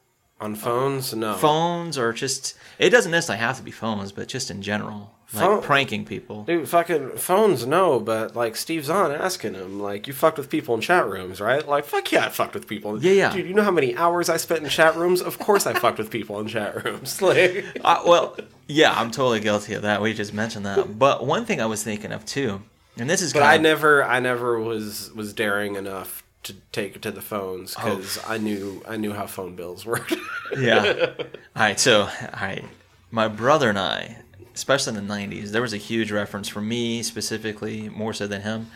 On 0.42 0.56
phones, 0.56 1.14
no. 1.14 1.34
Phones, 1.36 1.98
or 1.98 2.14
just 2.14 2.56
it 2.78 2.92
doesn't 2.92 3.12
necessarily 3.12 3.42
have 3.44 3.58
to 3.58 3.64
be 3.64 3.72
phones, 3.72 4.14
but 4.14 4.30
just 4.30 4.50
in 4.50 4.62
general, 4.62 5.12
like 5.34 5.44
Phone- 5.44 5.62
pranking 5.62 6.06
people. 6.06 6.44
Dude, 6.44 6.68
fucking 6.70 7.18
phones, 7.18 7.66
no, 7.66 8.00
but 8.00 8.38
like 8.38 8.56
Steve 8.56 8.86
Zahn 8.86 9.12
asking 9.12 9.56
him, 9.56 9.82
like, 9.82 10.08
you 10.08 10.14
fucked 10.14 10.38
with 10.38 10.50
people 10.50 10.76
in 10.76 10.82
chat 10.82 11.06
rooms, 11.10 11.42
right? 11.42 11.68
Like, 11.68 11.84
fuck 11.84 12.10
yeah, 12.14 12.28
I 12.28 12.30
fucked 12.30 12.54
with 12.54 12.68
people. 12.68 13.04
Yeah, 13.04 13.12
yeah. 13.12 13.34
Dude, 13.34 13.48
you 13.48 13.54
know 13.54 13.64
how 13.64 13.72
many 13.72 13.98
hours 13.98 14.30
I 14.30 14.38
spent 14.38 14.64
in 14.64 14.70
chat 14.70 14.96
rooms? 14.96 15.22
Of 15.22 15.40
course 15.40 15.68
I 15.68 15.74
fucked 15.74 15.98
with 15.98 16.10
people 16.10 16.40
in 16.40 16.48
chat 16.48 16.86
rooms. 16.86 17.22
Like, 17.22 17.66
Uh, 17.84 18.02
well, 18.06 18.38
yeah, 18.68 18.94
I'm 18.98 19.12
totally 19.12 19.42
guilty 19.42 19.74
of 19.74 19.82
that. 19.82 20.02
We 20.02 20.14
just 20.14 20.34
mentioned 20.34 20.66
that. 20.66 20.98
But 20.98 21.26
one 21.26 21.44
thing 21.44 21.60
I 21.60 21.66
was 21.66 21.84
thinking 21.84 22.14
of 22.14 22.26
too, 22.26 22.62
and 22.98 23.10
this 23.10 23.22
is 23.22 23.34
but 23.34 23.40
kind 23.40 23.52
I 23.52 23.56
of, 23.56 23.62
never, 23.62 24.06
I 24.06 24.20
never 24.22 24.58
was 24.58 25.12
was 25.14 25.34
daring 25.34 25.76
enough 25.76 26.24
to 26.44 26.54
take 26.72 26.96
it 26.96 27.02
to 27.04 27.12
the 27.12 27.22
phones 27.22 27.76
Oh. 27.78 27.96
because 27.98 28.20
I 28.28 28.38
knew, 28.38 28.82
I 28.88 28.98
knew 28.98 29.14
how 29.14 29.28
phone 29.28 29.56
bills 29.56 29.86
worked. 29.86 30.14
yeah. 30.58 31.14
All 31.18 31.26
right, 31.56 31.80
so 31.80 32.02
all 32.04 32.10
right, 32.42 32.64
my 33.12 33.28
brother 33.28 33.70
and 33.70 33.80
I 33.80 34.18
especially 34.56 34.98
in 34.98 35.08
the 35.08 35.14
'90s. 35.14 35.52
There 35.52 35.62
was 35.62 35.74
a 35.74 35.78
huge 35.78 36.12
reference 36.12 36.50
for 36.50 36.60
me 36.60 37.02
specifically, 37.02 37.88
more 37.90 38.14
so 38.14 38.28
than 38.28 38.42
him. 38.42 38.68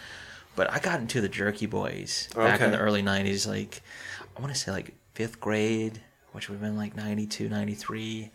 But 0.56 0.72
I 0.72 0.80
got 0.80 1.00
into 1.02 1.20
the 1.20 1.28
Jerky 1.28 1.66
Boys 1.66 2.30
back 2.36 2.62
in 2.62 2.72
the 2.72 2.78
early 2.80 3.04
'90s, 3.04 3.48
like 3.48 3.82
I 4.38 4.42
want 4.42 4.54
to 4.54 4.60
say 4.60 4.72
like 4.72 4.94
fifth 5.14 5.40
grade, 5.42 6.00
which 6.32 6.48
would 6.48 6.56
have 6.56 6.62
been 6.62 6.78
like 6.78 6.96
92, 6.96 7.50
93, 7.50 8.32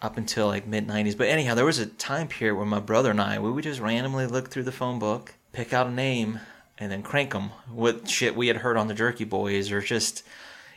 up 0.00 0.16
until 0.16 0.46
like 0.46 0.66
mid 0.66 0.86
'90s. 0.86 1.18
But 1.18 1.28
anyhow, 1.28 1.54
there 1.54 1.64
was 1.66 1.78
a 1.78 1.86
time 1.86 2.28
period 2.28 2.54
where 2.56 2.64
my 2.66 2.80
brother 2.80 3.10
and 3.10 3.20
I 3.20 3.38
we 3.40 3.50
would 3.50 3.64
just 3.64 3.80
randomly 3.80 4.26
look 4.26 4.48
through 4.48 4.62
the 4.64 4.72
phone 4.72 4.98
book, 4.98 5.34
pick 5.52 5.72
out 5.74 5.86
a 5.88 5.90
name, 5.90 6.40
and 6.78 6.90
then 6.90 7.02
crank 7.02 7.32
them 7.32 7.50
with 7.72 8.08
shit 8.08 8.36
we 8.36 8.48
had 8.48 8.58
heard 8.58 8.76
on 8.76 8.88
the 8.88 8.94
Jerky 8.94 9.24
Boys 9.24 9.70
or 9.72 9.80
just 9.80 10.22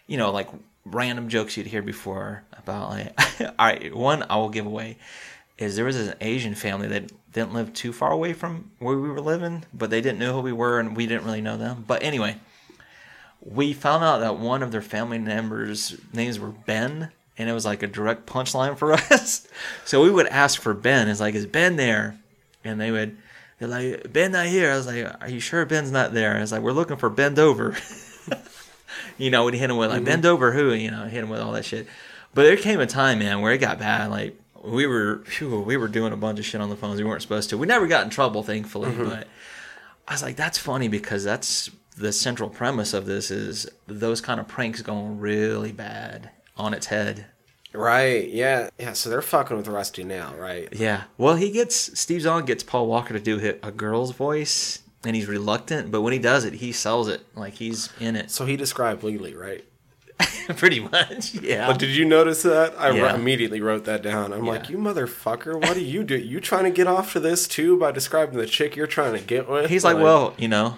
you 0.08 0.18
know, 0.18 0.32
like 0.32 0.50
random 0.86 1.30
jokes 1.30 1.56
you'd 1.56 1.68
hear 1.68 1.84
before 1.84 2.44
about 2.58 2.90
like 2.90 3.42
all 3.42 3.66
right, 3.66 3.94
one 3.96 4.24
I 4.30 4.38
will 4.38 4.50
give 4.50 4.66
away 4.66 4.98
is 5.58 5.76
there 5.76 5.86
was 5.86 5.98
an 5.98 6.16
Asian 6.22 6.56
family 6.56 6.88
that 6.88 7.12
didn't 7.34 7.54
live 7.54 7.74
too 7.74 7.94
far 7.94 8.12
away 8.12 8.34
from 8.34 8.72
where 8.80 8.98
we 8.98 9.10
were 9.10 9.22
living, 9.22 9.66
but 9.74 9.90
they 9.90 10.02
didn't 10.02 10.20
know 10.20 10.34
who 10.34 10.42
we 10.42 10.54
were 10.54 10.80
and 10.80 10.96
we 10.96 11.06
didn't 11.06 11.26
really 11.26 11.42
know 11.42 11.58
them. 11.58 11.84
But 11.86 12.02
anyway, 12.02 12.38
we 13.42 13.74
found 13.74 14.04
out 14.04 14.20
that 14.20 14.38
one 14.38 14.64
of 14.64 14.72
their 14.72 14.82
family 14.82 15.20
members' 15.20 15.96
names 16.14 16.40
were 16.40 16.50
Ben, 16.50 17.12
and 17.38 17.50
it 17.50 17.54
was 17.54 17.66
like 17.66 17.84
a 17.84 17.88
direct 17.88 18.26
punchline 18.26 18.78
for 18.78 18.94
us. 19.12 19.48
so 19.86 20.02
we 20.02 20.12
would 20.12 20.28
ask 20.28 20.60
for 20.60 20.74
Ben. 20.74 21.08
It's 21.08 21.20
like, 21.20 21.36
is 21.36 21.46
Ben 21.46 21.76
there? 21.76 22.18
And 22.64 22.80
they 22.80 22.92
would, 22.92 23.18
they're 23.60 23.68
like, 23.68 24.12
Ben 24.12 24.32
not 24.32 24.48
here. 24.48 24.72
I 24.72 24.78
was 24.78 24.88
like, 24.88 25.22
are 25.22 25.30
you 25.30 25.40
sure 25.40 25.66
Ben's 25.66 25.92
not 25.92 26.14
there? 26.14 26.38
I 26.38 26.42
was 26.42 26.52
like, 26.52 26.62
we're 26.62 26.72
looking 26.72 26.98
for 26.98 27.10
Bend 27.10 27.38
over. 27.38 27.76
you 29.18 29.30
know, 29.30 29.46
we'd 29.46 29.56
hit 29.56 29.70
him 29.70 29.78
with 29.78 29.90
like 29.90 30.04
bend 30.04 30.24
mm-hmm. 30.24 30.32
over 30.32 30.52
who, 30.52 30.74
you 30.74 30.90
know, 30.90 31.06
hit 31.06 31.24
him 31.24 31.30
with 31.30 31.42
all 31.42 31.52
that 31.52 31.66
shit. 31.66 31.88
But 32.34 32.44
there 32.44 32.58
came 32.58 32.80
a 32.80 32.88
time, 32.88 33.20
man, 33.20 33.42
where 33.42 33.52
it 33.52 33.58
got 33.58 33.80
bad. 33.80 34.10
Like 34.10 34.40
we 34.64 34.88
were, 34.88 35.22
phew, 35.26 35.60
we 35.60 35.78
were 35.78 35.88
doing 35.88 36.14
a 36.14 36.18
bunch 36.18 36.40
of 36.40 36.46
shit 36.46 36.62
on 36.62 36.70
the 36.70 36.76
phones 36.76 37.00
we 37.00 37.06
weren't 37.06 37.22
supposed 37.22 37.50
to. 37.50 37.58
We 37.58 37.68
never 37.68 37.88
got 37.88 38.04
in 38.04 38.10
trouble, 38.10 38.44
thankfully. 38.44 38.92
Mm-hmm. 38.92 39.10
But 39.10 39.28
I 40.08 40.14
was 40.14 40.24
like, 40.24 40.38
that's 40.38 40.58
funny 40.58 40.88
because 40.88 41.24
that's 41.24 41.70
the 41.98 42.14
central 42.14 42.50
premise 42.50 42.94
of 42.94 43.06
this 43.06 43.30
is 43.30 43.68
those 43.88 44.22
kind 44.22 44.40
of 44.40 44.48
pranks 44.48 44.82
going 44.82 45.20
really 45.20 45.72
bad 45.72 46.32
on 46.56 46.74
its 46.74 46.88
head. 46.88 47.26
Right. 47.74 48.28
Yeah. 48.30 48.70
Yeah. 48.80 48.94
So 48.94 49.10
they're 49.10 49.22
fucking 49.22 49.56
with 49.58 49.68
Rusty 49.68 50.04
now, 50.04 50.34
right? 50.36 50.68
Yeah. 50.72 51.04
Well, 51.18 51.36
he 51.36 51.52
gets 51.52 52.00
Steve 52.00 52.22
Zahn 52.22 52.46
gets 52.46 52.64
Paul 52.64 52.88
Walker 52.88 53.14
to 53.14 53.20
do 53.20 53.38
hit 53.38 53.60
a 53.62 53.72
girl's 53.72 54.12
voice, 54.12 54.80
and 55.06 55.16
he's 55.16 55.28
reluctant, 55.28 55.92
but 55.92 56.02
when 56.02 56.12
he 56.14 56.20
does 56.20 56.46
it, 56.46 56.54
he 56.56 56.72
sells 56.72 57.08
it 57.08 57.22
like 57.36 57.54
he's 57.54 57.90
in 58.00 58.16
it. 58.16 58.32
So 58.32 58.46
he 58.46 58.56
described 58.58 59.04
Leelee, 59.04 59.36
right? 59.38 59.64
Pretty 60.58 60.80
much. 60.82 61.36
Yeah. 61.36 61.68
But 61.68 61.80
did 61.80 61.92
you 61.96 62.04
notice 62.06 62.42
that? 62.44 62.74
I 62.78 62.90
Yeah. 62.90 63.16
immediately 63.16 63.62
wrote 63.62 63.86
that 63.86 64.02
down. 64.02 64.34
I'm 64.34 64.44
Yeah. 64.44 64.52
like, 64.52 64.70
you 64.70 64.78
motherfucker, 64.78 65.54
what 65.56 65.76
do 65.76 65.82
you 65.82 66.04
do? 66.04 66.18
You 66.30 66.42
trying 66.42 66.66
to 66.66 66.72
get 66.72 66.88
off 66.88 67.14
to 67.14 67.20
this 67.22 67.48
too 67.48 67.78
by 67.80 67.92
describing 67.92 68.38
the 68.38 68.46
chick 68.48 68.76
you're 68.76 68.88
trying 68.88 69.14
to 69.14 69.24
get 69.24 69.48
with? 69.48 69.70
He's 69.70 69.84
like, 69.86 69.96
well, 69.98 70.34
you 70.38 70.48
know, 70.50 70.78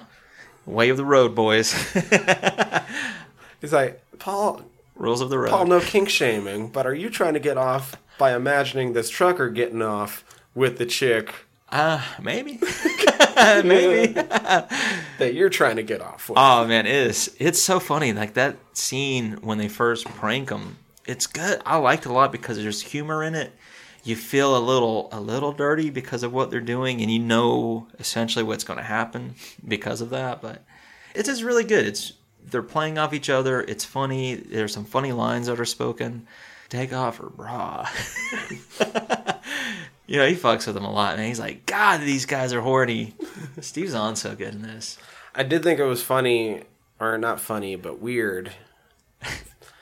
way 0.68 0.90
of 0.90 0.98
the 0.98 1.06
road, 1.06 1.34
boys. 1.34 1.74
he's 3.62 3.74
like, 3.74 4.04
Paul, 4.20 4.62
Rules 5.02 5.22
of 5.22 5.32
the 5.32 5.40
road. 5.40 5.50
Paul, 5.50 5.66
no 5.66 5.80
kink 5.80 6.10
shaming, 6.10 6.70
but 6.70 6.86
are 6.86 6.94
you 6.94 7.10
trying 7.10 7.34
to 7.34 7.40
get 7.40 7.58
off 7.58 7.96
by 8.20 8.36
imagining 8.36 8.94
this 8.94 9.10
trucker 9.10 9.50
getting 9.50 9.82
off 9.82 10.24
with 10.54 10.78
the 10.78 10.86
chick 10.86 11.34
Uh, 11.72 12.04
maybe. 12.22 12.60
maybe. 13.36 14.14
that 14.14 15.32
you're 15.34 15.50
trying 15.50 15.78
to 15.78 15.84
get 15.84 16.02
off 16.02 16.30
with? 16.30 16.38
Oh 16.38 16.68
man, 16.68 16.86
it 16.86 16.94
is. 16.94 17.36
It's 17.40 17.60
so 17.60 17.80
funny. 17.80 18.14
Like 18.14 18.36
that 18.36 18.58
scene 18.74 19.34
when 19.42 19.58
they 19.58 19.68
first 19.68 20.06
prank 20.06 20.52
him. 20.52 20.78
It's 21.08 21.26
good. 21.26 21.62
I 21.66 21.78
liked 21.78 22.06
it 22.06 22.10
a 22.10 22.14
lot 22.14 22.32
because 22.32 22.58
there's 22.58 22.82
humor 22.82 23.24
in 23.24 23.34
it. 23.34 23.54
You 24.04 24.16
feel 24.16 24.56
a 24.56 24.60
little 24.60 25.10
a 25.12 25.20
little 25.20 25.52
dirty 25.52 25.90
because 25.90 26.22
of 26.22 26.32
what 26.32 26.52
they're 26.52 26.62
doing, 26.62 27.02
and 27.02 27.10
you 27.10 27.20
know 27.20 27.88
essentially 28.00 28.44
what's 28.44 28.64
going 28.64 28.78
to 28.78 28.84
happen 28.86 29.34
because 29.68 30.02
of 30.02 30.12
that. 30.12 30.42
But 30.44 30.64
it's 31.16 31.28
just 31.28 31.42
really 31.42 31.64
good. 31.64 31.86
It's 31.88 32.14
they're 32.50 32.62
playing 32.62 32.98
off 32.98 33.14
each 33.14 33.30
other. 33.30 33.62
It's 33.62 33.86
funny. 33.86 34.36
There's 34.36 34.74
some 34.74 34.86
funny 34.86 35.12
lines 35.12 35.48
that 35.48 35.60
are 35.60 35.66
spoken. 35.66 36.28
Take 36.70 36.94
off 36.94 37.18
her 37.18 37.30
bra. 37.30 37.88
you 40.08 40.18
know 40.18 40.28
he 40.28 40.36
fucks 40.36 40.66
with 40.66 40.76
them 40.76 40.86
a 40.86 40.92
lot, 40.92 41.16
and 41.18 41.26
he's 41.26 41.40
like, 41.40 41.66
God, 41.66 42.02
these 42.02 42.26
guys 42.26 42.54
are 42.54 42.62
horny. 42.62 43.14
Steve 43.62 43.90
Zahn 43.90 44.16
so 44.16 44.36
good 44.36 44.54
in 44.54 44.62
this. 44.62 44.98
I 45.36 45.44
did 45.44 45.64
think 45.64 45.80
it 45.80 45.86
was 45.86 46.02
funny, 46.02 46.64
or 47.00 47.18
not 47.18 47.40
funny, 47.40 47.76
but 47.76 48.00
weird, 48.00 48.52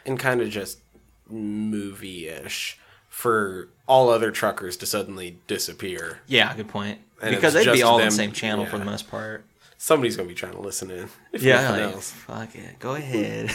and 0.06 0.20
kind 0.20 0.42
of 0.42 0.50
just 0.50 0.80
movie-ish 1.28 2.80
for 3.08 3.68
all 3.88 4.10
other 4.10 4.32
truckers 4.32 4.78
to 4.78 4.86
suddenly 4.86 5.38
disappear. 5.48 6.20
Yeah, 6.28 6.56
good 6.56 6.70
point. 6.70 7.00
And 7.22 7.36
because 7.36 7.54
they'd 7.54 7.72
be 7.72 7.84
all 7.84 8.00
on 8.00 8.06
the 8.06 8.12
same 8.12 8.32
channel 8.32 8.66
for 8.66 8.78
the 8.78 8.86
most 8.86 9.10
part. 9.10 9.44
Somebody's 9.82 10.18
gonna 10.18 10.28
be 10.28 10.36
trying 10.36 10.52
to 10.54 10.60
listen 10.62 10.92
in. 10.92 11.08
If 11.32 11.42
Yeah, 11.42 11.72
like, 11.72 11.82
else. 11.94 12.12
fuck 12.12 12.54
it, 12.54 12.80
go 12.80 12.96
ahead. 12.96 13.50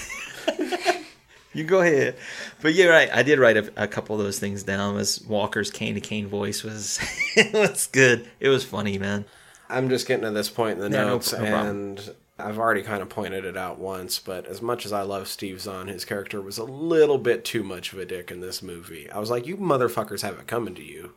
you 1.53 1.64
go 1.64 1.81
ahead. 1.83 2.16
But 2.62 2.75
you're 2.75 2.91
right. 2.91 3.11
I 3.12 3.22
did 3.22 3.39
write 3.39 3.57
a, 3.59 3.70
a 3.77 3.87
couple 3.87 4.18
of 4.18 4.25
those 4.25 4.39
things 4.39 4.62
down. 4.62 4.95
Was 4.95 5.20
Walker's 5.22 5.70
Candy 5.70 6.01
Cane 6.01 6.27
voice 6.27 6.62
was 6.64 6.99
was 7.53 7.87
good. 7.89 8.27
It 8.41 8.49
was 8.49 8.64
funny, 8.64 8.99
man. 8.99 9.25
I'm 9.68 9.89
just 9.89 10.07
getting 10.09 10.25
to 10.25 10.31
this 10.31 10.49
point 10.51 10.79
in 10.79 10.81
the 10.81 10.89
no- 10.89 11.09
notes, 11.09 11.33
no 11.33 11.39
problem. 11.39 11.66
and 11.68 12.14
I've 12.39 12.59
already 12.59 12.83
kind 12.83 13.03
of 13.03 13.09
pointed 13.09 13.45
it 13.45 13.57
out 13.57 13.79
once. 13.79 14.18
But 14.18 14.47
as 14.47 14.61
much 14.62 14.87
as 14.87 14.93
I 14.93 15.03
love 15.03 15.29
Steve 15.29 15.61
Zahn, 15.61 15.89
his 15.89 16.05
character 16.05 16.41
was 16.41 16.59
a 16.59 16.64
little 16.64 17.18
bit 17.18 17.45
too 17.45 17.62
much 17.62 17.93
of 17.93 17.99
a 17.99 18.05
dick 18.07 18.31
in 18.31 18.41
this 18.41 18.62
movie. 18.62 19.11
I 19.11 19.18
was 19.18 19.31
like, 19.31 19.47
you 19.47 19.57
motherfuckers 19.57 20.22
have 20.22 20.39
it 20.39 20.47
coming 20.47 20.75
to 20.75 20.83
you. 20.83 21.12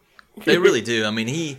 They 0.46 0.58
really 0.60 0.82
do. 0.82 1.06
I 1.06 1.12
mean, 1.12 1.28
he 1.28 1.58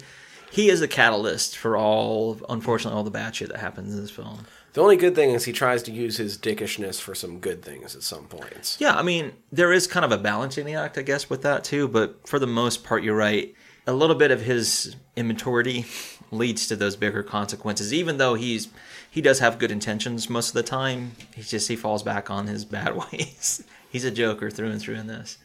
he 0.51 0.71
is 0.71 0.81
a 0.83 0.89
catalyst 0.89 1.57
for 1.57 1.77
all, 1.77 2.39
unfortunately, 2.49 2.97
all 2.97 3.05
the 3.05 3.11
bad 3.11 3.35
shit 3.35 3.49
that 3.49 3.59
happens 3.59 3.95
in 3.95 4.01
this 4.01 4.11
film. 4.11 4.47
The 4.75 4.83
only 4.83 4.97
good 4.97 5.15
thing 5.15 5.31
is 5.31 5.45
he 5.45 5.53
tries 5.53 5.83
to 5.85 5.93
use 5.93 6.19
his 6.19 6.39
dickishness 6.39 7.01
for 7.01 7.15
some 7.15 7.41
good 7.41 7.63
things 7.63 7.97
at 7.97 8.03
some 8.03 8.27
points. 8.27 8.77
Yeah, 8.81 8.95
I 8.95 9.03
mean, 9.03 9.33
there 9.51 9.73
is 9.73 9.87
kind 9.87 10.05
of 10.05 10.13
a 10.13 10.19
balancing 10.19 10.73
act, 10.75 10.99
I 10.99 11.03
guess, 11.03 11.29
with 11.29 11.43
that 11.43 11.65
too. 11.65 11.89
But 11.89 12.29
for 12.29 12.39
the 12.39 12.47
most 12.47 12.85
part, 12.85 13.03
you're 13.03 13.17
right. 13.17 13.55
A 13.87 13.93
little 13.93 14.17
bit 14.17 14.31
of 14.31 14.43
his 14.43 14.95
immaturity 15.17 15.87
leads 16.31 16.67
to 16.69 16.77
those 16.77 16.97
bigger 16.97 17.23
consequences. 17.23 17.93
Even 17.93 18.19
though 18.19 18.35
he's 18.35 18.69
he 19.11 19.21
does 19.23 19.39
have 19.39 19.59
good 19.59 19.71
intentions 19.71 20.29
most 20.29 20.49
of 20.49 20.55
the 20.55 20.63
time, 20.63 21.13
he 21.35 21.43
just 21.43 21.69
he 21.69 21.77
falls 21.77 22.03
back 22.03 22.31
on 22.31 22.47
his 22.47 22.65
bad 22.65 22.95
ways. 23.13 23.65
he's 23.91 24.05
a 24.05 24.11
joker 24.11 24.51
through 24.51 24.71
and 24.71 24.81
through 24.81 24.97
in 24.97 25.07
this. 25.07 25.39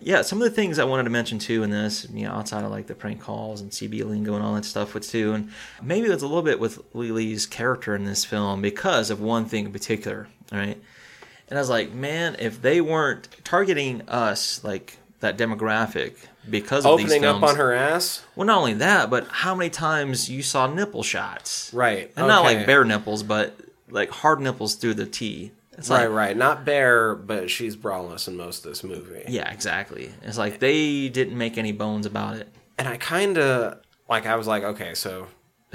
Yeah, 0.00 0.22
some 0.22 0.40
of 0.42 0.44
the 0.48 0.54
things 0.54 0.78
I 0.78 0.84
wanted 0.84 1.04
to 1.04 1.10
mention 1.10 1.38
too 1.38 1.62
in 1.62 1.70
this, 1.70 2.06
you 2.12 2.24
know, 2.24 2.32
outside 2.32 2.64
of 2.64 2.70
like 2.70 2.86
the 2.86 2.94
prank 2.94 3.20
calls 3.20 3.60
and 3.60 3.70
CB 3.70 4.04
lingo 4.04 4.34
and 4.34 4.44
all 4.44 4.54
that 4.54 4.64
stuff 4.64 4.94
with 4.94 5.08
too, 5.08 5.32
and 5.32 5.50
maybe 5.82 6.08
it's 6.08 6.22
a 6.22 6.26
little 6.26 6.42
bit 6.42 6.60
with 6.60 6.78
Leelee's 6.92 7.46
character 7.46 7.94
in 7.94 8.04
this 8.04 8.24
film 8.24 8.60
because 8.60 9.10
of 9.10 9.20
one 9.20 9.44
thing 9.46 9.66
in 9.66 9.72
particular, 9.72 10.28
right? 10.52 10.78
And 11.48 11.58
I 11.58 11.60
was 11.60 11.70
like, 11.70 11.92
man, 11.92 12.36
if 12.38 12.60
they 12.60 12.80
weren't 12.80 13.28
targeting 13.44 14.02
us, 14.08 14.64
like 14.64 14.98
that 15.20 15.36
demographic, 15.38 16.16
because 16.48 16.84
of 16.84 16.98
these 16.98 17.06
Opening 17.06 17.22
films, 17.22 17.42
up 17.42 17.50
on 17.50 17.56
her 17.56 17.72
ass? 17.72 18.24
well, 18.36 18.46
not 18.46 18.58
only 18.58 18.74
that, 18.74 19.08
but 19.10 19.26
how 19.28 19.54
many 19.54 19.70
times 19.70 20.28
you 20.28 20.42
saw 20.42 20.66
nipple 20.66 21.02
shots, 21.02 21.70
Right. 21.72 22.10
And 22.16 22.26
not 22.26 22.44
like 22.44 22.66
bare 22.66 22.84
nipples, 22.84 23.22
but 23.22 23.58
like 23.88 24.10
hard 24.10 24.40
nipples 24.40 24.74
through 24.74 24.94
the 24.94 25.06
T. 25.06 25.52
It's 25.78 25.88
Right, 25.90 26.04
like, 26.06 26.10
right. 26.10 26.36
Not 26.36 26.64
bare, 26.64 27.14
but 27.14 27.50
she's 27.50 27.76
braless 27.76 28.28
in 28.28 28.36
most 28.36 28.64
of 28.64 28.70
this 28.70 28.84
movie. 28.84 29.24
yeah, 29.28 29.50
exactly. 29.52 30.10
It's 30.22 30.38
like 30.38 30.58
they 30.58 31.08
didn't 31.08 31.36
make 31.36 31.58
any 31.58 31.72
bones 31.72 32.06
about 32.06 32.36
it. 32.36 32.48
And 32.78 32.88
I 32.88 32.96
kind 32.96 33.38
of, 33.38 33.78
like, 34.08 34.26
I 34.26 34.36
was 34.36 34.46
like, 34.46 34.62
okay, 34.64 34.94
so 34.94 35.28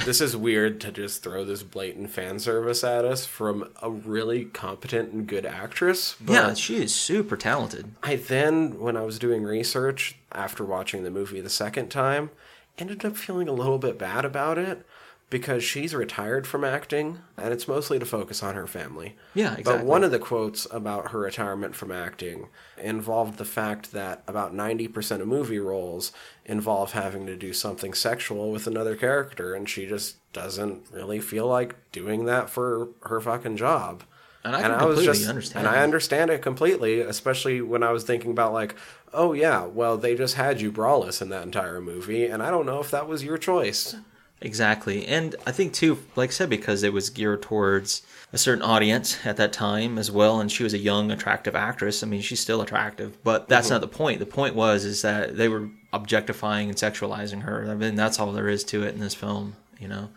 this 0.06 0.22
is 0.22 0.36
weird 0.36 0.80
to 0.82 0.92
just 0.92 1.24
throw 1.24 1.44
this 1.46 1.64
blatant 1.64 2.10
fan 2.10 2.40
service 2.40 2.84
at 2.84 3.04
us 3.06 3.26
from 3.26 3.70
a 3.82 3.90
really 3.90 4.46
competent 4.46 5.12
and 5.12 5.28
good 5.28 5.46
actress. 5.46 6.16
But 6.22 6.34
yeah, 6.34 6.54
she 6.54 6.82
is 6.82 6.94
super 6.96 7.36
talented. 7.38 7.92
I 8.04 8.16
then, 8.16 8.80
when 8.80 8.96
I 8.98 9.02
was 9.02 9.20
doing 9.20 9.44
research 9.44 10.18
after 10.32 10.64
watching 10.64 11.04
the 11.04 11.10
movie 11.12 11.42
the 11.42 11.50
second 11.50 11.90
time, 11.90 12.30
ended 12.78 13.04
up 13.04 13.18
feeling 13.18 13.50
a 13.50 13.54
little 13.54 13.78
bit 13.78 13.98
bad 14.00 14.24
about 14.24 14.58
it 14.58 14.86
because 15.30 15.64
she's 15.64 15.94
retired 15.94 16.48
from 16.48 16.64
acting 16.64 17.20
and 17.38 17.54
it's 17.54 17.68
mostly 17.68 18.00
to 18.00 18.06
focus 18.06 18.42
on 18.42 18.56
her 18.56 18.66
family. 18.66 19.16
Yeah, 19.36 19.54
exactly. 19.54 19.74
But 19.74 19.86
one 19.86 20.04
of 20.04 20.12
the 20.12 20.20
quotes 20.20 20.66
about 20.72 21.12
her 21.12 21.20
retirement 21.20 21.76
from 21.76 21.92
acting 21.92 22.50
involved 22.78 23.38
the 23.38 23.46
fact 23.46 23.92
that 23.92 24.24
about 24.28 24.54
90% 24.54 25.22
of 25.22 25.28
movie 25.28 25.60
roles 25.60 26.12
involve 26.46 26.94
having 26.94 27.28
to 27.28 27.36
do 27.36 27.54
something 27.54 27.94
sexual 27.94 28.52
with 28.52 28.66
another 28.66 28.96
character 28.96 29.54
and 29.54 29.70
she 29.70 29.86
just 29.86 30.18
doesn't 30.34 30.86
really 30.92 31.20
feel 31.20 31.48
like 31.48 31.76
doing 31.92 32.26
that 32.26 32.50
for 32.50 32.90
her 33.04 33.22
fucking 33.22 33.58
job. 33.58 34.04
And 34.44 34.56
I 34.56 34.62
can 34.62 34.80
completely 34.80 35.26
understand 35.28 35.68
And 35.68 35.76
I 35.76 35.84
understand 35.84 36.32
it 36.32 36.42
completely, 36.42 37.02
especially 37.02 37.62
when 37.62 37.84
I 37.84 37.92
was 37.92 38.04
thinking 38.04 38.32
about 38.32 38.54
like, 38.54 38.74
oh 39.14 39.34
yeah, 39.34 39.66
well 39.66 39.98
they 39.98 40.16
just 40.16 40.36
had 40.36 40.62
you 40.62 40.72
braless 40.72 41.22
in 41.22 41.30
that 41.30 41.44
entire 41.44 41.82
movie, 41.82 42.26
and 42.26 42.42
I 42.42 42.50
don't 42.50 42.66
know 42.66 42.80
if 42.80 42.90
that 42.92 43.08
was 43.08 43.24
your 43.24 43.38
choice. 43.38 43.96
Exactly. 44.42 45.06
And 45.06 45.36
I 45.46 45.52
think 45.52 45.74
too, 45.74 46.00
like 46.16 46.30
I 46.30 46.34
said, 46.34 46.50
because 46.50 46.84
it 46.84 46.94
was 46.94 47.10
geared 47.10 47.42
towards 47.42 48.04
a 48.32 48.38
certain 48.38 48.62
audience 48.62 49.26
at 49.26 49.38
that 49.38 49.52
time 49.52 49.98
as 49.98 50.12
well, 50.12 50.40
and 50.40 50.52
she 50.52 50.64
was 50.64 50.74
a 50.74 50.78
young, 50.78 51.12
attractive 51.12 51.56
actress. 51.56 52.04
I 52.04 52.08
mean, 52.08 52.22
she's 52.22 52.40
still 52.40 52.62
attractive, 52.62 53.22
but 53.24 53.50
that's 53.50 53.68
mm-hmm. 53.68 53.76
not 53.76 53.82
the 53.82 53.88
point. 53.88 54.20
The 54.20 54.26
point 54.26 54.56
was 54.56 54.86
is 54.86 55.02
that 55.02 55.36
they 55.36 55.50
were 55.50 55.70
objectifying 55.92 56.70
and 56.70 56.78
sexualizing 56.78 57.42
her. 57.42 57.70
I 57.70 57.76
mean, 57.76 57.96
that's 57.96 58.20
all 58.20 58.32
there 58.32 58.48
is 58.48 58.64
to 58.66 58.84
it 58.84 58.94
in 58.94 59.02
this 59.02 59.16
film, 59.16 59.56
you 59.80 59.88
know. 59.88 60.10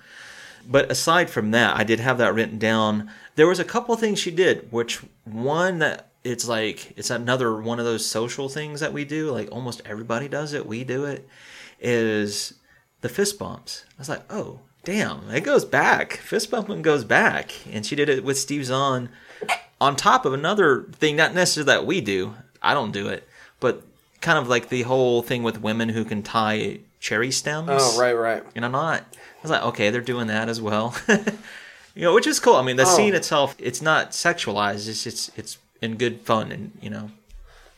But 0.68 0.92
aside 0.92 1.28
from 1.28 1.50
that, 1.50 1.76
I 1.76 1.82
did 1.82 1.98
have 1.98 2.18
that 2.18 2.34
written 2.34 2.58
down. 2.58 3.10
There 3.34 3.48
was 3.48 3.58
a 3.58 3.64
couple 3.64 3.96
things 3.96 4.20
she 4.20 4.30
did, 4.30 4.70
which 4.70 5.00
one 5.24 5.80
that 5.80 6.10
it's 6.22 6.46
like 6.46 6.96
it's 6.96 7.10
another 7.10 7.60
one 7.60 7.80
of 7.80 7.84
those 7.84 8.06
social 8.06 8.48
things 8.48 8.78
that 8.80 8.92
we 8.92 9.04
do. 9.04 9.32
Like 9.32 9.50
almost 9.50 9.82
everybody 9.84 10.28
does 10.28 10.52
it. 10.52 10.66
We 10.66 10.84
do 10.84 11.06
it. 11.06 11.28
Is 11.80 12.54
the 13.02 13.08
fist 13.08 13.38
bumps. 13.38 13.84
I 13.90 14.00
was 14.00 14.08
like, 14.08 14.22
oh 14.30 14.60
damn, 14.84 15.28
it 15.30 15.42
goes 15.44 15.64
back. 15.64 16.14
Fist 16.14 16.50
bumping 16.50 16.82
goes 16.82 17.04
back, 17.04 17.52
and 17.70 17.84
she 17.86 17.94
did 17.94 18.08
it 18.08 18.24
with 18.24 18.38
Steve 18.38 18.64
Zahn 18.64 19.10
on 19.80 19.94
top 19.96 20.24
of 20.24 20.32
another 20.32 20.84
thing, 20.92 21.14
not 21.16 21.34
necessarily 21.34 21.66
that 21.66 21.86
we 21.86 22.00
do. 22.00 22.34
I 22.62 22.74
don't 22.74 22.92
do 22.92 23.08
it, 23.08 23.28
but 23.60 23.82
kind 24.20 24.38
of 24.38 24.48
like 24.48 24.68
the 24.68 24.82
whole 24.82 25.22
thing 25.22 25.42
with 25.42 25.60
women 25.60 25.88
who 25.90 26.04
can 26.04 26.22
tie 26.22 26.78
cherry 27.00 27.30
stems. 27.32 27.68
Oh, 27.72 28.00
right, 28.00 28.12
right. 28.12 28.44
And 28.54 28.64
I'm 28.64 28.72
not. 28.72 29.00
I 29.00 29.42
was 29.42 29.50
like, 29.50 29.62
okay, 29.64 29.90
they're 29.90 30.00
doing 30.00 30.28
that 30.28 30.48
as 30.48 30.60
well. 30.60 30.94
you 31.08 32.02
know, 32.02 32.14
which 32.14 32.28
is 32.28 32.38
cool. 32.38 32.54
I 32.54 32.62
mean, 32.62 32.76
the 32.76 32.84
Oh. 32.86 32.96
scene 32.96 33.14
itself, 33.14 33.56
it's 33.58 33.82
not 33.82 34.12
sexualized. 34.12 34.88
It's 34.88 35.06
it's 35.06 35.30
it's 35.36 35.58
in 35.80 35.96
good 35.96 36.20
fun 36.20 36.52
and 36.52 36.70
you 36.80 36.90
know, 36.90 37.10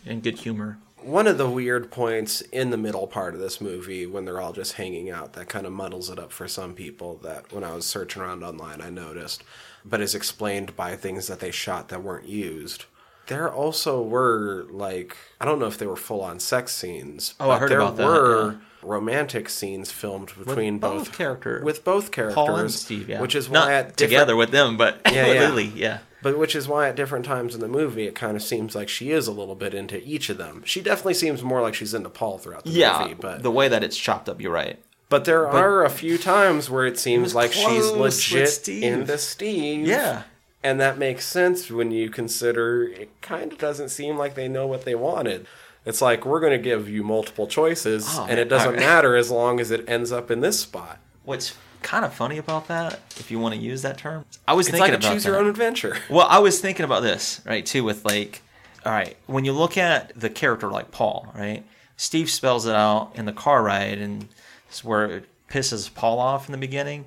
in 0.04 0.20
good 0.20 0.38
humor. 0.40 0.76
One 1.04 1.26
of 1.26 1.36
the 1.36 1.48
weird 1.50 1.90
points 1.90 2.40
in 2.40 2.70
the 2.70 2.78
middle 2.78 3.06
part 3.06 3.34
of 3.34 3.40
this 3.40 3.60
movie 3.60 4.06
when 4.06 4.24
they're 4.24 4.40
all 4.40 4.54
just 4.54 4.74
hanging 4.74 5.10
out 5.10 5.34
that 5.34 5.48
kind 5.48 5.66
of 5.66 5.72
muddles 5.72 6.08
it 6.08 6.18
up 6.18 6.32
for 6.32 6.48
some 6.48 6.72
people 6.74 7.18
that 7.22 7.52
when 7.52 7.62
I 7.62 7.74
was 7.74 7.84
searching 7.84 8.22
around 8.22 8.42
online 8.42 8.80
I 8.80 8.88
noticed, 8.88 9.44
but 9.84 10.00
is 10.00 10.14
explained 10.14 10.74
by 10.76 10.96
things 10.96 11.26
that 11.26 11.40
they 11.40 11.50
shot 11.50 11.88
that 11.88 12.02
weren't 12.02 12.26
used. 12.26 12.86
There 13.26 13.52
also 13.52 14.02
were 14.02 14.66
like 14.70 15.16
I 15.40 15.44
don't 15.44 15.58
know 15.58 15.66
if 15.66 15.76
they 15.78 15.86
were 15.86 15.96
full 15.96 16.22
on 16.22 16.40
sex 16.40 16.72
scenes. 16.72 17.34
Oh, 17.38 17.50
I 17.50 17.58
heard 17.58 17.70
there 17.70 17.80
about 17.80 17.96
that, 17.96 18.06
were 18.06 18.52
yeah. 18.52 18.58
romantic 18.82 19.48
scenes 19.50 19.90
filmed 19.90 20.32
between 20.38 20.78
both 20.78 21.12
characters 21.12 21.64
with 21.64 21.84
both 21.84 22.12
characters, 22.12 22.34
Paul 22.34 22.56
and 22.56 22.70
Steve, 22.70 23.08
yeah, 23.10 23.20
which 23.20 23.34
is 23.34 23.50
not 23.50 23.70
at 23.70 23.96
together 23.96 24.36
with 24.36 24.50
them, 24.50 24.76
but 24.78 25.00
Yeah, 25.06 25.26
yeah. 25.26 25.50
Leelee, 25.50 25.72
yeah. 25.74 25.98
But 26.24 26.36
which 26.38 26.56
is 26.56 26.66
why 26.66 26.88
at 26.88 26.96
different 26.96 27.24
times 27.24 27.54
in 27.54 27.60
the 27.60 27.68
movie, 27.68 28.06
it 28.08 28.16
kind 28.16 28.36
of 28.36 28.42
seems 28.42 28.74
like 28.74 28.88
she 28.88 29.12
is 29.12 29.28
a 29.28 29.32
little 29.32 29.54
bit 29.54 29.74
into 29.74 30.02
each 30.02 30.28
of 30.30 30.38
them. 30.38 30.62
She 30.64 30.80
definitely 30.80 31.14
seems 31.14 31.44
more 31.44 31.60
like 31.62 31.74
she's 31.74 31.94
into 31.94 32.08
Paul 32.10 32.38
throughout 32.38 32.64
the 32.64 32.70
Yeah, 32.70 33.02
movie, 33.02 33.14
but 33.14 33.42
the 33.44 33.50
way 33.52 33.68
that 33.68 33.84
it's 33.84 33.96
chopped 33.96 34.28
up, 34.28 34.40
you're 34.40 34.50
right. 34.50 34.78
but 35.08 35.26
there 35.26 35.46
are 35.46 35.84
a 35.84 35.90
few 35.90 36.18
times 36.18 36.68
where 36.68 36.86
it 36.86 36.98
seems 36.98 37.34
like 37.34 37.52
she's 37.52 37.88
legit 37.92 38.48
Steve. 38.48 38.82
into 38.82 39.16
Steve. 39.18 39.86
Yeah. 39.86 40.22
and 40.62 40.80
that 40.80 40.96
makes 40.98 41.26
sense 41.26 41.70
when 41.70 41.90
you 41.92 42.08
consider 42.10 42.84
it. 42.84 43.10
Kind 43.20 43.52
of 43.52 43.58
doesn't 43.58 43.90
seem 43.90 44.16
like 44.16 44.34
they 44.34 44.48
know 44.48 44.66
what 44.66 44.84
they 44.86 44.94
wanted. 44.94 45.46
It's 45.84 46.00
like 46.00 46.24
we're 46.24 46.40
going 46.40 46.56
to 46.56 46.70
give 46.70 46.88
you 46.88 47.04
multiple 47.04 47.46
choices, 47.46 48.06
Oh, 48.08 48.26
and 48.30 48.40
it 48.40 48.48
doesn't 48.48 48.68
alright. 48.68 48.80
matter 48.80 49.14
as 49.14 49.30
long 49.30 49.60
as 49.60 49.70
it 49.70 49.86
ends 49.86 50.10
up 50.10 50.30
in 50.30 50.40
this 50.40 50.58
spot. 50.58 50.98
What's 51.24 51.52
kind 51.84 52.04
of 52.04 52.12
funny 52.12 52.38
about 52.38 52.66
that, 52.66 52.94
if 53.16 53.30
you 53.30 53.38
want 53.38 53.54
to 53.54 53.60
use 53.60 53.82
that 53.82 53.98
term, 53.98 54.24
I 54.48 54.54
was 54.54 54.66
It's 54.66 54.72
thinking 54.76 54.92
like 54.92 55.00
a 55.00 55.06
about 55.06 55.12
choose 55.14 55.22
that. 55.22 55.28
your 55.30 55.38
own 55.38 55.46
adventure. 55.46 55.96
Well, 56.10 56.26
I 56.28 56.40
was 56.40 56.60
thinking 56.60 56.84
about 56.84 57.04
this, 57.04 57.40
right, 57.44 57.64
too, 57.64 57.84
with 57.84 58.04
like, 58.04 58.42
all 58.84 58.90
right, 58.92 59.16
when 59.26 59.44
you 59.44 59.52
look 59.52 59.78
at 59.78 60.18
the 60.18 60.28
character 60.28 60.68
like 60.68 60.90
Paul, 60.90 61.28
right, 61.34 61.64
Steve 61.96 62.28
spells 62.28 62.66
it 62.66 62.74
out 62.74 63.12
in 63.14 63.26
the 63.26 63.32
car 63.32 63.62
ride, 63.62 63.98
and 63.98 64.28
it's 64.68 64.82
where 64.82 65.04
it 65.06 65.28
pisses 65.48 65.92
Paul 65.94 66.18
off 66.18 66.48
in 66.48 66.52
the 66.52 66.58
beginning. 66.58 67.06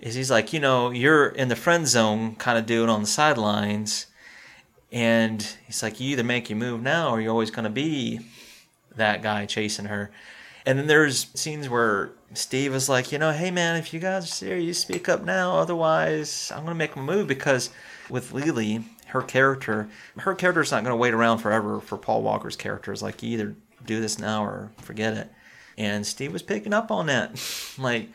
Is 0.00 0.14
he's 0.14 0.30
like, 0.30 0.52
you 0.52 0.60
know, 0.60 0.90
you're 0.90 1.28
in 1.28 1.48
the 1.48 1.56
friend 1.56 1.86
zone 1.86 2.34
kind 2.36 2.58
of 2.58 2.66
dude 2.66 2.88
on 2.88 3.02
the 3.02 3.06
sidelines, 3.06 4.06
and 4.90 5.42
he's 5.66 5.82
like, 5.82 6.00
you 6.00 6.10
either 6.10 6.24
make 6.24 6.48
your 6.48 6.58
move 6.58 6.82
now 6.82 7.10
or 7.10 7.20
you're 7.20 7.32
always 7.32 7.50
going 7.50 7.64
to 7.64 7.70
be 7.70 8.20
that 8.96 9.22
guy 9.22 9.44
chasing 9.46 9.86
her. 9.86 10.10
And 10.68 10.78
then 10.78 10.86
there's 10.86 11.28
scenes 11.34 11.66
where 11.70 12.10
Steve 12.34 12.74
is 12.74 12.90
like, 12.90 13.10
you 13.10 13.18
know, 13.18 13.32
hey 13.32 13.50
man, 13.50 13.76
if 13.76 13.94
you 13.94 14.00
guys 14.00 14.24
are 14.24 14.26
serious, 14.26 14.78
speak 14.78 15.08
up 15.08 15.24
now. 15.24 15.56
Otherwise, 15.56 16.52
I'm 16.54 16.64
gonna 16.64 16.74
make 16.74 16.94
a 16.94 17.00
move 17.00 17.26
because 17.26 17.70
with 18.10 18.32
Leelee, 18.32 18.84
her 19.06 19.22
character, 19.22 19.88
her 20.18 20.34
character's 20.34 20.70
not 20.70 20.82
gonna 20.84 20.94
wait 20.96 21.14
around 21.14 21.38
forever 21.38 21.80
for 21.80 21.96
Paul 21.96 22.20
Walker's 22.22 22.54
character. 22.56 22.92
It's 22.92 23.00
like 23.00 23.22
you 23.22 23.30
either 23.30 23.56
do 23.86 23.98
this 24.00 24.18
now 24.18 24.44
or 24.44 24.70
forget 24.82 25.14
it. 25.14 25.30
And 25.78 26.06
Steve 26.06 26.34
was 26.34 26.42
picking 26.42 26.74
up 26.74 26.90
on 26.90 27.06
that. 27.06 27.40
like, 27.78 28.10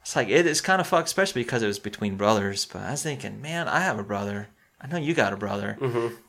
it's 0.00 0.16
like 0.16 0.28
it 0.28 0.44
is 0.44 0.60
kind 0.60 0.80
of 0.80 0.88
fucked, 0.88 1.06
especially 1.06 1.44
because 1.44 1.62
it 1.62 1.68
was 1.68 1.78
between 1.78 2.16
brothers. 2.16 2.64
But 2.66 2.82
I 2.82 2.90
was 2.90 3.02
thinking, 3.04 3.40
man, 3.40 3.68
I 3.68 3.78
have 3.78 4.00
a 4.00 4.02
brother. 4.02 4.48
I 4.80 4.88
know 4.88 4.96
you 4.96 5.14
got 5.14 5.32
a 5.32 5.36
brother. 5.36 5.78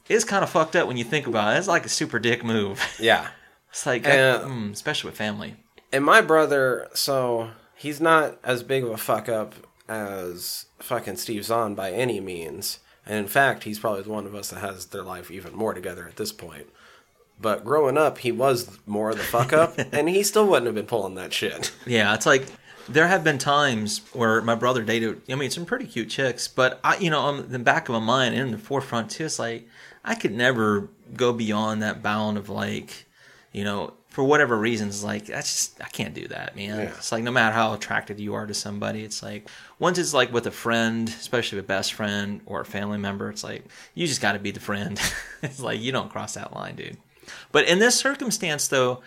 It's 0.08 0.24
kind 0.24 0.44
of 0.44 0.52
fucked 0.52 0.76
up 0.76 0.88
when 0.88 0.98
you 0.98 1.04
think 1.04 1.26
about 1.26 1.56
it. 1.56 1.58
It's 1.58 1.68
like 1.68 1.84
a 1.86 1.90
super 1.90 2.20
dick 2.20 2.44
move. 2.44 2.80
Yeah. 3.00 3.28
It's 3.74 3.88
like, 3.88 4.06
Uh, 4.06 4.42
mm, 4.42 4.72
especially 4.72 5.08
with 5.10 5.18
family. 5.18 5.56
And 5.94 6.04
my 6.04 6.22
brother, 6.22 6.90
so 6.96 7.52
he's 7.76 8.02
not 8.02 8.40
as 8.44 8.64
big 8.64 8.84
of 8.84 8.90
a 8.90 8.98
fuck 8.98 9.30
up 9.30 9.54
as 9.88 10.66
fucking 10.80 11.18
Steve 11.18 11.46
Zahn 11.46 11.76
by 11.76 11.92
any 11.92 12.20
means. 12.20 12.80
And 13.06 13.20
in 13.20 13.28
fact, 13.28 13.64
he's 13.64 13.78
probably 13.78 14.02
the 14.02 14.10
one 14.10 14.26
of 14.26 14.34
us 14.34 14.50
that 14.50 14.60
has 14.60 14.88
their 14.88 15.04
life 15.04 15.30
even 15.30 15.54
more 15.54 15.76
together 15.76 16.08
at 16.08 16.16
this 16.16 16.32
point. 16.32 16.68
But 17.40 17.64
growing 17.64 17.98
up, 17.98 18.20
he 18.20 18.32
was 18.32 18.80
more 18.88 19.12
of 19.12 19.18
the 19.18 19.24
fuck 19.24 19.54
up, 19.54 19.76
and 19.92 20.10
he 20.10 20.24
still 20.24 20.48
wouldn't 20.48 20.66
have 20.66 20.76
been 20.76 20.88
pulling 20.88 21.16
that 21.16 21.32
shit. 21.32 21.72
Yeah, 21.86 22.14
it's 22.16 22.26
like 22.26 22.48
there 22.90 23.08
have 23.08 23.24
been 23.24 23.38
times 23.38 24.02
where 24.14 24.42
my 24.42 24.56
brother 24.56 24.84
dated. 24.84 25.22
I 25.30 25.36
mean, 25.36 25.52
some 25.52 25.66
pretty 25.66 25.86
cute 25.86 26.10
chicks, 26.10 26.48
but 26.48 26.80
I, 26.84 26.98
you 26.98 27.10
know, 27.10 27.20
on 27.20 27.52
the 27.52 27.60
back 27.60 27.88
of 27.88 27.94
my 27.94 28.00
mind 28.00 28.34
and 28.34 28.48
in 28.48 28.52
the 28.52 28.58
forefront 28.58 29.12
too, 29.12 29.26
it's 29.26 29.38
like 29.38 29.68
I 30.04 30.16
could 30.16 30.34
never 30.34 30.90
go 31.16 31.34
beyond 31.34 31.84
that 31.84 32.02
bound 32.02 32.38
of 32.38 32.50
like, 32.50 33.06
you 33.52 33.64
know, 33.64 33.94
for 34.14 34.24
whatever 34.24 34.56
reasons, 34.56 35.04
like 35.04 35.26
that's 35.26 35.52
just 35.52 35.82
I 35.82 35.90
can't 35.90 36.14
do 36.14 36.28
that, 36.28 36.56
man. 36.56 36.78
Yeah. 36.78 36.84
It's 36.84 37.12
like 37.12 37.24
no 37.24 37.32
matter 37.32 37.52
how 37.52 37.74
attracted 37.74 38.20
you 38.20 38.36
are 38.36 38.46
to 38.46 38.54
somebody, 38.54 39.04
it's 39.04 39.24
like 39.24 39.50
once 39.80 39.98
it's 39.98 40.14
like 40.14 40.32
with 40.32 40.46
a 40.46 40.52
friend, 40.52 41.10
especially 41.10 41.58
a 41.58 41.64
best 41.64 41.94
friend 41.94 42.42
or 42.46 42.62
a 42.62 42.66
family 42.66 43.00
member, 43.00 43.32
it's 43.32 43.44
like 43.44 43.66
you 43.96 44.06
just 44.06 44.22
got 44.22 44.34
to 44.34 44.40
be 44.40 44.52
the 44.52 44.60
friend. 44.60 45.02
it's 45.42 45.60
like 45.60 45.82
you 45.82 45.92
don't 45.92 46.12
cross 46.12 46.36
that 46.36 46.54
line, 46.54 46.76
dude. 46.76 46.98
But 47.52 47.68
in 47.68 47.80
this 47.80 47.96
circumstance, 47.96 48.68
though, 48.68 49.02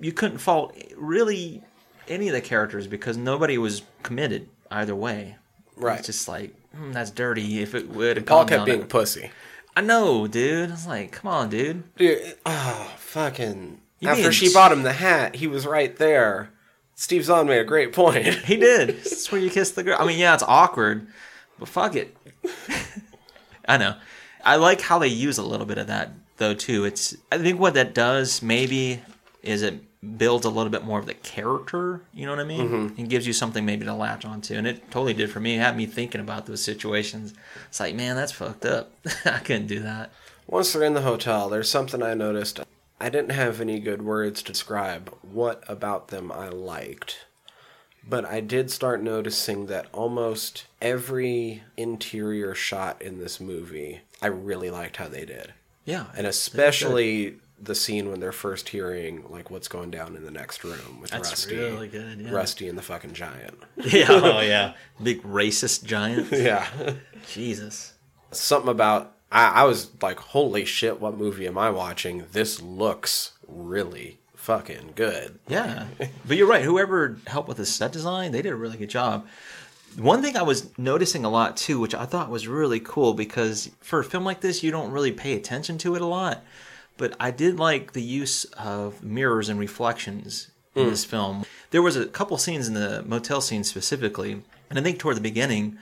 you 0.00 0.10
couldn't 0.10 0.38
fault 0.38 0.76
really 0.96 1.62
any 2.08 2.26
of 2.26 2.34
the 2.34 2.40
characters 2.40 2.88
because 2.88 3.16
nobody 3.16 3.58
was 3.58 3.82
committed 4.02 4.48
either 4.72 4.96
way. 4.96 5.36
Right. 5.76 5.98
It's 5.98 6.08
just 6.08 6.26
like 6.26 6.52
hmm, 6.74 6.90
that's 6.90 7.12
dirty. 7.12 7.62
If 7.62 7.76
it 7.76 7.90
would 7.90 8.26
Paul 8.26 8.46
kept 8.46 8.66
being 8.66 8.82
a 8.82 8.86
pussy. 8.86 9.30
I 9.76 9.82
know, 9.82 10.26
dude. 10.26 10.68
I 10.68 10.72
was 10.72 10.86
like, 10.88 11.12
come 11.12 11.30
on, 11.30 11.48
dude. 11.48 11.94
Dude, 11.94 12.34
oh, 12.44 12.92
fucking. 12.98 13.81
You 14.02 14.08
After 14.08 14.32
she 14.32 14.52
bought 14.52 14.72
him 14.72 14.82
the 14.82 14.92
hat, 14.92 15.36
he 15.36 15.46
was 15.46 15.64
right 15.64 15.96
there. 15.96 16.50
Steve 16.96 17.24
Zahn 17.24 17.46
made 17.46 17.60
a 17.60 17.64
great 17.64 17.92
point. 17.92 18.26
He 18.44 18.56
did. 18.56 18.88
That's 18.88 19.30
where 19.30 19.40
you 19.40 19.48
kiss 19.48 19.70
the 19.70 19.84
girl. 19.84 19.96
I 19.98 20.04
mean, 20.04 20.18
yeah, 20.18 20.34
it's 20.34 20.42
awkward, 20.42 21.06
but 21.56 21.68
fuck 21.68 21.94
it. 21.94 22.16
I 23.68 23.76
know. 23.78 23.94
I 24.44 24.56
like 24.56 24.80
how 24.80 24.98
they 24.98 25.06
use 25.06 25.38
a 25.38 25.44
little 25.44 25.66
bit 25.66 25.78
of 25.78 25.86
that 25.86 26.10
though 26.38 26.52
too. 26.52 26.84
It's 26.84 27.16
I 27.30 27.38
think 27.38 27.60
what 27.60 27.74
that 27.74 27.94
does 27.94 28.42
maybe 28.42 29.00
is 29.44 29.62
it 29.62 29.80
builds 30.18 30.44
a 30.44 30.50
little 30.50 30.70
bit 30.70 30.82
more 30.82 30.98
of 30.98 31.06
the 31.06 31.14
character. 31.14 32.00
You 32.12 32.26
know 32.26 32.32
what 32.32 32.40
I 32.40 32.44
mean? 32.44 32.68
Mm-hmm. 32.68 33.00
And 33.00 33.08
gives 33.08 33.24
you 33.24 33.32
something 33.32 33.64
maybe 33.64 33.84
to 33.84 33.94
latch 33.94 34.24
onto. 34.24 34.54
And 34.54 34.66
it 34.66 34.90
totally 34.90 35.14
did 35.14 35.30
for 35.30 35.38
me. 35.38 35.54
It 35.54 35.60
had 35.60 35.76
me 35.76 35.86
thinking 35.86 36.20
about 36.20 36.46
those 36.46 36.60
situations. 36.60 37.34
It's 37.68 37.78
like, 37.78 37.94
man, 37.94 38.16
that's 38.16 38.32
fucked 38.32 38.64
up. 38.64 38.90
I 39.24 39.38
couldn't 39.38 39.68
do 39.68 39.78
that. 39.78 40.10
Once 40.48 40.72
they're 40.72 40.82
in 40.82 40.94
the 40.94 41.02
hotel, 41.02 41.48
there's 41.48 41.70
something 41.70 42.02
I 42.02 42.14
noticed. 42.14 42.58
I 43.02 43.08
didn't 43.08 43.32
have 43.32 43.60
any 43.60 43.80
good 43.80 44.02
words 44.02 44.42
to 44.42 44.52
describe 44.52 45.12
what 45.22 45.64
about 45.66 46.08
them 46.08 46.30
I 46.30 46.48
liked. 46.48 47.26
But 48.08 48.24
I 48.24 48.38
did 48.40 48.70
start 48.70 49.02
noticing 49.02 49.66
that 49.66 49.86
almost 49.92 50.66
every 50.80 51.64
interior 51.76 52.54
shot 52.54 53.02
in 53.02 53.18
this 53.18 53.40
movie, 53.40 54.02
I 54.22 54.28
really 54.28 54.70
liked 54.70 54.98
how 54.98 55.08
they 55.08 55.24
did. 55.24 55.52
Yeah, 55.84 56.06
And 56.16 56.28
especially 56.28 57.38
the 57.60 57.74
scene 57.74 58.08
when 58.08 58.20
they're 58.20 58.30
first 58.30 58.68
hearing 58.68 59.24
like 59.28 59.50
what's 59.50 59.66
going 59.66 59.90
down 59.90 60.14
in 60.14 60.24
the 60.24 60.30
next 60.30 60.62
room 60.62 61.00
with 61.00 61.10
That's 61.10 61.30
Rusty. 61.30 61.56
really 61.56 61.88
good, 61.88 62.20
yeah. 62.20 62.30
Rusty 62.30 62.68
and 62.68 62.78
the 62.78 62.82
fucking 62.82 63.14
giant. 63.14 63.58
yeah, 63.76 64.06
oh 64.10 64.40
yeah, 64.40 64.74
big 65.02 65.22
racist 65.24 65.84
giant. 65.84 66.28
yeah. 66.32 66.68
Jesus. 67.32 67.94
something 68.30 68.70
about 68.70 69.16
I, 69.32 69.62
I 69.62 69.64
was 69.64 69.90
like, 70.02 70.18
holy 70.18 70.64
shit, 70.64 71.00
what 71.00 71.16
movie 71.16 71.46
am 71.46 71.56
I 71.56 71.70
watching? 71.70 72.26
This 72.32 72.60
looks 72.60 73.32
really 73.48 74.18
fucking 74.34 74.92
good. 74.94 75.38
Yeah, 75.48 75.86
but 76.26 76.36
you're 76.36 76.46
right. 76.46 76.62
Whoever 76.62 77.16
helped 77.26 77.48
with 77.48 77.56
the 77.56 77.66
set 77.66 77.92
design, 77.92 78.32
they 78.32 78.42
did 78.42 78.52
a 78.52 78.56
really 78.56 78.76
good 78.76 78.90
job. 78.90 79.26
One 79.96 80.22
thing 80.22 80.36
I 80.36 80.42
was 80.42 80.76
noticing 80.78 81.24
a 81.24 81.30
lot 81.30 81.56
too, 81.56 81.80
which 81.80 81.94
I 81.94 82.04
thought 82.04 82.30
was 82.30 82.46
really 82.46 82.80
cool 82.80 83.14
because 83.14 83.70
for 83.80 84.00
a 84.00 84.04
film 84.04 84.24
like 84.24 84.40
this, 84.40 84.62
you 84.62 84.70
don't 84.70 84.90
really 84.90 85.12
pay 85.12 85.34
attention 85.34 85.78
to 85.78 85.94
it 85.94 86.02
a 86.02 86.06
lot. 86.06 86.42
But 86.98 87.14
I 87.18 87.30
did 87.30 87.58
like 87.58 87.92
the 87.92 88.02
use 88.02 88.44
of 88.44 89.02
mirrors 89.02 89.48
and 89.48 89.58
reflections 89.58 90.50
in 90.74 90.84
hmm. 90.84 90.90
this 90.90 91.04
film. 91.04 91.44
there 91.70 91.82
was 91.82 91.96
a 91.96 92.06
couple 92.06 92.36
scenes 92.38 92.68
in 92.68 92.74
the 92.74 93.02
motel 93.06 93.40
scene 93.40 93.64
specifically, 93.64 94.42
and 94.70 94.78
I 94.78 94.82
think 94.82 94.98
toward 94.98 95.16
the 95.16 95.22
beginning, 95.22 95.78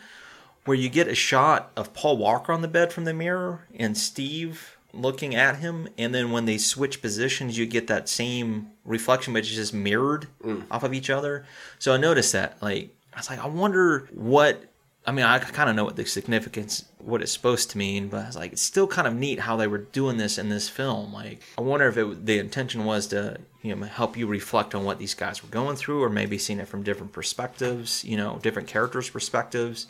where 0.64 0.76
you 0.76 0.88
get 0.88 1.08
a 1.08 1.14
shot 1.14 1.70
of 1.76 1.94
Paul 1.94 2.16
Walker 2.16 2.52
on 2.52 2.62
the 2.62 2.68
bed 2.68 2.92
from 2.92 3.04
the 3.04 3.14
mirror 3.14 3.66
and 3.74 3.96
Steve 3.96 4.76
looking 4.92 5.34
at 5.34 5.56
him, 5.56 5.88
and 5.96 6.14
then 6.14 6.32
when 6.32 6.46
they 6.46 6.58
switch 6.58 7.00
positions, 7.00 7.56
you 7.56 7.66
get 7.66 7.86
that 7.86 8.08
same 8.08 8.70
reflection, 8.84 9.32
but 9.32 9.40
it's 9.40 9.48
just 9.48 9.72
mirrored 9.72 10.26
mm. 10.44 10.64
off 10.70 10.82
of 10.82 10.92
each 10.92 11.10
other. 11.10 11.44
So 11.78 11.94
I 11.94 11.96
noticed 11.96 12.32
that. 12.32 12.60
Like, 12.60 12.94
I 13.14 13.18
was 13.18 13.30
like, 13.30 13.38
I 13.38 13.46
wonder 13.46 14.08
what. 14.12 14.64
I 15.06 15.12
mean, 15.12 15.24
I 15.24 15.38
kind 15.38 15.70
of 15.70 15.76
know 15.76 15.84
what 15.84 15.96
the 15.96 16.04
significance, 16.04 16.84
what 16.98 17.22
it's 17.22 17.32
supposed 17.32 17.70
to 17.70 17.78
mean, 17.78 18.08
but 18.08 18.22
I 18.22 18.26
was 18.26 18.36
like, 18.36 18.52
it's 18.52 18.62
still 18.62 18.86
kind 18.86 19.08
of 19.08 19.14
neat 19.14 19.40
how 19.40 19.56
they 19.56 19.66
were 19.66 19.78
doing 19.78 20.18
this 20.18 20.36
in 20.36 20.50
this 20.50 20.68
film. 20.68 21.10
Like, 21.10 21.42
I 21.56 21.62
wonder 21.62 21.88
if 21.88 21.96
it, 21.96 22.26
the 22.26 22.38
intention 22.38 22.84
was 22.84 23.06
to, 23.08 23.38
you 23.62 23.74
know, 23.74 23.86
help 23.86 24.18
you 24.18 24.26
reflect 24.26 24.74
on 24.74 24.84
what 24.84 24.98
these 24.98 25.14
guys 25.14 25.42
were 25.42 25.48
going 25.48 25.76
through, 25.76 26.02
or 26.02 26.10
maybe 26.10 26.36
seeing 26.36 26.60
it 26.60 26.68
from 26.68 26.82
different 26.82 27.12
perspectives, 27.12 28.04
you 28.04 28.18
know, 28.18 28.40
different 28.42 28.68
characters' 28.68 29.08
perspectives. 29.08 29.86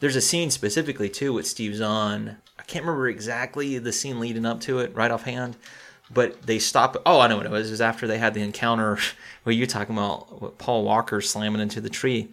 There's 0.00 0.16
a 0.16 0.20
scene 0.20 0.50
specifically 0.50 1.08
too 1.08 1.32
with 1.32 1.46
Steve 1.46 1.74
Zahn. 1.74 2.36
I 2.58 2.62
can't 2.62 2.84
remember 2.84 3.08
exactly 3.08 3.78
the 3.78 3.92
scene 3.92 4.20
leading 4.20 4.46
up 4.46 4.60
to 4.62 4.78
it 4.78 4.94
right 4.94 5.10
offhand, 5.10 5.56
but 6.10 6.42
they 6.42 6.60
stop. 6.60 6.96
Oh, 7.04 7.20
I 7.20 7.26
know 7.26 7.36
what 7.36 7.46
it 7.46 7.52
was. 7.52 7.68
It 7.68 7.72
was 7.72 7.80
after 7.80 8.06
they 8.06 8.18
had 8.18 8.34
the 8.34 8.42
encounter 8.42 8.98
where 9.42 9.54
you're 9.54 9.66
talking 9.66 9.96
about 9.96 10.40
what 10.40 10.58
Paul 10.58 10.84
Walker 10.84 11.20
slamming 11.20 11.60
into 11.60 11.80
the 11.80 11.90
tree, 11.90 12.28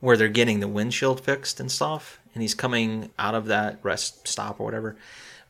where 0.00 0.16
they're 0.16 0.28
getting 0.28 0.60
the 0.60 0.68
windshield 0.68 1.20
fixed 1.20 1.58
and 1.58 1.72
stuff, 1.72 2.20
and 2.34 2.42
he's 2.42 2.54
coming 2.54 3.10
out 3.18 3.34
of 3.34 3.46
that 3.46 3.78
rest 3.82 4.28
stop 4.28 4.60
or 4.60 4.64
whatever. 4.64 4.96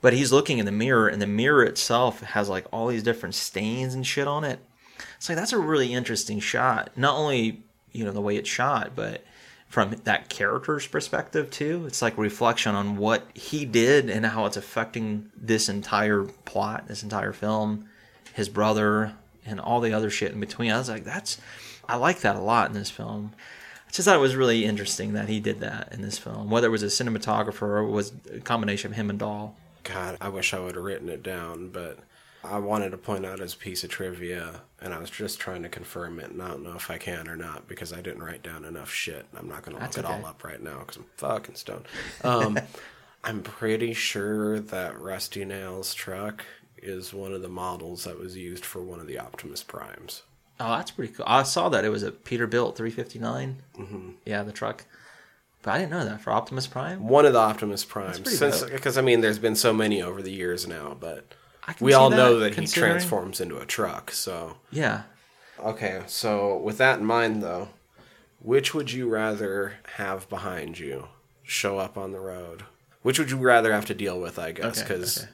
But 0.00 0.12
he's 0.12 0.32
looking 0.32 0.58
in 0.58 0.66
the 0.66 0.72
mirror, 0.72 1.08
and 1.08 1.20
the 1.20 1.26
mirror 1.26 1.64
itself 1.64 2.20
has 2.20 2.48
like 2.48 2.66
all 2.72 2.86
these 2.86 3.02
different 3.02 3.34
stains 3.34 3.92
and 3.92 4.06
shit 4.06 4.28
on 4.28 4.44
it. 4.44 4.60
It's 5.16 5.28
like 5.28 5.36
that's 5.36 5.52
a 5.52 5.58
really 5.58 5.92
interesting 5.92 6.38
shot. 6.38 6.90
Not 6.96 7.16
only 7.16 7.64
you 7.90 8.04
know 8.04 8.12
the 8.12 8.20
way 8.20 8.36
it's 8.36 8.48
shot, 8.48 8.92
but 8.94 9.24
from 9.76 9.94
that 10.04 10.30
character's 10.30 10.86
perspective 10.86 11.50
too. 11.50 11.84
It's 11.86 12.00
like 12.00 12.16
reflection 12.16 12.74
on 12.74 12.96
what 12.96 13.26
he 13.34 13.66
did 13.66 14.08
and 14.08 14.24
how 14.24 14.46
it's 14.46 14.56
affecting 14.56 15.30
this 15.36 15.68
entire 15.68 16.22
plot, 16.46 16.88
this 16.88 17.02
entire 17.02 17.34
film, 17.34 17.86
his 18.32 18.48
brother, 18.48 19.12
and 19.44 19.60
all 19.60 19.82
the 19.82 19.92
other 19.92 20.08
shit 20.08 20.32
in 20.32 20.40
between. 20.40 20.70
I 20.70 20.78
was 20.78 20.88
like, 20.88 21.04
that's 21.04 21.38
I 21.86 21.96
like 21.96 22.20
that 22.20 22.36
a 22.36 22.40
lot 22.40 22.70
in 22.70 22.72
this 22.72 22.88
film. 22.88 23.34
I 23.86 23.90
just 23.92 24.06
thought 24.06 24.16
it 24.16 24.20
was 24.20 24.34
really 24.34 24.64
interesting 24.64 25.12
that 25.12 25.28
he 25.28 25.40
did 25.40 25.60
that 25.60 25.92
in 25.92 26.00
this 26.00 26.16
film. 26.16 26.48
Whether 26.48 26.68
it 26.68 26.70
was 26.70 26.82
a 26.82 26.86
cinematographer 26.86 27.60
or 27.60 27.78
it 27.80 27.90
was 27.90 28.14
a 28.32 28.40
combination 28.40 28.92
of 28.92 28.96
him 28.96 29.10
and 29.10 29.18
Dahl. 29.18 29.56
God, 29.84 30.16
I 30.22 30.30
wish 30.30 30.54
I 30.54 30.58
would 30.58 30.76
have 30.76 30.84
written 30.84 31.10
it 31.10 31.22
down, 31.22 31.68
but 31.68 31.98
I 32.48 32.58
wanted 32.58 32.90
to 32.90 32.98
point 32.98 33.26
out 33.26 33.40
as 33.40 33.54
a 33.54 33.56
piece 33.56 33.84
of 33.84 33.90
trivia, 33.90 34.62
and 34.80 34.94
I 34.94 34.98
was 34.98 35.10
just 35.10 35.40
trying 35.40 35.62
to 35.62 35.68
confirm 35.68 36.20
it, 36.20 36.30
and 36.30 36.42
I 36.42 36.48
don't 36.48 36.62
know 36.62 36.74
if 36.74 36.90
I 36.90 36.98
can 36.98 37.28
or 37.28 37.36
not 37.36 37.68
because 37.68 37.92
I 37.92 38.00
didn't 38.00 38.22
write 38.22 38.42
down 38.42 38.64
enough 38.64 38.90
shit. 38.90 39.26
I'm 39.36 39.48
not 39.48 39.62
going 39.62 39.76
to 39.76 39.82
look 39.82 39.92
That's 39.92 39.98
it 39.98 40.04
all 40.04 40.24
up 40.24 40.44
right 40.44 40.62
now 40.62 40.78
because 40.80 40.96
I'm 40.96 41.06
fucking 41.16 41.54
stoned. 41.56 41.86
Um, 42.24 42.58
I'm 43.24 43.42
pretty 43.42 43.92
sure 43.92 44.60
that 44.60 45.00
Rusty 45.00 45.44
Nail's 45.44 45.94
truck 45.94 46.44
is 46.80 47.12
one 47.12 47.32
of 47.32 47.42
the 47.42 47.48
models 47.48 48.04
that 48.04 48.18
was 48.18 48.36
used 48.36 48.64
for 48.64 48.80
one 48.80 49.00
of 49.00 49.06
the 49.06 49.18
Optimus 49.18 49.62
Primes. 49.62 50.22
Oh, 50.60 50.76
that's 50.76 50.92
pretty 50.92 51.12
cool. 51.12 51.26
I 51.28 51.42
saw 51.42 51.68
that 51.68 51.84
it 51.84 51.88
was 51.90 52.02
a 52.02 52.12
Peterbilt 52.12 52.76
359. 52.76 53.62
Mm-hmm. 53.78 54.10
Yeah, 54.24 54.42
the 54.42 54.52
truck. 54.52 54.84
But 55.62 55.72
I 55.72 55.78
didn't 55.78 55.90
know 55.90 56.04
that 56.04 56.20
for 56.20 56.30
Optimus 56.32 56.66
Prime. 56.66 57.08
One 57.08 57.26
of 57.26 57.32
the 57.32 57.40
Optimus 57.40 57.84
Primes, 57.84 58.38
since 58.38 58.62
because 58.62 58.96
I 58.96 59.00
mean, 59.00 59.20
there's 59.20 59.40
been 59.40 59.56
so 59.56 59.72
many 59.72 60.00
over 60.00 60.22
the 60.22 60.30
years 60.30 60.66
now, 60.66 60.96
but 60.98 61.26
we 61.80 61.92
all 61.92 62.10
that, 62.10 62.16
know 62.16 62.38
that 62.38 62.54
he 62.54 62.66
transforms 62.66 63.40
into 63.40 63.58
a 63.58 63.66
truck. 63.66 64.10
So 64.10 64.56
Yeah. 64.70 65.02
Okay, 65.58 66.02
so 66.06 66.58
with 66.58 66.78
that 66.78 66.98
in 66.98 67.06
mind, 67.06 67.42
though, 67.42 67.68
which 68.40 68.74
would 68.74 68.92
you 68.92 69.08
rather 69.08 69.74
have 69.94 70.28
behind 70.28 70.78
you 70.78 71.08
show 71.42 71.78
up 71.78 71.96
on 71.96 72.12
the 72.12 72.20
road? 72.20 72.64
Which 73.02 73.18
would 73.18 73.30
you 73.30 73.38
rather 73.38 73.72
have 73.72 73.86
to 73.86 73.94
deal 73.94 74.20
with? 74.20 74.38
I 74.38 74.52
guess 74.52 74.82
Okay, 74.82 74.94
because 74.94 75.28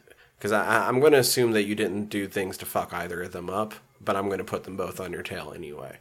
okay. 0.44 0.56
I, 0.56 0.88
I'm 0.88 1.00
going 1.00 1.12
to 1.12 1.18
assume 1.18 1.52
that 1.52 1.64
you 1.64 1.74
didn't 1.74 2.06
do 2.06 2.28
things 2.28 2.56
to 2.58 2.66
fuck 2.66 2.92
either 2.94 3.22
of 3.22 3.32
them 3.32 3.50
up, 3.50 3.74
but 4.00 4.14
I'm 4.14 4.26
going 4.26 4.38
to 4.38 4.44
put 4.44 4.64
them 4.64 4.76
both 4.76 5.00
on 5.00 5.12
your 5.12 5.22
tail 5.22 5.52
anyway. 5.54 5.98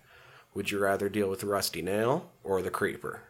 Would 0.54 0.70
you 0.70 0.80
rather 0.80 1.10
deal 1.10 1.30
with 1.30 1.40
the 1.40 1.48
Rusty 1.48 1.82
Nail 1.82 2.30
or 2.44 2.62
the 2.62 2.70
Creeper? 2.70 3.22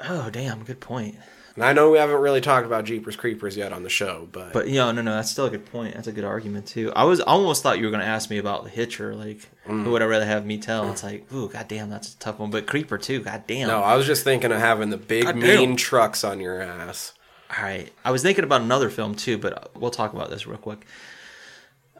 Oh, 0.00 0.30
damn. 0.30 0.64
Good 0.64 0.80
point. 0.80 1.16
And 1.54 1.62
I 1.64 1.72
know 1.74 1.90
we 1.90 1.98
haven't 1.98 2.20
really 2.20 2.40
talked 2.40 2.64
about 2.66 2.84
Jeepers 2.86 3.14
Creepers 3.14 3.56
yet 3.58 3.72
on 3.74 3.82
the 3.82 3.90
show, 3.90 4.26
but, 4.32 4.52
But 4.54 4.68
yeah, 4.70 4.90
no, 4.90 5.02
no, 5.02 5.14
that's 5.14 5.30
still 5.30 5.44
a 5.46 5.50
good 5.50 5.66
point. 5.66 5.94
That's 5.94 6.06
a 6.08 6.12
good 6.12 6.24
argument 6.24 6.66
too. 6.66 6.90
I 6.96 7.04
was 7.04 7.20
I 7.20 7.24
almost 7.24 7.62
thought 7.62 7.78
you 7.78 7.84
were 7.84 7.90
going 7.90 8.00
to 8.02 8.06
ask 8.06 8.30
me 8.30 8.38
about 8.38 8.64
the 8.64 8.70
Hitcher, 8.70 9.14
like 9.14 9.40
Mm. 9.68 9.84
who 9.84 9.90
would 9.92 10.02
I 10.02 10.06
rather 10.06 10.24
have 10.26 10.44
me 10.44 10.58
tell? 10.58 10.90
It's 10.90 11.04
like, 11.04 11.32
ooh, 11.32 11.48
goddamn, 11.48 11.88
that's 11.90 12.14
a 12.14 12.18
tough 12.18 12.38
one. 12.40 12.50
But 12.50 12.66
Creeper 12.66 12.98
too, 12.98 13.20
goddamn. 13.20 13.68
no, 13.68 13.80
I 13.80 13.94
was 13.96 14.06
just 14.06 14.24
thinking 14.24 14.50
of 14.50 14.58
having 14.58 14.90
the 14.90 14.96
big 14.96 15.24
God 15.24 15.32
damn. 15.38 15.42
mean 15.42 15.76
trucks 15.76 16.24
on 16.24 16.40
your 16.40 16.60
ass. 16.60 17.12
All 17.56 17.62
right. 17.62 17.92
I 18.04 18.10
was 18.10 18.22
thinking 18.22 18.42
about 18.44 18.62
another 18.62 18.88
film 18.90 19.14
too, 19.14 19.38
but 19.38 19.70
we'll 19.76 19.90
talk 19.92 20.14
about 20.14 20.30
this 20.30 20.46
real 20.46 20.58
quick. 20.58 20.84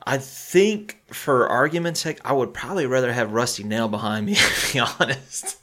I 0.05 0.19
think, 0.19 1.01
for 1.13 1.49
argument's 1.49 2.01
sake, 2.01 2.19
I 2.25 2.33
would 2.33 2.53
probably 2.53 2.87
rather 2.87 3.13
have 3.13 3.31
Rusty 3.33 3.63
Nail 3.63 3.87
behind 3.87 4.27
me. 4.27 4.35
To 4.67 4.73
be 4.73 4.81
honest, 4.81 5.59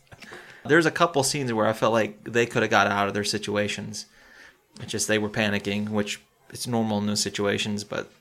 there's 0.65 0.85
a 0.85 0.91
couple 0.91 1.23
scenes 1.23 1.51
where 1.53 1.67
I 1.67 1.73
felt 1.73 1.93
like 1.93 2.23
they 2.23 2.45
could 2.45 2.61
have 2.63 2.71
got 2.71 2.87
out 2.87 3.07
of 3.07 3.13
their 3.13 3.23
situations. 3.23 4.05
It's 4.81 4.91
just 4.91 5.07
they 5.07 5.17
were 5.19 5.29
panicking, 5.29 5.89
which 5.89 6.21
it's 6.49 6.67
normal 6.67 6.97
in 6.99 7.07
those 7.07 7.21
situations. 7.21 7.83
But 7.83 8.11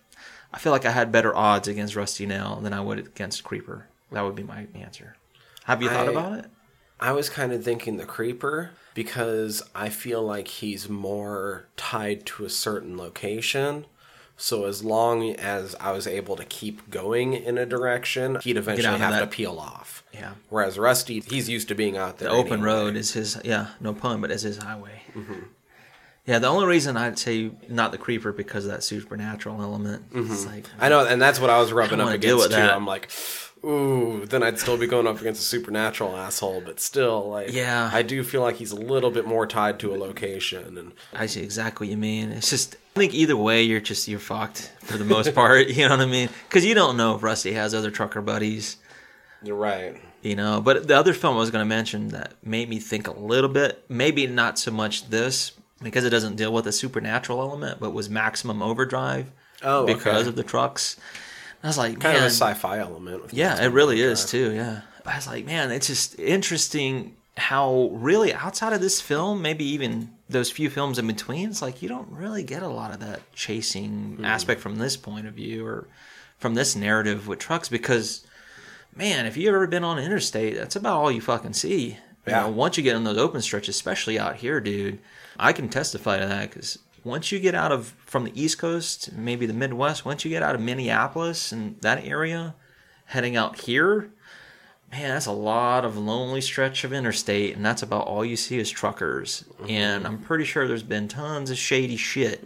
I 0.53 0.59
feel 0.59 0.73
like 0.73 0.85
I 0.87 0.91
had 0.91 1.13
better 1.13 1.35
odds 1.35 1.69
against 1.69 1.97
Rusty 1.97 2.27
Nail 2.27 2.57
than 2.63 2.73
I 2.73 2.81
would 2.81 2.99
against 2.99 3.45
Creeper. 3.45 3.87
That 4.13 4.23
would 4.25 4.35
be 4.35 4.43
my 4.43 4.67
answer. 4.75 5.17
Have 5.65 5.83
you 5.83 5.89
thought 5.89 6.09
I- 6.09 6.13
about 6.13 6.39
it? 6.39 6.47
I 7.01 7.13
was 7.13 7.29
kind 7.31 7.53
of 7.53 7.63
thinking 7.63 7.97
the 7.97 8.05
creeper 8.05 8.71
because 8.93 9.63
I 9.73 9.89
feel 9.89 10.21
like 10.21 10.49
he's 10.49 10.89
more 10.89 11.67
tied 11.77 12.27
to 12.27 12.45
a 12.45 12.51
certain 12.51 12.97
location. 12.99 13.85
So 14.41 14.67
as 14.67 14.85
long 14.85 15.35
as 15.35 15.75
I 15.81 15.91
was 15.91 16.07
able 16.07 16.37
to 16.37 16.45
keep 16.45 16.89
going 16.91 17.35
in 17.35 17.59
a 17.59 17.67
direction, 17.67 18.39
he'd 18.43 18.57
eventually 18.57 18.99
have 18.99 19.19
to 19.21 19.27
peel 19.27 19.59
off. 19.59 20.05
Yeah. 20.15 20.35
Whereas 20.49 20.79
Rusty, 20.79 21.19
he's 21.21 21.49
used 21.49 21.67
to 21.69 21.75
being 21.75 21.97
out 21.97 22.19
there. 22.19 22.29
The 22.29 22.35
open 22.35 22.53
anyway. 22.55 22.67
road 22.69 22.97
is 22.97 23.13
his, 23.15 23.37
yeah, 23.45 23.69
no 23.81 23.93
pun, 23.93 24.21
but 24.21 24.31
it's 24.31 24.45
his 24.45 24.59
highway. 24.59 25.03
Mm-hmm. 25.15 25.41
Yeah, 26.25 26.39
the 26.39 26.47
only 26.47 26.67
reason 26.67 26.97
I'd 26.97 27.19
say 27.19 27.51
not 27.69 27.91
the 27.91 27.99
creeper 27.99 28.33
because 28.33 28.65
of 28.67 28.71
that 28.71 28.85
supernatural 28.85 29.61
element. 29.63 30.05
It's 30.15 30.47
like, 30.47 30.65
Mm-hmm. 30.65 30.85
I 30.85 30.89
know, 30.89 31.07
and 31.07 31.21
that's 31.21 31.41
what 31.41 31.51
I 31.51 31.59
was 31.59 31.73
rubbing 31.73 32.01
up 32.01 32.11
against 32.11 32.45
too. 32.45 32.49
that. 32.51 32.73
I'm 32.73 32.87
like, 32.87 33.11
ooh, 33.65 34.25
then 34.27 34.43
I'd 34.43 34.59
still 34.59 34.77
be 34.77 34.87
going 34.87 35.07
up 35.07 35.21
against 35.21 35.41
a 35.41 35.45
supernatural 35.45 36.17
asshole, 36.17 36.61
but 36.61 36.81
still, 36.81 37.29
like, 37.29 37.53
Yeah. 37.53 37.91
I 37.93 38.03
do 38.03 38.23
feel 38.23 38.43
like 38.43 38.57
he's 38.57 38.73
a 38.73 38.77
little 38.77 39.11
bit 39.11 39.27
more 39.27 39.47
tied 39.47 39.79
to 39.81 39.95
a 39.95 39.97
location, 39.97 40.79
and 40.79 40.93
I 41.13 41.27
see 41.27 41.43
exactly 41.43 41.87
what 41.87 41.91
you 41.91 41.97
mean. 41.97 42.31
It's 42.31 42.51
just, 42.51 42.77
I 42.97 43.01
think 43.01 43.15
either 43.15 43.37
way, 43.37 43.63
you're 43.63 43.81
just 43.81 44.09
you're 44.09 44.19
fucked 44.19 44.73
for 44.83 44.99
the 44.99 45.05
most 45.05 45.35
part. 45.35 45.69
you 45.69 45.85
know 45.89 45.97
what 45.97 46.01
I 46.01 46.07
mean? 46.07 46.29
Because 46.49 46.65
you 46.65 46.75
don't 46.75 46.97
know 46.97 47.15
if 47.15 47.23
Rusty 47.23 47.53
has 47.53 47.75
other 47.75 47.91
trucker 47.91 48.21
buddies. 48.23 48.77
you're 49.43 49.57
right. 49.57 50.01
You 50.23 50.35
know, 50.35 50.61
but 50.61 50.89
the 50.89 50.97
other 50.97 51.15
film 51.15 51.37
I 51.37 51.41
was 51.41 51.53
going 51.53 51.63
to 51.65 51.69
mention 51.69 52.09
that 52.09 52.35
made 52.43 52.69
me 52.69 52.81
think 52.81 53.07
a 53.07 53.13
little 53.13 53.49
bit, 53.49 53.85
maybe 53.89 54.27
not 54.27 54.59
so 54.59 54.73
much 54.73 55.09
this 55.11 55.53
because 55.81 56.05
it 56.05 56.11
doesn't 56.11 56.35
deal 56.35 56.53
with 56.53 56.67
a 56.67 56.73
supernatural 56.73 57.41
element, 57.41 57.79
but 57.79 57.91
was 57.91 58.11
Maximum 58.11 58.61
Overdrive. 58.61 59.31
Oh, 59.63 59.87
because 59.87 60.23
okay. 60.23 60.29
of 60.29 60.37
the 60.37 60.43
trucks. 60.43 60.97
I 61.63 61.67
was 61.67 61.79
like, 61.79 61.99
Kind 62.01 62.17
of 62.17 62.23
a 62.23 62.27
sci-fi 62.27 62.79
element. 62.79 63.23
With 63.23 63.35
Yeah, 63.35 63.61
it 63.63 63.69
really 63.73 64.01
is 64.01 64.25
too. 64.25 64.53
Yeah, 64.53 64.83
I 65.05 65.17
was 65.17 65.27
like, 65.27 65.45
man, 65.45 65.71
it's 65.71 65.87
just 65.89 66.19
interesting 66.19 67.17
how 67.37 67.91
really 67.93 68.33
outside 68.35 68.73
of 68.73 68.81
this 68.81 69.01
film, 69.01 69.43
maybe 69.43 69.65
even 69.65 70.11
those 70.29 70.51
few 70.51 70.69
films 70.71 70.99
in 70.99 71.07
between, 71.07 71.49
it's 71.49 71.63
like 71.63 71.83
you 71.83 71.89
don't 71.89 72.11
really 72.11 72.43
get 72.43 72.63
a 72.63 72.69
lot 72.69 72.93
of 72.93 73.01
that 73.01 73.21
chasing 73.33 74.17
Hmm. 74.19 74.25
aspect 74.25 74.61
from 74.61 74.77
this 74.77 74.97
point 74.97 75.27
of 75.27 75.35
view 75.35 75.65
or 75.67 75.87
from 76.39 76.55
this 76.55 76.77
narrative 76.77 77.27
with 77.27 77.39
trucks 77.39 77.69
because, 77.69 78.25
man, 78.95 79.27
if 79.27 79.37
you've 79.37 79.55
ever 79.55 79.67
been 79.67 79.85
on 79.85 79.99
an 79.99 80.05
interstate, 80.05 80.57
that's 80.57 80.77
about 80.77 80.97
all 80.97 81.11
you 81.13 81.21
fucking 81.21 81.53
see. 81.55 81.91
You 82.27 82.33
Yeah. 82.35 82.41
know, 82.43 82.49
once 82.51 82.77
you 82.77 82.83
get 82.83 82.95
on 82.97 83.05
those 83.05 83.17
open 83.19 83.41
stretches, 83.41 83.75
especially 83.77 84.19
out 84.19 84.37
here, 84.37 84.61
dude, 84.61 84.99
I 85.39 85.53
can 85.53 85.69
testify 85.69 86.19
to 86.19 86.27
that 86.27 86.51
because 86.51 86.79
once 87.09 87.33
you 87.33 87.41
get 87.41 87.55
out 87.55 87.73
of 87.73 87.95
from 88.05 88.25
the 88.25 88.41
East 88.41 88.59
Coast, 88.59 89.13
maybe 89.13 89.47
the 89.47 89.53
Midwest, 89.53 90.05
once 90.05 90.25
you 90.25 90.31
get 90.31 90.43
out 90.43 90.55
of 90.55 90.61
Minneapolis 90.61 91.51
and 91.53 91.81
that 91.81 92.05
area, 92.05 92.55
heading 93.07 93.37
out 93.37 93.61
here, 93.61 94.11
man, 94.93 95.09
that's 95.09 95.27
a 95.27 95.33
lot 95.33 95.85
of 95.85 95.97
lonely 95.97 96.41
stretch 96.41 96.85
of 96.85 96.93
interstate, 96.93 97.57
and 97.57 97.65
that's 97.65 97.83
about 97.83 98.07
all 98.07 98.25
you 98.25 98.37
see 98.37 98.59
is 98.59 98.71
truckers. 98.71 99.45
Mm-hmm. 99.55 99.71
And 99.71 100.07
I'm 100.07 100.19
pretty 100.19 100.45
sure 100.45 100.69
there's 100.69 100.83
been 100.83 101.09
tons 101.09 101.51
of 101.51 101.59
shady 101.59 101.97
shit, 101.97 102.45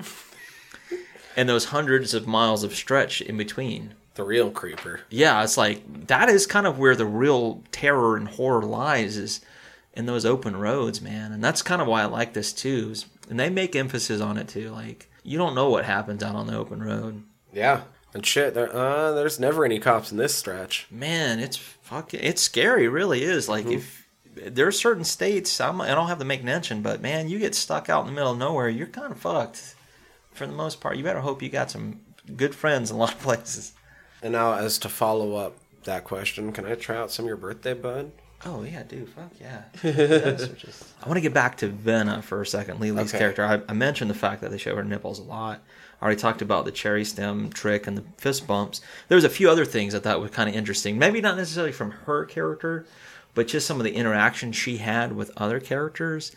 and 1.37 1.49
those 1.49 1.67
hundreds 1.67 2.15
of 2.15 2.27
miles 2.27 2.63
of 2.63 2.75
stretch 2.75 3.21
in 3.21 3.37
between. 3.37 3.95
The 4.15 4.25
real 4.25 4.51
creeper. 4.51 5.01
Yeah, 5.09 5.43
it's 5.43 5.57
like 5.57 6.07
that 6.09 6.29
is 6.29 6.47
kind 6.47 6.67
of 6.67 6.79
where 6.79 6.95
the 6.95 7.07
real 7.07 7.63
terror 7.73 8.17
and 8.17 8.29
horror 8.29 8.63
lies 8.63 9.17
is 9.17 9.41
in 9.95 10.05
those 10.05 10.27
open 10.27 10.55
roads, 10.57 11.01
man. 11.01 11.33
And 11.33 11.43
that's 11.43 11.63
kind 11.63 11.81
of 11.81 11.89
why 11.89 12.03
I 12.03 12.07
like 12.07 12.35
this 12.35 12.53
too. 12.53 12.91
is- 12.93 13.07
And 13.33 13.41
they 13.41 13.49
make 13.49 13.75
emphasis 13.75 14.21
on 14.21 14.37
it 14.37 14.47
too. 14.47 14.69
Like 14.69 15.09
you 15.23 15.39
don't 15.39 15.55
know 15.55 15.71
what 15.71 15.87
happens 15.87 16.23
out 16.23 16.35
on 16.35 16.47
the 16.47 16.55
open 16.55 16.83
road. 16.83 17.23
Yeah. 17.51 17.85
And 18.13 18.27
shit, 18.27 18.53
there, 18.53 18.71
uh, 18.77 19.13
there's 19.13 19.41
never 19.41 19.65
any 19.65 19.79
cops 19.79 20.13
in 20.13 20.19
this 20.19 20.35
stretch. 20.35 20.87
Man, 20.91 21.39
it's 21.39 21.57
fucking 21.57 22.21
it's 22.23 22.43
scary. 22.43 22.85
It 22.85 22.91
really 22.91 23.23
is. 23.23 23.49
Like 23.49 23.65
if 23.65 24.07
there 24.37 24.67
are 24.67 24.73
certain 24.73 25.05
states, 25.05 25.63
I'm, 25.63 25.81
I 25.81 25.95
don't 25.95 26.09
have 26.09 26.19
to 26.19 26.27
make 26.27 26.45
mention, 26.45 26.83
but 26.83 27.01
man, 27.01 27.31
you 27.31 27.39
get 27.39 27.55
stuck 27.55 27.89
out 27.89 28.03
in 28.03 28.09
the 28.09 28.13
middle 28.13 28.33
of 28.33 28.39
nowhere, 28.39 28.69
you're 28.69 28.87
kind 28.87 29.13
of 29.13 29.19
fucked. 29.19 29.77
For 30.33 30.47
the 30.47 30.53
most 30.53 30.83
part, 30.83 30.99
you 30.99 31.05
better 31.05 31.21
hope 31.21 31.41
you 31.41 31.49
got 31.49 31.71
some 31.71 32.03
good 32.37 32.55
friends 32.55 32.91
in 32.91 32.97
a 32.97 32.99
lot 32.99 33.15
of 33.15 33.21
places. 33.21 33.73
And 34.23 34.33
now, 34.33 34.53
as 34.53 34.77
to 34.81 34.91
follow 34.91 35.37
up 35.37 35.57
that 35.85 36.05
question, 36.05 36.53
can 36.53 36.67
I 36.67 36.75
try 36.75 36.99
out 36.99 37.11
some 37.11 37.25
of 37.25 37.29
your 37.29 37.39
birthday 37.39 37.73
bud? 37.73 38.13
Oh 38.45 38.63
yeah, 38.65 38.83
dude, 38.83 39.09
fuck 39.09 39.31
yeah. 39.41 39.63
Yes, 39.85 40.49
just- 40.49 40.85
I 41.03 41.07
want 41.09 41.17
to 41.17 41.21
get 41.21 41.33
back 41.35 41.57
to 41.59 41.69
Venna 41.69 42.23
for 42.23 42.41
a 42.43 42.47
second, 42.47 42.81
Leelee's 42.81 43.11
Okay. 43.15 43.19
character. 43.19 43.45
I, 43.45 43.61
I 43.69 43.73
mentioned 43.75 44.11
the 44.11 44.15
fact 44.15 44.41
that 44.41 44.51
they 44.51 44.59
show 44.59 44.75
her 44.75 44.83
nipples 44.85 45.19
a 45.21 45.23
lot. 45.23 45.61
I 46.01 46.05
already 46.05 46.21
talked 46.21 46.43
about 46.43 46.65
the 46.65 46.73
cherry 46.73 47.05
stem 47.05 47.51
trick 47.51 47.87
and 47.87 47.97
the 47.97 48.03
fist 48.19 48.47
bumps. 48.49 48.81
There 49.09 49.15
was 49.17 49.25
a 49.25 49.29
few 49.31 49.49
other 49.49 49.65
things 49.65 49.95
I 49.95 50.01
thought 50.01 50.21
were 50.21 50.29
kind 50.29 50.49
of 50.49 50.57
interesting. 50.57 50.99
Maybe 50.99 51.21
not 51.21 51.37
necessarily 51.37 51.71
from 51.73 51.93
her 51.93 52.25
character, 52.25 52.85
but 53.35 53.47
just 53.47 53.67
some 53.67 53.79
of 53.79 53.85
the 53.85 53.95
interaction 53.95 54.51
she 54.51 54.79
had 54.79 55.13
with 55.13 55.31
other 55.37 55.61
characters. 55.61 56.33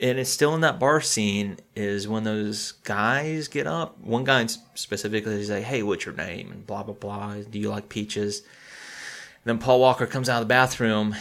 And 0.00 0.16
it's 0.20 0.30
still 0.30 0.54
in 0.54 0.60
that 0.60 0.78
bar 0.78 1.00
scene 1.00 1.58
is 1.74 2.06
when 2.06 2.22
those 2.22 2.70
guys 2.84 3.48
get 3.48 3.66
up. 3.66 3.98
One 3.98 4.22
guy 4.22 4.46
specifically 4.76 5.40
is 5.40 5.50
like, 5.50 5.64
"Hey, 5.64 5.82
what's 5.82 6.06
your 6.06 6.14
name?" 6.14 6.52
and 6.52 6.64
blah 6.64 6.84
blah 6.84 6.94
blah. 6.94 7.34
Do 7.50 7.58
you 7.58 7.68
like 7.68 7.88
peaches? 7.88 8.42
Then 9.48 9.58
Paul 9.58 9.80
Walker 9.80 10.06
comes 10.06 10.28
out 10.28 10.42
of 10.42 10.48
the 10.48 10.52
bathroom 10.52 11.14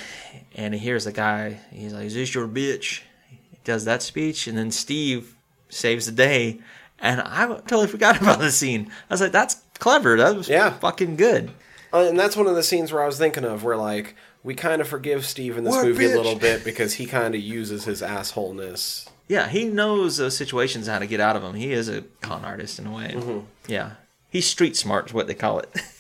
and 0.55 0.73
he 0.73 0.79
hears 0.79 1.05
the 1.05 1.11
guy. 1.11 1.59
He's 1.71 1.93
like, 1.93 2.05
Is 2.05 2.13
this 2.13 2.33
your 2.33 2.47
bitch? 2.47 3.01
He 3.29 3.57
does 3.63 3.85
that 3.85 4.01
speech. 4.03 4.47
And 4.47 4.57
then 4.57 4.71
Steve 4.71 5.35
saves 5.69 6.05
the 6.05 6.11
day. 6.11 6.59
And 6.99 7.21
I 7.21 7.45
totally 7.47 7.87
forgot 7.87 8.19
about 8.21 8.39
the 8.39 8.51
scene. 8.51 8.91
I 9.09 9.13
was 9.13 9.21
like, 9.21 9.31
That's 9.31 9.55
clever. 9.79 10.17
That 10.17 10.35
was 10.35 10.49
Yeah. 10.49 10.71
fucking 10.71 11.15
good. 11.15 11.51
Uh, 11.93 12.05
and 12.09 12.19
that's 12.19 12.35
one 12.35 12.47
of 12.47 12.55
the 12.55 12.63
scenes 12.63 12.91
where 12.91 13.01
I 13.01 13.05
was 13.05 13.17
thinking 13.17 13.45
of, 13.45 13.63
where 13.63 13.77
like 13.77 14.15
we 14.43 14.55
kind 14.55 14.81
of 14.81 14.87
forgive 14.89 15.25
Steve 15.25 15.57
in 15.57 15.63
this 15.63 15.73
movie 15.81 16.05
bitch? 16.05 16.13
a 16.13 16.17
little 16.17 16.35
bit 16.37 16.63
because 16.65 16.95
he 16.95 17.05
kind 17.05 17.33
of 17.33 17.41
uses 17.41 17.85
his 17.85 18.01
assholeness. 18.01 19.07
Yeah, 19.29 19.47
he 19.47 19.65
knows 19.65 20.17
those 20.17 20.35
situations, 20.37 20.87
how 20.87 20.99
to 20.99 21.07
get 21.07 21.19
out 21.19 21.35
of 21.35 21.41
them. 21.41 21.55
He 21.55 21.71
is 21.73 21.87
a 21.89 22.03
con 22.21 22.43
artist 22.45 22.79
in 22.79 22.87
a 22.87 22.91
way. 22.93 23.43
Yeah. 23.67 23.91
He's 24.29 24.45
street 24.45 24.75
smart, 24.77 25.07
is 25.07 25.13
what 25.13 25.27
they 25.27 25.33
call 25.33 25.59
it. 25.59 25.69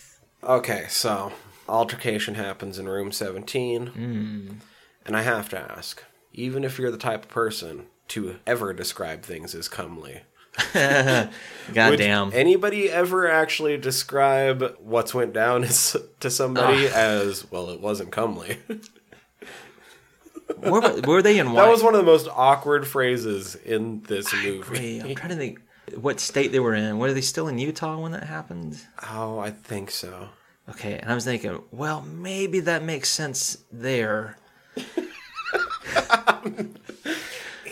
Okay, 0.43 0.85
so 0.87 1.33
altercation 1.67 2.35
happens 2.35 2.79
in 2.79 2.87
room 2.87 3.11
17. 3.11 4.61
And 5.05 5.15
I 5.15 5.21
have 5.21 5.49
to 5.49 5.59
ask, 5.59 6.03
even 6.33 6.63
if 6.63 6.77
you're 6.77 6.91
the 6.91 6.97
type 6.97 7.23
of 7.23 7.29
person 7.29 7.85
to 8.09 8.37
ever 8.45 8.73
describe 8.73 9.23
things 9.23 9.55
as 9.55 9.67
comely, 9.67 10.21
Goddamn. 11.73 12.31
anybody 12.33 12.89
ever 12.89 13.29
actually 13.29 13.77
describe 13.77 14.75
what's 14.79 15.13
went 15.13 15.33
down 15.33 15.63
as, 15.63 15.95
to 16.19 16.29
somebody 16.29 16.87
as, 16.87 17.49
well, 17.51 17.69
it 17.69 17.79
wasn't 17.79 18.11
comely? 18.11 18.57
were, 20.57 21.01
were 21.01 21.21
they 21.21 21.39
in 21.39 21.53
that 21.53 21.69
was 21.69 21.83
one 21.83 21.93
of 21.93 21.99
the 21.99 22.05
most 22.05 22.27
awkward 22.33 22.87
phrases 22.87 23.55
in 23.55 24.01
this 24.03 24.33
movie. 24.33 24.99
Wait, 24.99 25.03
I'm 25.03 25.15
trying 25.15 25.29
to 25.29 25.35
think 25.35 25.61
what 25.95 26.19
state 26.19 26.51
they 26.51 26.59
were 26.59 26.73
in. 26.73 26.97
Were 26.97 27.13
they 27.13 27.21
still 27.21 27.47
in 27.47 27.57
Utah 27.59 27.99
when 27.99 28.11
that 28.13 28.23
happened? 28.23 28.77
Oh, 29.11 29.39
I 29.39 29.51
think 29.51 29.91
so. 29.91 30.29
Okay, 30.69 30.99
and 30.99 31.11
I 31.11 31.15
was 31.15 31.23
thinking, 31.23 31.61
well, 31.71 32.01
maybe 32.01 32.59
that 32.61 32.83
makes 32.83 33.09
sense 33.09 33.57
there. 33.71 34.37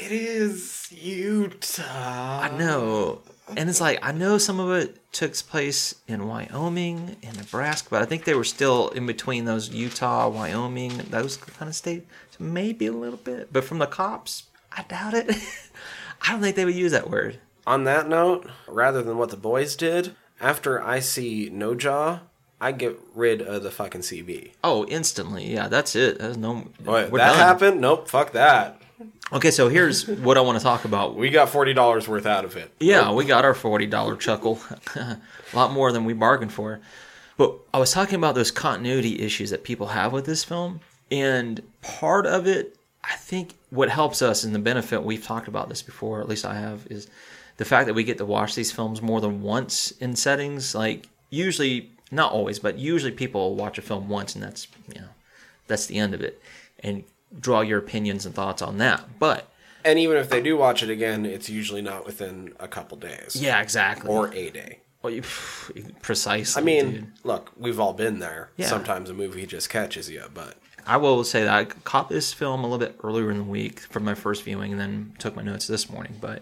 It 0.06 0.12
is 0.12 0.92
Utah. 0.92 2.42
I 2.42 2.56
know. 2.56 3.24
And 3.58 3.68
it's 3.68 3.82
like, 3.82 3.98
I 4.04 4.12
know 4.12 4.38
some 4.38 4.60
of 4.60 4.72
it 4.72 5.00
took 5.12 5.34
place 5.48 5.96
in 6.08 6.28
Wyoming 6.28 7.16
and 7.24 7.36
Nebraska, 7.36 7.88
but 7.90 8.04
I 8.04 8.06
think 8.06 8.24
they 8.24 8.36
were 8.36 8.44
still 8.44 8.90
in 8.90 9.08
between 9.08 9.46
those 9.46 9.70
Utah, 9.70 10.30
Wyoming, 10.30 10.98
those 11.10 11.38
kind 11.38 11.70
of 11.70 11.76
states. 11.76 12.06
So 12.38 12.44
maybe 12.44 12.86
a 12.86 12.92
little 12.92 13.18
bit. 13.18 13.52
But 13.52 13.64
from 13.64 13.80
the 13.80 13.88
cops, 13.88 14.44
I 14.72 14.84
doubt 14.84 15.16
it. 15.16 15.36
I 16.22 16.34
don't 16.34 16.42
think 16.42 16.56
they 16.56 16.66
would 16.66 16.76
use 16.76 16.92
that 16.92 17.10
word. 17.10 17.40
On 17.66 17.84
that 17.86 18.08
note, 18.08 18.48
rather 18.68 19.02
than 19.02 19.18
what 19.18 19.32
the 19.32 19.38
boys 19.38 19.76
did, 19.76 20.16
after 20.40 20.84
I 20.84 21.00
see 21.00 21.50
No 21.52 21.74
Jaw, 21.74 22.20
I 22.60 22.72
get 22.72 23.00
rid 23.14 23.42
of 23.42 23.64
the 23.64 23.72
fucking 23.72 24.02
CB. 24.02 24.52
Oh, 24.64 24.86
instantly. 24.86 25.54
Yeah, 25.54 25.68
that's 25.68 25.96
it. 25.96 26.20
There's 26.20 26.38
no. 26.38 26.68
Wait, 26.84 27.12
that 27.12 27.12
done. 27.12 27.36
happened? 27.36 27.82
Nope, 27.82 28.08
fuck 28.08 28.32
that. 28.32 28.82
Okay, 29.34 29.52
so 29.52 29.68
here's 29.68 30.08
what 30.08 30.38
I 30.38 30.42
want 30.42 30.58
to 30.58 30.64
talk 30.64 30.86
about. 30.86 31.16
We 31.16 31.30
got 31.30 31.50
forty 31.50 31.74
dollars 31.74 32.08
worth 32.08 32.26
out 32.26 32.46
of 32.46 32.56
it. 32.56 32.72
Yeah, 32.80 33.12
we 33.12 33.26
got 33.26 33.44
our 33.44 33.54
forty 33.54 33.88
dollar 33.88 34.16
chuckle, 34.16 34.60
a 34.96 35.18
lot 35.54 35.72
more 35.74 35.92
than 35.92 36.06
we 36.06 36.14
bargained 36.14 36.54
for. 36.54 36.80
But 37.38 37.56
I 37.74 37.80
was 37.80 37.92
talking 37.92 38.16
about 38.16 38.36
those 38.36 38.52
continuity 38.52 39.20
issues 39.20 39.50
that 39.50 39.64
people 39.64 39.88
have 39.88 40.14
with 40.14 40.26
this 40.26 40.44
film, 40.44 40.80
and 41.12 41.62
part 41.82 42.26
of 42.26 42.48
it, 42.48 42.78
I 43.04 43.16
think, 43.16 43.56
what 43.70 43.90
helps 43.90 44.22
us 44.22 44.44
and 44.46 44.56
the 44.56 44.60
benefit 44.60 45.04
we've 45.04 45.24
talked 45.24 45.50
about 45.50 45.68
this 45.68 45.82
before, 45.82 46.22
at 46.22 46.30
least 46.30 46.46
I 46.46 46.56
have, 46.56 46.88
is 46.90 47.10
the 47.58 47.66
fact 47.66 47.88
that 47.88 47.94
we 47.94 48.04
get 48.06 48.18
to 48.20 48.26
watch 48.26 48.56
these 48.56 48.72
films 48.72 49.02
more 49.02 49.20
than 49.20 49.42
once 49.42 49.92
in 49.92 50.16
settings. 50.16 50.74
Like 50.74 51.10
usually, 51.30 51.92
not 52.16 52.32
always, 52.32 52.60
but 52.60 52.78
usually 52.80 53.12
people 53.12 53.56
watch 53.56 53.78
a 53.78 53.82
film 53.82 54.10
once, 54.10 54.34
and 54.36 54.44
that's 54.44 54.68
you 54.94 55.02
know, 55.02 55.08
that's 55.68 55.86
the 55.86 55.98
end 55.98 56.14
of 56.14 56.22
it, 56.22 56.42
and 56.80 57.04
draw 57.40 57.62
your 57.62 57.80
opinions 57.80 58.26
and 58.26 58.34
thoughts 58.34 58.62
on 58.62 58.78
that. 58.80 59.20
But 59.20 59.50
And 59.84 60.00
even 60.00 60.18
if 60.18 60.30
they 60.30 60.42
do 60.42 60.58
watch 60.58 60.82
it 60.82 60.90
again, 60.90 61.26
it's 61.26 61.50
usually 61.50 61.82
not 61.82 62.06
within 62.06 62.54
a 62.60 62.68
couple 62.68 62.98
days. 62.98 63.36
yeah, 63.36 63.62
exactly. 63.62 64.10
Or 64.10 64.34
a 64.34 64.50
day. 64.50 64.80
Well, 65.02 65.14
you, 65.14 65.22
precisely. 66.02 66.62
I 66.62 66.66
mean, 66.66 66.92
dude. 66.92 67.12
look, 67.24 67.52
we've 67.58 67.80
all 67.80 67.94
been 67.94 68.20
there. 68.20 68.50
Yeah. 68.58 68.68
Sometimes 68.68 69.10
a 69.10 69.14
movie 69.14 69.46
just 69.46 69.70
catches 69.70 70.10
you, 70.10 70.24
but 70.34 70.56
I 70.88 70.98
will 70.98 71.24
say 71.24 71.44
that 71.44 71.54
I 71.54 71.66
caught 71.66 72.10
this 72.10 72.32
film 72.34 72.64
a 72.64 72.68
little 72.68 72.78
bit 72.78 72.98
earlier 73.04 73.30
in 73.32 73.38
the 73.38 73.44
week 73.44 73.80
from 73.82 74.04
my 74.06 74.14
first 74.16 74.44
viewing, 74.44 74.72
and 74.72 74.80
then 74.80 75.14
took 75.20 75.36
my 75.36 75.42
notes 75.44 75.68
this 75.68 75.90
morning. 75.90 76.16
But 76.22 76.42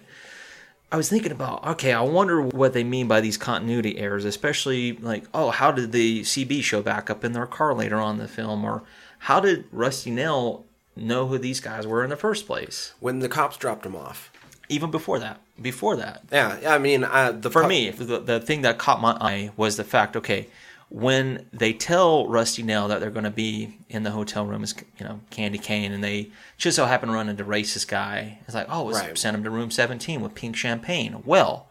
I 0.94 0.96
was 0.96 1.10
thinking 1.10 1.32
about, 1.32 1.66
okay, 1.66 1.92
I 1.92 2.02
wonder 2.02 2.40
what 2.40 2.74
they 2.74 2.84
mean 2.84 3.08
by 3.08 3.20
these 3.20 3.36
continuity 3.36 3.98
errors, 3.98 4.26
especially 4.26 4.94
like, 4.94 5.24
oh, 5.34 5.50
how 5.50 5.72
did 5.72 5.92
the 5.92 6.22
CB 6.22 6.62
show 6.62 6.84
back 6.84 7.10
up 7.10 7.24
in 7.26 7.32
their 7.32 7.48
car 7.48 7.74
later 7.74 7.96
on 7.96 8.18
in 8.18 8.22
the 8.22 8.28
film, 8.28 8.64
or 8.64 8.84
how 9.18 9.40
did 9.40 9.66
Rusty 9.72 10.12
Nail 10.12 10.66
know 10.96 11.26
who 11.26 11.40
these 11.40 11.60
guys 11.60 11.88
were 11.88 12.04
in 12.04 12.12
the 12.12 12.16
first 12.16 12.46
place? 12.46 12.94
when 13.00 13.20
the 13.20 13.28
cops 13.28 13.58
dropped 13.58 13.88
him 13.88 13.96
off. 13.96 14.32
Even 14.70 14.92
before 14.92 15.18
that, 15.18 15.42
before 15.60 15.96
that, 15.96 16.22
Yeah, 16.32 16.60
yeah 16.62 16.76
I 16.76 16.78
mean, 16.78 17.04
uh, 17.04 17.32
the 17.32 17.50
for 17.50 17.64
pu- 17.64 17.70
me, 17.70 17.90
the, 17.90 18.20
the 18.20 18.40
thing 18.40 18.62
that 18.62 18.78
caught 18.78 19.02
my 19.02 19.18
eye 19.20 19.50
was 19.58 19.78
the 19.78 19.84
fact, 19.84 20.16
okay, 20.16 20.48
when 20.94 21.48
they 21.52 21.74
tell 21.74 22.28
Rusty 22.28 22.62
Nail 22.62 22.88
that 22.88 23.02
they're 23.02 23.10
going 23.10 23.24
to 23.24 23.32
be 23.32 23.80
in 23.90 24.04
the 24.04 24.12
hotel 24.12 24.46
room 24.46 24.62
as 24.62 24.76
you 25.00 25.04
know 25.06 25.20
Candy 25.32 25.58
Cane, 25.58 25.92
and 25.92 26.04
they 26.04 26.30
just 26.58 26.76
so 26.76 26.86
happen 26.86 27.10
to 27.10 27.16
run 27.16 27.30
into 27.30 27.44
racist 27.44 27.88
guy, 27.88 28.38
it's 28.46 28.54
like, 28.54 28.68
oh, 28.70 28.92
Right. 28.92 29.18
send 29.18 29.36
him 29.36 29.44
to 29.44 29.50
room 29.50 29.72
seventeen 29.72 30.22
with 30.22 30.36
pink 30.36 30.56
champagne. 30.56 31.24
Well, 31.26 31.68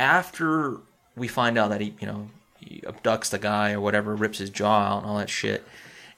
after 0.00 0.78
we 1.16 1.28
find 1.28 1.58
out 1.58 1.68
that 1.68 1.80
he, 1.82 1.94
you 2.00 2.06
know, 2.06 2.30
he 2.58 2.80
abducts 2.86 3.28
the 3.30 3.38
guy 3.38 3.72
or 3.72 3.80
whatever, 3.80 4.14
rips 4.16 4.38
his 4.38 4.48
jaw 4.50 4.80
out 4.94 4.98
and 5.02 5.06
all 5.06 5.18
that 5.18 5.30
shit, 5.30 5.62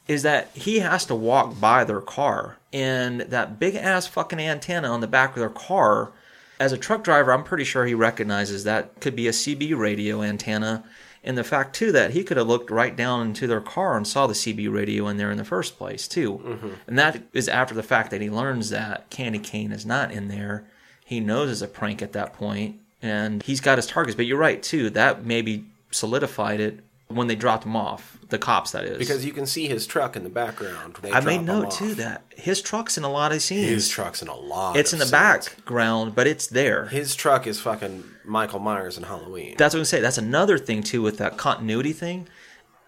is 0.06 0.22
that 0.22 0.50
he 0.54 0.78
has 0.78 1.04
to 1.06 1.16
walk 1.16 1.58
by 1.60 1.82
their 1.82 2.00
car 2.00 2.58
and 2.72 3.22
that 3.22 3.58
big 3.58 3.74
ass 3.74 4.06
fucking 4.06 4.38
antenna 4.38 4.88
on 4.88 5.00
the 5.00 5.06
back 5.08 5.30
of 5.30 5.40
their 5.40 5.48
car. 5.48 6.12
As 6.60 6.72
a 6.72 6.78
truck 6.78 7.02
driver, 7.04 7.32
I'm 7.32 7.44
pretty 7.44 7.64
sure 7.64 7.84
he 7.86 7.94
recognizes 7.94 8.64
that 8.64 9.00
could 9.00 9.14
be 9.16 9.28
a 9.28 9.32
CB 9.32 9.76
radio 9.76 10.22
antenna. 10.22 10.84
And 11.28 11.36
the 11.36 11.44
fact 11.44 11.76
too 11.76 11.92
that 11.92 12.12
he 12.12 12.24
could 12.24 12.38
have 12.38 12.48
looked 12.48 12.70
right 12.70 12.96
down 12.96 13.26
into 13.26 13.46
their 13.46 13.60
car 13.60 13.98
and 13.98 14.08
saw 14.08 14.26
the 14.26 14.32
CB 14.32 14.72
radio 14.72 15.08
in 15.08 15.18
there 15.18 15.30
in 15.30 15.36
the 15.36 15.44
first 15.44 15.76
place 15.76 16.08
too. 16.08 16.38
Mm-hmm. 16.38 16.68
And 16.86 16.98
that 16.98 17.22
is 17.34 17.50
after 17.50 17.74
the 17.74 17.82
fact 17.82 18.10
that 18.12 18.22
he 18.22 18.30
learns 18.30 18.70
that 18.70 19.10
Candy 19.10 19.38
Cane 19.38 19.70
is 19.70 19.84
not 19.84 20.10
in 20.10 20.28
there. 20.28 20.64
He 21.04 21.20
knows 21.20 21.50
it's 21.50 21.60
a 21.60 21.68
prank 21.68 22.00
at 22.00 22.14
that 22.14 22.32
point, 22.32 22.80
and 23.02 23.42
he's 23.42 23.60
got 23.60 23.76
his 23.76 23.86
targets. 23.86 24.16
But 24.16 24.24
you're 24.24 24.38
right 24.38 24.62
too. 24.62 24.88
That 24.88 25.26
maybe 25.26 25.66
solidified 25.90 26.60
it 26.60 26.80
when 27.08 27.26
they 27.26 27.34
dropped 27.34 27.64
him 27.64 27.76
off. 27.76 28.14
The 28.28 28.38
cops, 28.38 28.72
that 28.72 28.84
is. 28.84 28.98
because 28.98 29.24
you 29.24 29.32
can 29.32 29.46
see 29.46 29.68
his 29.68 29.86
truck 29.86 30.14
in 30.14 30.22
the 30.22 30.28
background. 30.28 30.98
I 31.02 31.20
made 31.20 31.42
note 31.44 31.70
too 31.70 31.94
that 31.94 32.24
his 32.36 32.60
truck's 32.60 32.98
in 32.98 33.04
a 33.04 33.10
lot 33.10 33.32
of 33.32 33.40
scenes. 33.40 33.70
his 33.70 33.88
truck's 33.88 34.20
in 34.20 34.28
a 34.28 34.36
lot. 34.36 34.76
it's 34.76 34.92
in 34.92 34.98
the 34.98 35.06
scenes. 35.06 35.12
background, 35.12 36.14
but 36.14 36.26
it's 36.26 36.46
there. 36.46 36.86
His 36.88 37.14
truck 37.16 37.46
is 37.46 37.58
fucking 37.58 38.04
Michael 38.26 38.58
Myers 38.58 38.98
in 38.98 39.04
Halloween. 39.04 39.54
That's 39.56 39.74
what 39.74 39.78
I'm 39.78 39.86
saying. 39.86 40.02
That's 40.02 40.18
another 40.18 40.58
thing 40.58 40.82
too 40.82 41.00
with 41.00 41.16
that 41.18 41.38
continuity 41.38 41.94
thing, 41.94 42.28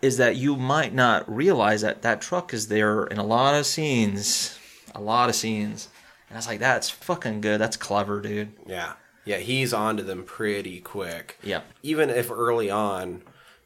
is 0.03 0.19
that 0.19 0.37
you 0.37 0.57
might 0.57 0.93
not 0.93 1.35
realize 1.35 1.81
that 1.81 2.03
that 2.03 2.21
truck 2.21 2.53
is 2.53 2.69
there 2.69 3.05
in 3.05 3.17
a 3.17 3.25
lot 3.25 3.55
of 3.55 3.65
scenes, 3.65 4.59
a 4.95 5.01
lot 5.01 5.31
of 5.31 5.35
scenes, 5.35 5.89
and 6.29 6.37
I 6.37 6.39
was 6.39 6.47
like, 6.47 6.61
that's 6.61 6.91
fucking 6.91 7.41
good. 7.41 7.61
That's 7.61 7.79
clever, 7.79 8.21
dude. 8.21 8.53
Yeah. 8.67 8.93
Yeah, 9.25 9.39
he's 9.39 9.73
onto 9.73 10.03
them 10.03 10.23
pretty 10.25 10.81
quick. 10.81 11.39
Yeah. 11.43 11.61
Even 11.83 12.11
if 12.11 12.31
early 12.31 12.71
on 12.71 13.23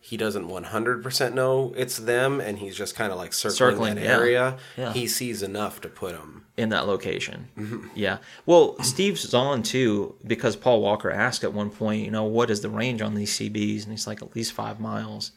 he 0.06 0.18
doesn't 0.18 0.47
100% 0.47 1.32
know 1.32 1.72
it's 1.78 1.97
them 1.97 2.39
and 2.39 2.59
he's 2.59 2.76
just 2.76 2.94
kind 2.94 3.10
of 3.10 3.16
like 3.16 3.32
circling, 3.32 3.56
Circling, 3.56 3.94
that 3.94 4.05
yeah. 4.05 4.10
area, 4.18 4.56
Yeah. 4.76 4.93
he 4.93 5.06
sees 5.06 5.43
enough 5.43 5.81
to 5.81 5.89
put 5.89 6.12
him. 6.14 6.44
in 6.59 6.68
that 6.68 6.86
location. 6.86 7.48
Mm-hmm. 7.59 7.86
Yeah. 7.94 8.18
Well, 8.44 8.76
Steve 8.82 9.18
Zahn 9.18 9.62
too 9.62 10.14
because 10.26 10.56
Paul 10.56 10.82
Walker 10.82 11.10
asked 11.10 11.43
at 11.43 11.55
one 11.55 11.70
point, 11.70 12.05
you 12.05 12.10
know, 12.10 12.24
what 12.24 12.51
is 12.51 12.60
the 12.60 12.68
range 12.68 13.01
on 13.01 13.14
these 13.14 13.32
CBs? 13.39 13.85
And 13.85 13.93
he's 13.93 14.06
like, 14.06 14.20
at 14.20 14.36
least 14.36 14.52
five 14.52 14.78
miles. 14.78 15.32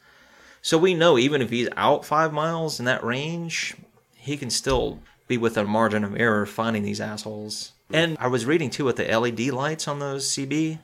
So 0.62 0.78
we 0.78 0.94
know 0.94 1.18
even 1.18 1.42
if 1.42 1.50
he's 1.50 1.70
out 1.78 2.04
five 2.04 2.34
miles 2.34 2.78
in 2.78 2.86
that 2.86 3.04
range, 3.06 3.74
he 4.18 4.36
can 4.36 4.50
still 4.50 5.00
be 5.30 5.38
with 5.38 5.56
a 5.58 5.64
margin 5.64 6.04
of 6.04 6.20
error 6.20 6.46
finding 6.46 6.84
these 6.84 7.00
assholes. 7.00 7.72
And 7.92 8.18
I 8.20 8.28
was 8.28 8.46
reading 8.46 8.70
too 8.70 8.84
with 8.84 8.98
the 8.98 9.06
LED 9.18 9.40
lights 9.48 9.88
on 9.88 10.00
those 10.00 10.28
CB 10.30 10.80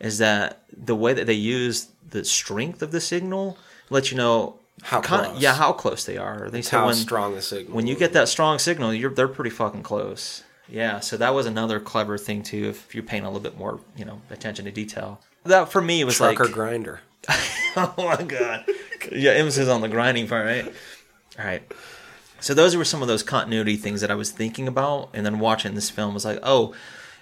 is 0.00 0.16
that 0.18 0.62
the 0.74 0.96
way 0.96 1.12
that 1.12 1.26
they 1.26 1.34
use 1.34 1.88
the 2.10 2.24
strength 2.24 2.82
of 2.82 2.90
the 2.90 3.00
signal 3.00 3.58
lets 3.90 4.10
you 4.10 4.16
know 4.16 4.58
How 4.82 5.00
close. 5.00 5.40
yeah 5.40 5.54
how 5.54 5.72
close 5.72 6.04
they 6.04 6.16
are. 6.16 6.48
They 6.50 6.62
How 6.62 6.86
when, 6.86 6.94
strong 6.94 7.34
the 7.34 7.42
signal. 7.42 7.74
when 7.74 7.86
you 7.86 7.96
get 7.96 8.12
that 8.12 8.28
strong 8.28 8.58
signal, 8.58 8.92
you're 8.94 9.10
they're 9.12 9.28
pretty 9.28 9.50
fucking 9.50 9.82
close. 9.82 10.42
Yeah, 10.70 11.00
so 11.00 11.16
that 11.16 11.32
was 11.34 11.46
another 11.46 11.80
clever 11.80 12.18
thing 12.18 12.42
too. 12.42 12.68
If 12.68 12.94
you're 12.94 13.02
paying 13.02 13.24
a 13.24 13.28
little 13.28 13.40
bit 13.42 13.56
more, 13.56 13.80
you 13.96 14.04
know, 14.04 14.20
attention 14.30 14.66
to 14.66 14.70
detail. 14.70 15.20
That 15.44 15.70
for 15.72 15.80
me 15.80 16.04
was 16.04 16.16
trucker 16.16 16.44
like, 16.44 16.52
grinder. 16.52 17.00
oh 17.76 17.94
my 17.96 18.22
god, 18.22 18.64
yeah, 19.10 19.30
emphasis 19.32 19.68
on 19.68 19.80
the 19.80 19.88
grinding 19.88 20.28
part, 20.28 20.44
right? 20.44 20.66
All 21.38 21.44
right. 21.44 21.62
So 22.40 22.54
those 22.54 22.76
were 22.76 22.84
some 22.84 23.02
of 23.02 23.08
those 23.08 23.22
continuity 23.24 23.76
things 23.76 24.00
that 24.00 24.10
I 24.10 24.14
was 24.14 24.30
thinking 24.30 24.68
about, 24.68 25.08
and 25.14 25.24
then 25.26 25.38
watching 25.40 25.74
this 25.74 25.90
film 25.90 26.14
was 26.14 26.24
like, 26.24 26.38
oh, 26.42 26.74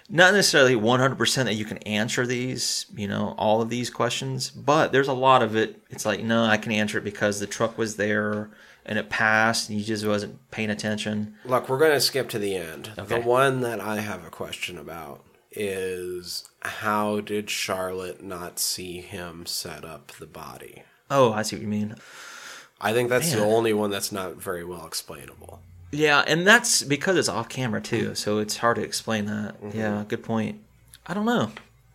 not 0.09 0.33
necessarily 0.33 0.75
100% 0.75 1.43
that 1.43 1.55
you 1.55 1.65
can 1.65 1.79
answer 1.79 2.25
these, 2.25 2.85
you 2.95 3.07
know, 3.07 3.35
all 3.37 3.61
of 3.61 3.69
these 3.69 3.89
questions, 3.89 4.49
but 4.49 4.91
there's 4.91 5.09
a 5.09 5.13
lot 5.13 5.43
of 5.43 5.55
it. 5.55 5.81
It's 5.89 6.05
like, 6.05 6.23
no, 6.23 6.45
I 6.45 6.57
can 6.57 6.71
answer 6.71 6.97
it 6.97 7.03
because 7.03 7.39
the 7.39 7.47
truck 7.47 7.77
was 7.77 7.97
there 7.97 8.49
and 8.85 8.97
it 8.97 9.09
passed, 9.09 9.69
and 9.69 9.77
you 9.77 9.83
just 9.83 10.05
wasn't 10.05 10.49
paying 10.49 10.69
attention. 10.69 11.35
Look, 11.43 11.67
we're 11.67 11.77
going 11.77 11.91
to 11.91 11.99
skip 11.99 12.29
to 12.29 12.39
the 12.39 12.55
end. 12.55 12.91
Okay. 12.97 13.19
The 13.19 13.27
one 13.27 13.59
that 13.59 13.81
I 13.81 13.99
have 13.99 14.25
a 14.25 14.29
question 14.29 14.77
about 14.77 15.25
is 15.51 16.47
how 16.61 17.19
did 17.19 17.49
Charlotte 17.49 18.23
not 18.23 18.59
see 18.59 19.01
him 19.01 19.45
set 19.45 19.83
up 19.83 20.13
the 20.13 20.25
body? 20.25 20.83
Oh, 21.11 21.33
I 21.33 21.41
see 21.41 21.57
what 21.57 21.63
you 21.63 21.67
mean. 21.67 21.95
I 22.79 22.93
think 22.93 23.09
that's 23.09 23.33
the 23.33 23.43
only 23.43 23.73
one 23.73 23.89
that's 23.89 24.11
not 24.11 24.35
very 24.35 24.63
well 24.63 24.85
explainable. 24.85 25.61
Yeah, 25.91 26.23
and 26.27 26.45
that's 26.45 26.83
because 26.83 27.15
it's 27.17 27.29
off 27.29 27.47
camera 27.49 27.81
too, 27.81 28.13
so 28.15 28.39
it's 28.39 28.57
hard 28.57 28.75
to 28.75 28.83
explain 28.83 29.25
that. 29.25 29.61
Mm-hmm. 29.61 29.77
Yeah, 29.77 30.03
good 30.07 30.23
point. 30.23 30.59
I 31.05 31.13
don't 31.13 31.25
know. 31.25 31.51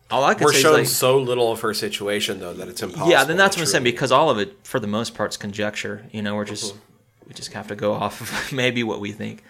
All 0.09 0.23
I 0.23 0.33
could 0.33 0.49
say 0.49 0.57
is 0.57 0.63
We're 0.63 0.69
shown 0.69 0.79
like, 0.79 0.87
so 0.87 1.17
little 1.19 1.51
of 1.51 1.61
her 1.61 1.73
situation, 1.73 2.39
though, 2.39 2.53
that 2.53 2.67
it's 2.67 2.81
impossible. 2.83 3.09
yeah, 3.09 3.23
then 3.23 3.37
that's 3.37 3.55
what 3.55 3.61
I'm 3.61 3.67
saying 3.67 3.83
because 3.83 4.11
all 4.11 4.29
of 4.29 4.37
it, 4.37 4.57
for 4.63 4.79
the 4.79 4.87
most 4.87 5.15
part, 5.15 5.31
is 5.31 5.37
conjecture. 5.37 6.05
You 6.11 6.21
know, 6.21 6.35
we're 6.35 6.45
just 6.45 6.73
mm-hmm. 6.73 7.27
we 7.27 7.33
just 7.33 7.53
have 7.53 7.67
to 7.67 7.75
go 7.75 7.93
off 7.93 8.21
of 8.21 8.51
maybe 8.55 8.83
what 8.83 8.99
we 8.99 9.11
think. 9.11 9.43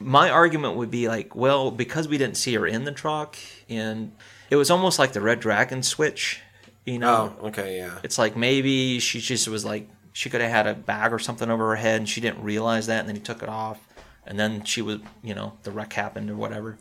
My 0.00 0.30
argument 0.30 0.76
would 0.76 0.90
be 0.90 1.08
like, 1.08 1.34
well, 1.34 1.70
because 1.70 2.06
we 2.06 2.18
didn't 2.18 2.36
see 2.36 2.54
her 2.54 2.66
in 2.66 2.84
the 2.84 2.92
truck, 2.92 3.36
and 3.68 4.12
it 4.48 4.56
was 4.56 4.70
almost 4.70 4.98
like 4.98 5.12
the 5.12 5.20
Red 5.20 5.40
Dragon 5.40 5.82
switch. 5.82 6.40
You 6.84 6.98
know, 6.98 7.34
Oh, 7.42 7.48
okay, 7.48 7.76
yeah. 7.76 7.98
it's 8.02 8.16
like 8.16 8.34
maybe 8.34 8.98
she 9.00 9.20
just 9.20 9.46
was 9.48 9.62
like 9.62 9.86
she 10.18 10.28
could 10.28 10.40
have 10.40 10.50
had 10.50 10.66
a 10.66 10.74
bag 10.74 11.12
or 11.12 11.18
something 11.20 11.48
over 11.48 11.68
her 11.68 11.76
head 11.76 11.96
and 12.00 12.08
she 12.08 12.20
didn't 12.20 12.42
realize 12.42 12.86
that 12.88 12.98
and 13.00 13.08
then 13.08 13.14
he 13.14 13.22
took 13.22 13.40
it 13.40 13.48
off 13.48 13.78
and 14.26 14.36
then 14.40 14.64
she 14.64 14.82
was 14.82 14.98
you 15.22 15.32
know 15.34 15.52
the 15.62 15.70
wreck 15.70 15.92
happened 15.92 16.28
or 16.28 16.34
whatever 16.34 16.76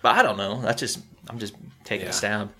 but 0.00 0.16
i 0.16 0.22
don't 0.22 0.38
know 0.38 0.60
that's 0.62 0.80
just 0.80 1.00
i'm 1.28 1.38
just 1.38 1.54
taking 1.84 2.06
Yeah. 2.06 2.10
a 2.10 2.14
stab 2.14 2.50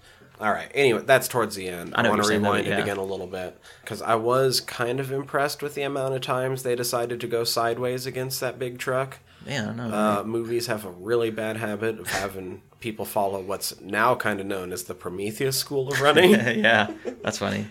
All 0.41 0.53
right. 0.53 0.71
Anyway, 0.73 1.03
that's 1.05 1.27
towards 1.27 1.57
the 1.57 1.67
end. 1.69 1.95
I 1.97 2.07
I, 2.07 2.09
want 2.11 2.23
to 2.23 2.29
rewind 2.29 2.67
it 2.67 2.71
yeah. 2.71 2.79
again 2.85 2.97
a 2.99 3.03
little 3.13 3.27
bit 3.27 3.59
because 3.83 4.01
I 4.03 4.15
was 4.15 4.61
kind 4.61 5.01
of 5.01 5.11
impressed 5.11 5.63
with 5.65 5.75
the 5.75 5.83
amount 5.83 6.15
of 6.15 6.21
times 6.21 6.63
they 6.63 6.77
decided 6.77 7.19
to 7.23 7.27
go 7.27 7.43
sideways 7.43 8.07
against 8.07 8.39
that 8.41 8.57
big 8.57 8.79
truck. 8.79 9.19
yeah, 9.45 9.63
i 9.63 9.67
don't 9.67 9.77
know 9.79 9.91
Uh, 9.93 10.23
movies 10.25 10.69
have 10.69 10.85
a 10.85 10.93
really 11.11 11.31
bad 11.31 11.57
habit 11.57 11.99
of 11.99 12.07
having 12.23 12.63
people 12.79 13.05
follow 13.05 13.41
what's 13.51 13.81
now 13.81 14.15
kind 14.15 14.39
of 14.39 14.47
known 14.47 14.73
as 14.73 14.85
the 14.85 14.95
Prometheus 14.95 15.57
school 15.57 15.89
of 15.89 16.01
running. 16.01 16.31
yeah 16.69 16.85
that's 17.25 17.39
funny 17.39 17.67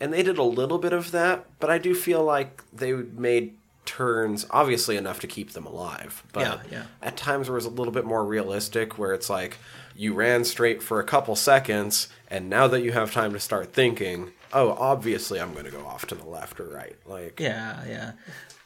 and 0.00 0.12
they 0.12 0.22
did 0.22 0.38
a 0.38 0.42
little 0.42 0.78
bit 0.78 0.92
of 0.92 1.10
that, 1.12 1.46
but 1.58 1.70
I 1.70 1.78
do 1.78 1.94
feel 1.94 2.24
like 2.24 2.62
they 2.72 2.92
made 2.92 3.54
turns 3.84 4.46
obviously 4.50 4.96
enough 4.96 5.20
to 5.20 5.26
keep 5.26 5.52
them 5.52 5.66
alive. 5.66 6.22
But 6.32 6.40
Yeah, 6.40 6.58
yeah. 6.70 6.82
at 7.02 7.16
times 7.16 7.48
where 7.48 7.56
it 7.56 7.58
was 7.58 7.66
a 7.66 7.70
little 7.70 7.92
bit 7.92 8.04
more 8.04 8.24
realistic, 8.24 8.98
where 8.98 9.12
it's 9.12 9.28
like 9.30 9.58
you 9.96 10.14
ran 10.14 10.44
straight 10.44 10.82
for 10.82 11.00
a 11.00 11.04
couple 11.04 11.36
seconds, 11.36 12.08
and 12.28 12.48
now 12.48 12.68
that 12.68 12.82
you 12.82 12.92
have 12.92 13.12
time 13.12 13.32
to 13.32 13.40
start 13.40 13.72
thinking, 13.72 14.32
oh, 14.52 14.70
obviously 14.72 15.40
I'm 15.40 15.52
going 15.52 15.64
to 15.64 15.70
go 15.70 15.84
off 15.86 16.06
to 16.06 16.14
the 16.14 16.26
left 16.26 16.60
or 16.60 16.68
right. 16.68 16.96
Like 17.06 17.40
yeah 17.40 17.84
yeah 17.86 18.12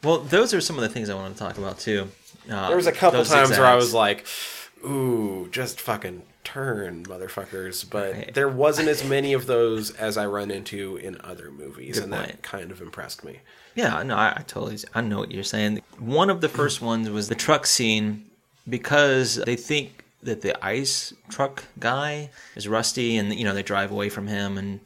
well 0.03 0.19
those 0.19 0.53
are 0.53 0.61
some 0.61 0.75
of 0.75 0.83
the 0.83 0.89
things 0.89 1.09
i 1.09 1.15
want 1.15 1.33
to 1.33 1.39
talk 1.39 1.57
about 1.57 1.79
too 1.79 2.07
uh, 2.49 2.67
there 2.67 2.77
was 2.77 2.85
a 2.87 2.91
couple 2.91 3.23
times 3.25 3.49
where 3.51 3.65
I 3.65 3.75
was 3.75 3.93
like, 3.93 4.25
ooh, 4.85 5.47
just 5.51 5.81
fucking 5.81 6.21
turn, 6.45 7.03
motherfuckers. 7.05 7.83
But 7.89 8.13
Right. 8.13 8.33
there 8.33 8.47
wasn't 8.47 8.87
as 8.87 9.03
many 9.03 9.33
of 9.33 9.45
those 9.47 9.91
as 9.91 10.17
I 10.17 10.25
run 10.27 10.51
into 10.51 10.95
in 10.97 11.17
other 11.21 11.51
movies, 11.51 11.95
Good 11.95 12.03
and 12.05 12.13
point. 12.13 12.27
that 12.27 12.41
kind 12.43 12.71
of 12.71 12.81
impressed 12.81 13.23
me. 13.25 13.39
Yeah, 13.75 14.01
no, 14.03 14.15
I, 14.15 14.29
I 14.37 14.43
totally, 14.47 14.77
I 14.93 15.01
know 15.01 15.19
what 15.19 15.31
you're 15.31 15.43
saying. 15.43 15.81
One 15.99 16.29
of 16.29 16.39
the 16.39 16.47
first 16.47 16.81
ones 16.81 17.09
was 17.09 17.27
the 17.27 17.35
truck 17.35 17.65
scene 17.65 18.25
because 18.69 19.35
they 19.35 19.55
think 19.57 20.03
that 20.23 20.41
the 20.41 20.55
ice 20.65 21.13
truck 21.29 21.63
guy 21.79 22.29
is 22.55 22.67
Rusty, 22.67 23.17
and 23.17 23.33
you 23.33 23.43
know 23.43 23.53
they 23.53 23.63
drive 23.63 23.91
away 23.91 24.09
from 24.09 24.27
him. 24.27 24.57
And 24.57 24.79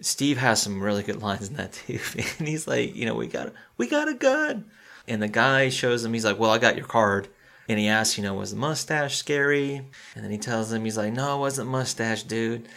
Steve 0.00 0.36
has 0.38 0.60
some 0.60 0.82
really 0.82 1.02
good 1.02 1.22
lines 1.22 1.48
in 1.48 1.54
that 1.54 1.72
too. 1.86 2.00
and 2.38 2.48
he's 2.48 2.66
like, 2.66 2.94
you 2.96 3.06
know, 3.06 3.14
we 3.14 3.26
got, 3.28 3.52
we 3.78 3.86
got 3.88 4.08
a 4.08 4.14
gun, 4.14 4.64
and 5.08 5.22
the 5.22 5.28
guy 5.28 5.68
shows 5.68 6.04
him. 6.04 6.12
He's 6.12 6.24
like, 6.24 6.38
well, 6.38 6.50
I 6.50 6.58
got 6.58 6.76
your 6.76 6.86
card. 6.86 7.28
And 7.68 7.78
he 7.78 7.88
asks, 7.88 8.18
you 8.18 8.24
know, 8.24 8.34
was 8.34 8.50
the 8.50 8.56
mustache 8.56 9.16
scary? 9.16 9.76
And 10.14 10.24
then 10.24 10.30
he 10.30 10.38
tells 10.38 10.72
him, 10.72 10.84
he's 10.84 10.98
like, 10.98 11.12
no, 11.12 11.36
it 11.36 11.40
wasn't 11.40 11.70
mustache, 11.70 12.22
dude. 12.24 12.68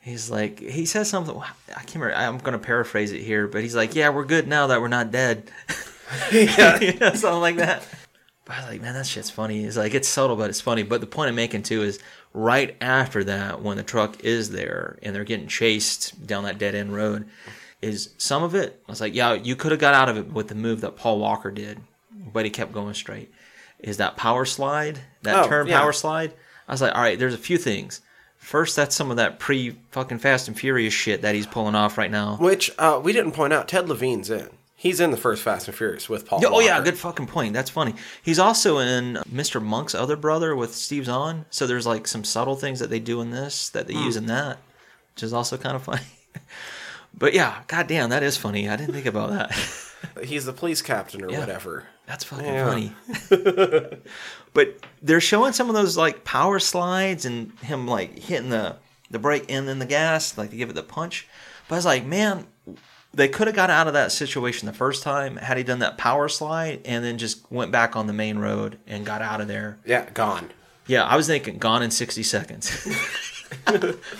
He's 0.00 0.30
like, 0.30 0.58
he 0.58 0.84
says 0.84 1.08
something. 1.08 1.36
I 1.36 1.82
can't 1.84 1.94
remember. 1.94 2.16
I'm 2.16 2.38
going 2.38 2.58
to 2.58 2.58
paraphrase 2.58 3.12
it 3.12 3.20
here, 3.20 3.46
but 3.46 3.62
he's 3.62 3.76
like, 3.76 3.94
yeah, 3.94 4.08
we're 4.08 4.24
good 4.24 4.48
now 4.48 4.66
that 4.66 4.80
we're 4.80 4.88
not 4.88 5.12
dead. 5.12 5.50
yeah. 6.32 6.80
you 6.80 6.98
know, 6.98 7.14
something 7.14 7.40
like 7.40 7.56
that. 7.56 7.86
But 8.44 8.56
I 8.56 8.60
was 8.60 8.68
like, 8.70 8.80
man, 8.80 8.94
that 8.94 9.06
shit's 9.06 9.30
funny. 9.30 9.64
It's 9.64 9.76
like, 9.76 9.94
it's 9.94 10.08
subtle, 10.08 10.34
but 10.34 10.50
it's 10.50 10.60
funny. 10.60 10.82
But 10.82 11.00
the 11.00 11.06
point 11.06 11.28
I'm 11.28 11.36
making 11.36 11.62
too 11.62 11.82
is 11.82 12.00
right 12.34 12.76
after 12.80 13.22
that, 13.24 13.62
when 13.62 13.76
the 13.76 13.84
truck 13.84 14.24
is 14.24 14.50
there 14.50 14.98
and 15.02 15.14
they're 15.14 15.22
getting 15.22 15.46
chased 15.46 16.26
down 16.26 16.42
that 16.44 16.58
dead 16.58 16.74
end 16.74 16.92
road, 16.92 17.28
is 17.80 18.10
some 18.18 18.42
of 18.42 18.54
it, 18.56 18.82
I 18.88 18.90
was 18.90 19.00
like, 19.00 19.14
yeah, 19.14 19.34
you 19.34 19.54
could 19.54 19.70
have 19.70 19.80
got 19.80 19.94
out 19.94 20.08
of 20.08 20.16
it 20.16 20.32
with 20.32 20.48
the 20.48 20.54
move 20.56 20.80
that 20.80 20.96
Paul 20.96 21.20
Walker 21.20 21.50
did, 21.50 21.80
but 22.32 22.44
he 22.44 22.50
kept 22.50 22.72
going 22.72 22.94
straight. 22.94 23.32
Is 23.82 23.96
that 23.98 24.16
power 24.16 24.44
slide, 24.44 25.00
that 25.22 25.44
Oh, 25.44 25.48
turn 25.48 25.66
yeah. 25.66 25.80
power 25.80 25.92
slide? 25.92 26.32
I 26.68 26.72
was 26.72 26.80
like, 26.80 26.94
all 26.94 27.02
right, 27.02 27.18
there's 27.18 27.34
a 27.34 27.38
few 27.38 27.58
things. 27.58 28.00
First, 28.38 28.74
that's 28.76 28.96
some 28.96 29.10
of 29.10 29.16
that 29.18 29.38
pre 29.38 29.76
fucking 29.90 30.18
Fast 30.18 30.48
and 30.48 30.58
Furious 30.58 30.94
shit 30.94 31.22
that 31.22 31.34
he's 31.34 31.46
pulling 31.46 31.74
off 31.74 31.98
right 31.98 32.10
now. 32.10 32.36
Which 32.38 32.70
uh, 32.78 33.00
we 33.02 33.12
didn't 33.12 33.32
point 33.32 33.52
out. 33.52 33.68
Ted 33.68 33.88
Levine's 33.88 34.30
in. 34.30 34.48
He's 34.74 34.98
in 34.98 35.12
the 35.12 35.16
first 35.16 35.42
Fast 35.44 35.68
and 35.68 35.76
Furious 35.76 36.08
with 36.08 36.26
Paul. 36.26 36.40
Oh 36.44 36.58
yeah, 36.58 36.80
good 36.82 36.98
fucking 36.98 37.28
point. 37.28 37.52
That's 37.54 37.70
funny. 37.70 37.94
He's 38.20 38.40
also 38.40 38.78
in 38.78 39.14
Mr. 39.32 39.62
Monk's 39.62 39.94
other 39.94 40.16
brother 40.16 40.56
with 40.56 40.74
Steve 40.74 41.04
Zahn. 41.04 41.44
So 41.50 41.68
there's 41.68 41.86
like 41.86 42.08
some 42.08 42.24
subtle 42.24 42.56
things 42.56 42.80
that 42.80 42.90
they 42.90 42.98
do 42.98 43.20
in 43.20 43.30
this 43.30 43.68
that 43.70 43.86
they 43.86 43.94
use 43.94 44.16
in 44.16 44.26
that, 44.26 44.58
which 45.14 45.22
is 45.22 45.32
also 45.32 45.56
kind 45.56 45.76
of 45.76 45.84
funny. 45.84 46.02
but 47.16 47.32
yeah, 47.34 47.62
goddamn, 47.68 48.10
that 48.10 48.24
is 48.24 48.36
funny. 48.36 48.68
I 48.68 48.74
didn't 48.76 48.94
think 48.94 49.06
about 49.06 49.30
that. 49.30 49.52
He's 50.24 50.46
the 50.46 50.52
police 50.52 50.82
captain 50.82 51.22
or 51.24 51.30
Yeah. 51.30 51.38
whatever. 51.38 51.86
That's 52.06 52.24
fucking 52.24 52.44
Yeah. 52.46 52.66
funny. 52.68 52.92
but 54.54 54.78
they're 55.02 55.20
showing 55.20 55.52
some 55.52 55.68
of 55.68 55.74
those 55.74 55.96
like 55.96 56.24
power 56.24 56.58
slides 56.58 57.24
and 57.24 57.52
him 57.60 57.86
like 57.86 58.18
hitting 58.18 58.50
the 58.50 58.76
the 59.10 59.18
brake 59.18 59.44
and 59.50 59.68
then 59.68 59.78
the 59.78 59.86
gas, 59.86 60.36
like 60.38 60.50
to 60.50 60.56
give 60.56 60.70
it 60.70 60.74
the 60.74 60.82
punch. 60.82 61.28
But 61.68 61.74
I 61.74 61.78
was 61.78 61.84
like, 61.84 62.04
man, 62.04 62.46
they 63.14 63.28
could 63.28 63.46
have 63.46 63.54
got 63.56 63.68
out 63.70 63.86
of 63.86 63.92
that 63.92 64.10
situation 64.10 64.66
the 64.66 64.72
first 64.72 65.02
time 65.02 65.36
had 65.36 65.56
he 65.58 65.62
done 65.62 65.80
that 65.80 65.98
power 65.98 66.28
slide 66.28 66.80
and 66.86 67.04
then 67.04 67.18
just 67.18 67.50
went 67.52 67.70
back 67.70 67.94
on 67.94 68.06
the 68.06 68.12
main 68.14 68.38
road 68.38 68.78
and 68.86 69.04
got 69.04 69.20
out 69.22 69.40
of 69.42 69.48
there. 69.48 69.78
Yeah, 69.84 70.08
gone. 70.14 70.50
Yeah, 70.86 71.04
I 71.04 71.16
was 71.16 71.26
thinking 71.26 71.58
gone 71.58 71.82
in 71.82 71.90
sixty 71.90 72.22
seconds. 72.22 72.86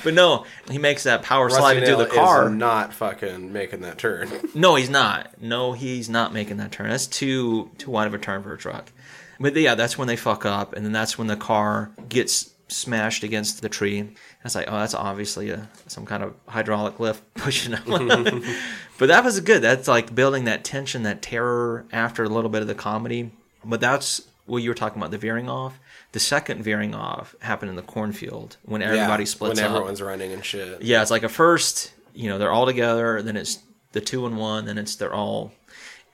but 0.04 0.14
no, 0.14 0.44
he 0.70 0.78
makes 0.78 1.04
that 1.04 1.22
power 1.22 1.48
slide 1.50 1.76
Rusty 1.78 1.92
into 1.92 2.04
the 2.04 2.10
car. 2.10 2.46
is 2.46 2.52
not 2.52 2.92
fucking 2.92 3.52
making 3.52 3.80
that 3.80 3.98
turn. 3.98 4.28
No, 4.54 4.74
he's 4.74 4.90
not. 4.90 5.40
No, 5.40 5.72
he's 5.72 6.08
not 6.08 6.32
making 6.32 6.58
that 6.58 6.72
turn. 6.72 6.90
That's 6.90 7.06
too 7.06 7.70
too 7.78 7.90
wide 7.90 8.06
of 8.06 8.14
a 8.14 8.18
turn 8.18 8.42
for 8.42 8.52
a 8.52 8.58
truck. 8.58 8.92
But 9.40 9.56
yeah, 9.56 9.74
that's 9.74 9.96
when 9.96 10.08
they 10.08 10.16
fuck 10.16 10.44
up, 10.44 10.74
and 10.74 10.84
then 10.84 10.92
that's 10.92 11.16
when 11.18 11.26
the 11.26 11.36
car 11.36 11.90
gets 12.08 12.52
smashed 12.68 13.22
against 13.22 13.62
the 13.62 13.68
tree. 13.68 13.98
And 13.98 14.16
it's 14.44 14.54
like, 14.54 14.66
oh, 14.68 14.78
that's 14.78 14.94
obviously 14.94 15.50
a 15.50 15.68
some 15.86 16.06
kind 16.06 16.22
of 16.22 16.34
hydraulic 16.46 17.00
lift 17.00 17.22
pushing 17.34 17.74
up. 17.74 17.84
but 17.86 19.06
that 19.06 19.24
was 19.24 19.40
good. 19.40 19.62
That's 19.62 19.88
like 19.88 20.14
building 20.14 20.44
that 20.44 20.64
tension, 20.64 21.02
that 21.04 21.22
terror 21.22 21.86
after 21.92 22.24
a 22.24 22.28
little 22.28 22.50
bit 22.50 22.62
of 22.62 22.68
the 22.68 22.74
comedy. 22.74 23.30
But 23.64 23.80
that's 23.80 24.22
what 24.46 24.62
you 24.62 24.70
were 24.70 24.74
talking 24.74 24.98
about, 25.00 25.10
the 25.12 25.18
veering 25.18 25.48
off. 25.48 25.78
The 26.12 26.20
second 26.20 26.62
veering 26.62 26.94
off 26.94 27.34
happened 27.40 27.70
in 27.70 27.76
the 27.76 27.82
cornfield 27.82 28.56
when 28.64 28.82
everybody 28.82 29.22
yeah, 29.22 29.28
splits 29.28 29.60
when 29.60 29.64
up. 29.64 29.76
everyone's 29.76 30.02
running 30.02 30.32
and 30.32 30.44
shit. 30.44 30.82
Yeah, 30.82 31.02
it's 31.02 31.10
like 31.10 31.22
a 31.22 31.28
first, 31.28 31.92
you 32.14 32.28
know, 32.28 32.38
they're 32.38 32.52
all 32.52 32.66
together, 32.66 33.22
then 33.22 33.36
it's 33.36 33.60
the 33.92 34.00
two 34.00 34.26
and 34.26 34.36
one, 34.36 34.66
then 34.66 34.78
it's 34.78 34.96
they're 34.96 35.14
all. 35.14 35.52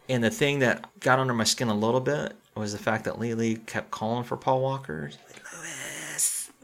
And 0.09 0.23
the 0.23 0.31
thing 0.31 0.61
that 0.61 0.89
got 1.01 1.19
under 1.19 1.35
my 1.35 1.45
skin 1.45 1.69
a 1.69 1.75
little 1.75 2.01
bit 2.01 2.35
was 2.55 2.73
the 2.73 2.79
fact 2.79 3.05
that 3.05 3.15
Leelee 3.15 3.66
kept 3.66 3.91
calling 3.91 4.25
for 4.25 4.37
Paul 4.37 4.62
Walker. 4.62 5.11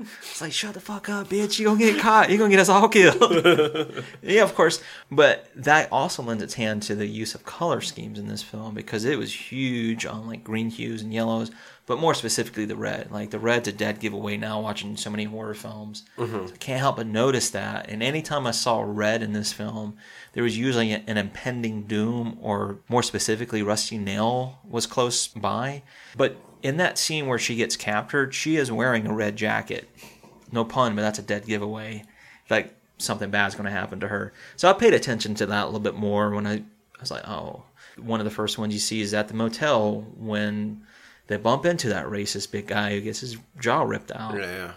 It's 0.00 0.40
like, 0.40 0.52
shut 0.52 0.74
the 0.74 0.80
fuck 0.80 1.08
up, 1.08 1.28
bitch. 1.28 1.60
You're 1.60 1.72
gonna 1.72 1.92
get 1.92 2.00
caught. 2.00 2.28
You're 2.28 2.38
gonna 2.38 2.50
get 2.50 2.58
us 2.58 2.68
all 2.68 2.88
killed. 2.88 4.02
yeah, 4.22 4.42
of 4.42 4.54
course. 4.56 4.82
But 5.08 5.48
that 5.54 5.88
also 5.92 6.20
lends 6.22 6.42
its 6.42 6.54
hand 6.54 6.82
to 6.84 6.96
the 6.96 7.06
use 7.06 7.36
of 7.36 7.44
color 7.44 7.80
schemes 7.80 8.18
in 8.18 8.26
this 8.26 8.42
film 8.42 8.74
because 8.74 9.04
it 9.04 9.18
was 9.18 9.32
huge 9.32 10.04
on 10.04 10.26
like 10.26 10.42
green 10.42 10.68
hues 10.68 11.02
and 11.02 11.14
yellows, 11.14 11.52
but 11.86 11.98
more 11.98 12.14
specifically 12.14 12.64
the 12.64 12.76
red. 12.76 13.10
Like 13.10 13.30
the 13.30 13.38
red's 13.38 13.68
a 13.68 13.72
dead 13.72 14.00
giveaway 14.00 14.36
now 14.36 14.60
watching 14.60 14.96
so 14.96 15.10
many 15.10 15.24
horror 15.24 15.54
films. 15.54 16.04
So 16.48 16.54
I 16.54 16.56
can't 16.56 16.80
help 16.80 16.96
but 16.96 17.06
notice 17.06 17.50
that. 17.50 17.90
And 17.90 18.02
anytime 18.02 18.46
I 18.46 18.52
saw 18.52 18.82
red 18.86 19.22
in 19.22 19.32
this 19.32 19.52
film, 19.52 19.96
there 20.32 20.42
was 20.42 20.56
usually 20.56 20.92
an 20.92 21.18
impending 21.18 21.82
doom 21.82 22.38
or 22.40 22.78
more 22.88 23.02
specifically 23.02 23.62
Rusty 23.62 23.98
Nail 23.98 24.60
was 24.66 24.86
close 24.86 25.28
by. 25.28 25.82
But 26.16 26.36
in 26.62 26.78
that 26.78 26.96
scene 26.96 27.26
where 27.26 27.38
she 27.38 27.56
gets 27.56 27.76
captured, 27.76 28.34
she 28.34 28.56
is 28.56 28.72
wearing 28.72 29.06
a 29.06 29.14
red 29.14 29.36
jacket. 29.36 29.88
No 30.50 30.64
pun, 30.64 30.96
but 30.96 31.02
that's 31.02 31.18
a 31.18 31.22
dead 31.22 31.46
giveaway. 31.46 32.04
Like 32.48 32.74
something 32.96 33.30
bad's 33.30 33.54
going 33.54 33.66
to 33.66 33.70
happen 33.70 34.00
to 34.00 34.08
her. 34.08 34.32
So 34.56 34.70
I 34.70 34.72
paid 34.72 34.94
attention 34.94 35.34
to 35.34 35.46
that 35.46 35.64
a 35.64 35.66
little 35.66 35.80
bit 35.80 35.96
more 35.96 36.30
when 36.30 36.46
I, 36.46 36.54
I 36.54 37.00
was 37.00 37.10
like, 37.10 37.28
oh. 37.28 37.64
One 37.96 38.18
of 38.18 38.24
the 38.24 38.30
first 38.32 38.58
ones 38.58 38.74
you 38.74 38.80
see 38.80 39.02
is 39.02 39.14
at 39.14 39.28
the 39.28 39.34
motel 39.34 40.04
when 40.16 40.82
they 41.26 41.36
bump 41.36 41.64
into 41.64 41.88
that 41.88 42.06
racist 42.06 42.50
big 42.50 42.66
guy 42.66 42.90
who 42.90 43.00
gets 43.00 43.20
his 43.20 43.36
jaw 43.58 43.82
ripped 43.82 44.12
out. 44.12 44.36
Yeah. 44.36 44.72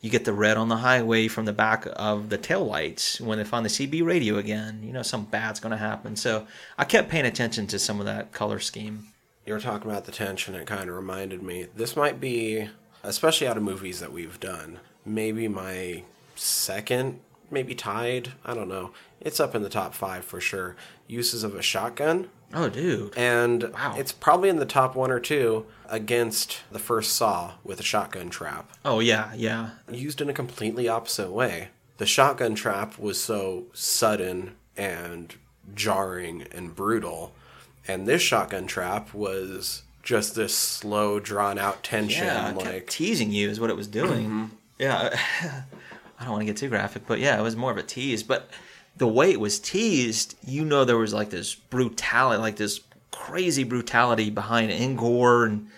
You 0.00 0.10
get 0.10 0.24
the 0.24 0.32
red 0.32 0.56
on 0.56 0.68
the 0.68 0.78
highway 0.78 1.28
from 1.28 1.44
the 1.44 1.52
back 1.52 1.86
of 1.94 2.28
the 2.28 2.36
taillights 2.36 3.20
when 3.20 3.38
they 3.38 3.44
find 3.44 3.64
the 3.64 3.70
CB 3.70 4.04
radio 4.04 4.36
again. 4.36 4.82
You 4.82 4.92
know, 4.92 5.02
something 5.02 5.30
bad's 5.30 5.60
going 5.60 5.70
to 5.70 5.76
happen. 5.76 6.16
So 6.16 6.46
I 6.76 6.84
kept 6.84 7.08
paying 7.08 7.24
attention 7.24 7.68
to 7.68 7.78
some 7.78 8.00
of 8.00 8.06
that 8.06 8.32
color 8.32 8.58
scheme. 8.58 9.06
You 9.46 9.54
were 9.54 9.60
talking 9.60 9.90
about 9.90 10.04
the 10.04 10.12
tension. 10.12 10.56
It 10.56 10.66
kind 10.66 10.90
of 10.90 10.96
reminded 10.96 11.42
me. 11.42 11.68
This 11.76 11.96
might 11.96 12.20
be, 12.20 12.68
especially 13.04 13.46
out 13.46 13.56
of 13.56 13.62
movies 13.62 14.00
that 14.00 14.12
we've 14.12 14.40
done, 14.40 14.80
maybe 15.04 15.46
my 15.46 16.02
second, 16.34 17.20
maybe 17.48 17.74
tied. 17.74 18.32
I 18.44 18.54
don't 18.54 18.68
know. 18.68 18.90
It's 19.20 19.38
up 19.38 19.54
in 19.54 19.62
the 19.62 19.68
top 19.68 19.94
five 19.94 20.24
for 20.24 20.40
sure. 20.40 20.74
Uses 21.06 21.44
of 21.44 21.54
a 21.54 21.62
shotgun. 21.62 22.28
Oh, 22.54 22.68
dude. 22.68 23.16
And 23.16 23.64
Wow. 23.72 23.94
it's 23.96 24.12
probably 24.12 24.48
in 24.48 24.56
the 24.56 24.66
top 24.66 24.94
one 24.94 25.10
or 25.10 25.20
two 25.20 25.66
against 25.88 26.60
the 26.70 26.78
first 26.78 27.14
Saw 27.14 27.52
with 27.64 27.80
a 27.80 27.82
shotgun 27.82 28.30
trap. 28.30 28.70
Oh, 28.84 29.00
yeah, 29.00 29.32
yeah. 29.34 29.70
Used 29.90 30.20
in 30.20 30.28
a 30.28 30.34
completely 30.34 30.88
opposite 30.88 31.30
way. 31.30 31.68
The 31.98 32.06
shotgun 32.06 32.54
trap 32.54 32.98
was 32.98 33.20
so 33.22 33.64
sudden 33.72 34.56
and 34.76 35.34
jarring 35.74 36.46
and 36.52 36.74
brutal, 36.74 37.32
and 37.86 38.06
this 38.06 38.22
shotgun 38.22 38.66
trap 38.66 39.14
was 39.14 39.82
just 40.02 40.34
this 40.34 40.56
slow, 40.56 41.20
drawn 41.20 41.58
out 41.58 41.82
tension. 41.84 42.24
Yeah, 42.26 42.52
like 42.56 42.88
teasing 42.88 43.30
you 43.30 43.48
is 43.48 43.60
what 43.60 43.70
it 43.70 43.76
was 43.76 43.86
doing. 43.86 44.24
Mm-hmm. 44.26 44.44
Yeah, 44.78 45.16
I 46.18 46.24
don't 46.24 46.32
want 46.32 46.40
to 46.42 46.46
get 46.46 46.56
too 46.56 46.68
graphic, 46.68 47.06
but 47.06 47.20
yeah, 47.20 47.38
it 47.38 47.42
was 47.42 47.54
more 47.54 47.70
of 47.70 47.76
a 47.76 47.82
tease. 47.82 48.22
But 48.24 48.50
the 48.96 49.06
way 49.06 49.32
it 49.32 49.40
was 49.40 49.58
teased, 49.58 50.36
you 50.46 50.64
know, 50.64 50.84
there 50.84 50.98
was 50.98 51.14
like 51.14 51.30
this 51.30 51.54
brutality, 51.54 52.40
like 52.40 52.56
this 52.56 52.80
crazy 53.10 53.64
brutality 53.64 54.30
behind 54.30 54.70
it, 54.70 54.80
and 54.80 54.98
gore, 54.98 55.44
and 55.46 55.68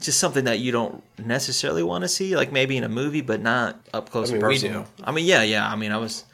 just 0.00 0.18
something 0.18 0.44
that 0.44 0.58
you 0.58 0.72
don't 0.72 1.02
necessarily 1.18 1.82
want 1.82 2.02
to 2.02 2.08
see, 2.08 2.36
like 2.36 2.52
maybe 2.52 2.76
in 2.76 2.84
a 2.84 2.88
movie, 2.88 3.20
but 3.20 3.40
not 3.40 3.80
up 3.92 4.10
close 4.10 4.30
I 4.30 4.34
mean, 4.34 4.42
and 4.42 4.48
we 4.48 4.54
personal. 4.54 4.82
do. 4.82 5.04
I 5.04 5.12
mean, 5.12 5.24
yeah, 5.24 5.42
yeah. 5.42 5.68
I 5.68 5.76
mean, 5.76 5.92
I 5.92 5.96
was 5.96 6.24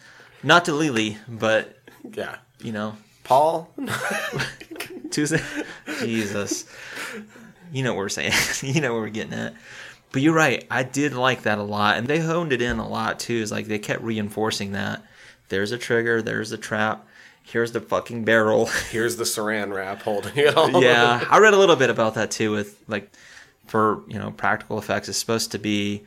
not 0.43 0.65
to 0.66 0.73
Leelee, 0.73 1.19
but 1.28 1.77
yeah. 2.15 2.36
you 2.62 2.73
know, 2.73 2.97
Paul, 3.24 3.70
Tuesday. 5.11 5.43
Jesus. 6.01 6.65
You 7.73 7.82
know 7.82 7.93
what 7.93 7.99
we're 7.99 8.09
saying. 8.09 8.32
you 8.62 8.81
know 8.81 8.95
what 8.95 9.01
we're 9.01 9.09
getting 9.11 9.35
at. 9.35 9.55
But 10.12 10.23
you're 10.23 10.35
right. 10.35 10.66
I 10.70 10.82
did 10.82 11.12
like 11.12 11.43
that 11.43 11.59
a 11.59 11.62
lot. 11.62 11.99
And 11.99 12.09
they 12.09 12.19
honed 12.19 12.53
it 12.53 12.62
in 12.62 12.78
a 12.78 12.89
lot 12.89 13.20
too. 13.20 13.35
Is 13.35 13.53
like 13.53 13.66
they 13.66 13.78
kept 13.78 14.03
reinforcing 14.03 14.73
that. 14.73 15.03
There's 15.49 15.73
a 15.73 15.79
trigger, 15.79 16.20
there's 16.23 16.53
a 16.53 16.59
trap, 16.59 17.07
here's 17.43 17.73
the 17.73 17.81
fucking 17.81 18.25
barrel. 18.25 18.66
here's 18.91 19.16
the 19.16 19.25
saran 19.25 19.73
wrap 19.75 20.03
holding 20.03 20.37
it 20.37 20.55
all. 20.57 20.83
yeah. 20.83 21.25
I 21.31 21.39
read 21.39 21.55
a 21.55 21.59
little 21.59 21.77
bit 21.77 21.91
about 21.91 22.15
that 22.15 22.31
too 22.31 22.51
with 22.53 22.83
like 22.89 23.11
for, 23.66 24.03
you 24.09 24.19
know, 24.19 24.31
practical 24.31 24.79
effects. 24.79 25.09
It's 25.09 25.19
supposed 25.19 25.53
to 25.53 25.59
be 25.59 26.05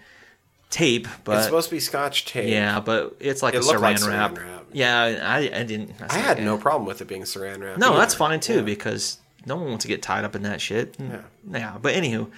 tape, 0.69 1.07
but 1.23 1.37
it's 1.37 1.45
supposed 1.45 1.69
to 1.69 1.75
be 1.75 1.79
scotch 1.79 2.25
tape. 2.25 2.49
yeah, 2.49 2.79
but 2.79 3.15
it's 3.19 3.41
like 3.43 3.53
It 3.53 3.57
a 3.57 3.61
saran, 3.61 3.81
like 3.81 3.97
saran 3.97 4.07
wrap. 4.09 4.37
wrap. 4.37 4.65
Yeah, 4.73 5.19
I, 5.27 5.37
I 5.59 5.63
didn't. 5.63 5.91
I 6.09 6.17
had 6.17 6.41
no 6.41 6.57
problem 6.57 6.85
with 6.87 7.01
it 7.01 7.07
being 7.07 7.23
saran 7.23 7.61
wrap. 7.61 7.77
No, 7.77 7.89
either. 7.89 7.97
that's 7.97 8.13
fine 8.15 8.39
too 8.39 8.55
Yeah. 8.57 8.61
because 8.61 9.17
no 9.45 9.55
one 9.57 9.65
wants 9.69 9.83
to 9.83 9.87
get 9.89 10.01
tied 10.01 10.23
up 10.23 10.35
in 10.35 10.43
that 10.43 10.61
shit. 10.61 10.95
Yeah. 10.99 11.21
Yeah. 11.49 11.77
But 11.81 11.95
anywho, 11.95 12.29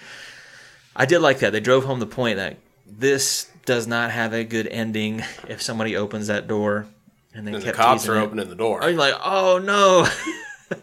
I 0.95 1.05
did 1.05 1.19
like 1.19 1.39
that. 1.39 1.51
They 1.51 1.59
drove 1.59 1.83
home 1.85 1.99
the 1.99 2.05
point 2.07 2.37
that 2.37 2.57
this 2.87 3.49
does 3.65 3.87
not 3.87 4.11
have 4.11 4.33
a 4.33 4.43
good 4.43 4.67
ending 4.67 5.21
if 5.47 5.61
somebody 5.61 5.95
opens 5.95 6.27
that 6.27 6.47
door 6.47 6.85
and 7.33 7.47
they 7.47 7.53
And 7.53 7.61
the 7.63 7.71
cops 7.73 8.07
are 8.07 8.15
it. 8.15 8.21
opening 8.21 8.49
the 8.49 8.55
door. 8.55 8.81
Are 8.81 8.89
you 8.89 8.97
like, 8.97 9.15
oh 9.23 9.59
no? 9.63 10.07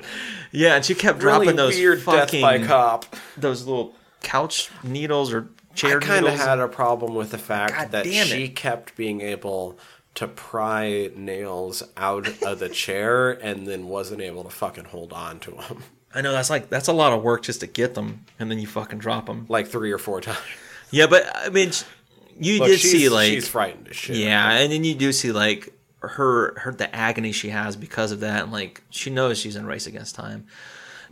yeah, 0.52 0.76
and 0.76 0.84
she 0.84 0.94
kept 0.94 1.22
really 1.22 1.46
dropping 1.46 1.56
those 1.56 1.74
weird 1.76 2.02
fucking 2.02 2.40
death 2.40 2.60
by 2.60 2.66
cop. 2.66 3.16
those 3.36 3.66
little 3.66 3.94
couch 4.22 4.70
needles 4.82 5.32
or 5.32 5.48
chair 5.74 5.98
I 5.98 6.00
kind 6.00 6.26
of 6.26 6.34
had 6.34 6.58
a 6.58 6.68
problem 6.68 7.14
with 7.14 7.30
the 7.30 7.38
fact 7.38 7.74
God 7.74 7.90
that 7.92 8.06
she 8.06 8.44
it. 8.44 8.56
kept 8.56 8.96
being 8.96 9.20
able 9.20 9.78
to 10.14 10.26
pry 10.28 11.10
nails 11.16 11.82
out 11.96 12.28
of 12.42 12.58
the 12.58 12.68
chair 12.68 13.30
and 13.30 13.66
then 13.66 13.86
wasn't 13.88 14.20
able 14.20 14.42
to 14.44 14.50
fucking 14.50 14.86
hold 14.86 15.12
on 15.12 15.38
to 15.40 15.52
them 15.52 15.82
I 16.12 16.20
know 16.22 16.32
that's 16.32 16.50
like 16.50 16.68
that's 16.68 16.88
a 16.88 16.92
lot 16.92 17.12
of 17.12 17.22
work 17.22 17.44
just 17.44 17.60
to 17.60 17.68
get 17.68 17.94
them, 17.94 18.24
and 18.40 18.50
then 18.50 18.58
you 18.58 18.66
fucking 18.66 18.98
drop 18.98 19.26
them. 19.26 19.46
like 19.48 19.68
three 19.68 19.92
or 19.92 19.98
four 19.98 20.20
times. 20.20 20.38
Yeah, 20.90 21.06
but 21.06 21.30
I 21.36 21.50
mean, 21.50 21.70
you 22.36 22.58
Look, 22.58 22.66
did 22.66 22.80
see 22.80 23.08
like 23.08 23.28
she's 23.28 23.46
frightened 23.46 23.86
as 23.86 23.94
shit. 23.94 24.16
Yeah, 24.16 24.50
and 24.50 24.72
then 24.72 24.82
you 24.82 24.96
do 24.96 25.12
see 25.12 25.30
like 25.30 25.72
her 26.00 26.58
her 26.60 26.72
the 26.72 26.94
agony 26.94 27.32
she 27.32 27.50
has 27.50 27.76
because 27.76 28.12
of 28.12 28.20
that, 28.20 28.44
and 28.44 28.52
like 28.52 28.82
she 28.90 29.10
knows 29.10 29.38
she's 29.38 29.56
in 29.56 29.66
race 29.66 29.86
against 29.86 30.14
time. 30.14 30.46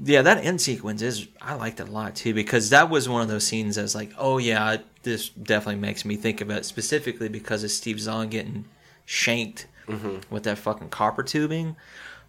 Yeah, 0.02 0.22
that 0.22 0.44
end 0.44 0.60
sequence 0.60 1.02
is 1.02 1.28
I 1.40 1.54
liked 1.54 1.80
it 1.80 1.88
a 1.88 1.90
lot 1.90 2.14
too 2.14 2.32
because 2.32 2.70
that 2.70 2.88
was 2.88 3.08
one 3.08 3.22
of 3.22 3.28
those 3.28 3.44
scenes 3.44 3.76
that's 3.76 3.94
like, 3.94 4.12
oh 4.16 4.38
yeah, 4.38 4.78
this 5.02 5.28
definitely 5.28 5.80
makes 5.80 6.04
me 6.04 6.16
think 6.16 6.40
of 6.40 6.50
it 6.50 6.64
specifically 6.64 7.28
because 7.28 7.64
of 7.64 7.70
Steve 7.70 8.00
Zahn 8.00 8.28
getting 8.28 8.64
shanked 9.04 9.66
mm-hmm. 9.86 10.18
with 10.32 10.44
that 10.44 10.58
fucking 10.58 10.90
copper 10.90 11.22
tubing. 11.22 11.76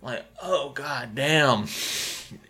Like, 0.01 0.25
oh 0.41 0.71
god 0.73 1.13
damn. 1.13 1.65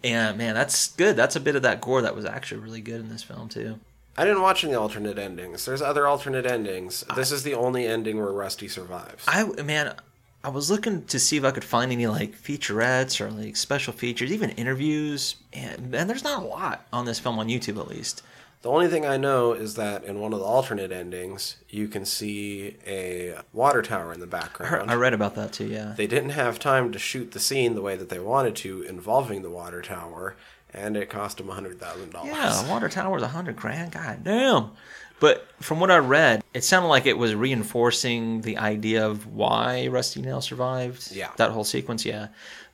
And 0.03 0.37
man, 0.37 0.55
that's 0.55 0.89
good. 0.93 1.15
That's 1.15 1.35
a 1.35 1.39
bit 1.39 1.55
of 1.55 1.63
that 1.63 1.81
gore 1.81 2.01
that 2.01 2.15
was 2.15 2.25
actually 2.25 2.61
really 2.61 2.81
good 2.81 3.01
in 3.01 3.09
this 3.09 3.23
film 3.23 3.49
too. 3.49 3.79
I 4.19 4.25
didn't 4.25 4.41
watch 4.41 4.65
any 4.65 4.73
alternate 4.73 5.17
endings. 5.17 5.63
There's 5.65 5.81
other 5.81 6.05
alternate 6.05 6.45
endings. 6.45 7.05
This 7.15 7.31
is 7.31 7.43
the 7.43 7.53
only 7.53 7.87
ending 7.87 8.17
where 8.17 8.33
Rusty 8.33 8.67
survives. 8.67 9.23
I 9.25 9.45
man, 9.63 9.95
I 10.43 10.49
was 10.49 10.69
looking 10.69 11.05
to 11.05 11.19
see 11.19 11.37
if 11.37 11.45
I 11.45 11.51
could 11.51 11.63
find 11.63 11.89
any 11.89 12.05
like 12.05 12.33
featurettes 12.37 13.21
or 13.21 13.31
like 13.31 13.55
special 13.55 13.93
features, 13.93 14.33
even 14.33 14.49
interviews, 14.51 15.37
and, 15.53 15.95
and 15.95 16.09
there's 16.09 16.25
not 16.25 16.43
a 16.43 16.45
lot 16.45 16.85
on 16.91 17.05
this 17.05 17.17
film 17.17 17.39
on 17.39 17.47
YouTube 17.47 17.79
at 17.79 17.87
least. 17.87 18.21
The 18.61 18.69
only 18.69 18.89
thing 18.89 19.05
I 19.05 19.15
know 19.15 19.53
is 19.53 19.75
that 19.75 20.03
in 20.03 20.19
one 20.19 20.33
of 20.33 20.39
the 20.39 20.45
alternate 20.45 20.91
endings, 20.91 21.55
you 21.69 21.87
can 21.87 22.03
see 22.03 22.75
a 22.85 23.35
water 23.53 23.81
tower 23.81 24.11
in 24.11 24.19
the 24.19 24.25
I, 24.25 24.41
heard- 24.41 24.41
background. 24.41 24.91
I 24.91 24.95
read 24.95 25.13
about 25.13 25.35
that 25.35 25.53
too. 25.53 25.67
Yeah, 25.67 25.93
They 25.95 26.07
didn't 26.07 26.31
have 26.31 26.59
time 26.59 26.91
to 26.91 26.99
shoot 26.99 27.31
the 27.31 27.39
scene 27.39 27.73
the 27.73 27.81
way 27.81 27.95
that 27.95 28.09
they 28.09 28.19
wanted 28.19 28.57
to 28.57 28.81
involving 28.81 29.43
the 29.43 29.49
water 29.49 29.81
tower, 29.81 30.35
and 30.73 30.95
it 30.97 31.09
cost 31.09 31.37
them 31.37 31.47
$100,000. 31.47 32.25
yeah, 32.25 32.65
a 32.65 32.69
water 32.69 32.89
tower's 32.89 33.21
a 33.23 33.27
hundred 33.27 33.55
grand. 33.55 33.91
God 33.91 34.23
damn. 34.23 34.71
But 35.19 35.47
from 35.59 35.79
what 35.81 35.91
I 35.91 35.97
read, 35.97 36.43
it 36.53 36.63
sounded 36.63 36.87
like 36.87 37.05
it 37.05 37.17
was 37.17 37.35
reinforcing 37.35 38.41
the 38.41 38.57
idea 38.57 39.05
of 39.05 39.27
why 39.27 39.87
Rusty 39.87 40.21
Nail 40.21 40.39
survived. 40.41 41.11
Yeah. 41.11 41.29
that 41.37 41.51
whole 41.51 41.63
sequence. 41.65 42.05
Yeah, 42.05 42.27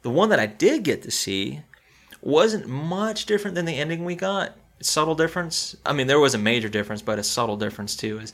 the 0.04 0.10
one 0.12 0.30
that 0.30 0.40
I 0.40 0.46
did 0.46 0.84
get 0.84 1.02
to 1.04 1.12
see 1.12 1.62
wasn't 2.22 2.68
much 2.68 3.26
different 3.26 3.56
than 3.56 3.66
the 3.66 3.76
ending 3.76 4.06
we 4.06 4.16
got. 4.16 4.56
Subtle 4.82 5.16
difference. 5.16 5.76
I 5.86 5.94
mean, 5.94 6.08
there 6.08 6.20
was 6.20 6.36
a 6.36 6.38
major 6.38 6.70
difference, 6.70 7.02
but 7.02 7.18
a 7.18 7.24
subtle 7.24 7.58
difference 7.58 7.96
too 7.96 8.20
is 8.20 8.34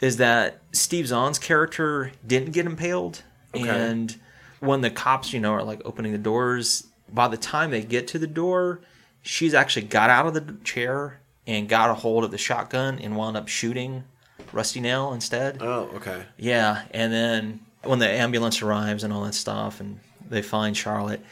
is 0.00 0.16
that 0.16 0.60
Steve 0.72 1.06
Zahn's 1.08 1.38
character 1.38 2.12
didn't 2.26 2.52
get 2.52 2.64
impaled, 2.64 3.22
Okay. 3.54 3.68
and 3.68 4.16
when 4.60 4.80
the 4.80 4.88
cops, 4.90 5.32
you 5.34 5.40
know, 5.40 5.52
are 5.52 5.62
like 5.62 5.82
opening 5.84 6.12
the 6.12 6.18
doors, 6.18 6.86
by 7.12 7.28
the 7.28 7.36
time 7.36 7.70
they 7.70 7.82
get 7.82 8.08
to 8.08 8.18
the 8.18 8.26
door, 8.26 8.80
she's 9.22 9.54
actually 9.54 9.86
got 9.86 10.10
out 10.10 10.26
of 10.26 10.34
the 10.34 10.56
chair 10.64 11.20
and 11.46 11.68
got 11.68 11.90
a 11.90 11.94
hold 11.94 12.24
of 12.24 12.30
the 12.30 12.38
shotgun 12.38 12.98
and 12.98 13.16
wound 13.16 13.36
up 13.36 13.48
shooting 13.48 14.04
Rusty 14.52 14.80
Nail 14.80 15.12
instead. 15.12 15.58
Oh, 15.60 15.90
okay. 15.94 16.24
Yeah, 16.36 16.84
and 16.92 17.12
then 17.12 17.60
when 17.82 17.98
the 17.98 18.08
ambulance 18.08 18.62
arrives 18.62 19.04
and 19.04 19.12
all 19.12 19.24
that 19.24 19.34
stuff, 19.34 19.80
and 19.80 20.00
they 20.28 20.42
find 20.42 20.76
Charlotte, 20.76 21.24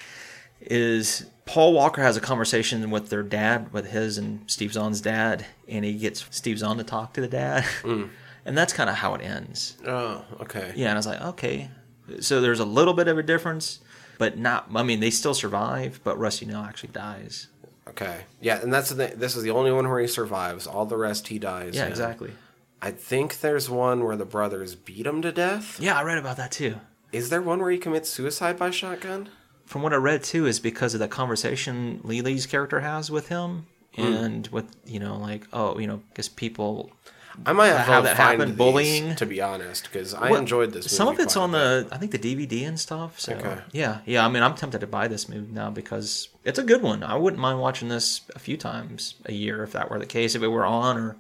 is 0.61 1.27
Paul 1.45 1.73
Walker 1.73 2.03
has 2.03 2.17
a 2.17 2.21
conversation 2.21 2.91
with 2.91 3.11
their 3.11 3.23
dad, 3.23 3.73
with 3.73 3.91
his 3.91 4.19
and 4.19 4.49
Steve 4.51 4.73
Zahn's 4.73 5.01
dad, 5.01 5.47
and 5.67 5.85
he 5.85 5.95
gets 5.95 6.25
Steve 6.31 6.59
Zahn 6.59 6.77
to 6.79 6.85
talk 6.85 7.15
to 7.15 7.21
the 7.21 7.29
dad, 7.29 7.65
mm. 7.83 8.09
and 8.45 8.57
that's 8.57 8.73
kind 8.73 8.91
of 8.91 8.97
how 8.97 9.15
it 9.15 9.23
ends. 9.23 9.77
Oh, 9.87 10.25
okay. 10.41 10.73
Yeah, 10.77 10.89
and 10.89 10.93
I 10.93 10.99
was 10.99 11.07
like, 11.07 11.21
okay, 11.21 11.71
so 12.21 12.41
there's 12.41 12.61
a 12.61 12.65
little 12.65 12.95
bit 12.95 13.09
of 13.09 13.19
a 13.19 13.23
difference, 13.23 13.81
but 14.19 14.39
not. 14.39 14.69
I 14.75 14.83
mean, 14.83 15.01
they 15.01 15.11
still 15.11 15.35
survive, 15.35 16.01
but 16.05 16.19
Rusty 16.19 16.47
Nail 16.47 16.61
actually 16.61 16.91
dies. 16.91 17.49
Okay. 18.01 18.21
Yeah, 18.41 18.61
and 18.63 18.73
that's 18.73 18.91
the 18.91 19.09
thing. 19.09 19.19
This 19.19 19.35
is 19.35 19.43
the 19.43 19.51
only 19.51 19.73
one 19.73 19.89
where 19.89 20.01
he 20.01 20.07
survives. 20.07 20.67
All 20.67 20.87
the 20.87 20.97
rest 20.97 21.29
he 21.29 21.39
dies. 21.39 21.75
Yeah, 21.75 21.87
in. 21.87 21.91
exactly. 21.91 22.33
I 22.81 22.93
think 22.93 23.41
there's 23.41 23.69
one 23.69 24.05
where 24.05 24.17
the 24.17 24.25
brothers 24.25 24.77
beat 24.77 25.05
him 25.07 25.21
to 25.23 25.33
death. 25.33 25.81
Yeah, 25.81 25.99
I 25.99 26.03
read 26.05 26.19
about 26.19 26.37
that 26.37 26.53
too. 26.53 26.77
Is 27.11 27.31
there 27.31 27.43
one 27.43 27.59
where 27.61 27.71
he 27.73 27.79
commits 27.79 28.09
suicide 28.09 28.57
by 28.57 28.71
shotgun? 28.71 29.31
From 29.67 29.83
what 29.83 29.93
I 29.93 29.97
read 29.97 30.23
too, 30.23 30.47
is 30.47 30.61
because 30.61 30.95
of 30.95 31.01
the 31.01 31.09
conversation 31.09 32.01
Leelee's 32.05 32.47
character 32.47 32.81
has 32.81 33.11
with 33.11 33.29
him, 33.29 33.67
Hmm. 33.97 34.03
and 34.03 34.47
with 34.49 34.67
you 34.87 35.01
know, 35.01 35.17
like 35.19 35.47
oh, 35.53 35.79
you 35.79 35.87
know, 35.89 36.01
because 36.11 36.29
people 36.29 36.93
I 37.47 37.53
might 37.53 37.69
have, 37.69 37.87
Have 37.87 38.05
that 38.05 38.17
find 38.17 38.41
happen, 38.41 38.49
these, 38.51 38.57
bullying? 38.59 39.15
To 39.17 39.27
be 39.27 39.41
honest, 39.41 39.85
because 39.85 40.15
I 40.15 40.31
Well, 40.31 40.41
enjoyed 40.41 40.73
this. 40.73 40.85
Movie 40.87 40.97
Some 40.97 41.09
of 41.09 41.19
it's 41.21 41.37
on 41.37 41.53
the, 41.53 41.87
I 41.93 41.99
think 41.99 42.13
the 42.13 42.19
DVD 42.19 42.67
and 42.67 42.79
stuff. 42.79 43.19
So 43.21 43.35
Okay. 43.35 43.59
yeah, 43.73 44.01
yeah. 44.07 44.25
I 44.25 44.29
mean, 44.29 44.43
I'm 44.43 44.55
tempted 44.55 44.81
to 44.81 44.87
buy 44.87 45.09
this 45.09 45.29
movie 45.29 45.53
now 45.53 45.71
because 45.71 46.29
it's 46.45 46.59
a 46.59 46.63
good 46.65 46.83
one. 46.83 47.03
I 47.03 47.17
wouldn't 47.17 47.41
mind 47.41 47.61
watching 47.61 47.89
this 47.89 48.23
a 48.35 48.39
few 48.39 48.57
times 48.57 49.15
a 49.27 49.33
year 49.33 49.63
if 49.63 49.73
that 49.73 49.91
were 49.91 49.99
the 49.99 50.07
case. 50.07 50.35
If 50.35 50.43
it 50.43 50.49
were 50.49 50.67
on, 50.67 50.97
or 50.99 51.17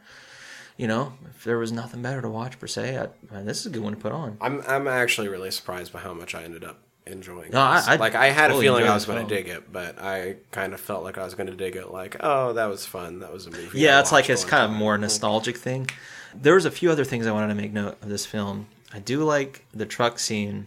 you 0.76 0.86
know, 0.86 1.14
if 1.30 1.44
there 1.44 1.58
was 1.58 1.72
nothing 1.72 2.02
better 2.02 2.22
to 2.22 2.28
watch 2.28 2.58
per 2.58 2.66
se, 2.66 2.98
I, 2.98 3.34
man, 3.34 3.46
this 3.46 3.60
is 3.60 3.66
a 3.66 3.70
good 3.70 3.82
one 3.82 3.94
to 3.94 3.98
put 4.00 4.12
on. 4.12 4.38
I'm 4.40 4.62
I'm 4.66 4.86
actually 4.88 5.28
really 5.28 5.50
surprised 5.50 5.92
by 5.92 6.00
how 6.00 6.14
much 6.14 6.34
I 6.34 6.42
ended 6.44 6.64
up 6.64 6.78
enjoying. 7.08 7.50
No, 7.50 7.60
I-. 7.60 7.82
I 7.86 7.96
like 7.96 8.14
I 8.14 8.30
had 8.30 8.50
a 8.50 8.58
feeling 8.58 8.86
I 8.86 8.94
was 8.94 9.04
going 9.04 9.26
to 9.26 9.34
dig 9.34 9.48
it, 9.48 9.72
but 9.72 10.00
I 10.00 10.36
kind 10.50 10.74
of 10.74 10.80
felt 10.80 11.04
like 11.04 11.18
I 11.18 11.24
was 11.24 11.34
going 11.34 11.48
to 11.48 11.56
dig 11.56 11.76
it. 11.76 11.90
Like, 11.90 12.16
oh, 12.20 12.52
that 12.54 12.66
was 12.66 12.86
fun. 12.86 13.20
That 13.20 13.32
was 13.32 13.46
a 13.46 13.50
movie. 13.50 13.80
Yeah, 13.80 13.96
I 13.96 14.00
it's 14.00 14.12
like 14.12 14.30
it's 14.30 14.44
kind 14.44 14.64
of 14.64 14.76
more 14.76 14.94
mm-hmm. 14.94 15.02
nostalgic 15.02 15.56
thing. 15.56 15.88
There 16.34 16.54
was 16.54 16.64
a 16.64 16.70
few 16.70 16.90
other 16.90 17.04
things 17.04 17.26
I 17.26 17.32
wanted 17.32 17.48
to 17.48 17.54
make 17.54 17.72
note 17.72 18.00
of 18.02 18.08
this 18.08 18.26
film. 18.26 18.68
I 18.92 19.00
do 19.00 19.24
like 19.24 19.64
the 19.72 19.86
truck 19.86 20.18
scene 20.18 20.66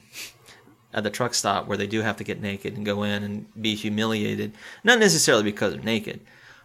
at 0.93 1.03
the 1.03 1.09
truck 1.09 1.33
stop 1.33 1.67
where 1.67 1.77
they 1.77 1.87
do 1.87 2.01
have 2.01 2.17
to 2.17 2.23
get 2.23 2.41
naked 2.41 2.75
and 2.75 2.85
go 2.85 3.03
in 3.03 3.23
and 3.23 3.61
be 3.61 3.75
humiliated. 3.75 4.53
Not 4.83 4.99
necessarily 4.99 5.43
because 5.43 5.73
they're 5.73 5.83
naked, 5.83 6.19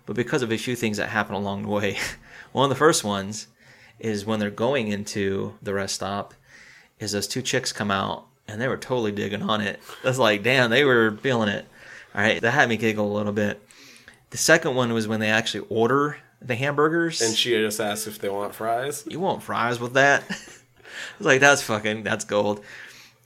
but 0.04 0.16
because 0.16 0.42
of 0.42 0.52
a 0.52 0.58
few 0.58 0.76
things 0.76 0.96
that 0.96 1.10
happen 1.10 1.34
along 1.34 1.62
the 1.62 1.68
way. 1.68 1.98
One 2.52 2.64
of 2.64 2.70
the 2.70 2.78
first 2.78 3.04
ones 3.04 3.48
is 3.98 4.26
when 4.26 4.40
they're 4.40 4.50
going 4.50 4.88
into 4.88 5.54
the 5.62 5.74
rest 5.74 5.96
stop, 5.96 6.34
is 6.98 7.12
those 7.12 7.26
two 7.26 7.42
chicks 7.42 7.72
come 7.72 7.90
out 7.90 8.26
and 8.48 8.60
they 8.60 8.68
were 8.68 8.77
totally 8.77 9.12
digging 9.12 9.43
on 9.43 9.60
it. 9.60 9.81
That's 10.02 10.18
like, 10.18 10.43
damn, 10.43 10.70
they 10.70 10.85
were 10.85 11.18
feeling 11.23 11.48
it. 11.48 11.66
All 12.14 12.23
right, 12.23 12.40
that 12.40 12.51
had 12.52 12.68
me 12.68 12.77
giggle 12.77 13.10
a 13.10 13.16
little 13.16 13.32
bit. 13.32 13.62
The 14.31 14.39
second 14.39 14.74
one 14.74 14.93
was 14.93 15.06
when 15.06 15.20
they 15.20 15.31
actually 15.31 15.66
order 15.68 16.18
the 16.40 16.55
hamburgers. 16.55 17.20
And 17.20 17.35
she 17.35 17.51
just 17.51 17.81
asks 17.81 18.06
if 18.06 18.18
they 18.18 18.28
want 18.28 18.55
fries. 18.55 19.05
you 19.09 19.20
want 19.20 19.43
fries 19.43 19.81
with 19.81 19.94
that? 19.94 20.24
I 20.31 21.18
was 21.18 21.27
like 21.27 21.40
that's 21.40 21.62
fucking 21.62 22.02
that's 22.02 22.24
gold. 22.24 22.62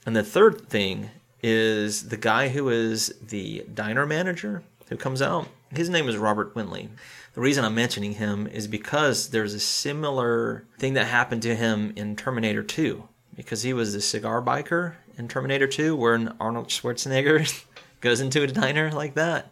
And 0.05 0.15
the 0.15 0.23
third 0.23 0.67
thing 0.69 1.09
is 1.41 2.09
the 2.09 2.17
guy 2.17 2.49
who 2.49 2.69
is 2.69 3.13
the 3.21 3.65
diner 3.73 4.05
manager 4.05 4.63
who 4.89 4.97
comes 4.97 5.21
out. 5.21 5.47
His 5.73 5.89
name 5.89 6.09
is 6.09 6.17
Robert 6.17 6.53
Winley. 6.53 6.89
The 7.33 7.41
reason 7.41 7.63
I'm 7.63 7.75
mentioning 7.75 8.13
him 8.13 8.45
is 8.47 8.67
because 8.67 9.29
there's 9.29 9.53
a 9.53 9.59
similar 9.59 10.65
thing 10.77 10.95
that 10.95 11.07
happened 11.07 11.41
to 11.43 11.55
him 11.55 11.93
in 11.95 12.17
Terminator 12.17 12.61
2 12.61 13.07
because 13.35 13.63
he 13.63 13.71
was 13.71 13.93
the 13.93 14.01
cigar 14.01 14.41
biker 14.41 14.95
in 15.21 15.27
Terminator 15.27 15.67
2 15.67 15.95
where 15.95 16.33
Arnold 16.39 16.67
Schwarzenegger 16.67 17.63
goes 18.01 18.19
into 18.19 18.41
a 18.41 18.47
diner 18.47 18.91
like 18.91 19.13
that. 19.13 19.49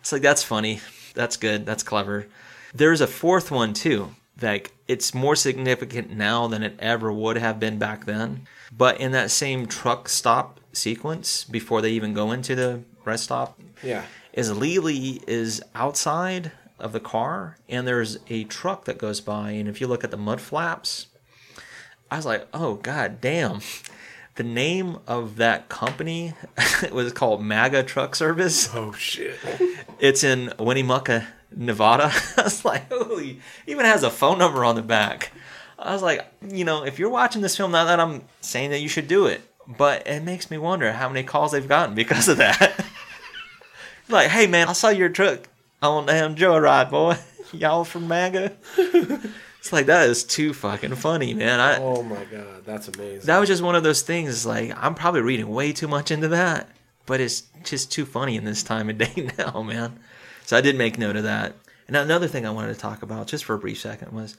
It's 0.00 0.12
like 0.12 0.22
that's 0.22 0.42
funny. 0.42 0.80
That's 1.14 1.36
good. 1.36 1.66
That's 1.66 1.82
clever. 1.82 2.26
There's 2.74 3.00
a 3.00 3.06
fourth 3.06 3.50
one 3.50 3.72
too. 3.72 4.14
Like 4.40 4.72
it's 4.86 5.12
more 5.14 5.34
significant 5.36 6.10
now 6.10 6.46
than 6.46 6.62
it 6.62 6.76
ever 6.78 7.10
would 7.12 7.36
have 7.38 7.58
been 7.58 7.78
back 7.78 8.04
then. 8.04 8.46
But 8.70 9.00
in 9.00 9.12
that 9.12 9.30
same 9.30 9.66
truck 9.66 10.08
stop 10.08 10.60
sequence 10.72 11.44
before 11.44 11.82
they 11.82 11.90
even 11.90 12.14
go 12.14 12.30
into 12.30 12.54
the 12.54 12.82
rest 13.04 13.24
stop, 13.24 13.58
Yeah. 13.82 14.04
is 14.32 14.50
Leelee 14.52 15.22
is 15.26 15.62
outside 15.74 16.52
of 16.78 16.92
the 16.92 17.00
car 17.00 17.56
and 17.68 17.86
there's 17.86 18.18
a 18.28 18.44
truck 18.44 18.84
that 18.84 18.98
goes 18.98 19.20
by 19.20 19.50
and 19.52 19.68
if 19.68 19.80
you 19.80 19.86
look 19.86 20.04
at 20.04 20.10
the 20.10 20.16
mud 20.16 20.40
flaps, 20.40 21.06
I 22.10 22.16
was 22.16 22.26
like, 22.26 22.46
"Oh 22.52 22.74
god 22.74 23.20
damn." 23.20 23.60
The 24.40 24.44
name 24.44 25.00
of 25.06 25.36
that 25.36 25.68
company 25.68 26.32
it 26.82 26.92
was 26.92 27.12
called 27.12 27.44
MAGA 27.44 27.82
Truck 27.82 28.16
Service. 28.16 28.74
Oh 28.74 28.90
shit. 28.94 29.38
It's 29.98 30.24
in 30.24 30.50
Winnemucca, 30.58 31.28
Nevada. 31.54 32.10
I 32.38 32.44
was 32.44 32.64
like, 32.64 32.90
holy, 32.90 33.40
even 33.66 33.84
has 33.84 34.02
a 34.02 34.08
phone 34.08 34.38
number 34.38 34.64
on 34.64 34.76
the 34.76 34.82
back. 34.82 35.30
I 35.78 35.92
was 35.92 36.02
like, 36.02 36.26
you 36.40 36.64
know, 36.64 36.86
if 36.86 36.98
you're 36.98 37.10
watching 37.10 37.42
this 37.42 37.54
film, 37.54 37.72
not 37.72 37.84
that 37.84 38.00
I'm 38.00 38.22
saying 38.40 38.70
that 38.70 38.80
you 38.80 38.88
should 38.88 39.08
do 39.08 39.26
it, 39.26 39.42
but 39.68 40.06
it 40.06 40.22
makes 40.22 40.50
me 40.50 40.56
wonder 40.56 40.90
how 40.90 41.10
many 41.10 41.22
calls 41.22 41.52
they've 41.52 41.68
gotten 41.68 41.94
because 41.94 42.26
of 42.26 42.38
that. 42.38 42.82
like, 44.08 44.30
hey 44.30 44.46
man, 44.46 44.68
I 44.68 44.72
saw 44.72 44.88
your 44.88 45.10
truck 45.10 45.50
on 45.82 46.06
damn 46.06 46.34
Joyride, 46.34 46.88
boy. 46.88 47.18
Y'all 47.52 47.84
from 47.84 48.08
MAGA? 48.08 48.56
It's 49.60 49.72
like 49.72 49.86
that 49.86 50.08
is 50.08 50.24
too 50.24 50.52
fucking 50.52 50.96
funny, 50.96 51.32
man. 51.34 51.60
I 51.60 51.78
Oh 51.78 52.02
my 52.02 52.24
god, 52.24 52.64
that's 52.66 52.88
amazing. 52.88 53.26
that 53.26 53.38
was 53.38 53.48
just 53.48 53.62
one 53.62 53.76
of 53.76 53.82
those 53.84 54.02
things. 54.02 54.30
It's 54.30 54.46
like 54.46 54.72
I'm 54.76 54.94
probably 54.94 55.20
reading 55.20 55.48
way 55.48 55.72
too 55.72 55.86
much 55.88 56.10
into 56.10 56.28
that, 56.28 56.68
but 57.06 57.20
it's 57.20 57.44
just 57.62 57.92
too 57.92 58.04
funny 58.04 58.36
in 58.36 58.44
this 58.44 58.62
time 58.62 58.90
of 58.90 58.98
day 58.98 59.30
now, 59.38 59.62
man. 59.62 60.00
So 60.46 60.56
I 60.56 60.60
did 60.60 60.76
make 60.76 60.98
note 60.98 61.16
of 61.16 61.22
that. 61.22 61.54
And 61.86 61.96
another 61.96 62.26
thing 62.28 62.46
I 62.46 62.50
wanted 62.50 62.74
to 62.74 62.80
talk 62.80 63.02
about, 63.02 63.26
just 63.26 63.44
for 63.44 63.54
a 63.54 63.58
brief 63.58 63.78
second, 63.80 64.12
was 64.12 64.36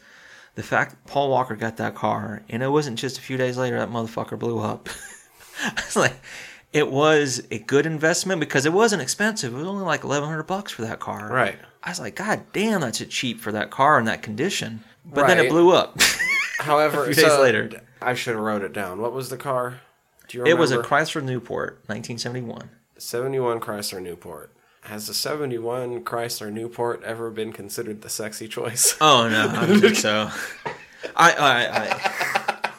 the 0.56 0.64
fact 0.64 1.06
Paul 1.06 1.30
Walker 1.30 1.56
got 1.56 1.78
that 1.78 1.96
car, 1.96 2.42
and 2.50 2.62
it 2.64 2.68
wasn't 2.70 2.98
just 3.00 3.18
a 3.18 3.22
few 3.22 3.38
days 3.38 3.58
later 3.58 3.78
that 3.80 3.90
motherfucker 3.90 4.38
blew 4.40 4.60
up. 4.60 4.90
it's 5.78 5.96
like 5.96 6.16
it 6.74 6.90
was 6.90 7.46
a 7.52 7.60
good 7.60 7.86
investment 7.86 8.40
because 8.40 8.66
it 8.66 8.74
wasn't 8.74 9.02
expensive. 9.02 9.54
It 9.54 9.58
was 9.58 9.68
only 9.68 9.84
like 9.84 10.04
eleven 10.04 10.28
hundred 10.30 10.44
bucks 10.44 10.72
for 10.72 10.82
that 10.84 11.00
car. 11.00 11.30
Right. 11.32 11.58
I 11.84 11.90
was 11.90 12.00
like, 12.00 12.16
God 12.16 12.44
damn, 12.54 12.82
that's 12.82 13.02
a 13.02 13.06
cheap 13.06 13.40
for 13.42 13.52
that 13.52 13.70
car 13.72 14.00
in 14.00 14.06
that 14.06 14.22
condition. 14.22 14.84
But 15.06 15.28
then 15.28 15.40
it 15.40 15.50
blew 15.50 15.72
up. 15.72 16.00
However, 16.60 17.04
a 17.10 17.14
few 17.14 17.24
days 17.24 17.40
later. 17.40 17.82
I 18.02 18.14
should 18.14 18.36
have 18.36 18.44
wrote 18.44 18.64
it 18.64 18.74
down. 18.74 19.02
What 19.02 19.14
was 19.14 19.30
the 19.30 19.38
car? 19.38 19.82
Do 20.28 20.38
you 20.38 20.44
remember? 20.44 20.58
it 20.58 20.62
was 20.62 20.72
a 20.72 20.80
Chrysler 20.80 21.24
Newport, 21.24 21.74
1971. 21.88 22.70
71 22.98 23.60
Chrysler 23.60 24.02
Newport. 24.02 24.52
Has 24.82 25.08
the 25.08 25.14
71 25.14 26.04
Chrysler 26.04 26.52
Newport 26.52 27.04
ever 27.04 27.30
been 27.30 27.54
considered 27.54 28.02
the 28.02 28.10
sexy 28.10 28.48
choice? 28.48 28.96
Oh 29.02 29.28
no, 29.30 29.50
I 29.50 29.66
don't 29.66 29.80
think 29.82 29.96
so. 29.96 30.30
I, 31.16 31.32
I, 31.34 31.68
I 31.84 32.72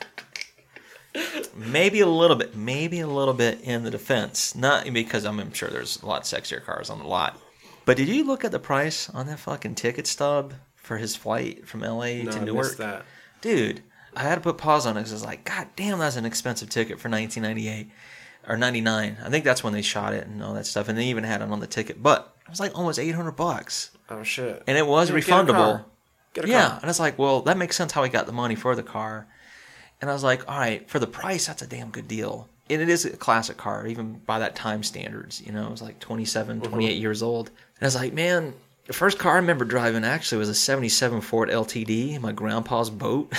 maybe 1.55 2.01
a 2.01 2.07
little 2.07 2.37
bit, 2.37 2.57
maybe 2.57 3.01
a 3.01 3.07
little 3.07 3.35
bit 3.35 3.61
in 3.63 3.85
the 3.85 3.91
defense, 3.91 4.55
not 4.55 4.93
because 4.93 5.25
I'm 5.25 5.53
sure 5.53 5.69
there's 5.69 6.03
a 6.03 6.07
lot 6.07 6.23
sexier 6.23 6.65
cars 6.65 6.91
on 6.91 6.99
the 6.99 7.07
lot. 7.07 7.39
But 7.85 7.97
did 7.97 8.09
you 8.09 8.25
look 8.25 8.45
at 8.45 8.53
the 8.53 8.59
price 8.59 9.11
on 9.11 9.27
that 9.27 9.41
fucking 9.41 9.75
ticket 9.75 10.07
stub 10.07 10.55
for 10.83 10.97
his 10.99 11.17
flight 11.17 11.67
from 11.67 11.81
LA 11.81 12.23
no, 12.25 12.33
to 12.33 12.39
I 12.41 12.45
Newark? 12.45 12.77
that. 12.77 13.05
Dude, 13.41 13.83
I 14.15 14.23
had 14.23 14.35
to 14.37 14.41
put 14.41 14.59
pause 14.59 14.85
on 14.87 14.97
it 14.97 15.01
because 15.01 15.13
I 15.13 15.17
was 15.17 15.25
like, 15.25 15.45
God 15.45 15.69
damn, 15.77 15.99
that's 15.99 16.17
an 16.17 16.25
expensive 16.27 16.69
ticket 16.69 17.01
for 17.01 17.09
1998 17.09 17.91
or 18.49 18.57
99. 18.57 19.17
I 19.25 19.31
think 19.31 19.45
that's 19.45 19.63
when 19.65 19.73
they 19.73 19.83
shot 19.83 20.15
it 20.15 20.27
and 20.27 20.43
all 20.43 20.55
that 20.55 20.67
stuff, 20.67 20.89
and 20.89 20.99
they 20.99 21.07
even 21.07 21.25
had 21.25 21.41
it 21.43 21.51
on 21.51 21.61
the 21.61 21.67
ticket. 21.67 22.03
But 22.03 22.35
it 22.45 22.51
was 22.51 22.61
like 22.61 22.77
almost 22.77 22.99
800 22.99 23.33
bucks, 23.33 23.91
Oh 24.11 24.23
shit. 24.23 24.63
and 24.67 24.77
it 24.77 24.87
was 24.87 25.11
a 25.11 25.13
refundable. 25.15 25.53
car. 25.53 25.85
Get 26.35 26.45
a 26.45 26.49
Yeah, 26.49 26.79
and 26.81 26.91
it's 26.91 27.01
like, 27.01 27.19
well, 27.19 27.43
that 27.43 27.57
makes 27.59 27.77
sense 27.77 27.93
how 27.93 28.03
he 28.03 28.11
got 28.11 28.27
the 28.27 28.33
money 28.33 28.55
for 28.55 28.75
the 28.75 28.83
car. 28.83 29.27
And 30.01 30.11
I 30.11 30.13
was 30.15 30.25
like, 30.25 30.49
all 30.51 30.59
right, 30.59 30.89
for 30.91 30.99
the 30.99 31.07
price, 31.07 31.47
that's 31.47 31.63
a 31.63 31.67
damn 31.67 31.91
good 31.91 32.09
deal. 32.09 32.49
And 32.69 32.81
it 32.83 32.89
is 32.89 33.05
a 33.05 33.11
classic 33.17 33.57
car, 33.57 33.87
even 33.87 34.15
by 34.27 34.39
that 34.41 34.57
time 34.57 34.83
standards. 34.83 35.41
You 35.41 35.53
know, 35.53 35.65
it 35.67 35.71
was 35.71 35.83
like 35.83 36.01
27, 36.01 36.61
Mm-hmm. 36.61 36.71
28 36.71 36.97
years 36.97 37.23
old. 37.23 37.49
And 37.49 37.83
I 37.83 37.85
was 37.85 37.95
like, 37.95 38.13
man, 38.13 38.55
the 38.87 38.93
first 38.93 39.19
car 39.19 39.33
I 39.35 39.37
remember 39.37 39.65
driving 39.65 40.05
actually 40.05 40.39
was 40.39 40.49
a 40.49 40.55
77 40.55 41.21
Ford 41.21 41.49
LTD, 41.49 42.21
my 42.21 42.33
grandpa's 42.33 42.91
boat. 42.91 43.33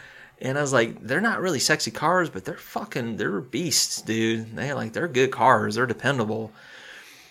and 0.40 0.58
I 0.58 0.60
was 0.60 0.72
like, 0.72 1.00
they're 1.02 1.20
not 1.20 1.40
really 1.40 1.60
sexy 1.60 1.90
cars, 1.90 2.30
but 2.30 2.44
they're 2.44 2.56
fucking, 2.56 3.16
they're 3.16 3.40
beasts, 3.40 4.02
dude. 4.02 4.56
They 4.56 4.72
like, 4.72 4.92
they're 4.92 5.08
good 5.08 5.30
cars. 5.30 5.76
They're 5.76 5.86
dependable. 5.86 6.50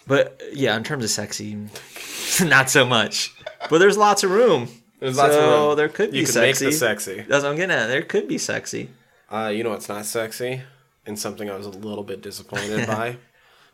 But 0.07 0.41
yeah, 0.53 0.77
in 0.77 0.84
terms 0.84 1.03
of 1.03 1.10
sexy, 1.10 1.57
not 2.41 2.69
so 2.69 2.85
much. 2.85 3.34
But 3.69 3.80
there's 3.80 3.98
lots 3.98 4.23
of 4.23 4.31
room. 4.31 4.69
There's 4.99 5.18
lots 5.18 5.35
of 5.35 5.41
So 5.41 5.68
room. 5.68 5.77
there 5.77 5.89
could 5.89 6.11
be 6.11 6.19
You 6.19 6.23
can 6.23 6.34
sexy. 6.34 6.65
make 6.65 6.73
the 6.73 6.77
sexy. 6.77 7.22
That's 7.27 7.44
what 7.44 7.52
I'm 7.52 7.56
getting 7.57 7.76
at. 7.76 7.88
There 7.88 8.02
could 8.02 8.27
be 8.27 8.38
sexy. 8.38 8.89
Uh, 9.30 9.52
you 9.53 9.64
know 9.64 9.72
what's 9.72 9.89
not 9.89 10.06
sexy? 10.06 10.61
And 11.06 11.19
something 11.19 11.49
I 11.49 11.57
was 11.57 11.65
a 11.65 11.72
little 11.72 12.03
bit 12.06 12.22
disappointed 12.22 12.88
by? 12.88 13.18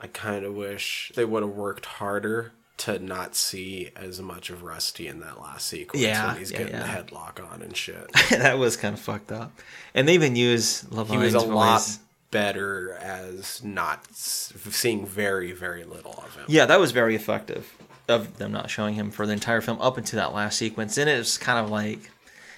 I 0.02 0.08
kind 0.08 0.44
of 0.44 0.54
wish 0.56 1.12
they 1.16 1.24
would 1.26 1.44
have 1.44 1.52
worked 1.52 1.86
harder 1.86 2.52
to 2.76 3.00
not 3.00 3.36
see 3.36 3.92
as 3.96 4.20
much 4.20 4.50
of 4.50 4.64
Rusty 4.64 5.08
in 5.08 5.20
that 5.20 5.40
last 5.40 5.68
sequence 5.68 6.04
Yeah, 6.04 6.28
when 6.28 6.38
he's 6.38 6.52
yeah, 6.52 6.58
getting 6.58 6.74
yeah. 6.74 6.82
the 6.82 6.88
headlock 7.04 7.52
on 7.52 7.62
and 7.62 7.76
shit. 7.78 8.12
that 8.30 8.58
was 8.58 8.78
kind 8.78 8.94
of 8.94 9.00
fucked 9.00 9.32
up. 9.32 9.52
And 9.94 10.08
they 10.08 10.16
even 10.16 10.36
use 10.36 10.82
he 11.08 11.18
was 11.18 11.34
a 11.34 11.40
lot 11.40 11.88
better 12.32 12.94
as 12.94 13.64
not 13.64 14.08
seeing 14.16 15.06
very, 15.06 15.52
very 15.52 15.84
little 15.84 16.14
of 16.26 16.36
him. 16.36 16.46
Yeah, 16.48 16.66
that 16.66 16.80
was 16.80 16.92
very 16.92 17.16
effective 17.16 17.72
of 18.10 18.38
them 18.38 18.52
not 18.52 18.70
showing 18.70 18.96
him 18.96 19.12
for 19.12 19.26
the 19.26 19.34
entire 19.34 19.62
film 19.62 19.80
up 19.80 19.98
into 19.98 20.16
that 20.18 20.34
last 20.34 20.58
sequence. 20.58 20.98
And 20.98 21.10
it 21.10 21.18
was 21.18 21.38
kind 21.38 21.64
of 21.64 21.70
like 21.72 22.10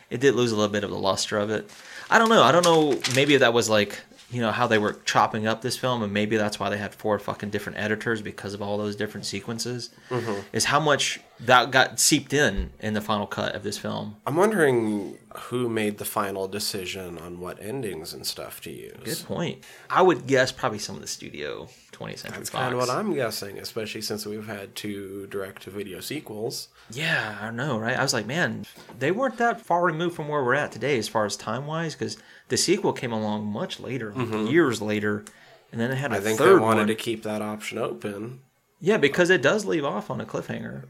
it 0.09 0.21
did 0.21 0.35
lose 0.35 0.51
a 0.51 0.55
little 0.55 0.71
bit 0.71 0.83
of 0.83 0.91
the 0.91 0.97
luster 0.97 1.37
of 1.37 1.49
it. 1.49 1.69
I 2.09 2.17
don't 2.17 2.29
know. 2.29 2.41
I 2.41 2.51
don't 2.51 2.63
know. 2.63 2.99
Maybe 3.15 3.37
that 3.37 3.53
was 3.53 3.69
like 3.69 3.99
you 4.31 4.41
know 4.41 4.52
how 4.52 4.68
they 4.68 4.77
were 4.77 4.93
chopping 5.06 5.47
up 5.47 5.61
this 5.61 5.77
film, 5.77 6.03
and 6.03 6.11
maybe 6.11 6.38
that's 6.38 6.60
why 6.60 6.69
they 6.69 6.77
had 6.77 6.93
four 6.93 7.18
fucking 7.19 7.49
different 7.49 7.77
editors 7.77 8.22
because 8.22 8.53
of 8.53 8.61
all 8.61 8.77
those 8.77 8.95
different 8.95 9.26
sequences. 9.26 9.89
Mm-hmm. 10.10 10.41
Is 10.53 10.65
how 10.65 10.80
much 10.80 11.19
that 11.39 11.72
got 11.72 11.99
seeped 11.99 12.34
in 12.34 12.72
in 12.80 12.93
the 12.93 13.02
final 13.02 13.27
cut 13.27 13.56
of 13.56 13.64
this 13.64 13.77
film. 13.77 14.15
I'm 14.26 14.35
wondering 14.35 15.18
who 15.35 15.68
made 15.68 15.97
the 15.97 16.06
final 16.06 16.47
decision 16.47 17.18
on 17.18 17.39
what 17.39 17.61
endings 17.61 18.14
and 18.14 18.26
stuff 18.26 18.61
to 18.61 18.72
use. 18.72 18.95
Good 19.03 19.27
point. 19.27 19.64
I 19.89 20.02
would 20.02 20.27
guess 20.27 20.53
probably 20.53 20.80
some 20.80 20.95
of 20.95 21.02
the 21.02 21.07
studio 21.07 21.68
20th 21.91 22.19
Century 22.19 22.38
That's 22.38 22.49
Fox. 22.49 22.61
kind 22.61 22.73
of 22.73 22.80
what 22.80 22.89
I'm 22.89 23.14
guessing, 23.14 23.57
especially 23.60 24.02
since 24.02 24.26
we've 24.26 24.47
had 24.47 24.76
two 24.76 25.27
direct-to-video 25.27 25.99
sequels. 25.99 26.69
Yeah, 26.89 27.38
I 27.41 27.52
know, 27.52 27.77
right? 27.77 27.97
I 27.97 28.03
was 28.03 28.14
like, 28.14 28.26
man, 28.26 28.65
they 28.97 29.11
weren't 29.11 29.38
that 29.38 29.60
far 29.60 29.84
removed 29.84 30.15
from 30.15 30.30
where 30.30 30.43
we're 30.43 30.56
at 30.56 30.72
today 30.72 30.97
as 30.97 31.10
far 31.10 31.26
as 31.26 31.35
time 31.35 31.68
wise, 31.68 31.95
because 31.95 32.18
the 32.49 32.57
sequel 32.57 32.93
came 32.93 33.11
along 33.11 33.45
much 33.45 33.80
later, 33.80 34.13
like 34.13 34.51
years 34.51 34.81
later, 34.81 35.23
and 35.72 35.81
then 35.81 35.91
it 35.91 35.95
had 35.95 36.11
a 36.11 36.15
Mm-hmm. 36.15 36.22
I 36.22 36.26
think 36.26 36.38
third 36.39 36.55
they 36.59 36.63
wanted 36.63 36.81
one. 36.81 36.88
to 36.88 36.95
keep 36.95 37.23
that 37.23 37.41
option 37.41 37.77
open. 37.77 38.39
Yeah, 38.80 38.97
because 38.97 39.30
it 39.30 39.41
does 39.41 39.65
leave 39.65 39.85
off 39.85 40.09
on 40.11 40.22
a 40.22 40.26
cliffhanger. 40.26 40.84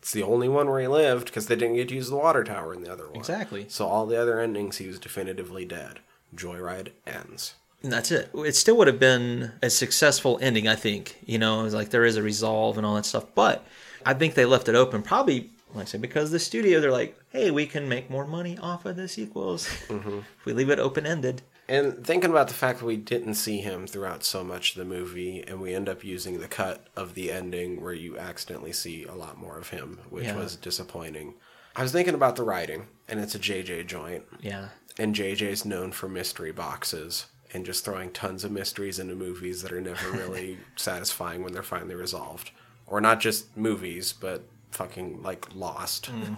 It's 0.00 0.12
the 0.12 0.22
only 0.22 0.48
one 0.48 0.68
where 0.68 0.80
he 0.80 0.86
lived 0.88 1.26
because 1.26 1.46
they 1.46 1.56
didn't 1.56 1.76
get 1.76 1.88
to 1.88 1.94
use 1.94 2.10
the 2.10 2.16
water 2.16 2.44
tower 2.44 2.74
in 2.74 2.82
the 2.82 2.92
other 2.92 3.06
one. 3.06 3.16
Exactly. 3.16 3.66
So 3.68 3.86
all 3.86 4.04
the 4.06 4.20
other 4.20 4.38
endings, 4.40 4.76
he 4.78 4.86
was 4.86 4.98
definitively 4.98 5.64
dead. 5.64 6.00
Joyride 6.34 6.88
ends. 7.06 7.54
And 7.82 7.92
that's 7.92 8.10
it. 8.10 8.30
It 8.34 8.54
still 8.56 8.76
would 8.78 8.86
have 8.86 8.98
been 8.98 9.52
a 9.62 9.70
successful 9.70 10.38
ending, 10.42 10.66
I 10.68 10.74
think. 10.74 11.18
You 11.24 11.38
know, 11.38 11.60
it 11.60 11.64
was 11.64 11.74
like 11.74 11.90
there 11.90 12.04
is 12.04 12.16
a 12.16 12.22
resolve 12.22 12.76
and 12.78 12.86
all 12.86 12.94
that 12.96 13.06
stuff. 13.06 13.26
But 13.34 13.64
I 14.04 14.12
think 14.14 14.34
they 14.34 14.44
left 14.46 14.68
it 14.68 14.74
open, 14.74 15.02
probably, 15.02 15.50
like 15.74 15.82
I 15.82 15.84
said, 15.86 16.00
because 16.02 16.30
the 16.30 16.38
studio, 16.38 16.80
they're 16.80 16.92
like, 16.92 17.18
hey, 17.30 17.50
we 17.50 17.66
can 17.66 17.88
make 17.88 18.10
more 18.10 18.26
money 18.26 18.56
off 18.58 18.84
of 18.84 18.96
the 18.96 19.08
sequels 19.08 19.66
mm-hmm. 19.88 20.18
if 20.38 20.44
we 20.44 20.52
leave 20.52 20.70
it 20.70 20.78
open 20.78 21.06
ended. 21.06 21.42
And 21.68 22.06
thinking 22.06 22.30
about 22.30 22.48
the 22.48 22.54
fact 22.54 22.80
that 22.80 22.84
we 22.84 22.96
didn't 22.96 23.34
see 23.34 23.58
him 23.58 23.86
throughout 23.86 24.22
so 24.22 24.44
much 24.44 24.72
of 24.72 24.78
the 24.78 24.84
movie, 24.84 25.42
and 25.42 25.60
we 25.60 25.74
end 25.74 25.88
up 25.88 26.04
using 26.04 26.38
the 26.38 26.48
cut 26.48 26.86
of 26.94 27.14
the 27.14 27.32
ending 27.32 27.80
where 27.82 27.94
you 27.94 28.18
accidentally 28.18 28.72
see 28.72 29.04
a 29.04 29.14
lot 29.14 29.38
more 29.38 29.56
of 29.56 29.70
him, 29.70 30.00
which 30.10 30.26
Yeah. 30.26 30.36
was 30.36 30.56
disappointing. 30.56 31.34
I 31.74 31.82
was 31.82 31.92
thinking 31.92 32.14
about 32.14 32.36
the 32.36 32.44
writing, 32.44 32.88
and 33.08 33.18
it's 33.18 33.34
a 33.34 33.38
JJ 33.38 33.84
joint. 33.84 34.24
Yeah. 34.40 34.68
And 34.98 35.14
JJ's 35.14 35.64
known 35.64 35.90
for 35.92 36.08
mystery 36.08 36.52
boxes 36.52 37.26
and 37.52 37.64
just 37.64 37.84
throwing 37.84 38.10
tons 38.10 38.44
of 38.44 38.50
mysteries 38.50 38.98
into 38.98 39.14
movies 39.14 39.62
that 39.62 39.72
are 39.72 39.80
never 39.80 40.10
really 40.12 40.58
satisfying 40.76 41.42
when 41.42 41.52
they're 41.52 41.62
finally 41.62 41.94
resolved. 41.94 42.50
Or 42.86 43.00
not 43.00 43.20
just 43.20 43.56
movies, 43.56 44.12
but 44.12 44.44
fucking 44.74 45.22
like 45.22 45.54
Lost. 45.54 46.10
Mm-hmm. 46.10 46.34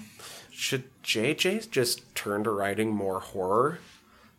Should 0.50 0.84
JJ 1.02 1.70
just 1.70 2.14
turn 2.14 2.44
to 2.44 2.50
writing 2.50 2.90
more 2.94 3.20
horror? 3.20 3.78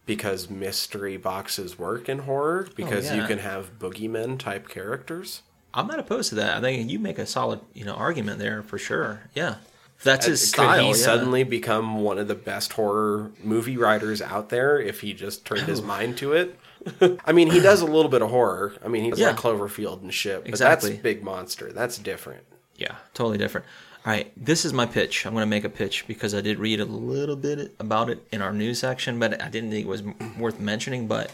Because 0.06 0.50
mystery 0.50 1.18
boxes 1.18 1.78
work 1.78 2.08
in 2.08 2.20
horror? 2.20 2.68
Oh, 2.70 2.74
because 2.76 3.12
you 3.12 3.22
yeah. 3.22 3.28
can 3.28 3.40
have 3.40 3.78
boogeymen 3.78 4.40
type 4.40 4.70
characters? 4.70 5.42
I'm 5.74 5.88
not 5.88 6.00
opposed 6.00 6.30
to 6.30 6.36
that. 6.36 6.58
I 6.58 6.62
think 6.62 6.90
you 6.90 6.98
make 6.98 7.20
a 7.20 7.26
solid, 7.26 7.60
you 7.74 7.84
know, 7.84 7.94
argument 7.94 8.40
there 8.40 8.64
for 8.64 8.78
sure. 8.78 9.24
Yeah. 9.36 9.56
If 9.98 10.04
that's 10.04 10.26
uh, 10.26 10.32
his 10.32 10.42
Could 10.44 10.50
style. 10.50 10.82
he 10.82 10.88
yeah. 10.90 10.94
suddenly 10.94 11.44
become 11.44 12.02
one 12.02 12.18
of 12.20 12.28
the 12.28 12.36
best 12.36 12.74
horror 12.74 13.32
movie 13.44 13.78
writers 13.78 14.22
out 14.22 14.50
there 14.50 14.80
if 14.80 15.02
he 15.02 15.14
just 15.14 15.46
turned 15.46 15.68
his 15.68 15.82
mind 15.82 16.18
to 16.18 16.34
it? 16.34 16.58
I 17.26 17.34
mean, 17.34 17.52
he 17.52 17.60
does 17.60 17.82
a 17.82 17.86
little 17.86 18.10
bit 18.10 18.22
of 18.22 18.30
horror. 18.30 18.76
I 18.84 18.88
mean, 18.88 19.04
he's 19.04 19.20
Yeah. 19.20 19.28
like 19.28 19.38
Cloverfield 19.38 20.02
and 20.02 20.14
shit, 20.14 20.42
but 20.44 20.50
Exactly. 20.50 20.92
that's 20.92 21.02
Big 21.02 21.24
Monster. 21.24 21.74
That's 21.74 21.98
different. 21.98 22.46
Yeah, 22.76 22.96
totally 23.14 23.38
different. 23.38 23.66
All 24.08 24.14
right, 24.14 24.32
this 24.38 24.64
is 24.64 24.72
my 24.72 24.86
pitch. 24.86 25.26
I'm 25.26 25.34
going 25.34 25.42
to 25.42 25.46
make 25.46 25.66
a 25.66 25.70
pitch 25.70 26.06
because 26.08 26.34
I 26.34 26.40
did 26.40 26.60
read 26.60 26.80
a 26.80 26.86
little 26.86 27.36
bit 27.36 27.76
about 27.78 28.10
it 28.10 28.26
in 28.32 28.42
our 28.42 28.54
news 28.54 28.80
section, 28.80 29.20
but 29.20 29.42
I 29.42 29.50
didn't 29.50 29.70
think 29.70 29.86
it 29.86 29.90
was 29.90 30.02
worth 30.40 30.62
mentioning. 30.62 31.08
But 31.08 31.30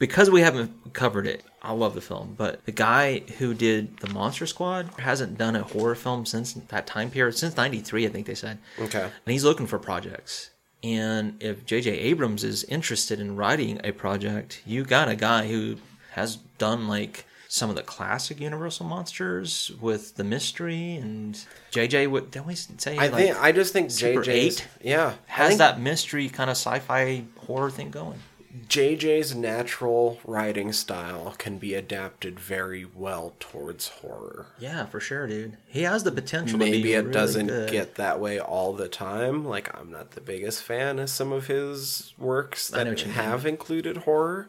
because 0.00 0.28
we 0.28 0.40
haven't 0.40 0.92
covered 0.92 1.28
it, 1.28 1.44
I 1.62 1.70
love 1.70 1.94
the 1.94 2.00
film. 2.00 2.34
But 2.36 2.66
the 2.66 2.72
guy 2.72 3.20
who 3.38 3.54
did 3.54 3.96
the 3.98 4.12
Monster 4.12 4.48
Squad 4.48 4.90
hasn't 4.98 5.38
done 5.38 5.54
a 5.54 5.62
horror 5.62 5.94
film 5.94 6.26
since 6.26 6.54
that 6.54 6.88
time 6.88 7.12
period, 7.12 7.36
since 7.36 7.56
'93, 7.56 8.06
I 8.06 8.08
think 8.08 8.26
they 8.26 8.34
said. 8.34 8.58
Okay. 8.80 9.04
And 9.04 9.32
he's 9.32 9.44
looking 9.44 9.68
for 9.68 9.78
projects. 9.78 10.50
And 10.82 11.40
if 11.40 11.64
J.J. 11.64 11.92
Abrams 11.92 12.42
is 12.42 12.64
interested 12.64 13.20
in 13.20 13.36
writing 13.36 13.80
a 13.84 13.92
project, 13.92 14.62
you 14.66 14.82
got 14.82 15.08
a 15.08 15.14
guy 15.14 15.46
who 15.46 15.76
has 16.14 16.38
done 16.58 16.88
like 16.88 17.24
some 17.52 17.68
of 17.68 17.74
the 17.74 17.82
classic 17.82 18.38
Universal 18.38 18.86
monsters 18.86 19.72
with 19.80 20.14
the 20.14 20.22
mystery 20.22 20.94
and 20.94 21.44
J.J. 21.72 22.06
would 22.06 22.30
don't 22.30 22.46
we 22.46 22.54
say 22.54 22.96
I 22.96 23.08
like, 23.08 23.12
think 23.12 23.36
I 23.42 23.50
just 23.50 23.72
think 23.72 23.90
Super 23.90 24.20
JJ's 24.22 24.60
8 24.60 24.68
yeah 24.82 25.14
has 25.26 25.58
that 25.58 25.80
mystery 25.80 26.28
kind 26.28 26.48
of 26.48 26.56
sci-fi 26.56 27.24
horror 27.46 27.68
thing 27.70 27.90
going. 27.90 28.20
JJ's 28.68 29.34
natural 29.34 30.20
writing 30.24 30.72
style 30.72 31.34
can 31.38 31.58
be 31.58 31.74
adapted 31.74 32.38
very 32.38 32.84
well 32.84 33.34
towards 33.40 33.88
horror. 33.88 34.46
Yeah, 34.58 34.86
for 34.86 34.98
sure, 35.00 35.26
dude. 35.26 35.56
He 35.66 35.82
has 35.82 36.02
the 36.04 36.10
potential. 36.12 36.58
to 36.58 36.64
Maybe 36.64 36.82
be 36.82 36.92
it 36.94 36.98
really 37.00 37.12
doesn't 37.12 37.46
good. 37.48 37.70
get 37.70 37.94
that 37.96 38.20
way 38.20 38.38
all 38.40 38.72
the 38.72 38.88
time. 38.88 39.44
Like 39.44 39.76
I'm 39.76 39.90
not 39.90 40.12
the 40.12 40.20
biggest 40.20 40.62
fan 40.62 40.98
of 41.00 41.10
some 41.10 41.32
of 41.32 41.48
his 41.48 42.12
works 42.18 42.68
that 42.68 42.86
you 42.86 43.06
mean. 43.06 43.14
have 43.14 43.44
included 43.46 43.98
horror, 43.98 44.48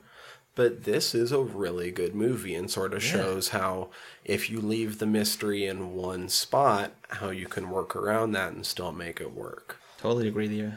but 0.61 0.83
this 0.83 1.15
is 1.15 1.31
a 1.31 1.39
really 1.39 1.89
good 1.89 2.13
movie 2.13 2.53
and 2.53 2.69
sort 2.69 2.93
of 2.93 3.03
Yeah. 3.03 3.11
shows 3.13 3.47
how 3.49 3.89
if 4.23 4.47
you 4.51 4.61
leave 4.61 4.99
the 4.99 5.07
mystery 5.07 5.65
in 5.65 5.95
one 5.95 6.29
spot, 6.29 6.91
how 7.09 7.31
you 7.31 7.47
can 7.47 7.71
work 7.71 7.95
around 7.95 8.33
that 8.33 8.53
and 8.53 8.63
still 8.63 8.91
make 8.91 9.19
it 9.19 9.33
work. 9.33 9.77
Totally 9.97 10.27
agree 10.27 10.47
with 10.47 10.55
you. 10.55 10.73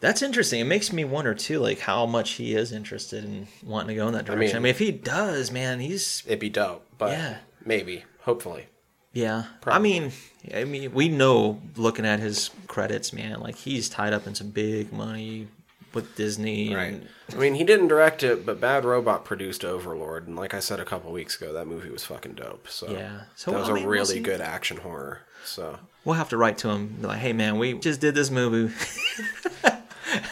That's 0.00 0.22
interesting. 0.22 0.60
It 0.60 0.64
makes 0.64 0.90
me 0.90 1.04
wonder 1.04 1.34
too, 1.34 1.58
like 1.58 1.80
how 1.80 2.06
much 2.06 2.32
he 2.32 2.54
is 2.54 2.72
interested 2.72 3.24
in 3.24 3.46
wanting 3.62 3.88
to 3.88 3.94
go 3.94 4.06
in 4.08 4.14
that 4.14 4.24
direction. 4.24 4.56
I 4.56 4.58
mean, 4.60 4.62
mean- 4.62 4.70
if 4.70 4.78
he 4.78 4.90
does, 4.90 5.50
man, 5.50 5.80
he's 5.80 6.22
It'd 6.26 6.38
be 6.38 6.48
dope, 6.48 6.86
but 6.96 7.10
Yeah. 7.10 7.36
maybe, 7.62 8.04
hopefully. 8.20 8.68
Yeah, 9.12 9.44
I 9.66 9.78
mean, 9.78 10.12
I 10.54 10.64
mean, 10.64 10.92
we 10.94 11.08
know 11.10 11.60
looking 11.76 12.06
at 12.06 12.20
his 12.20 12.50
credits, 12.68 13.12
man, 13.12 13.40
like 13.40 13.56
he's 13.56 13.90
tied 13.90 14.14
up 14.14 14.26
in 14.26 14.34
some 14.34 14.48
big 14.50 14.94
money 14.94 15.48
with 15.94 16.14
Disney. 16.16 16.68
and- 16.72 16.76
Right. 16.76 17.02
I 17.32 17.36
mean, 17.36 17.54
he 17.54 17.64
didn't 17.64 17.88
direct 17.88 18.22
it, 18.22 18.46
but 18.46 18.60
Bad 18.60 18.84
Robot 18.84 19.24
produced 19.24 19.64
Overlord, 19.64 20.28
and 20.28 20.36
like 20.36 20.54
I 20.54 20.60
said 20.60 20.78
a 20.78 20.84
couple 20.84 21.10
weeks 21.10 21.36
ago, 21.40 21.52
that 21.54 21.66
movie 21.66 21.90
was 21.90 22.04
fucking 22.04 22.34
dope. 22.34 22.68
So 22.68 22.88
Yeah. 22.90 23.22
So, 23.34 23.50
that 23.50 23.58
was 23.60 23.68
I 23.68 23.72
mean, 23.72 23.82
a 23.82 23.86
we'll 23.86 23.92
really 23.98 24.20
good 24.20 24.40
action 24.40 24.76
horror. 24.78 25.20
So 25.44 25.78
We'll 26.04 26.14
have 26.16 26.28
to 26.28 26.36
write 26.36 26.56
to 26.58 26.68
him, 26.68 26.98
like, 27.02 27.18
"Hey, 27.18 27.32
man, 27.32 27.58
we 27.58 27.72
just 27.74 28.00
did 28.00 28.14
this 28.14 28.30
movie. 28.30 28.72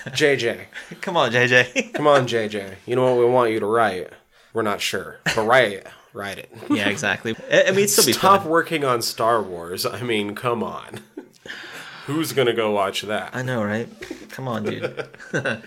JJ, 0.07 0.67
Come 1.01 1.17
on, 1.17 1.33
JJ." 1.33 1.93
come 1.95 2.07
on, 2.07 2.27
JJ. 2.27 2.77
You 2.87 2.95
know 2.97 3.05
what 3.15 3.19
we 3.19 3.31
want 3.31 3.51
you 3.51 3.61
to 3.61 3.67
write? 3.67 4.11
We're 4.53 4.63
not 4.63 4.81
sure, 4.81 5.19
but 5.25 5.45
write 5.47 5.73
it. 5.73 5.87
Write 6.13 6.39
it. 6.39 6.53
yeah, 6.71 6.89
exactly. 6.89 7.35
I 7.53 7.73
mean, 7.73 7.89
still 7.89 8.07
be 8.07 8.13
Stop 8.13 8.43
fun. 8.43 8.51
working 8.51 8.85
on 8.85 9.03
Star 9.03 9.43
Wars. 9.43 9.85
I 9.85 10.03
mean, 10.03 10.37
come 10.37 10.63
on. 10.63 11.01
Who's 12.07 12.33
gonna 12.33 12.53
go 12.53 12.71
watch 12.73 13.03
that? 13.03 13.35
I 13.35 13.43
know, 13.43 13.63
right? 13.65 13.89
Come 14.31 14.49
on, 14.49 14.65
dude. 14.65 15.09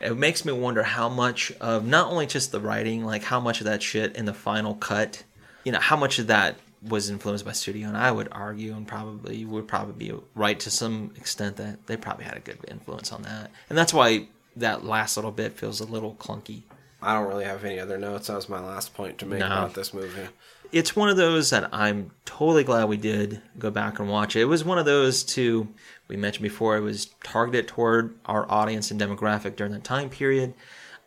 it 0.00 0.16
makes 0.16 0.44
me 0.44 0.52
wonder 0.52 0.82
how 0.82 1.08
much 1.08 1.52
of 1.60 1.86
not 1.86 2.10
only 2.10 2.26
just 2.26 2.52
the 2.52 2.60
writing, 2.60 3.04
like 3.04 3.22
how 3.22 3.40
much 3.40 3.60
of 3.60 3.66
that 3.66 3.82
shit 3.82 4.16
in 4.16 4.24
the 4.24 4.34
final 4.34 4.74
cut, 4.74 5.22
you 5.64 5.72
know, 5.72 5.78
how 5.80 5.96
much 5.96 6.18
of 6.18 6.26
that 6.28 6.56
was 6.88 7.10
influenced 7.10 7.44
by 7.44 7.52
studio. 7.52 7.86
And 7.88 7.96
I 7.96 8.10
would 8.10 8.28
argue, 8.32 8.72
and 8.74 8.86
probably 8.88 9.44
would 9.44 9.68
probably 9.68 9.94
be 10.08 10.18
right 10.34 10.58
to 10.60 10.70
some 10.70 11.12
extent 11.16 11.56
that 11.56 11.86
they 11.86 11.96
probably 11.96 12.24
had 12.24 12.36
a 12.36 12.40
good 12.40 12.58
influence 12.68 13.12
on 13.12 13.22
that, 13.22 13.50
and 13.68 13.78
that's 13.78 13.94
why 13.94 14.26
that 14.56 14.84
last 14.84 15.16
little 15.16 15.30
bit 15.30 15.52
feels 15.52 15.80
a 15.80 15.86
little 15.86 16.14
clunky. 16.14 16.62
I 17.00 17.14
don't 17.14 17.26
really 17.28 17.44
have 17.44 17.64
any 17.64 17.78
other 17.80 17.98
notes. 17.98 18.28
That 18.28 18.36
was 18.36 18.48
my 18.48 18.60
last 18.60 18.94
point 18.94 19.18
to 19.18 19.26
make 19.26 19.40
No. 19.40 19.46
about 19.46 19.74
this 19.74 19.92
movie. 19.94 20.28
It's 20.72 20.96
one 20.96 21.08
of 21.08 21.16
those 21.16 21.50
that 21.50 21.68
I'm 21.72 22.10
totally 22.24 22.64
glad 22.64 22.88
we 22.88 22.96
did 22.96 23.42
go 23.58 23.70
back 23.70 23.98
and 23.98 24.08
watch 24.08 24.34
it. 24.34 24.40
It 24.40 24.46
was 24.46 24.64
one 24.64 24.78
of 24.78 24.86
those 24.86 25.22
too. 25.22 25.68
We 26.08 26.16
mentioned 26.16 26.42
before 26.42 26.76
it 26.76 26.80
was 26.80 27.06
targeted 27.22 27.68
toward 27.68 28.18
our 28.26 28.50
audience 28.50 28.90
and 28.90 29.00
demographic 29.00 29.56
during 29.56 29.72
that 29.72 29.84
time 29.84 30.08
period. 30.08 30.54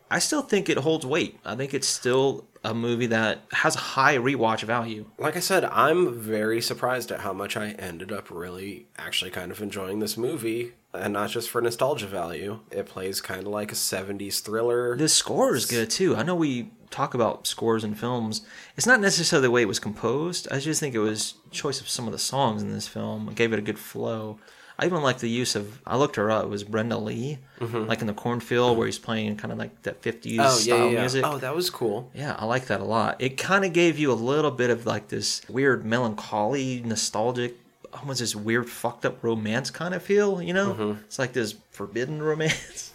I 0.10 0.20
still 0.20 0.44
think 0.44 0.70
it 0.70 0.78
holds 0.78 1.06
weight. 1.06 1.40
I 1.44 1.56
think 1.56 1.74
it's 1.74 1.88
still 1.88 2.46
a 2.64 2.74
movie 2.74 3.08
that 3.08 3.40
has 3.52 3.76
high 3.76 4.18
rewatch 4.18 4.64
value. 4.64 5.06
Like 5.18 5.36
I 5.36 5.40
said, 5.40 5.66
I'm 5.66 6.14
very 6.14 6.62
surprised 6.62 7.12
at 7.12 7.22
how 7.22 7.34
much 7.34 7.58
I 7.58 7.70
ended 7.72 8.12
up 8.12 8.30
really 8.30 8.88
actually 8.98 9.32
kind 9.32 9.52
of 9.52 9.62
enjoying 9.62 10.00
this 10.00 10.16
movie. 10.16 10.74
And 10.94 11.14
not 11.14 11.30
just 11.30 11.50
for 11.50 11.62
nostalgia 11.62 12.08
value. 12.08 12.62
It 12.72 12.86
plays 12.86 13.20
kind 13.20 13.42
of 13.42 13.48
like 13.48 13.72
a 13.72 13.76
70s 13.76 14.42
thriller. 14.42 14.96
The 14.96 15.10
score 15.10 15.54
is 15.56 15.66
good 15.66 15.90
too. 15.90 16.16
I 16.16 16.24
know 16.24 16.36
we 16.36 16.72
talk 16.96 17.14
about 17.14 17.46
scores 17.46 17.84
in 17.84 17.94
films. 17.94 18.42
It's 18.78 18.88
not 18.88 19.02
necessarily 19.02 19.48
the 19.48 19.52
way 19.52 19.62
it 19.62 19.68
was 19.68 19.80
composed. 19.80 20.48
I 20.52 20.60
just 20.60 20.80
think 20.80 20.96
it 20.96 21.00
was 21.00 21.36
choice 21.52 21.82
of 21.82 21.90
some 21.90 22.08
of 22.08 22.14
the 22.14 22.20
songs 22.20 22.62
in 22.62 22.72
this 22.72 22.88
film 22.88 23.34
gave 23.34 23.52
it 23.52 23.60
a 23.60 23.62
good 23.62 23.80
flow. 23.80 24.40
I 24.78 24.86
even 24.86 25.02
like 25.02 25.20
the 25.20 25.30
use 25.30 25.56
of. 25.56 25.82
I 25.86 25.96
looked 25.96 26.18
her 26.18 26.30
up. 26.30 26.44
It 26.44 26.50
was 26.50 26.66
Brenda 26.66 26.98
Lee, 26.98 27.40
like 27.62 28.02
in 28.02 28.08
the 28.08 28.14
cornfield 28.14 28.78
where 28.78 28.86
he's 28.86 29.00
playing 29.00 29.38
kind 29.38 29.54
of 29.54 29.58
like 29.58 29.84
that 29.84 30.02
'50s 30.02 30.38
oh, 30.40 30.50
style 30.50 30.78
yeah, 30.78 30.90
yeah. 30.90 31.00
music. 31.00 31.24
Oh, 31.26 31.38
that 31.38 31.56
was 31.56 31.70
cool. 31.70 32.12
Yeah, 32.14 32.36
I 32.38 32.44
like 32.44 32.66
that 32.66 32.82
a 32.82 32.84
lot. 32.84 33.22
It 33.22 33.38
kind 33.38 33.64
of 33.64 33.72
gave 33.72 33.98
you 33.98 34.12
a 34.12 34.20
little 34.32 34.52
bit 34.52 34.70
of 34.70 34.86
like 34.86 35.08
this 35.08 35.48
weird 35.48 35.86
melancholy, 35.86 36.82
nostalgic, 36.84 37.56
almost 37.94 38.20
this 38.20 38.36
weird 38.36 38.70
fucked 38.70 39.06
up 39.06 39.24
romance 39.24 39.70
kind 39.72 39.94
of 39.94 40.04
feel, 40.04 40.42
you 40.42 40.54
know? 40.54 40.74
Mm-hmm. 40.74 41.00
It's 41.06 41.20
like 41.20 41.34
this 41.34 41.56
forbidden 41.72 42.22
romance. 42.32 42.94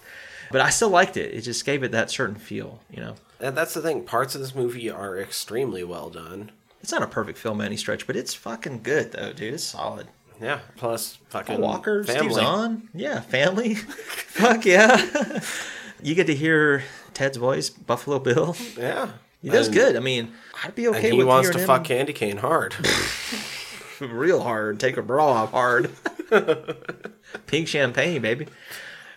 but 0.50 0.60
I 0.60 0.70
still 0.70 0.90
liked 0.90 1.16
it. 1.16 1.34
It 1.34 1.42
just 1.42 1.64
gave 1.64 1.82
it 1.82 1.92
that 1.92 2.10
certain 2.10 2.36
feel, 2.36 2.80
you 2.90 3.00
know? 3.00 3.14
And 3.40 3.56
that's 3.56 3.74
the 3.74 3.80
thing. 3.80 4.04
Parts 4.04 4.34
of 4.34 4.40
this 4.40 4.54
movie 4.54 4.90
are 4.90 5.18
extremely 5.18 5.82
well 5.84 6.10
done. 6.10 6.52
It's 6.82 6.92
not 6.92 7.02
a 7.02 7.06
perfect 7.06 7.38
film 7.38 7.60
any 7.60 7.76
stretch, 7.76 8.06
but 8.06 8.16
it's 8.16 8.34
fucking 8.34 8.82
good 8.82 9.12
though, 9.12 9.32
dude. 9.32 9.54
It's 9.54 9.64
solid. 9.64 10.08
Yeah. 10.40 10.60
Plus 10.76 11.18
fucking 11.28 11.60
Walker, 11.60 12.02
Steve 12.04 12.16
family. 12.16 12.34
Zahn, 12.34 12.88
yeah, 12.94 13.20
family. 13.20 13.74
Fuck 13.74 14.64
yeah. 14.64 15.40
you 16.02 16.14
get 16.14 16.26
to 16.28 16.34
hear 16.34 16.82
Ted's 17.12 17.36
voice, 17.36 17.68
Buffalo 17.68 18.18
Bill. 18.18 18.56
Yeah. 18.78 19.10
He 19.42 19.50
does 19.50 19.66
And- 19.66 19.76
good. 19.76 19.96
I 19.96 20.00
mean, 20.00 20.32
I'd 20.64 20.74
be 20.74 20.86
And 20.86 20.96
okay 20.96 21.10
he 21.10 21.18
with 21.18 21.26
wants 21.26 21.48
to 21.50 21.54
hearing 21.56 21.66
fuck 21.66 21.84
Candy 21.84 22.12
Cane 22.14 22.38
hard. 22.38 22.74
real 24.00 24.42
hard, 24.42 24.80
take 24.80 24.96
a 24.96 25.02
bra 25.02 25.26
off 25.26 25.50
hard. 25.50 25.90
Pink 27.46 27.68
champagne, 27.68 28.22
baby. 28.22 28.46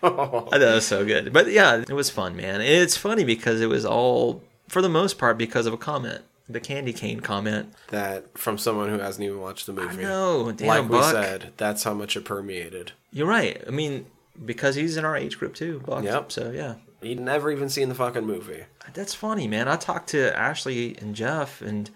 I 0.52 0.58
thought 0.58 0.62
it 0.62 0.74
was 0.74 0.86
so 0.86 1.04
good. 1.04 1.32
But 1.32 1.50
yeah, 1.50 1.76
it 1.88 1.92
was 1.92 2.10
fun, 2.10 2.36
man. 2.36 2.60
It's 2.60 2.96
funny 2.96 3.24
because 3.24 3.60
it 3.60 3.68
was 3.68 3.84
all, 3.84 4.42
for 4.68 4.82
the 4.82 4.88
most 4.88 5.18
part, 5.18 5.38
because 5.38 5.66
of 5.66 5.72
a 5.72 5.78
comment. 5.78 6.22
The 6.48 6.60
candy 6.60 6.92
cane 6.92 7.20
comment. 7.20 7.72
that 7.88 8.36
from 8.36 8.58
someone 8.58 8.90
who 8.90 8.98
hasn't 8.98 9.24
even 9.24 9.40
watched 9.40 9.64
the 9.66 9.72
I 9.72 9.76
movie. 9.76 10.02
know, 10.02 10.52
damn 10.52 10.68
like 10.68 10.88
we 10.90 11.02
said, 11.02 11.52
that's 11.56 11.84
how 11.84 11.94
much 11.94 12.18
it 12.18 12.26
permeated. 12.26 12.92
You're 13.12 13.26
right. 13.26 13.62
I 13.66 13.70
mean, 13.70 14.04
because 14.44 14.74
he's 14.74 14.98
in 14.98 15.06
our 15.06 15.16
age 15.16 15.38
group 15.38 15.54
too, 15.54 15.80
Buck. 15.86 16.04
Yep. 16.04 16.32
So 16.32 16.50
yeah. 16.50 16.74
He'd 17.00 17.20
never 17.20 17.50
even 17.50 17.68
seen 17.70 17.88
the 17.88 17.94
fucking 17.94 18.26
movie. 18.26 18.64
That's 18.92 19.14
funny, 19.14 19.46
man. 19.48 19.68
I 19.68 19.76
talked 19.76 20.10
to 20.10 20.36
Ashley 20.36 20.96
and 21.00 21.14
Jeff, 21.14 21.60
and 21.62 21.90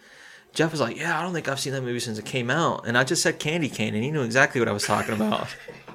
Jeff 0.54 0.70
was 0.70 0.80
like, 0.80 0.96
"Yeah, 0.96 1.18
I 1.18 1.22
don't 1.22 1.32
think 1.32 1.48
I've 1.48 1.60
seen 1.60 1.72
that 1.74 1.82
movie 1.82 2.00
since 2.00 2.18
it 2.18 2.24
came 2.24 2.50
out." 2.50 2.86
And 2.86 2.96
I 2.96 3.04
just 3.04 3.22
said 3.22 3.38
Candy 3.38 3.68
Cane, 3.68 3.94
and 3.94 4.02
he 4.04 4.10
knew 4.10 4.22
exactly 4.22 4.60
what 4.60 4.68
I 4.68 4.72
was 4.72 4.84
talking 4.84 5.14
about. 5.14 5.48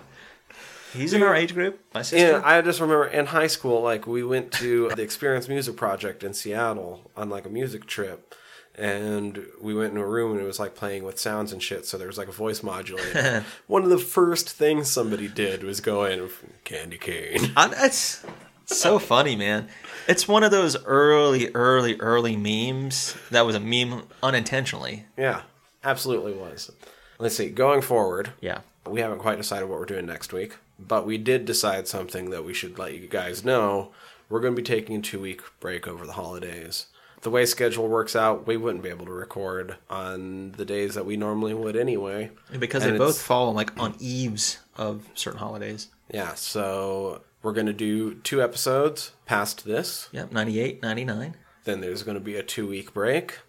He's 0.94 1.14
in 1.14 1.24
our 1.24 1.36
age 1.36 1.54
group. 1.54 1.80
My 1.94 2.02
sister. 2.02 2.32
Yeah, 2.32 2.42
I 2.44 2.62
just 2.62 2.80
remember 2.80 3.06
in 3.08 3.26
high 3.28 3.48
school, 3.48 3.82
like 3.82 4.06
we 4.08 4.24
went 4.24 4.52
to 4.54 4.90
the 4.96 5.02
Experience 5.02 5.48
Music 5.48 5.76
Project 5.76 6.24
in 6.24 6.34
Seattle 6.34 7.12
on 7.18 7.30
like 7.30 7.46
a 7.46 7.50
music 7.50 7.86
trip, 7.86 8.36
and 8.76 9.46
we 9.62 9.74
went 9.74 9.94
in 9.94 9.98
a 10.00 10.06
room 10.06 10.32
and 10.34 10.42
it 10.42 10.46
was 10.46 10.60
like 10.60 10.76
playing 10.76 11.04
with 11.04 11.20
sounds 11.20 11.52
and 11.52 11.62
shit. 11.62 11.86
So 11.86 11.98
there 11.98 12.08
was 12.08 12.18
like 12.18 12.28
a 12.28 12.32
voice 12.34 12.64
modulator. 12.64 13.44
One 13.68 13.84
of 13.84 13.90
the 13.90 13.98
first 14.00 14.50
things 14.50 14.90
somebody 14.90 15.28
did 15.28 15.64
was 15.64 15.80
go 15.82 16.06
in 16.06 16.30
candy 16.64 16.98
cane. 16.98 17.52
I, 17.58 17.72
it's 17.86 18.26
so 18.66 18.98
funny, 19.00 19.36
man. 19.36 19.68
It's 20.08 20.28
one 20.28 20.44
of 20.44 20.52
those 20.52 20.76
early, 20.86 21.50
early, 21.54 21.96
early 22.00 22.36
memes 22.36 23.16
that 23.32 23.46
was 23.46 23.56
a 23.56 23.60
meme 23.60 24.04
unintentionally. 24.22 25.06
Yeah, 25.18 25.44
absolutely 25.84 26.34
was. 26.34 26.72
Let's 27.20 27.36
see. 27.38 27.50
Going 27.50 27.82
forward, 27.82 28.34
Yeah. 28.42 28.60
we 28.86 29.00
haven't 29.00 29.20
quite 29.20 29.38
decided 29.38 29.70
what 29.70 29.80
we're 29.80 29.86
doing 29.86 30.06
next 30.06 30.34
week, 30.34 30.58
but 30.80 31.06
we 31.06 31.18
did 31.18 31.46
decide 31.46 31.88
something 31.88 32.30
that 32.30 32.46
we 32.46 32.54
should 32.54 32.78
let 32.78 32.94
you 32.94 33.08
guys 33.08 33.44
know. 33.46 33.92
We're 34.30 34.40
going 34.40 34.56
to 34.56 34.62
be 34.62 34.66
taking 34.66 34.98
a 34.98 35.02
two 35.02 35.20
week 35.20 35.42
break 35.60 35.88
over 35.88 36.06
the 36.06 36.14
holidays. 36.14 36.88
The 37.22 37.30
way 37.30 37.46
schedule 37.46 37.88
works 37.88 38.18
out, 38.18 38.46
we 38.48 38.58
wouldn't 38.58 38.84
be 38.84 38.90
able 38.90 39.06
to 39.06 39.12
record 39.12 39.78
on 39.90 40.52
the 40.54 40.66
days 40.66 40.96
that 40.96 41.06
we 41.06 41.16
normally 41.16 41.54
would 41.54 41.78
anyway. 41.78 42.32
Because 42.58 42.84
And 42.84 42.96
they 42.96 42.98
both 42.98 43.22
fall 43.22 43.54
like 43.54 43.80
on 43.80 43.96
eves 44.00 44.60
of 44.76 45.08
certain 45.14 45.40
holidays. 45.40 45.88
Yeah, 46.12 46.34
so 46.34 47.22
we're 47.42 47.54
going 47.54 47.68
to 47.68 47.74
do 47.74 48.16
two 48.16 48.42
episodes 48.44 49.12
past 49.26 49.64
this. 49.66 50.10
Yep, 50.12 50.34
98, 50.34 50.82
99. 50.82 51.36
Then 51.64 51.80
there's 51.80 52.04
going 52.04 52.18
to 52.18 52.24
be 52.24 52.36
a 52.36 52.44
two 52.44 52.68
week 52.68 52.94
break. 52.94 53.40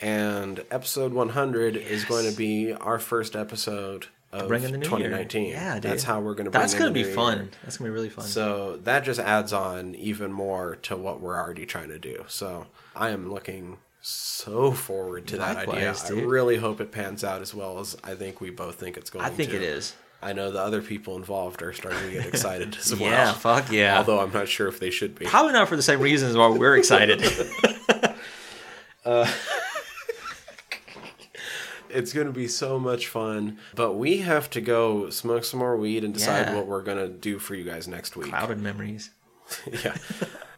And 0.00 0.64
episode 0.70 1.12
100 1.14 1.76
is 1.76 2.04
going 2.04 2.28
to 2.28 2.36
be 2.36 2.72
our 2.72 2.98
first 2.98 3.34
episode 3.36 4.08
of 4.32 4.48
Bring 4.48 4.62
in 4.62 4.72
the 4.72 4.78
new 4.78 4.84
2019. 4.84 5.44
year. 5.44 5.54
Yeah, 5.54 5.74
dude. 5.74 5.82
That's 5.90 6.04
how 6.04 6.20
we're 6.20 6.34
going 6.34 6.46
to 6.46 6.50
bring 6.50 6.60
That's 6.62 6.72
in 6.72 6.78
gonna 6.78 6.90
be 6.92 7.04
fun. 7.04 7.36
year. 7.38 7.48
That's 7.64 7.76
gonna 7.76 7.90
be 7.90 7.94
really 7.94 8.08
fun. 8.08 8.24
So 8.24 8.78
that 8.84 9.04
just 9.04 9.20
adds 9.20 9.52
on 9.52 9.94
even 9.94 10.32
more 10.32 10.76
to 10.82 10.96
what 10.96 11.20
we're 11.20 11.38
already 11.38 11.66
trying 11.66 11.88
to 11.88 11.98
do. 11.98 12.24
So 12.28 12.66
I 12.96 13.10
am 13.10 13.30
looking 13.32 13.76
so 14.00 14.72
forward 14.72 15.26
to 15.28 15.36
that 15.36 15.56
idea. 15.58 15.74
Likewise, 15.92 16.10
I 16.10 16.14
really 16.14 16.56
hope 16.56 16.80
it 16.80 16.90
pans 16.90 17.22
out 17.22 17.40
as 17.42 17.54
well 17.54 17.78
as 17.78 17.96
I 18.02 18.14
think 18.14 18.40
we 18.40 18.50
both 18.50 18.76
think 18.76 18.96
it's 18.96 19.10
going 19.10 19.24
I 19.24 19.28
think 19.28 19.50
to. 19.50 19.56
it 19.56 19.62
is. 19.62 19.94
I 20.24 20.32
know 20.32 20.50
the 20.52 20.60
other 20.60 20.82
people 20.82 21.16
involved 21.16 21.62
are 21.62 21.72
starting 21.72 22.00
to 22.00 22.10
get 22.12 22.26
excited 22.26 22.76
as 22.80 22.94
well. 22.94 23.10
Yeah, 23.10 23.32
fuck 23.32 23.70
yeah. 23.70 23.98
Although 23.98 24.20
I'm 24.20 24.32
not 24.32 24.48
sure 24.48 24.68
if 24.68 24.78
they 24.80 24.90
should 24.90 25.16
be. 25.18 25.26
Probably 25.26 25.52
not 25.52 25.68
for 25.68 25.76
the 25.76 25.82
same 25.82 26.00
reasons 26.00 26.36
why 26.36 26.48
we're 26.48 26.76
excited. 26.76 27.22
Uh, 29.04 29.28
It's 31.92 32.12
going 32.12 32.26
to 32.26 32.32
be 32.32 32.48
so 32.48 32.78
much 32.78 33.06
fun. 33.08 33.58
But 33.74 33.92
we 33.94 34.18
have 34.18 34.48
to 34.50 34.60
go 34.60 35.10
smoke 35.10 35.44
some 35.44 35.60
more 35.60 35.76
weed 35.76 36.04
and 36.04 36.14
decide 36.14 36.46
Yeah. 36.48 36.56
what 36.56 36.66
we're 36.66 36.82
going 36.82 36.98
to 36.98 37.08
do 37.08 37.38
for 37.38 37.54
you 37.54 37.64
guys 37.64 37.86
next 37.88 38.16
week. 38.16 38.28
Clouded 38.30 38.58
memories. 38.58 39.10
yeah. 39.84 39.96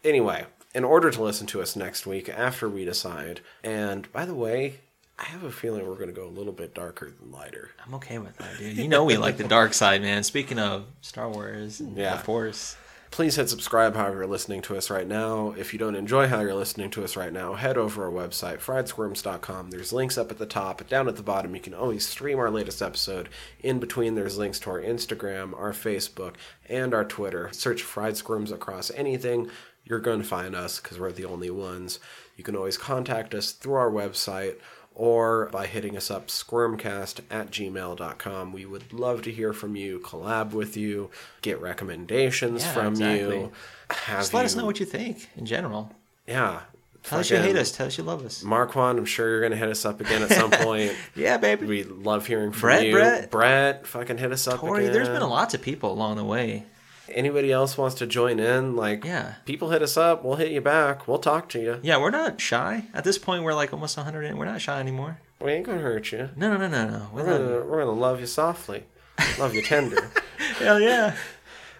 Anyway, 0.05 0.47
in 0.75 0.85
order 0.85 1.11
to 1.11 1.23
listen 1.23 1.47
to 1.49 1.61
us 1.63 1.77
next 1.77 2.07
week 2.07 2.29
after 2.29 2.69
we 2.69 2.85
decide, 2.85 3.41
and 3.63 4.11
by 4.13 4.25
the 4.25 4.35
way, 4.35 4.81
I 5.19 5.25
have 5.25 5.45
a 5.45 5.53
feeling 5.53 5.87
we're 5.87 5.95
going 5.95 6.09
to 6.09 6.13
go 6.13 6.27
a 6.27 6.29
little 6.29 6.53
bit 6.53 6.75
darker 6.75 7.11
than 7.11 7.31
lighter. 7.31 7.71
I'm 7.87 7.95
okay 7.95 8.19
with 8.19 8.37
that, 8.39 8.59
dude. 8.59 8.77
You 8.77 8.89
know 8.89 9.05
we 9.05 9.17
like 9.17 9.37
the 9.37 9.45
dark 9.49 9.73
side, 9.73 10.03
man. 10.03 10.25
Speaking 10.25 10.59
of 10.59 10.87
Star 11.03 11.29
Wars 11.31 11.81
and 11.81 11.97
Yeah. 11.97 12.17
the 12.17 12.23
Force. 12.25 12.77
Please 13.15 13.37
hit 13.37 13.49
subscribe 13.49 13.95
however 13.95 14.17
you're 14.17 14.27
listening 14.27 14.61
to 14.63 14.77
us 14.77 14.91
right 14.91 15.07
now. 15.07 15.55
If 15.57 15.73
you 15.73 15.79
don't 15.79 15.95
enjoy 15.95 16.27
how 16.27 16.41
you're 16.41 16.53
listening 16.53 16.91
to 16.91 17.05
us 17.05 17.17
right 17.17 17.33
now, 17.33 17.55
head 17.55 17.79
over 17.79 18.07
our 18.07 18.11
website, 18.11 18.59
friedsquirms.com. 18.59 19.71
There's 19.71 19.93
links 19.93 20.19
up 20.19 20.33
at 20.33 20.39
the 20.39 20.47
top. 20.47 20.89
Down 20.89 21.07
at 21.07 21.15
the 21.15 21.23
bottom, 21.23 21.55
you 21.55 21.61
can 21.61 21.75
always 21.75 22.05
stream 22.05 22.41
our 22.41 22.51
latest 22.51 22.83
episode. 22.83 23.29
In 23.63 23.79
between, 23.79 24.17
there's 24.17 24.37
links 24.37 24.59
to 24.59 24.71
our 24.71 24.81
Instagram, 24.81 25.57
our 25.57 25.71
Facebook, 25.71 26.35
and 26.69 26.93
our 26.93 27.05
Twitter. 27.05 27.51
Search 27.53 27.83
Fried 27.85 28.17
Squirms 28.17 28.51
across 28.51 28.91
anything. 28.91 29.49
You're 29.85 30.01
going 30.01 30.21
to 30.21 30.27
find 30.27 30.57
us 30.57 30.81
because 30.81 30.99
we're 30.99 31.13
the 31.13 31.27
only 31.27 31.51
ones. 31.51 32.01
You 32.37 32.43
can 32.43 32.57
always 32.57 32.77
contact 32.77 33.33
us 33.33 33.53
through 33.53 33.75
our 33.75 33.93
website 33.93 34.57
or 34.95 35.47
by 35.53 35.67
hitting 35.67 35.97
us 35.97 36.11
up 36.11 36.29
squirmcast 36.29 37.21
at 37.31 37.51
gmail.com. 37.51 38.53
We 38.53 38.65
would 38.65 38.93
love 38.93 39.23
to 39.23 39.33
hear 39.33 39.53
from 39.53 39.77
you, 39.77 39.99
collab 40.01 40.53
with 40.53 40.77
you, 40.77 41.11
get 41.43 41.61
recommendations 41.61 42.63
Yeah, 42.65 42.73
from 42.73 42.87
exactly. 42.93 43.37
you. 43.39 43.53
Have 43.91 44.21
Just 44.21 44.35
let 44.35 44.45
us 44.45 44.55
know 44.55 44.65
what 44.67 44.81
you 44.81 44.87
think 44.87 45.29
in 45.37 45.47
general. 45.47 45.93
Yeah. 46.27 46.61
Tell 47.03 47.19
us 47.19 47.29
you 47.29 47.37
hate 47.37 47.55
us. 47.57 47.71
Tell 47.71 47.87
us 47.89 47.99
you 47.99 48.05
love 48.05 48.25
us. 48.25 48.43
Marquand, 48.43 48.99
I'm 48.99 49.05
sure 49.05 49.29
you're 49.29 49.41
going 49.41 49.53
to 49.53 49.59
hit 49.59 49.69
us 49.69 49.85
up 49.85 50.01
again 50.01 50.23
at 50.23 50.31
some 50.31 50.51
point. 50.53 50.95
Yeah, 51.15 51.37
baby. 51.37 51.67
We 51.67 51.85
love 51.85 52.27
hearing 52.27 52.51
from 52.51 52.61
Brett, 52.63 52.87
you. 52.87 52.93
Brett. 52.93 53.31
Brett, 53.31 53.87
fucking 53.87 54.17
hit 54.17 54.33
us 54.33 54.49
up 54.49 54.61
Tori, 54.61 54.85
again. 54.85 54.95
there's 54.95 55.09
been 55.11 55.21
a 55.21 55.29
lots 55.29 55.53
of 55.53 55.61
people 55.61 55.93
along 55.93 56.17
the 56.17 56.25
way. 56.25 56.65
Anybody 57.09 57.53
else 57.53 57.77
wants 57.77 57.95
to 57.97 58.07
join 58.07 58.39
in? 58.41 58.77
Like, 58.77 59.05
Yeah. 59.05 59.35
people 59.45 59.71
hit 59.71 59.83
us 59.83 59.97
up. 59.97 60.25
We'll 60.25 60.37
hit 60.37 60.51
you 60.53 60.61
back. 60.61 61.07
We'll 61.07 61.19
talk 61.19 61.49
to 61.51 61.61
you. 61.61 61.79
Yeah, 61.83 61.99
we're 61.99 62.11
not 62.11 62.41
shy. 62.41 62.85
At 62.95 63.05
this 63.05 63.19
point, 63.19 63.43
we're 63.45 63.55
like 63.55 63.73
almost 63.73 63.97
100 63.97 64.23
in. 64.23 64.37
We're 64.39 64.47
not 64.47 64.61
shy 64.61 64.81
anymore. 64.81 65.19
We 65.41 65.53
ain't 65.53 65.67
to 65.67 65.73
hurt 65.79 66.13
you. 66.13 66.31
No, 66.37 66.51
no, 66.51 66.57
no, 66.57 66.69
no, 66.69 66.89
no. 66.89 67.09
We 67.13 67.23
We're 67.23 67.31
love 67.31 67.41
gonna, 67.41 67.65
we're 67.71 67.85
gonna 67.85 67.99
love 68.01 68.21
you 68.21 68.27
softly, 68.27 68.85
love 69.39 69.55
you 69.55 69.61
tender. 69.63 70.11
Hell 70.59 70.81
yeah. 70.81 71.15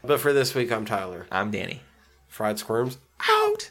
but 0.03 0.21
for 0.21 0.33
this 0.35 0.55
week, 0.55 0.71
I'm 0.71 0.85
Tyler. 0.85 1.27
I'm 1.33 1.51
Danny. 1.51 1.81
Fried 2.29 2.59
Squirms. 2.59 2.99
Out. 3.27 3.71